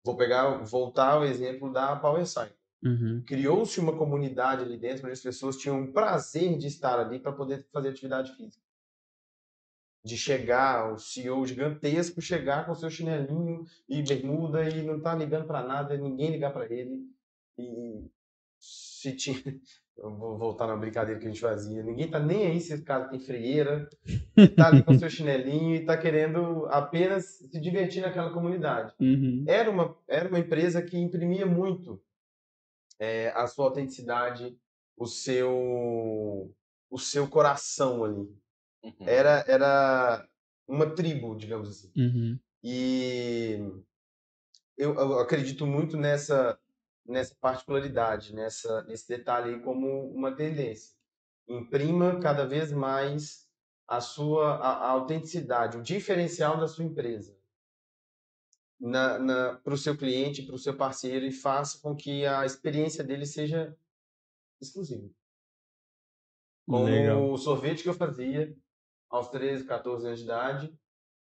Vou 0.04 0.16
pegar, 0.16 0.64
voltar 0.64 1.14
ao 1.14 1.26
exemplo 1.26 1.72
da 1.72 1.96
Power 1.98 2.26
Sign 2.26 2.52
Uhum. 2.84 3.24
criou-se 3.26 3.80
uma 3.80 3.98
comunidade 3.98 4.62
ali 4.64 4.78
dentro 4.78 5.06
onde 5.06 5.14
as 5.14 5.22
pessoas 5.22 5.58
tinham 5.58 5.84
o 5.84 5.92
prazer 5.92 6.58
de 6.58 6.68
estar 6.68 7.00
ali 7.00 7.20
para 7.20 7.32
poder 7.32 7.68
fazer 7.72 7.90
atividade 7.90 8.36
física. 8.36 8.64
De 10.08 10.18
chegar, 10.18 10.94
o 10.94 10.98
CEO 10.98 11.46
gigantesco 11.46 12.22
chegar 12.22 12.66
com 12.66 12.74
seu 12.74 12.90
chinelinho 12.90 13.66
e 13.90 14.02
bermuda 14.02 14.68
e 14.70 14.82
não 14.84 15.02
tá 15.02 15.14
ligando 15.14 15.46
para 15.46 15.64
nada, 15.64 15.98
ninguém 15.98 16.32
ligar 16.32 16.54
para 16.54 16.66
ele. 16.72 17.06
E 17.58 18.06
se 18.60 19.12
tinha. 19.16 19.38
Eu 19.98 20.16
vou 20.16 20.38
voltar 20.38 20.68
na 20.68 20.78
brincadeira 20.78 21.20
que 21.20 21.26
a 21.26 21.30
gente 21.30 21.42
fazia. 21.42 21.82
Ninguém 21.82 22.08
tá 22.08 22.20
nem 22.20 22.46
aí 22.46 22.62
se 22.62 22.72
esse 22.72 22.84
cara 22.84 23.10
tem 23.10 23.20
freieira, 23.20 23.90
tá 24.56 24.68
ali 24.68 24.84
com 24.84 24.94
seu 24.94 25.10
chinelinho 25.10 25.76
e 25.76 25.86
tá 25.86 25.98
querendo 25.98 26.68
apenas 26.68 27.26
se 27.26 27.60
divertir 27.60 28.02
naquela 28.02 28.32
comunidade 28.32 28.94
Uhum. 29.00 29.44
era 29.48 29.72
uma, 29.72 29.98
era 30.08 30.30
uma 30.30 30.38
empresa 30.38 30.84
que 30.84 30.96
imprimia 31.00 31.48
muito 31.48 32.00
é, 33.00 33.30
a 33.30 33.48
sua 33.48 33.66
autenticidade, 33.66 34.56
o 34.96 35.08
seu, 35.08 36.54
o 36.92 37.00
seu 37.00 37.28
coração 37.28 38.04
ali. 38.04 38.30
Uhum. 39.00 39.08
Era, 39.08 39.44
era 39.48 40.30
uma 40.68 40.90
tribo, 40.94 41.36
digamos 41.36 41.70
assim. 41.70 41.92
Uhum. 41.96 42.40
E 42.64 43.60
eu, 44.78 44.96
eu 44.96 45.20
acredito 45.20 45.66
muito 45.66 45.98
nessa, 45.98 46.60
nessa 47.06 47.36
particularidade, 47.40 48.34
nessa, 48.34 48.84
nesse 48.84 49.08
detalhe 49.08 49.56
aí 49.56 49.62
como 49.62 50.10
uma 50.12 50.36
tendência. 50.36 50.96
Imprima 51.48 52.20
cada 52.20 52.46
vez 52.46 52.72
mais 52.72 53.48
a 53.88 54.02
sua 54.02 54.56
a, 54.56 54.70
a 54.86 54.90
autenticidade, 54.90 55.78
o 55.78 55.84
diferencial 55.84 56.60
da 56.60 56.68
sua 56.68 56.84
empresa 56.84 57.38
para 59.64 59.74
o 59.74 59.78
seu 59.78 59.98
cliente, 59.98 60.44
para 60.44 60.56
o 60.56 60.60
seu 60.60 60.76
parceiro 60.76 61.26
e 61.26 61.32
faça 61.32 61.80
com 61.80 61.96
que 61.96 62.26
a 62.26 62.46
experiência 62.46 63.04
dele 63.04 63.26
seja 63.26 63.76
exclusiva. 64.62 65.10
Como 66.68 66.86
Legal. 66.86 67.32
o 67.32 67.38
sorvete 67.38 67.82
que 67.82 67.90
eu 67.90 67.94
fazia 67.94 68.56
aos 69.10 69.30
13, 69.30 69.66
14 69.66 70.06
anos 70.08 70.20
de 70.20 70.26
idade, 70.26 70.80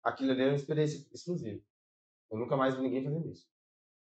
aquilo 0.02 0.30
ali 0.32 0.42
era 0.42 0.50
uma 0.50 0.56
experiência 0.56 1.06
exclusiva. 1.12 1.60
Eu 2.30 2.38
nunca 2.38 2.56
mais 2.56 2.74
vi 2.74 2.82
ninguém 2.82 3.04
fazendo 3.04 3.28
isso. 3.30 3.46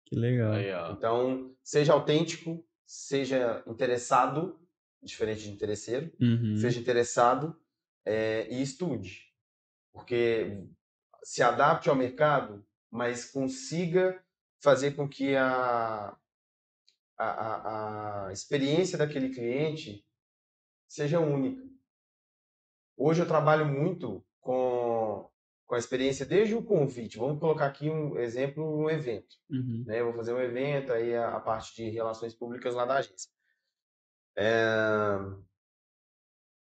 Que 0.05 0.15
legal. 0.15 0.53
Aí. 0.53 0.69
Então, 0.91 1.55
seja 1.63 1.93
autêntico, 1.93 2.65
seja 2.85 3.63
interessado, 3.67 4.59
diferente 5.01 5.43
de 5.43 5.51
interesseiro, 5.51 6.11
Uhum. 6.19 6.57
seja 6.57 6.79
interessado 6.79 7.59
é, 8.05 8.47
e 8.51 8.61
estude. 8.61 9.31
Porque 9.93 10.63
se 11.23 11.41
adapte 11.41 11.89
ao 11.89 11.95
mercado, 11.95 12.65
mas 12.89 13.25
consiga 13.25 14.23
fazer 14.61 14.91
com 14.91 15.07
que 15.07 15.35
a, 15.35 16.15
a, 17.17 17.25
a, 17.25 18.27
a 18.27 18.33
experiência 18.33 18.97
daquele 18.97 19.29
cliente 19.29 20.05
seja 20.87 21.19
única. 21.19 21.70
Hoje 23.03 23.21
eu 23.23 23.27
trabalho 23.27 23.65
muito 23.65 24.23
com, 24.39 25.27
com 25.65 25.75
a 25.75 25.79
experiência 25.79 26.23
desde 26.23 26.53
o 26.53 26.63
convite. 26.63 27.17
Vamos 27.17 27.39
colocar 27.39 27.65
aqui 27.65 27.89
um 27.89 28.15
exemplo, 28.19 28.63
um 28.63 28.87
evento 28.89 29.35
Uhum. 29.49 29.83
né? 29.87 29.99
Eu 29.99 30.05
vou 30.05 30.13
fazer 30.13 30.33
um 30.33 30.39
evento, 30.39 30.93
aí 30.93 31.15
a, 31.15 31.35
a 31.35 31.39
parte 31.39 31.75
de 31.75 31.89
relações 31.89 32.35
públicas 32.35 32.75
lá 32.75 32.85
da 32.85 32.97
agência. 32.97 33.31
É, 34.37 35.17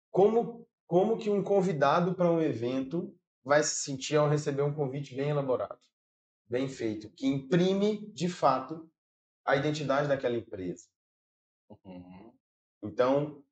Como, 0.10 0.68
como 0.88 1.18
que 1.18 1.30
um 1.30 1.44
convidado 1.44 2.16
para 2.16 2.32
um 2.32 2.42
evento 2.42 3.16
vai 3.44 3.62
se 3.62 3.76
sentir 3.84 4.16
ao 4.16 4.28
receber 4.28 4.64
um 4.64 4.74
convite 4.74 5.16
bem 5.16 5.30
elaborado, 5.30 5.80
bem 6.50 6.68
feito, 6.68 7.10
que 7.12 7.28
imprime, 7.28 8.12
de 8.14 8.28
fato, 8.28 8.90
a 9.46 9.56
identidade 9.56 10.08
daquela 10.08 10.36
empresa? 10.36 10.88
Uhum. 11.70 12.34
Então, 12.82 13.44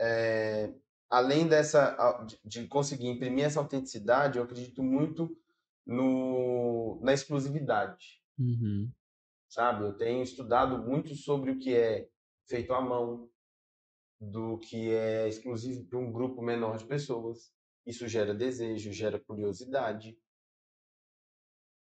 é, 0.00 0.72
além 1.10 1.46
dessa 1.48 1.96
de- 2.24 2.38
de 2.44 2.66
conseguir 2.68 3.08
imprimir 3.08 3.44
essa 3.44 3.60
autenticidade, 3.60 4.38
eu 4.38 4.44
acredito 4.44 4.82
muito 4.82 5.36
no, 5.86 7.00
na 7.02 7.12
exclusividade. 7.12 8.22
Uhum. 8.38 8.90
sabe? 9.48 9.84
Eu 9.84 9.92
tenho 9.96 10.22
estudado 10.22 10.78
muito 10.78 11.14
sobre 11.14 11.52
o 11.52 11.58
que 11.58 11.74
é 11.76 12.08
feito 12.48 12.72
à 12.74 12.80
mão, 12.80 13.30
do 14.20 14.58
que 14.58 14.90
é 14.90 15.28
exclusivo 15.28 15.84
para 15.86 15.98
um 15.98 16.10
grupo 16.10 16.42
menor 16.42 16.76
de 16.78 16.84
pessoas. 16.86 17.52
Isso 17.86 18.08
gera 18.08 18.34
desejo, 18.34 18.92
gera 18.92 19.20
curiosidade. 19.20 20.18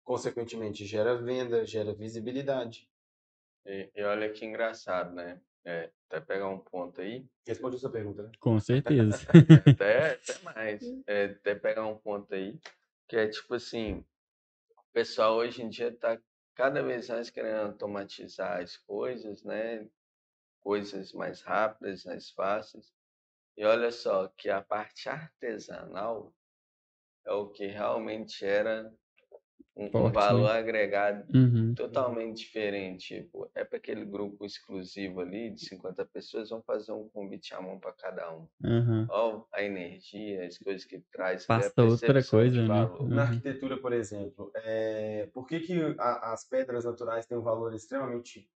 Consequentemente, 0.03 0.85
gera 0.85 1.15
venda, 1.23 1.65
gera 1.65 1.95
visibilidade. 1.95 2.89
E, 3.67 3.91
e 3.95 4.03
olha 4.03 4.33
que 4.33 4.45
engraçado, 4.45 5.15
né? 5.15 5.41
É, 5.65 5.91
até 6.09 6.21
pegar 6.21 6.49
um 6.49 6.59
ponto 6.59 7.01
aí, 7.01 7.25
Responde 7.47 7.77
a 7.77 7.79
sua 7.79 7.91
pergunta, 7.91 8.23
né? 8.23 8.31
Com 8.39 8.59
certeza. 8.61 9.17
até, 9.67 10.13
até 10.13 10.39
mais, 10.43 10.83
é, 11.07 11.25
até 11.25 11.55
pegar 11.55 11.87
um 11.87 11.97
ponto 11.97 12.33
aí, 12.35 12.59
que 13.09 13.17
é 13.17 13.29
tipo 13.29 13.55
assim, 13.55 14.05
o 14.77 14.93
pessoal 14.93 15.37
hoje 15.37 15.63
em 15.63 15.69
dia 15.69 15.95
tá 15.97 16.19
cada 16.55 16.83
vez 16.83 17.09
mais 17.09 17.31
querendo 17.31 17.67
automatizar 17.67 18.61
as 18.61 18.77
coisas, 18.77 19.43
né? 19.43 19.89
Coisas 20.61 21.13
mais 21.13 21.43
rápidas, 21.43 22.05
mais 22.05 22.31
fáceis. 22.31 22.93
E 23.57 23.65
olha 23.65 23.91
só 23.91 24.29
que 24.29 24.49
a 24.49 24.63
parte 24.63 25.09
artesanal 25.09 26.33
é 27.25 27.33
o 27.33 27.49
que 27.49 27.67
realmente 27.67 28.45
era 28.45 28.93
um, 29.77 29.87
um 29.87 30.05
né? 30.05 30.11
valor 30.11 30.51
agregado 30.51 31.27
Uhum. 31.35 31.75
totalmente 31.75 32.39
diferente. 32.39 33.23
Tipo, 33.23 33.51
é 33.55 33.65
para 33.65 33.79
aquele 33.79 34.05
grupo 34.05 34.45
exclusivo 34.45 35.21
ali 35.21 35.51
de 35.51 35.65
50 35.67 36.05
pessoas, 36.05 36.51
vão 36.51 36.63
fazer 36.63 36.93
um 36.93 37.09
convite 37.09 37.55
à 37.55 37.61
mão 37.61 37.79
para 37.81 37.93
cada 37.93 38.33
um. 38.35 38.47
Uhum. 38.63 39.07
Ó, 39.09 39.45
a 39.53 39.63
energia, 39.63 40.47
as 40.47 40.59
coisas 40.59 40.85
que 40.85 41.01
traz, 41.13 41.45
é 41.45 41.47
Passa 41.47 41.83
outra 41.83 42.23
coisa, 42.25 42.63
né? 42.63 42.69
valor. 42.69 43.09
Na 43.09 43.23
Uhum. 43.23 43.29
arquitetura, 43.29 43.77
por 43.81 43.93
exemplo, 43.93 44.51
é, 44.57 45.27
por 45.33 45.47
que, 45.47 45.61
que 45.61 45.81
a- 45.99 46.33
as 46.33 46.45
pedras 46.49 46.85
naturais 46.85 47.27
têm 47.27 47.39
um 47.39 47.43
valor 47.43 47.75
extremamente, 47.75 48.49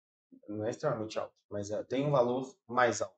não 0.49 0.65
é 0.65 0.71
extremamente 0.71 1.19
alto, 1.19 1.35
mas 1.51 1.71
é, 1.71 1.83
tem 1.85 2.07
um 2.07 2.11
valor 2.11 2.55
mais 2.69 3.03
alto? 3.03 3.16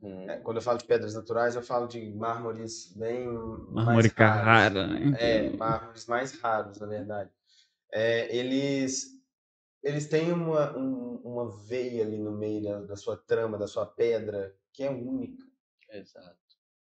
Uhum. 0.00 0.30
É, 0.30 0.38
quando 0.38 0.56
eu 0.58 0.62
falo 0.62 0.78
de 0.78 0.84
pedras 0.84 1.14
naturais, 1.14 1.54
eu 1.54 1.62
falo 1.62 1.86
de 1.86 2.12
mármores 2.14 2.92
bem 2.96 3.28
Mármore. 3.70 4.10
Carrara, 4.10 4.86
né? 4.86 5.16
É, 5.18 5.56
mármores 5.56 6.06
mais 6.06 6.38
raros, 6.40 6.78
na 6.80 6.86
verdade. 6.86 7.30
É, 7.92 8.34
eles, 8.34 9.08
eles 9.82 10.08
têm 10.08 10.32
uma, 10.32 10.76
um- 10.76 11.20
uma 11.24 11.50
veia 11.66 12.04
ali 12.04 12.18
no 12.18 12.32
meio 12.32 12.62
da, 12.62 12.80
da 12.82 12.96
sua 12.96 13.16
trama, 13.16 13.58
da 13.58 13.66
sua 13.66 13.86
pedra, 13.86 14.54
que 14.72 14.82
é 14.84 14.90
única. 14.90 15.44
Exato. 15.90 16.36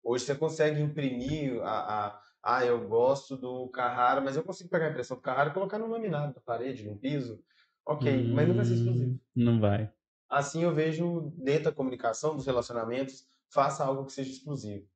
Hoje 0.04 0.26
você 0.26 0.36
consegue 0.36 0.82
imprimir 0.82 1.62
a, 1.64 2.08
a 2.08 2.22
ah, 2.44 2.66
eu 2.66 2.88
gosto 2.88 3.36
do 3.36 3.68
Carrara, 3.70 4.22
mas 4.22 4.38
eu 4.38 4.44
consigo 4.44 4.70
pegar 4.70 4.88
a 4.88 4.90
impressão 4.90 5.18
do 5.18 5.24
Carrara 5.24 5.50
e 5.50 5.54
colocar 5.54 5.78
no 5.78 5.88
laminado, 5.88 6.34
na 6.34 6.42
parede, 6.42 6.88
no 6.90 6.98
piso. 6.98 7.44
Ok, 7.86 8.32
mas 8.34 8.48
não 8.48 8.56
vai 8.56 8.66
ser 8.66 8.76
exclusivo. 8.76 9.12
Hum, 9.12 9.20
Não 9.36 9.60
vai. 9.60 9.92
Assim 10.30 10.64
eu 10.64 10.74
vejo 10.74 11.32
dentro 11.38 11.66
da 11.66 11.72
comunicação, 11.72 12.36
dos 12.36 12.46
relacionamentos, 12.46 13.26
faça 13.50 13.86
algo 13.86 14.06
que 14.06 14.12
seja 14.12 14.32
exclusivo. 14.32 14.88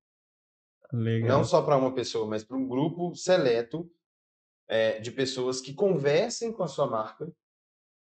Legal. 0.92 1.38
Não 1.38 1.44
só 1.46 1.62
para 1.62 1.78
uma 1.78 1.94
pessoa, 1.94 2.28
mas 2.28 2.44
para 2.44 2.58
um 2.58 2.68
grupo 2.68 3.16
seleto 3.16 3.90
é, 4.68 5.00
de 5.00 5.12
pessoas 5.12 5.62
que 5.62 5.74
conversem 5.74 6.52
com 6.52 6.64
a 6.64 6.68
sua 6.68 6.88
marca. 6.88 7.32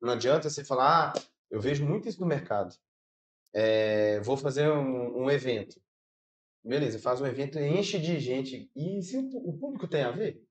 Não 0.00 0.12
adianta 0.12 0.48
você 0.48 0.64
falar, 0.64 1.12
ah, 1.12 1.20
eu 1.50 1.60
vejo 1.60 1.84
muito 1.84 2.08
isso 2.08 2.20
no 2.20 2.26
mercado. 2.26 2.74
é, 3.52 4.20
vou 4.20 4.36
fazer 4.36 4.70
um, 4.70 5.24
um 5.24 5.30
evento. 5.30 5.80
Beleza, 6.64 6.98
faz 6.98 7.20
um 7.20 7.26
evento, 7.26 7.58
enche 7.58 7.98
de 7.98 8.20
gente. 8.20 8.70
E 8.76 9.02
se 9.02 9.16
o, 9.16 9.26
o 9.48 9.58
público 9.58 9.88
tem 9.88 10.02
a 10.02 10.10
ver? 10.10 10.44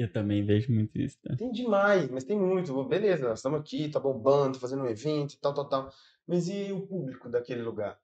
Eu 0.00 0.10
também 0.10 0.42
vejo 0.42 0.72
muito 0.72 0.98
isso, 0.98 1.18
tá? 1.22 1.36
Tem 1.36 1.52
demais, 1.52 2.10
mas 2.10 2.24
tem 2.24 2.38
muito. 2.38 2.82
Beleza, 2.84 3.28
nós 3.28 3.38
estamos 3.40 3.60
aqui, 3.60 3.90
tá 3.90 4.00
bombando, 4.00 4.54
tá 4.54 4.60
fazendo 4.60 4.82
um 4.82 4.86
evento, 4.88 5.38
tal, 5.38 5.52
tal, 5.52 5.68
tal. 5.68 5.92
Mas 6.26 6.48
e 6.48 6.72
o 6.72 6.86
público 6.86 7.28
daquele 7.28 7.60
lugar? 7.60 8.00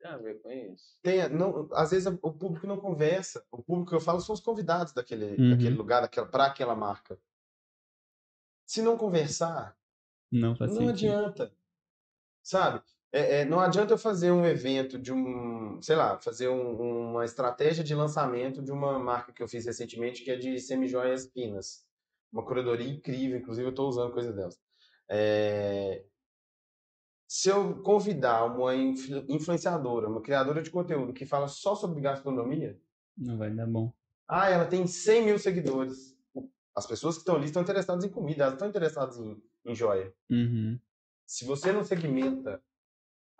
Tem 0.00 0.10
a 0.10 0.16
ver 0.16 0.42
com 0.42 0.50
isso? 0.50 0.98
Tem, 1.00 1.28
não, 1.28 1.68
às 1.74 1.92
vezes 1.92 2.12
o 2.20 2.32
público 2.32 2.66
não 2.66 2.76
conversa. 2.76 3.46
O 3.52 3.62
público 3.62 3.90
que 3.90 3.94
eu 3.94 4.00
falo 4.00 4.20
são 4.20 4.34
os 4.34 4.40
convidados 4.40 4.92
daquele, 4.92 5.40
Uhum. 5.40 5.50
daquele 5.50 5.76
lugar, 5.76 6.00
daquela, 6.02 6.26
para 6.26 6.46
aquela 6.46 6.74
marca. 6.74 7.16
Se 8.66 8.82
não 8.82 8.96
conversar, 8.98 9.78
Não 10.32 10.56
faz 10.56 10.72
não 10.72 10.88
sentido. 10.88 11.12
adianta. 11.12 11.52
Sabe? 12.42 12.82
É, 13.14 13.40
é, 13.40 13.44
não 13.44 13.60
adianta 13.60 13.92
eu 13.92 13.98
fazer 13.98 14.30
um 14.30 14.44
evento 14.46 14.98
de 14.98 15.12
um, 15.12 15.80
sei 15.82 15.94
lá, 15.96 16.18
fazer 16.18 16.48
um- 16.48 17.10
uma 17.10 17.24
estratégia 17.26 17.84
de 17.84 17.94
lançamento 17.94 18.62
de 18.62 18.72
uma 18.72 18.98
marca 18.98 19.32
que 19.32 19.42
eu 19.42 19.48
fiz 19.48 19.66
recentemente, 19.66 20.24
que 20.24 20.30
é 20.30 20.36
de 20.36 20.58
semijoias 20.58 21.26
pinas. 21.26 21.84
Uma 22.32 22.42
curadoria 22.44 22.88
incrível, 22.88 23.38
inclusive 23.38 23.66
eu 23.66 23.70
estou 23.70 23.86
usando 23.88 24.12
coisa 24.14 24.32
delas. 24.32 24.58
É, 25.10 26.04
se 27.28 27.48
eu 27.50 27.82
convidar 27.82 28.44
uma 28.46 28.74
influ- 28.74 29.24
influenciadora, 29.28 30.08
uma 30.08 30.22
criadora 30.22 30.62
de 30.62 30.70
conteúdo 30.70 31.12
que 31.12 31.26
fala 31.26 31.48
só 31.48 31.74
sobre 31.74 32.00
gastronomia, 32.00 32.78
Não 33.16 33.36
vai 33.36 33.50
dar 33.50 33.66
bom. 33.66 33.92
ah, 34.26 34.48
ela 34.48 34.64
tem 34.64 34.86
100 34.86 35.24
mil 35.26 35.38
seguidores. 35.38 36.16
As 36.74 36.86
pessoas 36.86 37.16
que 37.16 37.20
estão 37.20 37.36
ali 37.36 37.44
estão 37.44 37.60
interessadas 37.62 38.04
em 38.04 38.08
comida, 38.08 38.44
elas 38.44 38.54
estão 38.54 38.68
interessadas 38.68 39.18
em, 39.18 39.42
em 39.66 39.74
joia. 39.74 40.14
Uhum. 40.30 40.78
Se 41.26 41.44
você 41.44 41.70
não 41.72 41.84
segmenta 41.84 42.62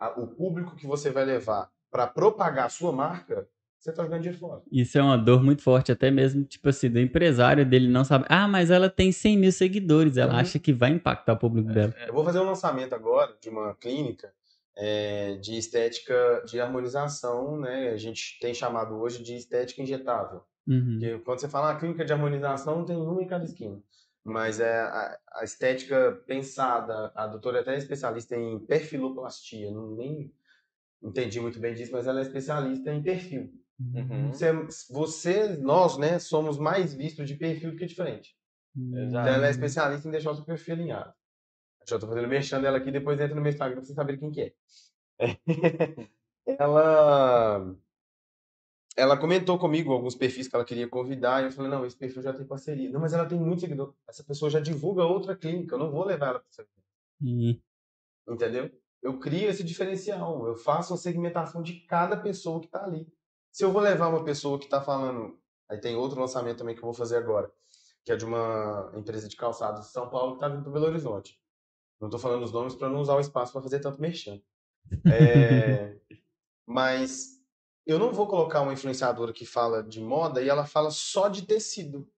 a- 0.07 0.19
o 0.19 0.27
público 0.27 0.75
que 0.75 0.85
você 0.87 1.09
vai 1.09 1.25
levar 1.25 1.69
para 1.91 2.07
propagar 2.07 2.65
a 2.65 2.69
sua 2.69 2.91
marca, 2.91 3.47
você 3.79 3.89
está 3.89 4.03
jogando 4.03 4.21
dinheiro 4.21 4.39
fora. 4.39 4.61
Isso 4.71 4.97
é 4.97 5.01
uma 5.03 5.17
dor 5.17 5.43
muito 5.43 5.61
forte, 5.61 5.91
até 5.91 6.09
mesmo, 6.09 6.43
tipo 6.45 6.69
assim, 6.69 6.89
do 6.89 6.99
empresário 6.99 7.65
dele 7.65 7.87
não 7.87 8.03
sabe. 8.05 8.25
Ah, 8.29 8.47
mas 8.47 8.71
ela 8.71 8.89
tem 8.89 9.11
100 9.11 9.37
mil 9.37 9.51
seguidores. 9.51 10.15
Ela 10.17 10.33
Uhum. 10.33 10.39
acha 10.39 10.57
que 10.57 10.71
vai 10.73 10.89
impactar 10.91 11.33
o 11.33 11.37
público 11.37 11.69
dela. 11.71 11.93
Eu 12.07 12.13
vou 12.13 12.23
fazer 12.23 12.39
um 12.39 12.45
lançamento 12.45 12.93
agora 12.95 13.35
de 13.41 13.49
uma 13.49 13.73
clínica 13.75 14.31
é, 14.75 15.35
de 15.35 15.55
estética 15.55 16.41
de 16.47 16.59
harmonização, 16.59 17.59
né? 17.59 17.89
A 17.89 17.97
gente 17.97 18.39
tem 18.41 18.55
chamado 18.55 18.95
hoje 18.95 19.21
de 19.21 19.35
estética 19.35 19.83
injetável. 19.83 20.41
Uhum. 20.67 20.97
Porque 20.99 21.19
quando 21.19 21.39
você 21.41 21.47
fala 21.47 21.69
ah, 21.71 21.75
clínica 21.75 22.03
de 22.03 22.11
harmonização, 22.11 22.83
tem 22.83 22.95
uma 22.95 23.21
em 23.21 23.27
cada 23.27 23.43
esquina. 23.45 23.77
Mas 24.23 24.59
é 24.59 24.79
a, 24.79 25.19
a 25.33 25.43
estética 25.43 26.13
pensada, 26.25 27.11
a 27.13 27.27
doutora 27.27 27.57
é 27.57 27.61
até 27.61 27.77
especialista 27.77 28.35
em 28.35 28.59
perfiloplastia, 28.59 29.69
não 29.69 29.95
nem 29.95 30.33
entendi 31.01 31.41
muito 31.41 31.59
bem 31.59 31.73
disso, 31.73 31.91
mas 31.91 32.07
ela 32.07 32.19
é 32.19 32.23
especialista 32.23 32.93
em 32.93 33.03
perfil. 33.03 33.51
Uhum. 33.79 34.31
Você, 34.31 34.51
você, 34.89 35.57
nós, 35.57 35.97
né, 35.97 36.19
somos 36.19 36.57
mais 36.57 36.93
vistos 36.93 37.27
de 37.27 37.35
perfil 37.35 37.71
do 37.71 37.77
que 37.77 37.85
de 37.85 37.95
frente. 37.95 38.37
Uhum. 38.75 39.07
Então 39.07 39.27
ela 39.27 39.47
é 39.47 39.51
especialista 39.51 40.07
em 40.07 40.11
deixar 40.11 40.31
o 40.31 40.35
seu 40.35 40.45
perfil 40.45 40.75
alinhado. 40.75 41.13
Já 41.85 41.99
tô 41.99 42.07
fazendo 42.07 42.27
merchan 42.29 42.61
dela 42.61 42.77
aqui, 42.77 42.91
depois 42.91 43.19
entra 43.19 43.35
no 43.35 43.41
meu 43.41 43.51
Instagram 43.51 43.75
pra 43.75 43.83
vocês 43.83 43.95
saberem 43.95 44.19
quem 44.19 44.31
que 44.31 44.41
é. 44.41 44.53
ela 46.57 47.75
ela 48.95 49.17
comentou 49.17 49.57
comigo 49.57 49.91
alguns 49.91 50.15
perfis 50.15 50.47
que 50.47 50.55
ela 50.55 50.65
queria 50.65 50.87
convidar, 50.87 51.41
e 51.41 51.45
eu 51.45 51.51
falei, 51.51 51.71
não, 51.71 51.85
esse 51.85 51.97
perfil 51.97 52.21
já 52.21 52.33
tem 52.33 52.45
parceria. 52.45 52.89
Não, 52.89 52.99
mas 52.99 53.13
ela 53.13 53.25
tem 53.25 53.39
muito 53.39 53.61
seguidor. 53.61 53.93
Essa 54.07 54.23
pessoa 54.23 54.51
já 54.51 54.59
divulga 54.59 55.03
outra 55.03 55.35
clínica, 55.35 55.75
eu 55.75 55.79
não 55.79 55.91
vou 55.91 56.05
levar 56.05 56.27
ela 56.27 56.39
para 56.39 56.49
essa 56.49 56.67
Uhum. 57.21 57.57
Entendeu? 58.27 58.69
Eu 59.01 59.17
crio 59.19 59.49
esse 59.49 59.63
diferencial, 59.63 60.45
eu 60.47 60.55
faço 60.55 60.93
a 60.93 60.97
segmentação 60.97 61.61
de 61.61 61.81
cada 61.81 62.17
pessoa 62.17 62.59
que 62.59 62.65
está 62.65 62.83
ali. 62.83 63.07
Se 63.51 63.63
eu 63.63 63.71
vou 63.71 63.81
levar 63.81 64.07
uma 64.07 64.23
pessoa 64.23 64.57
que 64.57 64.65
está 64.65 64.81
falando, 64.81 65.39
aí 65.69 65.79
tem 65.79 65.95
outro 65.95 66.19
lançamento 66.19 66.57
também 66.57 66.75
que 66.75 66.81
eu 66.81 66.85
vou 66.85 66.93
fazer 66.93 67.17
agora, 67.17 67.51
que 68.03 68.11
é 68.11 68.15
de 68.15 68.25
uma 68.25 68.91
empresa 68.95 69.27
de 69.27 69.35
calçados 69.35 69.85
de 69.85 69.91
São 69.91 70.09
Paulo 70.09 70.31
que 70.31 70.37
está 70.37 70.49
vindo 70.49 70.63
para 70.63 70.71
Belo 70.71 70.87
Horizonte. 70.87 71.39
Não 71.99 72.07
estou 72.07 72.19
falando 72.19 72.43
os 72.43 72.51
nomes 72.51 72.75
para 72.75 72.89
não 72.89 72.99
usar 72.99 73.15
o 73.15 73.19
espaço 73.19 73.53
para 73.53 73.61
fazer 73.61 73.79
tanto 73.79 74.01
merchan. 74.01 74.41
É, 75.05 75.97
mas 76.67 77.42
eu 77.85 77.99
não 77.99 78.11
vou 78.13 78.27
colocar 78.27 78.61
uma 78.61 78.73
influenciadora 78.73 79.33
que 79.33 79.45
fala 79.45 79.83
de 79.83 79.99
moda 80.01 80.41
e 80.41 80.49
ela 80.49 80.65
fala 80.65 80.91
só 80.91 81.27
de 81.27 81.45
tecido. 81.45 82.09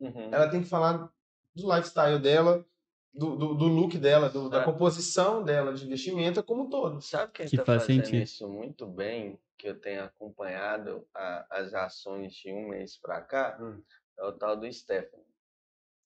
Uhum. 0.00 0.30
Ela 0.32 0.48
tem 0.48 0.62
que 0.62 0.68
falar 0.68 1.10
do 1.54 1.74
lifestyle 1.74 2.18
dela, 2.18 2.66
do, 3.14 3.34
do, 3.36 3.54
do 3.54 3.64
look 3.66 3.96
dela, 3.96 4.28
do- 4.28 4.50
da 4.50 4.62
composição 4.62 5.42
dela 5.42 5.72
de 5.72 5.86
vestimenta 5.86 6.42
como 6.42 6.64
um 6.64 6.68
todo. 6.70 7.00
Sabe 7.00 7.32
quem 7.32 7.46
Que 7.46 7.54
está 7.56 7.64
faz 7.64 7.82
fazendo 7.82 8.04
sentido. 8.04 8.22
isso 8.22 8.48
muito 8.48 8.86
bem, 8.86 9.38
que 9.56 9.68
eu 9.68 9.80
tenho 9.80 10.04
acompanhado 10.04 11.06
a- 11.14 11.46
as 11.50 11.72
ações 11.72 12.34
de 12.34 12.52
um 12.52 12.68
mês 12.68 12.96
para 12.98 13.20
cá? 13.22 13.58
Hum. 13.60 13.82
É 14.18 14.24
o 14.24 14.32
tal 14.32 14.56
do 14.56 14.70
Stefano. 14.70 15.24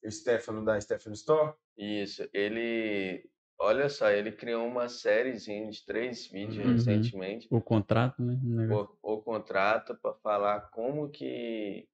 O 0.05 0.11
Stefano 0.11 0.65
da 0.65 0.81
Stefano 0.81 1.15
Store. 1.15 1.55
Isso, 1.77 2.29
ele, 2.33 3.29
olha 3.61 3.89
só, 3.89 4.11
ele 4.11 4.33
criou 4.33 4.67
uma 4.67 4.89
sériezinha 4.89 5.71
de 5.71 5.85
três 5.85 6.27
vídeos 6.27 6.57
Uhum. 6.67 6.73
recentemente, 6.73 7.47
O 7.51 7.61
contrato, 7.61 8.21
né? 8.23 8.37
O 8.75 8.89
o, 9.15 9.23
contrato 9.23 9.95
para 10.03 10.15
falar 10.15 10.61
como 10.73 11.09
que, 11.11 11.87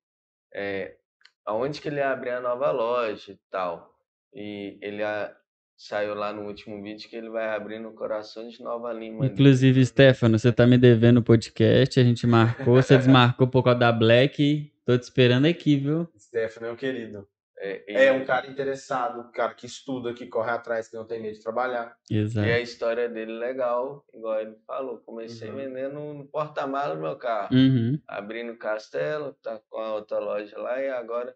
é, 0.54 0.96
aonde 1.44 1.80
que 1.80 1.88
ele 1.88 1.96
ia 1.96 2.10
abrir 2.10 2.30
a 2.30 2.40
nova 2.40 2.70
loja 2.70 3.32
e 3.32 3.38
tal. 3.50 3.92
E 4.32 4.78
ele 4.80 5.02
a- 5.02 5.34
saiu 5.78 6.14
lá 6.14 6.32
no 6.32 6.46
último 6.46 6.82
vídeo 6.82 7.08
que 7.10 7.16
ele 7.16 7.28
vai 7.28 7.48
abrir 7.54 7.78
no 7.78 7.92
coração 7.92 8.48
de 8.48 8.62
Nova 8.62 8.92
Lima. 8.94 9.24
ali. 9.24 9.32
Inclusive, 9.34 9.84
Stefano, 9.84 10.38
você 10.38 10.50
tá 10.52 10.66
me 10.66 10.78
devendo 10.78 11.18
o 11.18 11.22
podcast, 11.22 12.00
a 12.00 12.02
gente 12.04 12.26
marcou, 12.26 12.76
você 12.82 12.96
desmarcou 12.96 13.46
por 13.46 13.62
causa 13.62 13.78
da 13.80 13.92
Black. 13.92 14.72
Tô 14.86 14.96
te 14.96 15.02
esperando 15.02 15.46
aqui, 15.46 15.76
viu? 15.76 16.08
Stefano 16.16 16.66
é 16.68 16.72
um 16.72 16.76
querido. 16.76 17.28
É, 17.59 18.04
É 18.07 18.12
um 18.12 18.24
cara 18.24 18.46
interessado, 18.46 19.20
um 19.20 19.32
cara 19.32 19.54
que 19.54 19.64
estuda, 19.66 20.12
que 20.12 20.26
corre 20.26 20.50
atrás, 20.50 20.88
que 20.88 20.96
não 20.96 21.07
tem 21.07 21.20
medo 21.22 21.34
de 21.36 21.42
trabalhar. 21.42 21.96
Exato. 22.11 22.46
E 22.46 22.52
a 22.52 22.61
história 22.61 23.09
dele 23.09 23.32
é 23.32 23.38
legal, 23.38 24.04
igual 24.12 24.40
ele 24.40 24.57
falou. 24.66 24.98
Comecei 24.98 25.48
Uhum. 25.48 25.57
vendendo 25.57 26.00
no 26.00 26.26
porta-malas 26.28 26.96
do 26.96 27.02
meu 27.02 27.16
carro. 27.16 27.54
Uhum. 27.54 27.98
Abrindo 28.07 28.57
castelo, 28.59 29.32
tá 29.42 29.59
com 29.70 29.78
a 29.78 29.94
outra 29.94 30.18
loja 30.18 30.59
lá 30.59 30.80
e 30.82 30.88
agora 30.90 31.34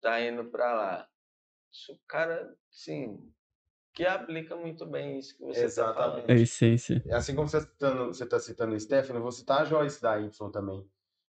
tá 0.00 0.20
indo 0.20 0.44
pra 0.46 0.72
lá. 0.74 1.08
Isso, 1.72 1.92
o 1.92 1.98
cara, 2.08 2.52
sim, 2.70 3.18
que 3.94 4.04
aplica 4.04 4.56
muito 4.56 4.84
bem 4.84 5.18
isso 5.18 5.36
que 5.36 5.44
você 5.44 5.64
Exatamente. 5.64 5.96
tá 5.96 6.04
A 6.04 6.10
falando. 6.26 6.30
essência. 6.40 7.04
Assim 7.12 7.34
como 7.36 7.48
você 7.48 7.58
está 7.58 7.70
citando, 7.70 8.06
você 8.06 8.26
tá 8.26 8.38
citando 8.40 8.74
o 8.74 8.80
Stefano, 8.80 9.18
eu 9.20 9.22
vou 9.22 9.30
citar 9.32 9.62
a 9.62 9.64
Joyce 9.64 10.02
da 10.02 10.18
Y 10.18 10.50
também, 10.50 10.84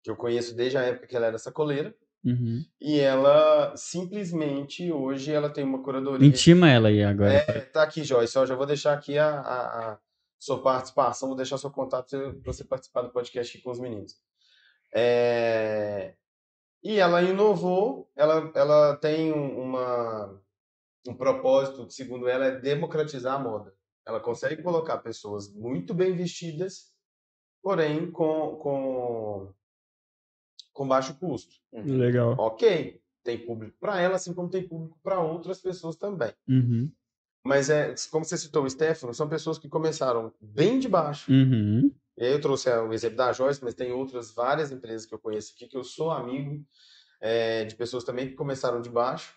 que 0.03 0.11
eu 0.11 0.15
conheço 0.15 0.55
desde 0.55 0.77
a 0.77 0.81
época 0.81 1.07
que 1.07 1.15
ela 1.15 1.25
era 1.25 1.37
sacoleira. 1.39 1.95
Uhum. 2.25 2.63
E 2.79 2.99
ela 2.99 3.75
simplesmente 3.75 4.91
hoje 4.91 5.31
ela 5.31 5.49
tem 5.49 5.63
uma 5.63 5.83
curadoria. 5.83 6.25
Intima 6.27 6.69
ela 6.69 6.87
aí 6.87 7.03
agora. 7.03 7.33
É, 7.33 7.59
tá 7.61 7.83
aqui, 7.83 8.03
Joyce. 8.03 8.37
Ó, 8.37 8.45
já 8.45 8.55
vou 8.55 8.65
deixar 8.65 8.93
aqui 8.93 9.17
a, 9.17 9.39
a- 9.41 9.91
a 9.93 9.99
sua 10.39 10.61
participação, 10.61 11.27
vou 11.29 11.37
deixar 11.37 11.57
seu 11.57 11.69
contato 11.71 12.09
para 12.41 12.53
você 12.53 12.63
participar 12.63 13.01
do 13.01 13.11
podcast 13.11 13.55
aqui 13.55 13.63
com 13.63 13.71
os 13.71 13.79
meninos. 13.79 14.15
É, 14.93 16.13
E 16.83 16.99
ela 16.99 17.21
inovou, 17.21 18.09
ela, 18.15 18.51
ela 18.55 18.95
tem 18.97 19.31
um- 19.31 19.57
uma, 19.61 20.41
um 21.07 21.13
propósito, 21.13 21.89
segundo 21.89 22.27
ela, 22.27 22.45
é 22.47 22.59
democratizar 22.59 23.35
a 23.35 23.39
moda. 23.39 23.73
Ela 24.05 24.19
consegue 24.19 24.61
colocar 24.61 24.97
pessoas 24.97 25.53
muito 25.53 25.93
bem 25.93 26.13
vestidas, 26.13 26.91
porém 27.61 28.11
com, 28.11 28.57
com, 28.57 29.53
com 30.73 30.87
baixo 30.87 31.15
custo. 31.19 31.55
Uhum. 31.71 31.97
Legal. 31.97 32.35
Ok, 32.37 32.99
tem 33.23 33.37
público 33.45 33.77
para 33.79 33.99
ela, 33.99 34.15
assim 34.15 34.33
como 34.33 34.49
tem 34.49 34.67
público 34.67 34.99
para 35.01 35.21
outras 35.21 35.61
pessoas 35.61 35.95
também. 35.95 36.33
Uhum. 36.47 36.91
Mas 37.45 37.69
é, 37.69 37.93
como 38.09 38.25
você 38.25 38.37
citou 38.37 38.63
o 38.63 38.69
Stefano, 38.69 39.13
são 39.13 39.27
pessoas 39.27 39.57
que 39.57 39.69
começaram 39.69 40.33
bem 40.41 40.79
de 40.79 40.87
baixo. 40.87 41.31
Uhum. 41.31 41.91
E 42.17 42.23
aí 42.23 42.31
eu 42.31 42.41
trouxe 42.41 42.69
é, 42.69 42.79
o 42.79 42.93
exemplo 42.93 43.17
da 43.17 43.33
Joyce, 43.33 43.63
mas 43.63 43.73
tem 43.73 43.91
outras 43.91 44.31
várias 44.31 44.71
empresas 44.71 45.05
que 45.05 45.13
eu 45.13 45.19
conheço 45.19 45.53
aqui 45.53 45.67
que 45.67 45.77
eu 45.77 45.83
sou 45.83 46.11
amigo 46.11 46.65
é, 47.19 47.65
de 47.65 47.75
pessoas 47.75 48.03
também 48.03 48.27
que 48.27 48.35
começaram 48.35 48.81
de 48.81 48.89
baixo 48.89 49.35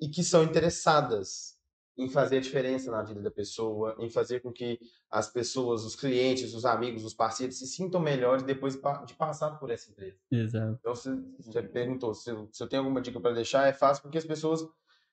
e 0.00 0.08
que 0.08 0.22
são 0.22 0.42
interessadas 0.42 1.51
em 1.96 2.08
fazer 2.08 2.38
a 2.38 2.40
diferença 2.40 2.90
na 2.90 3.02
vida 3.02 3.20
da 3.20 3.30
pessoa, 3.30 3.94
em 3.98 4.08
fazer 4.08 4.40
com 4.40 4.50
que 4.50 4.78
as 5.10 5.30
pessoas, 5.30 5.84
os 5.84 5.94
clientes, 5.94 6.54
os 6.54 6.64
amigos, 6.64 7.04
os 7.04 7.12
parceiros 7.14 7.58
se 7.58 7.66
sintam 7.66 8.00
melhores 8.00 8.42
depois 8.42 8.74
de 9.06 9.14
passar 9.14 9.58
por 9.58 9.70
essa 9.70 9.90
empresa. 9.90 10.16
Exato. 10.30 10.78
Então, 10.80 10.94
você, 10.94 11.62
perguntou 11.62 12.14
se 12.14 12.30
eu, 12.30 12.48
se 12.50 12.62
eu 12.62 12.66
tenho 12.68 12.82
alguma 12.82 13.00
dica 13.02 13.20
para 13.20 13.34
deixar, 13.34 13.68
é 13.68 13.72
fácil 13.72 14.02
porque 14.02 14.16
as 14.18 14.24
pessoas, 14.24 14.66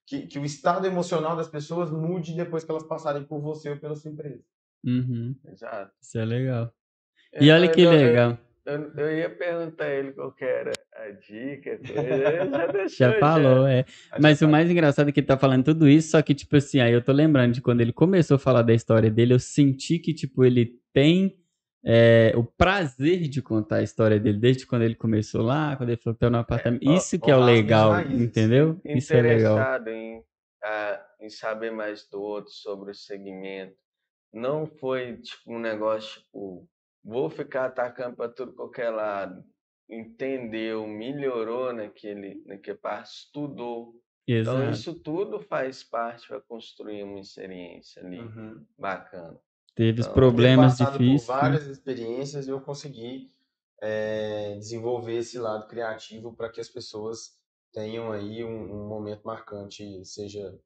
que, 0.05 0.25
que 0.25 0.39
o 0.39 0.45
estado 0.45 0.87
emocional 0.87 1.35
das 1.35 1.49
pessoas 1.49 1.91
mude 1.91 2.33
depois 2.33 2.63
que 2.63 2.71
elas 2.71 2.83
passarem 2.83 3.23
por 3.23 3.41
você 3.41 3.69
ou 3.69 3.77
pela 3.77 3.95
sua 3.95 4.11
empresa. 4.11 4.43
Uhum. 4.85 5.35
Exato. 5.45 5.91
Isso 6.01 6.17
é 6.17 6.23
legal. 6.25 6.73
Eu- 7.33 7.43
E 7.43 7.51
olha 7.51 7.65
eu- 7.65 7.71
que 7.73 7.81
eu- 7.81 7.91
legal. 7.91 8.37
Eu, 8.65 8.93
eu 8.97 9.17
ia 9.17 9.29
perguntar 9.35 9.85
a 9.85 9.89
ele 9.89 10.11
qual 10.13 10.31
que 10.31 10.45
era 10.45 10.71
a 10.99 11.11
dica, 11.11 11.79
já 12.51 12.67
deixou. 12.67 12.89
Já 12.97 13.19
falou, 13.19 13.65
é. 13.65 13.85
Aí 14.11 14.21
Mas 14.21 14.39
você 14.39 14.45
o 14.45 14.49
mais 14.49 14.69
engraçado 14.69 15.09
é 15.09 15.11
que 15.11 15.19
ele 15.19 15.27
tá 15.27 15.37
falando 15.37 15.63
tudo 15.63 15.87
isso, 15.87 16.11
só 16.11 16.21
que, 16.21 16.35
tipo 16.35 16.55
assim, 16.57 16.79
aí 16.79 16.93
eu 16.93 17.01
tô 17.01 17.11
lembrando 17.11 17.53
de 17.53 17.61
quando 17.61 17.81
ele 17.81 17.93
começou 17.93 18.35
a 18.35 18.39
falar 18.39 18.61
da 18.61 18.73
história 18.73 19.09
dele, 19.09 19.33
eu 19.33 19.39
senti 19.39 19.97
que, 19.97 20.13
tipo, 20.13 20.43
ele 20.43 20.77
tem 20.93 21.37
é, 21.85 22.33
o 22.35 22.43
prazer 22.43 23.21
de 23.29 23.41
contar 23.41 23.77
a 23.77 23.83
história 23.83 24.19
dele, 24.19 24.37
desde 24.37 24.65
quando 24.65 24.81
ele 24.81 24.95
começou 24.95 25.41
lá, 25.41 25.75
quando 25.77 25.89
ele 25.89 26.01
falou 26.01 26.15
que 26.15 26.19
tá 26.19 26.29
no 26.29 26.37
apartamento. 26.37 26.87
ó, 26.87 26.93
Isso 26.93 27.19
que 27.19 27.31
é 27.31 27.35
o 27.35 27.43
legal, 27.43 28.01
entendeu? 28.01 28.79
Isso 28.83 29.13
é 29.13 29.21
legal. 29.21 29.53
interessado 29.53 29.87
em, 29.87 30.23
ah, 30.63 31.05
em 31.21 31.29
saber 31.29 31.71
mais 31.71 32.07
do 32.09 32.21
outro 32.21 32.51
sobre 32.51 32.91
o 32.91 32.95
segmento. 32.95 33.75
Não 34.33 34.67
foi 34.67 35.17
tipo 35.17 35.53
um 35.53 35.59
negócio 35.59 36.21
tipo, 36.21 36.67
vou 37.03 37.29
ficar 37.29 37.65
atacando 37.65 38.15
para 38.15 38.29
tudo 38.29 38.53
qualquer 38.53 38.89
lado. 38.89 39.43
Entendeu, 39.89 40.85
melhorou 40.85 41.73
naquele, 41.73 42.43
naquele 42.45 42.77
parte, 42.77 43.11
estudou. 43.11 43.99
Então 44.27 44.37
Exato. 44.37 44.71
isso 44.71 44.93
tudo 44.99 45.39
faz 45.39 45.83
parte 45.83 46.27
para 46.27 46.39
construir 46.41 47.03
uma 47.03 47.19
experiência 47.19 48.03
ali 48.05 48.19
Uhum. 48.19 48.63
bacana. 48.77 49.39
Teve 49.75 50.01
os 50.01 50.05
Então, 50.05 50.13
problemas 50.13 50.77
difíceis. 50.77 51.25
por 51.25 51.33
né? 51.33 51.39
várias 51.39 51.65
experiências, 51.65 52.47
eu 52.47 52.61
consegui 52.61 53.31
é, 53.81 54.55
desenvolver 54.55 55.15
esse 55.17 55.39
lado 55.39 55.67
criativo 55.67 56.35
para 56.35 56.49
que 56.49 56.59
as 56.59 56.69
pessoas 56.69 57.39
tenham 57.71 58.11
aí 58.11 58.43
um, 58.43 58.49
um 58.73 58.87
momento 58.87 59.23
marcante, 59.23 60.03
seja 60.05 60.59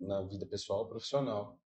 na 0.00 0.22
vida 0.22 0.46
pessoal 0.46 0.80
ou 0.80 0.88
profissional. 0.88 1.60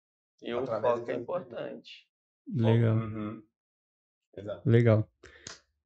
E 0.40 0.54
o 0.54 0.64
foco 0.66 1.10
é 1.10 1.14
importante. 1.14 2.08
Legal. 2.54 2.96
Uhum. 2.96 3.42
Exato. 4.36 4.68
Legal. 4.68 5.10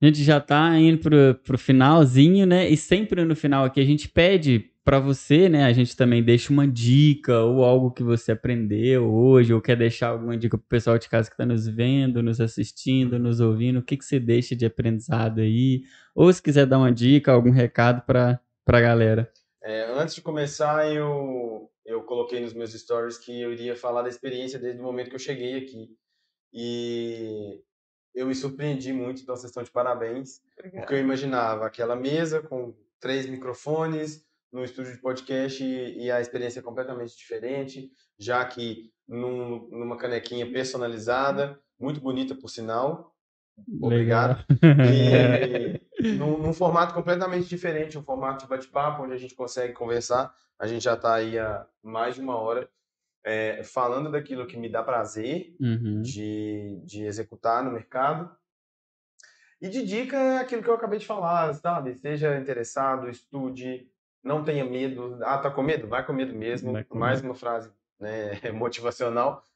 A 0.02 0.06
gente 0.06 0.24
já 0.24 0.40
tá 0.40 0.78
indo 0.78 0.98
pro, 0.98 1.35
pro 1.44 1.59
finalzinho, 1.59 2.47
né? 2.47 2.68
E 2.68 2.77
sempre 2.77 3.22
no 3.24 3.36
final 3.36 3.64
aqui 3.64 3.81
a 3.81 3.85
gente 3.85 4.09
pede 4.09 4.70
para 4.82 4.98
você, 4.98 5.48
né? 5.48 5.64
A 5.64 5.72
gente 5.72 5.94
também 5.94 6.22
deixa 6.22 6.52
uma 6.52 6.66
dica 6.66 7.40
ou 7.40 7.62
algo 7.64 7.90
que 7.90 8.02
você 8.02 8.32
aprendeu 8.32 9.12
hoje, 9.12 9.52
ou 9.52 9.60
quer 9.60 9.77
deixar 9.77 10.09
alguma 10.09 10.36
dica 10.36 10.56
pro 10.56 10.66
pessoal 10.66 10.98
de 10.98 11.09
casa 11.09 11.31
que 11.31 11.36
tá 11.36 11.44
nos 11.44 11.68
vendo, 11.68 12.22
nos 12.22 12.40
assistindo, 12.40 13.18
nos 13.18 13.40
ouvindo. 13.40 13.78
O 13.78 13.82
que, 13.82 13.97
que 13.97 14.05
você 14.05 14.18
deixa 14.18 14.56
de 14.56 14.64
aprendizado 14.64 15.40
aí? 15.40 15.82
Ou 16.14 16.32
se 16.32 16.43
quiser 16.43 16.66
dar 16.66 16.78
uma 16.78 16.90
dica, 16.90 17.31
algum 17.31 17.51
recado 17.51 18.02
pra, 18.06 18.40
pra 18.64 18.81
galera. 18.81 19.31
É, 19.62 19.93
antes 19.93 20.14
de 20.14 20.22
começar, 20.22 20.90
eu, 20.90 21.70
eu 21.85 22.02
coloquei 22.05 22.40
nos 22.40 22.55
meus 22.55 22.72
stories 22.72 23.18
que 23.18 23.39
eu 23.39 23.52
iria 23.52 23.77
falar 23.77 24.01
da 24.02 24.09
experiência 24.09 24.59
desde 24.59 24.81
o 24.81 24.82
momento 24.82 25.10
que 25.10 25.16
eu 25.16 25.20
cheguei 25.20 25.59
aqui. 25.59 25.90
E 26.52 27.60
eu 28.15 28.27
me 28.27 28.35
surpreendi 28.35 28.93
muito, 28.93 29.23
então 29.23 29.37
vocês 29.37 29.51
estão 29.51 29.62
de 29.62 29.70
parabéns. 29.70 30.41
Porque 30.81 30.95
eu 30.95 30.99
imaginava 30.99 31.66
aquela 31.66 31.95
mesa 31.97 32.41
com 32.41 32.74
três 32.99 33.27
microfones 33.27 34.24
no 34.53 34.65
estúdio 34.65 34.93
de 34.93 35.01
podcast 35.01 35.62
e, 35.62 36.05
e 36.07 36.11
a 36.11 36.20
experiência 36.20 36.59
é 36.61 36.62
completamente 36.62 37.16
diferente, 37.16 37.91
já 38.19 38.45
que 38.45 38.91
num- 39.09 39.69
numa 39.70 39.97
canequinha 39.97 40.51
personalizada, 40.51 41.59
muito 41.78 42.01
bonita 42.01 42.35
por 42.35 42.49
sinal. 42.49 43.15
Obrigado. 43.81 44.45
E 46.03 46.12
num, 46.12 46.39
num 46.39 46.53
formato 46.53 46.95
completamente 46.95 47.47
diferente, 47.47 47.99
um 47.99 48.03
formato 48.03 48.45
de 48.45 48.49
bate-papo, 48.51 49.03
onde 49.03 49.12
a 49.12 49.19
gente 49.19 49.35
consegue 49.35 49.74
conversar. 49.74 50.35
A 50.59 50.66
gente 50.66 50.82
já 50.82 50.95
está 50.95 51.15
aí 51.15 51.39
há 51.39 51.66
mais 51.82 52.15
de 52.15 52.20
uma 52.23 52.37
hora 52.39 52.69
é, 53.24 53.62
falando 53.62 54.10
daquilo 54.10 54.47
que 54.47 54.56
me 54.56 54.68
dá 54.68 54.82
prazer 54.82 55.55
Uhum. 55.60 56.02
de, 56.02 56.80
de 56.84 57.05
executar 57.05 57.64
no 57.64 57.72
mercado. 57.72 58.30
E 59.60 59.68
de 59.68 59.84
dica 59.84 60.16
é 60.16 60.38
aquilo 60.38 60.62
que 60.62 60.70
eu 60.70 60.74
acabei 60.74 60.98
de 60.98 61.06
falar, 61.06 61.52
sabe? 61.55 61.94
Seja 61.94 62.38
interessado, 62.38 63.10
estude, 63.10 63.90
não 64.24 64.42
tenha 64.42 64.64
medo. 64.64 65.18
Ah, 65.22 65.38
tá 65.38 65.51
com 65.51 65.62
medo? 65.62 65.86
Vai 65.86 66.05
com 66.05 66.12
medo 66.14 66.34
mesmo. 66.34 66.72
Com 66.84 66.98
Mais 66.98 67.20
uma 67.20 67.34
frase 67.34 67.70
né, 67.98 68.30
motivacional. 68.52 69.47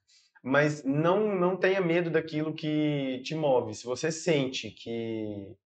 Mas 0.42 0.84
não, 0.84 1.34
não 1.34 1.56
tenha 1.56 1.80
medo 1.80 2.10
daquilo 2.10 2.52
que 2.52 3.22
te 3.24 3.34
move. 3.34 3.74
Se 3.74 3.86
você 3.86 4.12
sente 4.12 4.70
que, 4.70 5.56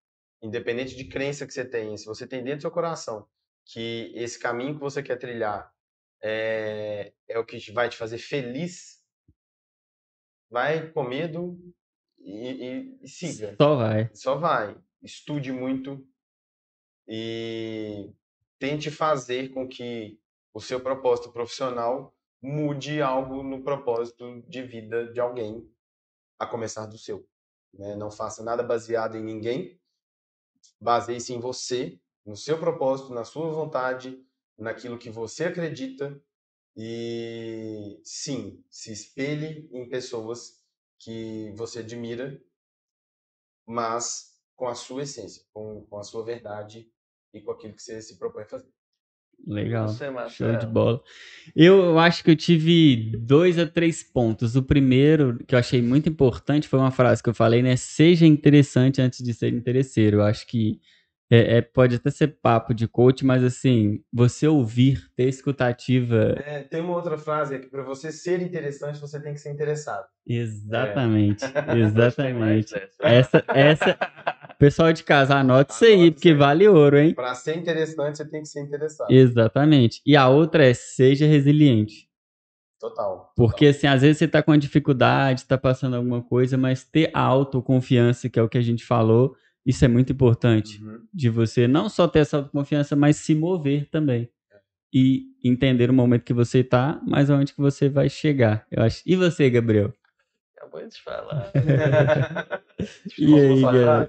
independente 0.40 0.94
de 0.94 1.04
crença 1.06 1.44
que 1.44 1.52
você 1.52 1.64
tenha, 1.64 1.96
se 1.96 2.06
você 2.06 2.24
tem 2.24 2.44
dentro 2.44 2.58
do 2.58 2.62
seu 2.62 2.70
coração 2.70 3.26
que 3.64 4.12
esse 4.14 4.38
caminho 4.38 4.74
que 4.74 4.80
você 4.80 5.02
quer 5.02 5.16
trilhar 5.16 5.74
é, 6.22 7.12
é 7.28 7.38
o 7.38 7.44
que 7.44 7.70
vai 7.72 7.88
te 7.88 7.96
fazer 7.96 8.18
feliz, 8.18 9.02
vai 10.50 10.90
com 10.92 11.02
medo 11.04 11.58
e, 12.18 12.32
e- 12.50 12.98
e 13.02 13.08
siga. 13.08 13.56
Só 13.60 13.76
vai. 13.76 14.10
Só 14.14 14.36
vai. 14.36 14.76
Estude 15.02 15.52
muito 15.52 16.06
e 17.06 18.12
tente 18.58 18.90
fazer 18.90 19.50
com 19.52 19.68
que 19.68 20.20
o 20.52 20.60
seu 20.60 20.80
propósito 20.80 21.32
profissional 21.32 22.14
mude 22.42 23.00
algo 23.00 23.42
no 23.42 23.62
propósito 23.62 24.42
de 24.48 24.62
vida 24.62 25.12
de 25.12 25.20
alguém, 25.20 25.68
a 26.38 26.46
começar 26.46 26.86
do 26.86 26.98
seu. 26.98 27.26
né? 27.74 27.96
Não 27.96 28.10
faça 28.10 28.42
nada 28.42 28.62
baseado 28.62 29.16
em 29.16 29.22
ninguém, 29.22 29.80
baseie-se 30.80 31.32
em 31.34 31.40
você, 31.40 32.00
no 32.24 32.36
seu 32.36 32.58
propósito, 32.58 33.12
na 33.12 33.24
sua 33.24 33.50
vontade, 33.50 34.24
naquilo 34.58 34.98
que 34.98 35.10
você 35.10 35.44
acredita 35.44 36.20
e 36.76 38.00
sim, 38.04 38.62
se 38.70 38.92
espelhe 38.92 39.68
em 39.72 39.88
pessoas 39.88 40.62
que 40.98 41.52
você 41.56 41.80
admira, 41.80 42.40
mas 43.66 44.38
com 44.56 44.66
a 44.66 44.74
sua 44.74 45.02
essência, 45.02 45.44
com, 45.52 45.84
com 45.86 45.98
a 45.98 46.02
sua 46.02 46.24
verdade 46.24 46.90
e 47.32 47.40
com 47.40 47.52
aquilo 47.52 47.74
que 47.74 47.82
você 47.82 48.00
se 48.00 48.18
propõe 48.18 48.42
a 48.42 48.46
fazer. 48.46 48.72
Legal. 49.46 49.88
Você, 49.88 50.06
Show 50.30 50.56
de 50.56 50.66
bola. 50.66 51.02
Eu, 51.54 51.78
eu 51.78 51.98
acho 51.98 52.24
que 52.24 52.30
eu 52.30 52.36
tive 52.36 53.16
dois 53.18 53.58
a 53.58 53.66
três 53.66 54.02
pontos. 54.02 54.56
O 54.56 54.62
primeiro, 54.62 55.38
que 55.46 55.54
eu 55.54 55.58
achei 55.58 55.80
muito 55.80 56.08
importante, 56.08 56.68
foi 56.68 56.78
uma 56.78 56.90
frase 56.90 57.22
que 57.22 57.28
eu 57.28 57.34
falei, 57.34 57.62
né? 57.62 57.76
Seja 57.76 58.26
interessante 58.26 59.00
antes 59.00 59.22
de 59.22 59.32
ser 59.32 59.52
interesseiro. 59.52 60.18
Eu 60.18 60.22
acho 60.22 60.46
que 60.46 60.80
é, 61.30 61.58
é- 61.58 61.62
pode 61.62 61.96
até 61.96 62.10
ser 62.10 62.38
papo 62.40 62.72
de 62.72 62.88
coach, 62.88 63.24
mas 63.24 63.44
assim, 63.44 64.02
você 64.12 64.48
ouvir, 64.48 65.10
ter 65.14 65.28
escutativa. 65.28 66.34
É, 66.38 66.62
tem 66.62 66.80
uma 66.80 66.94
outra 66.94 67.18
frase 67.18 67.56
é 67.56 67.58
que 67.58 67.68
para 67.68 67.82
você 67.82 68.10
ser 68.10 68.40
interessante, 68.40 68.98
você 68.98 69.20
tem 69.20 69.34
que 69.34 69.40
ser 69.40 69.50
interessado. 69.52 70.06
Exatamente. 70.26 71.44
Mais 71.66 71.78
Exatamente. 71.78 72.74
dessa. 72.74 72.98
Essa, 73.00 73.44
essa, 73.48 73.98
pessoal 74.58 74.92
de 74.92 75.04
casa, 75.04 75.36
anote 75.36 75.72
isso 75.72 75.84
aí, 75.84 76.10
porque 76.10 76.34
vale 76.34 76.66
ouro, 76.66 76.98
hein? 76.98 77.14
Para 77.14 77.34
ser 77.34 77.56
interessante, 77.56 78.18
você 78.18 78.28
tem 78.28 78.42
que 78.42 78.48
ser 78.48 78.60
interessado. 78.60 79.10
Exatamente. 79.10 80.00
E 80.04 80.16
a 80.16 80.28
outra 80.28 80.66
é 80.66 80.74
seja 80.74 81.26
resiliente. 81.26 82.08
Total. 82.80 83.32
Porque, 83.36 83.66
assim, 83.66 83.86
às 83.86 84.02
vezes 84.02 84.18
você 84.18 84.28
tá 84.28 84.42
com 84.42 84.52
uma 84.52 84.58
dificuldade, 84.58 85.44
tá 85.44 85.58
passando 85.58 85.96
alguma 85.96 86.22
coisa, 86.22 86.56
mas 86.56 86.84
ter 86.84 87.10
a 87.12 87.20
autoconfiança, 87.20 88.28
que 88.28 88.38
é 88.38 88.42
o 88.42 88.48
que 88.48 88.56
a 88.58 88.62
gente 88.62 88.84
falou, 88.84 89.34
isso 89.64 89.84
é 89.84 89.88
muito 89.88 90.12
importante. 90.12 90.82
Uhum. 90.82 91.00
De 91.12 91.28
você 91.28 91.68
não 91.68 91.88
só 91.88 92.08
ter 92.08 92.20
essa 92.20 92.38
autoconfiança, 92.38 92.96
mas 92.96 93.16
se 93.16 93.34
mover 93.34 93.88
também. 93.90 94.28
E 94.92 95.26
entender 95.44 95.90
o 95.90 95.94
momento 95.94 96.24
que 96.24 96.32
você 96.32 96.64
tá, 96.64 97.00
mas 97.06 97.30
aonde 97.30 97.52
que 97.52 97.60
você 97.60 97.88
vai 97.88 98.08
chegar. 98.08 98.66
Eu 98.70 98.82
acho. 98.82 99.02
E 99.04 99.14
você, 99.16 99.50
Gabriel? 99.50 99.92
Acabou 100.56 100.86
de 100.86 101.00
falar. 101.02 101.52
E 103.18 103.34
aí, 103.34 103.60
Gabriel? 103.60 103.86
falar? 103.86 104.08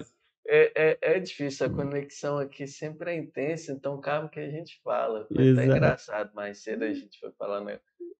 É, 0.51 0.71
é, 0.75 0.97
é 1.15 1.19
difícil, 1.19 1.67
a 1.67 1.69
conexão 1.69 2.39
aqui 2.39 2.65
sempre 2.65 3.11
é 3.11 3.17
intensa, 3.17 3.71
então 3.71 4.01
cabe 4.01 4.29
que 4.29 4.39
a 4.39 4.49
gente 4.49 4.81
fala. 4.83 5.27
Foi 5.27 5.51
até 5.51 5.61
Exato. 5.61 5.67
engraçado, 5.67 6.33
mais 6.33 6.63
cedo 6.63 6.83
a 6.83 6.91
gente 6.91 7.19
foi 7.19 7.31
falando, 7.33 7.79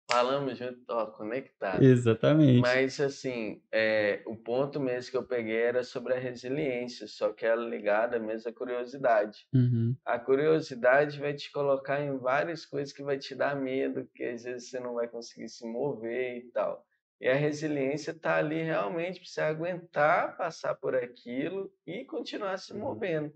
falamos 0.10 0.57
junto, 0.57 0.80
ó, 0.89 1.07
conectado. 1.07 1.84
Exatamente. 1.84 2.61
Mas 2.61 2.99
assim, 2.99 3.61
é, 3.72 4.22
o 4.27 4.35
ponto 4.35 4.80
mesmo 4.80 5.10
que 5.10 5.18
eu 5.18 5.23
peguei 5.23 5.60
era 5.60 5.84
sobre 5.84 6.14
a 6.14 6.19
resiliência, 6.19 7.07
só 7.07 7.34
que 7.34 7.47
ela 7.47 7.68
ligada 7.68 8.19
mesmo 8.19 8.49
à 8.49 8.53
curiosidade. 8.53 9.47
Uhum. 9.51 9.95
A 10.06 10.19
curiosidade 10.19 11.19
vai 11.19 11.34
te 11.34 11.51
colocar 11.51 11.99
em 11.99 12.15
várias 12.18 12.64
coisas 12.64 12.93
que 12.93 13.01
vai 13.01 13.18
te 13.18 13.34
dar 13.34 13.56
medo, 13.56 14.07
que 14.14 14.23
às 14.23 14.43
vezes 14.43 14.69
você 14.69 14.80
não 14.80 14.93
vai 14.93 15.07
conseguir 15.07 15.49
se 15.49 15.65
mover 15.68 16.38
e 16.38 16.51
tal. 16.51 16.85
E 17.19 17.27
a 17.27 17.35
resiliência 17.35 18.11
está 18.11 18.37
ali 18.37 18.61
realmente 18.63 19.19
para 19.19 19.29
você 19.29 19.41
aguentar 19.41 20.37
passar 20.37 20.75
por 20.75 20.95
aquilo 20.95 21.73
e 21.85 22.05
continuar 22.05 22.57
se 22.57 22.73
Uhum. 22.73 22.79
movendo. 22.79 23.33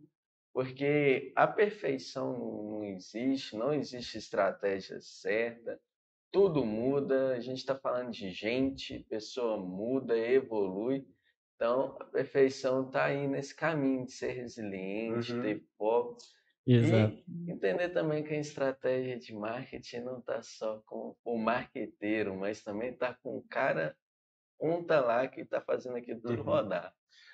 Porque 0.54 1.34
a 1.36 1.48
perfeição 1.48 2.34
não, 2.38 2.64
não 2.80 2.84
existe, 2.86 3.56
não 3.58 3.74
existe 3.74 4.18
estratégia 4.18 5.00
certa, 5.02 5.80
tudo 6.32 6.66
muda, 6.66 7.34
a 7.36 7.40
gente 7.40 7.60
está 7.60 7.76
falando 7.78 8.12
de 8.12 8.32
gente, 8.32 9.06
pessoa 9.10 9.58
muda, 9.58 10.18
evolui. 10.18 11.08
Então, 11.56 11.96
a 12.00 12.06
perfeição 12.06 12.88
está 12.88 13.06
aí 13.06 13.28
nesse 13.28 13.56
caminho 13.56 14.06
de 14.06 14.12
ser 14.12 14.32
resiliente, 14.34 15.34
Uhum. 15.34 15.42
ter 15.42 15.64
foco. 15.78 16.18
Exato. 16.66 17.18
E 17.48 17.52
entender 17.52 17.90
também 17.90 18.24
que 18.24 18.34
a 18.34 18.40
estratégia 18.40 19.20
de 19.20 19.34
marketing 19.34 20.00
não 20.02 20.20
está 20.20 20.42
só 20.42 20.82
com 20.86 21.16
o 21.24 21.38
marqueteiro, 21.38 22.36
mas 22.36 22.64
também 22.64 22.92
está 22.92 23.14
com 23.14 23.38
o 23.38 23.44
cara 23.44 23.96
ponta 24.58 25.02
lá 25.02 25.28
que 25.28 25.42
está 25.42 25.60
fazendo 25.62 25.98
aquilo 25.98 26.22
tudo 26.22 26.38
Uhum. 26.40 26.44
rodar. 26.44 26.94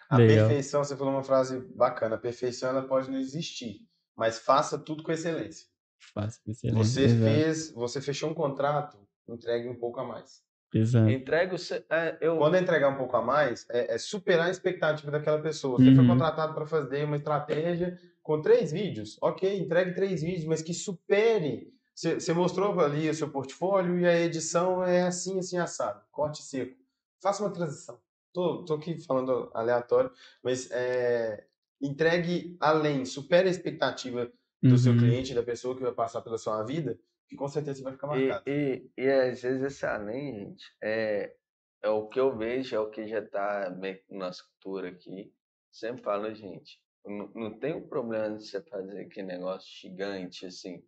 A 0.10 0.18
Legal. 0.18 0.47
perfeição, 0.47 0.84
você 0.84 0.97
falou 0.97 1.14
uma 1.14 1.23
frase 1.23 1.60
bacana. 1.76 2.15
A 2.15 2.19
perfeição 2.19 2.69
ela 2.69 2.88
pode 2.88 3.11
não 3.11 3.19
existir, 3.19 3.81
mas 4.18 4.39
faça 4.39 4.80
tudo 4.80 5.03
com 5.03 5.11
excelência. 5.11 5.68
Faça 6.14 6.39
excelente. 6.47 6.77
Você 6.77 7.03
Exato. 7.06 7.23
fez, 7.23 7.72
você 7.73 8.01
fechou 8.01 8.31
um 8.31 8.34
contrato, 8.34 8.97
entregue 9.27 9.68
um 9.69 9.76
pouco 9.77 9.99
a 9.99 10.03
mais. 10.03 10.41
Exato. 10.73 11.10
Entrega 11.10 11.53
o 11.53 11.57
seu. 11.57 11.84
é, 11.89 12.18
eu, 12.22 12.38
Quando 12.38 12.56
entregar 12.57 12.89
um 12.89 12.97
pouco 12.97 13.15
a 13.18 13.22
mais, 13.22 13.68
é, 13.69 13.93
é 13.93 13.97
superar 13.97 14.47
a 14.47 14.51
expectativa 14.51 15.11
daquela 15.11 15.41
pessoa. 15.41 15.77
Você 15.77 15.93
foi 15.93 16.03
Uhum. 16.03 16.07
contratado 16.07 16.53
para 16.56 16.65
fazer 16.65 17.03
uma 17.06 17.15
estratégia 17.15 17.99
com 18.30 18.39
três 18.43 18.72
vídeos. 18.72 19.18
Ok, 19.23 19.57
entregue 19.57 19.95
três 19.95 20.22
vídeos, 20.22 20.45
mas 20.45 20.61
que 20.61 20.72
supere. 20.72 21.73
Você 21.95 22.31
mostrou 22.31 22.80
ali 22.80 23.10
o 23.10 23.14
seu 23.15 23.31
portfólio 23.31 23.99
e 23.99 24.06
a 24.07 24.19
edição 24.19 24.84
é 24.84 25.01
assim, 25.01 25.39
assim, 25.39 25.57
assado. 25.57 26.06
Corte 26.11 26.43
seco. 26.43 26.77
Faça 27.23 27.41
uma 27.41 27.51
transição. 27.51 27.99
Tô, 28.31 28.64
tô 28.65 28.76
aqui 28.76 28.99
falando 29.03 29.49
aleatório, 29.51 30.11
mas 30.43 30.69
é, 30.69 31.43
entregue 31.81 32.56
além, 32.60 33.03
supere 33.03 33.47
a 33.47 33.51
expectativa 33.51 34.31
do 34.61 34.77
seu 34.77 34.93
Uhum. 34.93 34.99
cliente, 34.99 35.34
da 35.34 35.41
pessoa 35.41 35.76
que 35.76 35.81
vai 35.81 35.91
passar 35.91 36.22
pela 36.22 36.38
sua 36.38 36.64
vida, 36.64 36.99
que 37.27 37.35
com 37.35 37.47
certeza 37.47 37.81
vai 37.81 37.93
ficar 37.93 38.06
marcado. 38.06 38.43
E, 38.45 38.91
e, 38.95 39.03
e 39.03 39.10
às 39.10 39.41
vezes 39.41 39.64
esse 39.64 39.85
além, 39.88 40.35
gente, 40.35 40.65
é, 40.84 41.34
é 41.81 41.89
o 41.89 42.07
que 42.07 42.19
eu 42.19 42.38
vejo, 42.38 42.76
é 42.76 42.80
o 42.80 42.91
que 42.91 43.07
já 43.07 43.26
tá 43.27 43.76
meio 43.76 43.99
na 44.07 44.27
nossa 44.27 44.43
cultura 44.43 44.89
aqui. 44.89 45.34
Sempre 45.72 46.03
falo, 46.03 46.31
gente, 46.31 46.80
não, 47.05 47.31
não 47.34 47.59
tem 47.59 47.73
um 47.76 47.88
problema 47.88 48.38
de 48.38 48.45
você 48.47 48.61
fazer 48.61 49.01
aquele 49.01 49.27
negócio 49.27 49.69
gigante 49.81 50.45
assim. 50.45 50.84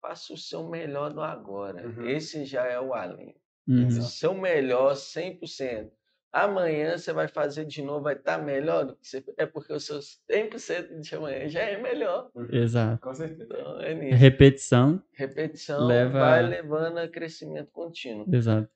Faça 0.00 0.32
o 0.32 0.36
seu 0.36 0.68
melhor 0.68 1.12
do 1.12 1.20
agora. 1.20 1.86
Uhum. 1.86 2.06
Esse 2.08 2.44
já 2.44 2.64
é 2.66 2.80
o 2.80 2.94
além. 2.94 3.34
Uhum. 3.68 3.86
O 3.88 3.90
seu 4.02 4.34
melhor 4.34 4.94
100%. 4.94 5.90
Amanhã 6.32 6.98
você 6.98 7.12
vai 7.14 7.28
fazer 7.28 7.64
de 7.64 7.80
novo, 7.82 8.02
vai 8.02 8.14
estar 8.14 8.36
melhor 8.38 8.84
do 8.84 8.96
que 8.96 9.08
você. 9.08 9.24
É 9.38 9.46
porque 9.46 9.72
o 9.72 9.80
seu 9.80 9.98
100% 10.30 11.00
de 11.00 11.14
amanhã 11.14 11.48
já 11.48 11.60
é 11.62 11.80
melhor. 11.80 12.30
Exato. 12.50 13.00
Com 13.00 13.14
certeza. 13.14 13.44
Então, 13.44 13.80
é 13.80 13.94
nisso. 13.94 14.16
Repetição. 14.16 15.02
Repetição 15.12 15.86
Leva- 15.86 16.18
vai 16.20 16.42
levando 16.42 16.98
a 16.98 17.08
crescimento 17.08 17.70
contínuo. 17.72 18.26
Exato. 18.32 18.68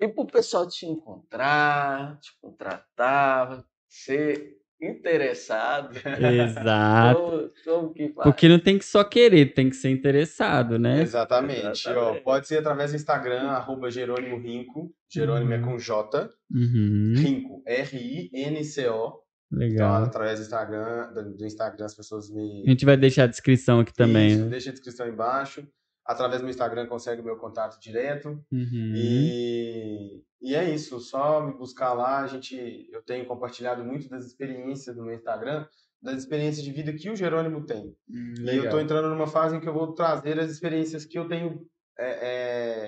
E 0.00 0.08
para 0.08 0.22
o 0.22 0.26
pessoal 0.26 0.66
te 0.66 0.86
encontrar, 0.86 2.18
te 2.20 2.30
contratar, 2.40 3.64
ser 3.88 4.56
interessado, 4.84 5.90
Exato. 5.96 7.20
como, 7.20 7.50
como 7.64 7.94
que 7.94 8.08
faz? 8.12 8.24
Porque 8.24 8.48
não 8.48 8.58
tem 8.58 8.78
que 8.78 8.84
só 8.84 9.02
querer, 9.04 9.54
tem 9.54 9.70
que 9.70 9.76
ser 9.76 9.90
interessado, 9.90 10.78
né? 10.78 11.02
Exatamente. 11.02 11.64
Ó, 11.64 11.70
Exatamente. 11.70 12.22
pode 12.24 12.46
ser 12.46 12.58
através 12.58 12.90
do 12.92 12.96
Instagram, 12.96 13.42
arroba 13.48 13.90
Jerônimo 13.90 14.38
Rinco. 14.38 14.92
Jerônimo 15.12 15.52
é 15.52 15.58
Uhum. 15.58 15.62
com 15.64 15.78
J. 15.78 16.28
Uhum. 16.52 17.12
Rinco, 17.16 17.62
R-I-N-C-O. 17.66 19.24
Então, 19.52 19.58
Legal. 19.58 20.02
através 20.04 20.40
do 20.40 20.42
Instagram, 20.42 21.12
do 21.12 21.36
do 21.36 21.46
Instagram 21.46 21.84
as 21.84 21.94
pessoas 21.94 22.28
me. 22.30 22.64
A 22.66 22.70
gente 22.70 22.84
vai 22.84 22.96
deixar 22.96 23.24
a 23.24 23.28
descrição 23.28 23.80
aqui 23.80 23.92
também. 23.94 24.28
Isso, 24.30 24.44
né? 24.44 24.50
Deixa 24.50 24.70
a 24.70 24.72
descrição 24.72 25.06
embaixo. 25.06 25.66
Através 26.06 26.40
do 26.40 26.44
meu 26.44 26.50
Instagram 26.50 26.86
consegue 26.86 27.22
o 27.22 27.24
meu 27.24 27.36
contato 27.36 27.80
direto. 27.80 28.28
Uhum. 28.52 28.92
E, 28.94 30.22
e 30.44 30.54
é 30.54 30.68
isso, 30.74 31.00
só 31.00 31.44
me 31.44 31.54
buscar 31.54 31.94
lá. 31.94 32.20
A 32.20 32.26
gente, 32.26 32.86
eu 32.92 33.02
tenho 33.02 33.24
compartilhado 33.26 33.82
muito 33.82 34.08
das 34.08 34.26
experiências 34.26 34.94
no 34.94 35.04
meu 35.04 35.14
Instagram, 35.14 35.66
das 36.02 36.18
experiências 36.18 36.62
de 36.62 36.70
vida 36.70 36.92
que 36.92 37.08
o 37.08 37.16
Jerônimo 37.16 37.64
tem. 37.64 37.96
Hum, 38.08 38.34
E 38.40 38.56
eu 38.56 38.64
estou 38.64 38.78
entrando 38.78 39.08
numa 39.08 39.26
fase 39.26 39.56
em 39.56 39.60
que 39.60 39.68
eu 39.68 39.72
vou 39.72 39.94
trazer 39.94 40.38
as 40.38 40.50
experiências 40.50 41.06
que 41.06 41.18
eu 41.18 41.26
tenho 41.26 41.66
é, 41.98 42.08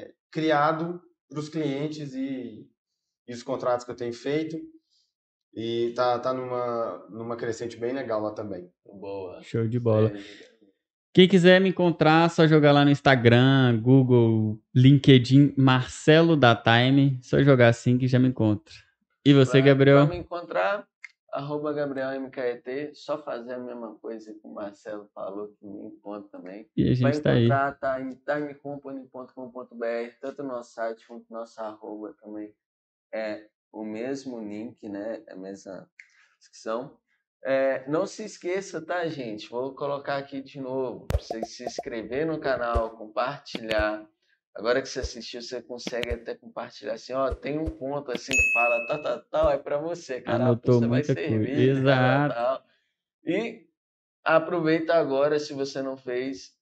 é, 0.03 0.13
criado 0.31 1.01
para 1.31 1.41
os 1.41 1.49
clientes 1.49 2.15
e, 2.15 2.69
e 3.27 3.33
os 3.33 3.43
contratos 3.43 3.87
que 3.87 3.91
eu 3.91 3.97
tenho 3.97 4.13
feito. 4.13 4.59
E 5.55 5.95
tá, 5.97 6.19
tá 6.19 6.35
numa, 6.35 7.07
numa 7.09 7.37
crescente 7.37 7.79
bem 7.79 7.95
legal 7.95 8.21
lá 8.21 8.33
também. 8.33 8.71
Boa. 8.85 9.43
Show 9.43 9.67
de 9.67 9.81
bola. 9.81 10.11
É, 10.11 10.56
Quem 11.17 11.27
quiser 11.27 11.63
me 11.63 11.71
encontrar, 11.71 12.29
só 12.29 12.47
jogar 12.47 12.73
lá 12.73 12.85
no 12.85 12.91
Instagram, 12.91 13.81
Google, 13.81 14.61
LinkedIn, 14.75 15.55
Marcelo 15.57 16.37
da 16.37 16.55
Time. 16.55 17.19
Só 17.23 17.43
jogar 17.43 17.69
assim 17.69 17.97
que 17.97 18.07
já 18.07 18.19
me 18.19 18.29
encontra. 18.29 18.75
E 19.25 19.33
você, 19.33 19.53
Pra- 19.53 19.69
Gabriel? 19.69 20.07
Pra 20.07 20.15
me 20.15 20.21
encontrar, 20.21 20.87
arroba 21.33 21.73
Gabriel 21.73 22.11
MKET, 22.21 22.91
só 22.93 23.17
fazer 23.17 23.55
a 23.55 23.59
mesma 23.59 23.95
coisa 23.95 24.35
que 24.35 24.41
o 24.45 24.53
Marcelo 24.53 25.09
falou, 25.15 25.49
que 25.59 25.67
me 25.67 25.87
encontra 25.87 26.29
também. 26.29 26.69
E 26.77 26.83
a 26.83 26.95
Vai 27.01 27.15
gente 27.15 27.23
tá 27.23 27.33
aí. 27.33 27.49
tá 27.81 27.99
em 27.99 28.15
timecompany.com.br, 28.17 30.15
tanto 30.21 30.43
no 30.43 30.51
nosso 30.51 30.75
site 30.75 31.07
quanto 31.07 31.25
no 31.31 31.39
nosso 31.39 31.59
arroba 31.63 32.15
também. 32.23 32.53
É 33.11 33.47
o 33.73 33.83
mesmo 33.87 34.39
link, 34.39 34.87
né? 34.87 35.23
É 35.27 35.33
a 35.33 35.37
mesma 35.37 35.89
descrição. 36.39 36.95
É, 37.49 37.89
não 37.89 38.09
se 38.09 38.25
esqueça, 38.25 38.85
tá, 38.85 39.07
gente? 39.07 39.49
Vou 39.49 39.73
colocar 39.73 40.17
aqui 40.17 40.43
de 40.43 40.61
novo. 40.61 41.11
pra 41.11 41.21
Você 41.21 41.45
se 41.45 41.63
inscrever 41.65 42.27
no 42.27 42.41
canal, 42.41 42.97
compartilhar. 42.97 44.05
Agora 44.53 44.83
que 44.83 44.89
você 44.89 44.99
assistiu, 44.99 45.41
você 45.41 45.63
consegue 45.63 46.11
até 46.11 46.35
compartilhar 46.35 46.95
assim, 46.95 47.13
ó, 47.13 47.31
tem 47.31 47.57
um 47.57 47.71
ponto 47.71 48.11
assim 48.11 48.37
que 48.37 48.51
fala 48.53 48.85
tal, 48.89 49.01
tal, 49.01 49.23
tal, 49.27 49.51
é 49.53 49.59
para 49.59 49.79
você, 49.79 50.21
cara. 50.21 50.59
Você 50.65 50.89
vai 50.89 51.05
coisa. 51.05 51.15
servir, 51.21 51.85
tal, 51.85 51.85
Exato. 51.85 52.35
tal. 52.35 52.67
E 53.25 53.69
aproveita 54.25 54.95
agora, 54.95 55.39
se 55.39 55.53
você 55.53 55.83
não 55.83 55.97
fez, 55.97 56.59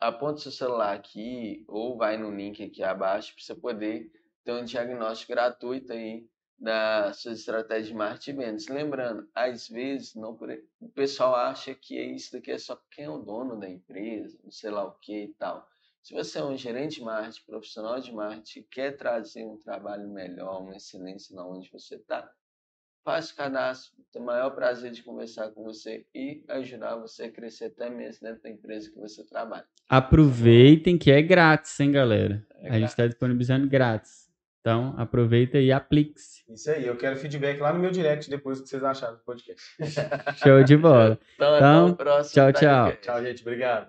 aponta 0.00 0.40
seu 0.40 0.52
celular 0.52 0.94
aqui 0.96 1.62
ou 1.68 1.98
vai 1.98 2.16
no 2.16 2.30
link 2.34 2.64
aqui 2.64 2.82
abaixo 2.82 3.34
para 3.34 3.44
você 3.44 3.54
poder 3.54 4.10
ter 4.44 4.52
um 4.52 4.64
diagnóstico 4.64 5.32
gratuito 5.32 5.92
aí 5.92 6.29
da 6.60 7.12
sua 7.14 7.32
estratégia 7.32 7.92
de 7.92 7.94
marketing 7.94 8.36
vendas. 8.36 8.68
Lembrando, 8.68 9.26
às 9.34 9.68
vezes 9.68 10.14
não 10.14 10.36
por... 10.36 10.50
o 10.80 10.88
pessoal 10.90 11.34
acha 11.34 11.74
que 11.74 11.98
isso 11.98 12.32
daqui 12.32 12.50
é 12.50 12.58
só 12.58 12.80
quem 12.90 13.06
é 13.06 13.10
o 13.10 13.18
dono 13.18 13.58
da 13.58 13.68
empresa, 13.68 14.38
não 14.44 14.50
sei 14.50 14.70
lá 14.70 14.84
o 14.84 14.92
que 14.92 15.24
e 15.24 15.34
tal. 15.34 15.66
Se 16.02 16.14
você 16.14 16.38
é 16.38 16.44
um 16.44 16.56
gerente 16.56 16.96
de 16.96 17.02
marketing, 17.02 17.44
profissional 17.46 18.00
de 18.00 18.12
marketing, 18.12 18.66
quer 18.70 18.96
trazer 18.96 19.44
um 19.44 19.56
trabalho 19.56 20.08
melhor, 20.08 20.62
uma 20.62 20.76
excelência 20.76 21.34
na 21.34 21.46
onde 21.46 21.70
você 21.70 21.96
está, 21.96 22.30
faça 23.04 23.32
o 23.32 23.36
cadastro, 23.36 23.92
tenho 24.12 24.24
o 24.24 24.26
maior 24.26 24.50
prazer 24.50 24.90
de 24.92 25.02
conversar 25.02 25.50
com 25.50 25.62
você 25.62 26.06
e 26.14 26.42
ajudar 26.48 26.96
você 26.96 27.24
a 27.24 27.30
crescer 27.30 27.66
até 27.66 27.88
mesmo 27.88 28.26
dentro 28.26 28.42
da 28.42 28.50
empresa 28.50 28.90
que 28.90 28.98
você 28.98 29.24
trabalha. 29.24 29.66
Aproveitem 29.88 30.96
que 30.96 31.10
é 31.10 31.20
grátis, 31.20 31.78
hein, 31.80 31.92
galera? 31.92 32.46
É 32.56 32.70
a 32.70 32.78
gente 32.78 32.90
está 32.90 33.06
disponibilizando 33.06 33.68
grátis. 33.68 34.29
Então, 34.60 34.94
aproveita 34.98 35.58
e 35.58 35.72
aplique-se. 35.72 36.42
Isso 36.52 36.70
aí, 36.70 36.86
eu 36.86 36.96
quero 36.96 37.16
feedback 37.16 37.58
lá 37.60 37.72
no 37.72 37.78
meu 37.78 37.90
direct 37.90 38.28
depois 38.28 38.58
do 38.58 38.64
que 38.64 38.68
vocês 38.70 38.84
acharam 38.84 39.14
do 39.14 39.20
podcast. 39.20 39.62
Show 40.42 40.62
de 40.62 40.76
bola. 40.76 41.18
Então, 41.34 41.56
Então, 41.56 41.84
até 41.86 41.92
o 41.92 41.96
próximo. 41.96 42.34
tchau, 42.34 42.52
tchau. 42.52 42.92
Tchau, 43.00 43.22
gente. 43.24 43.40
Obrigado. 43.40 43.88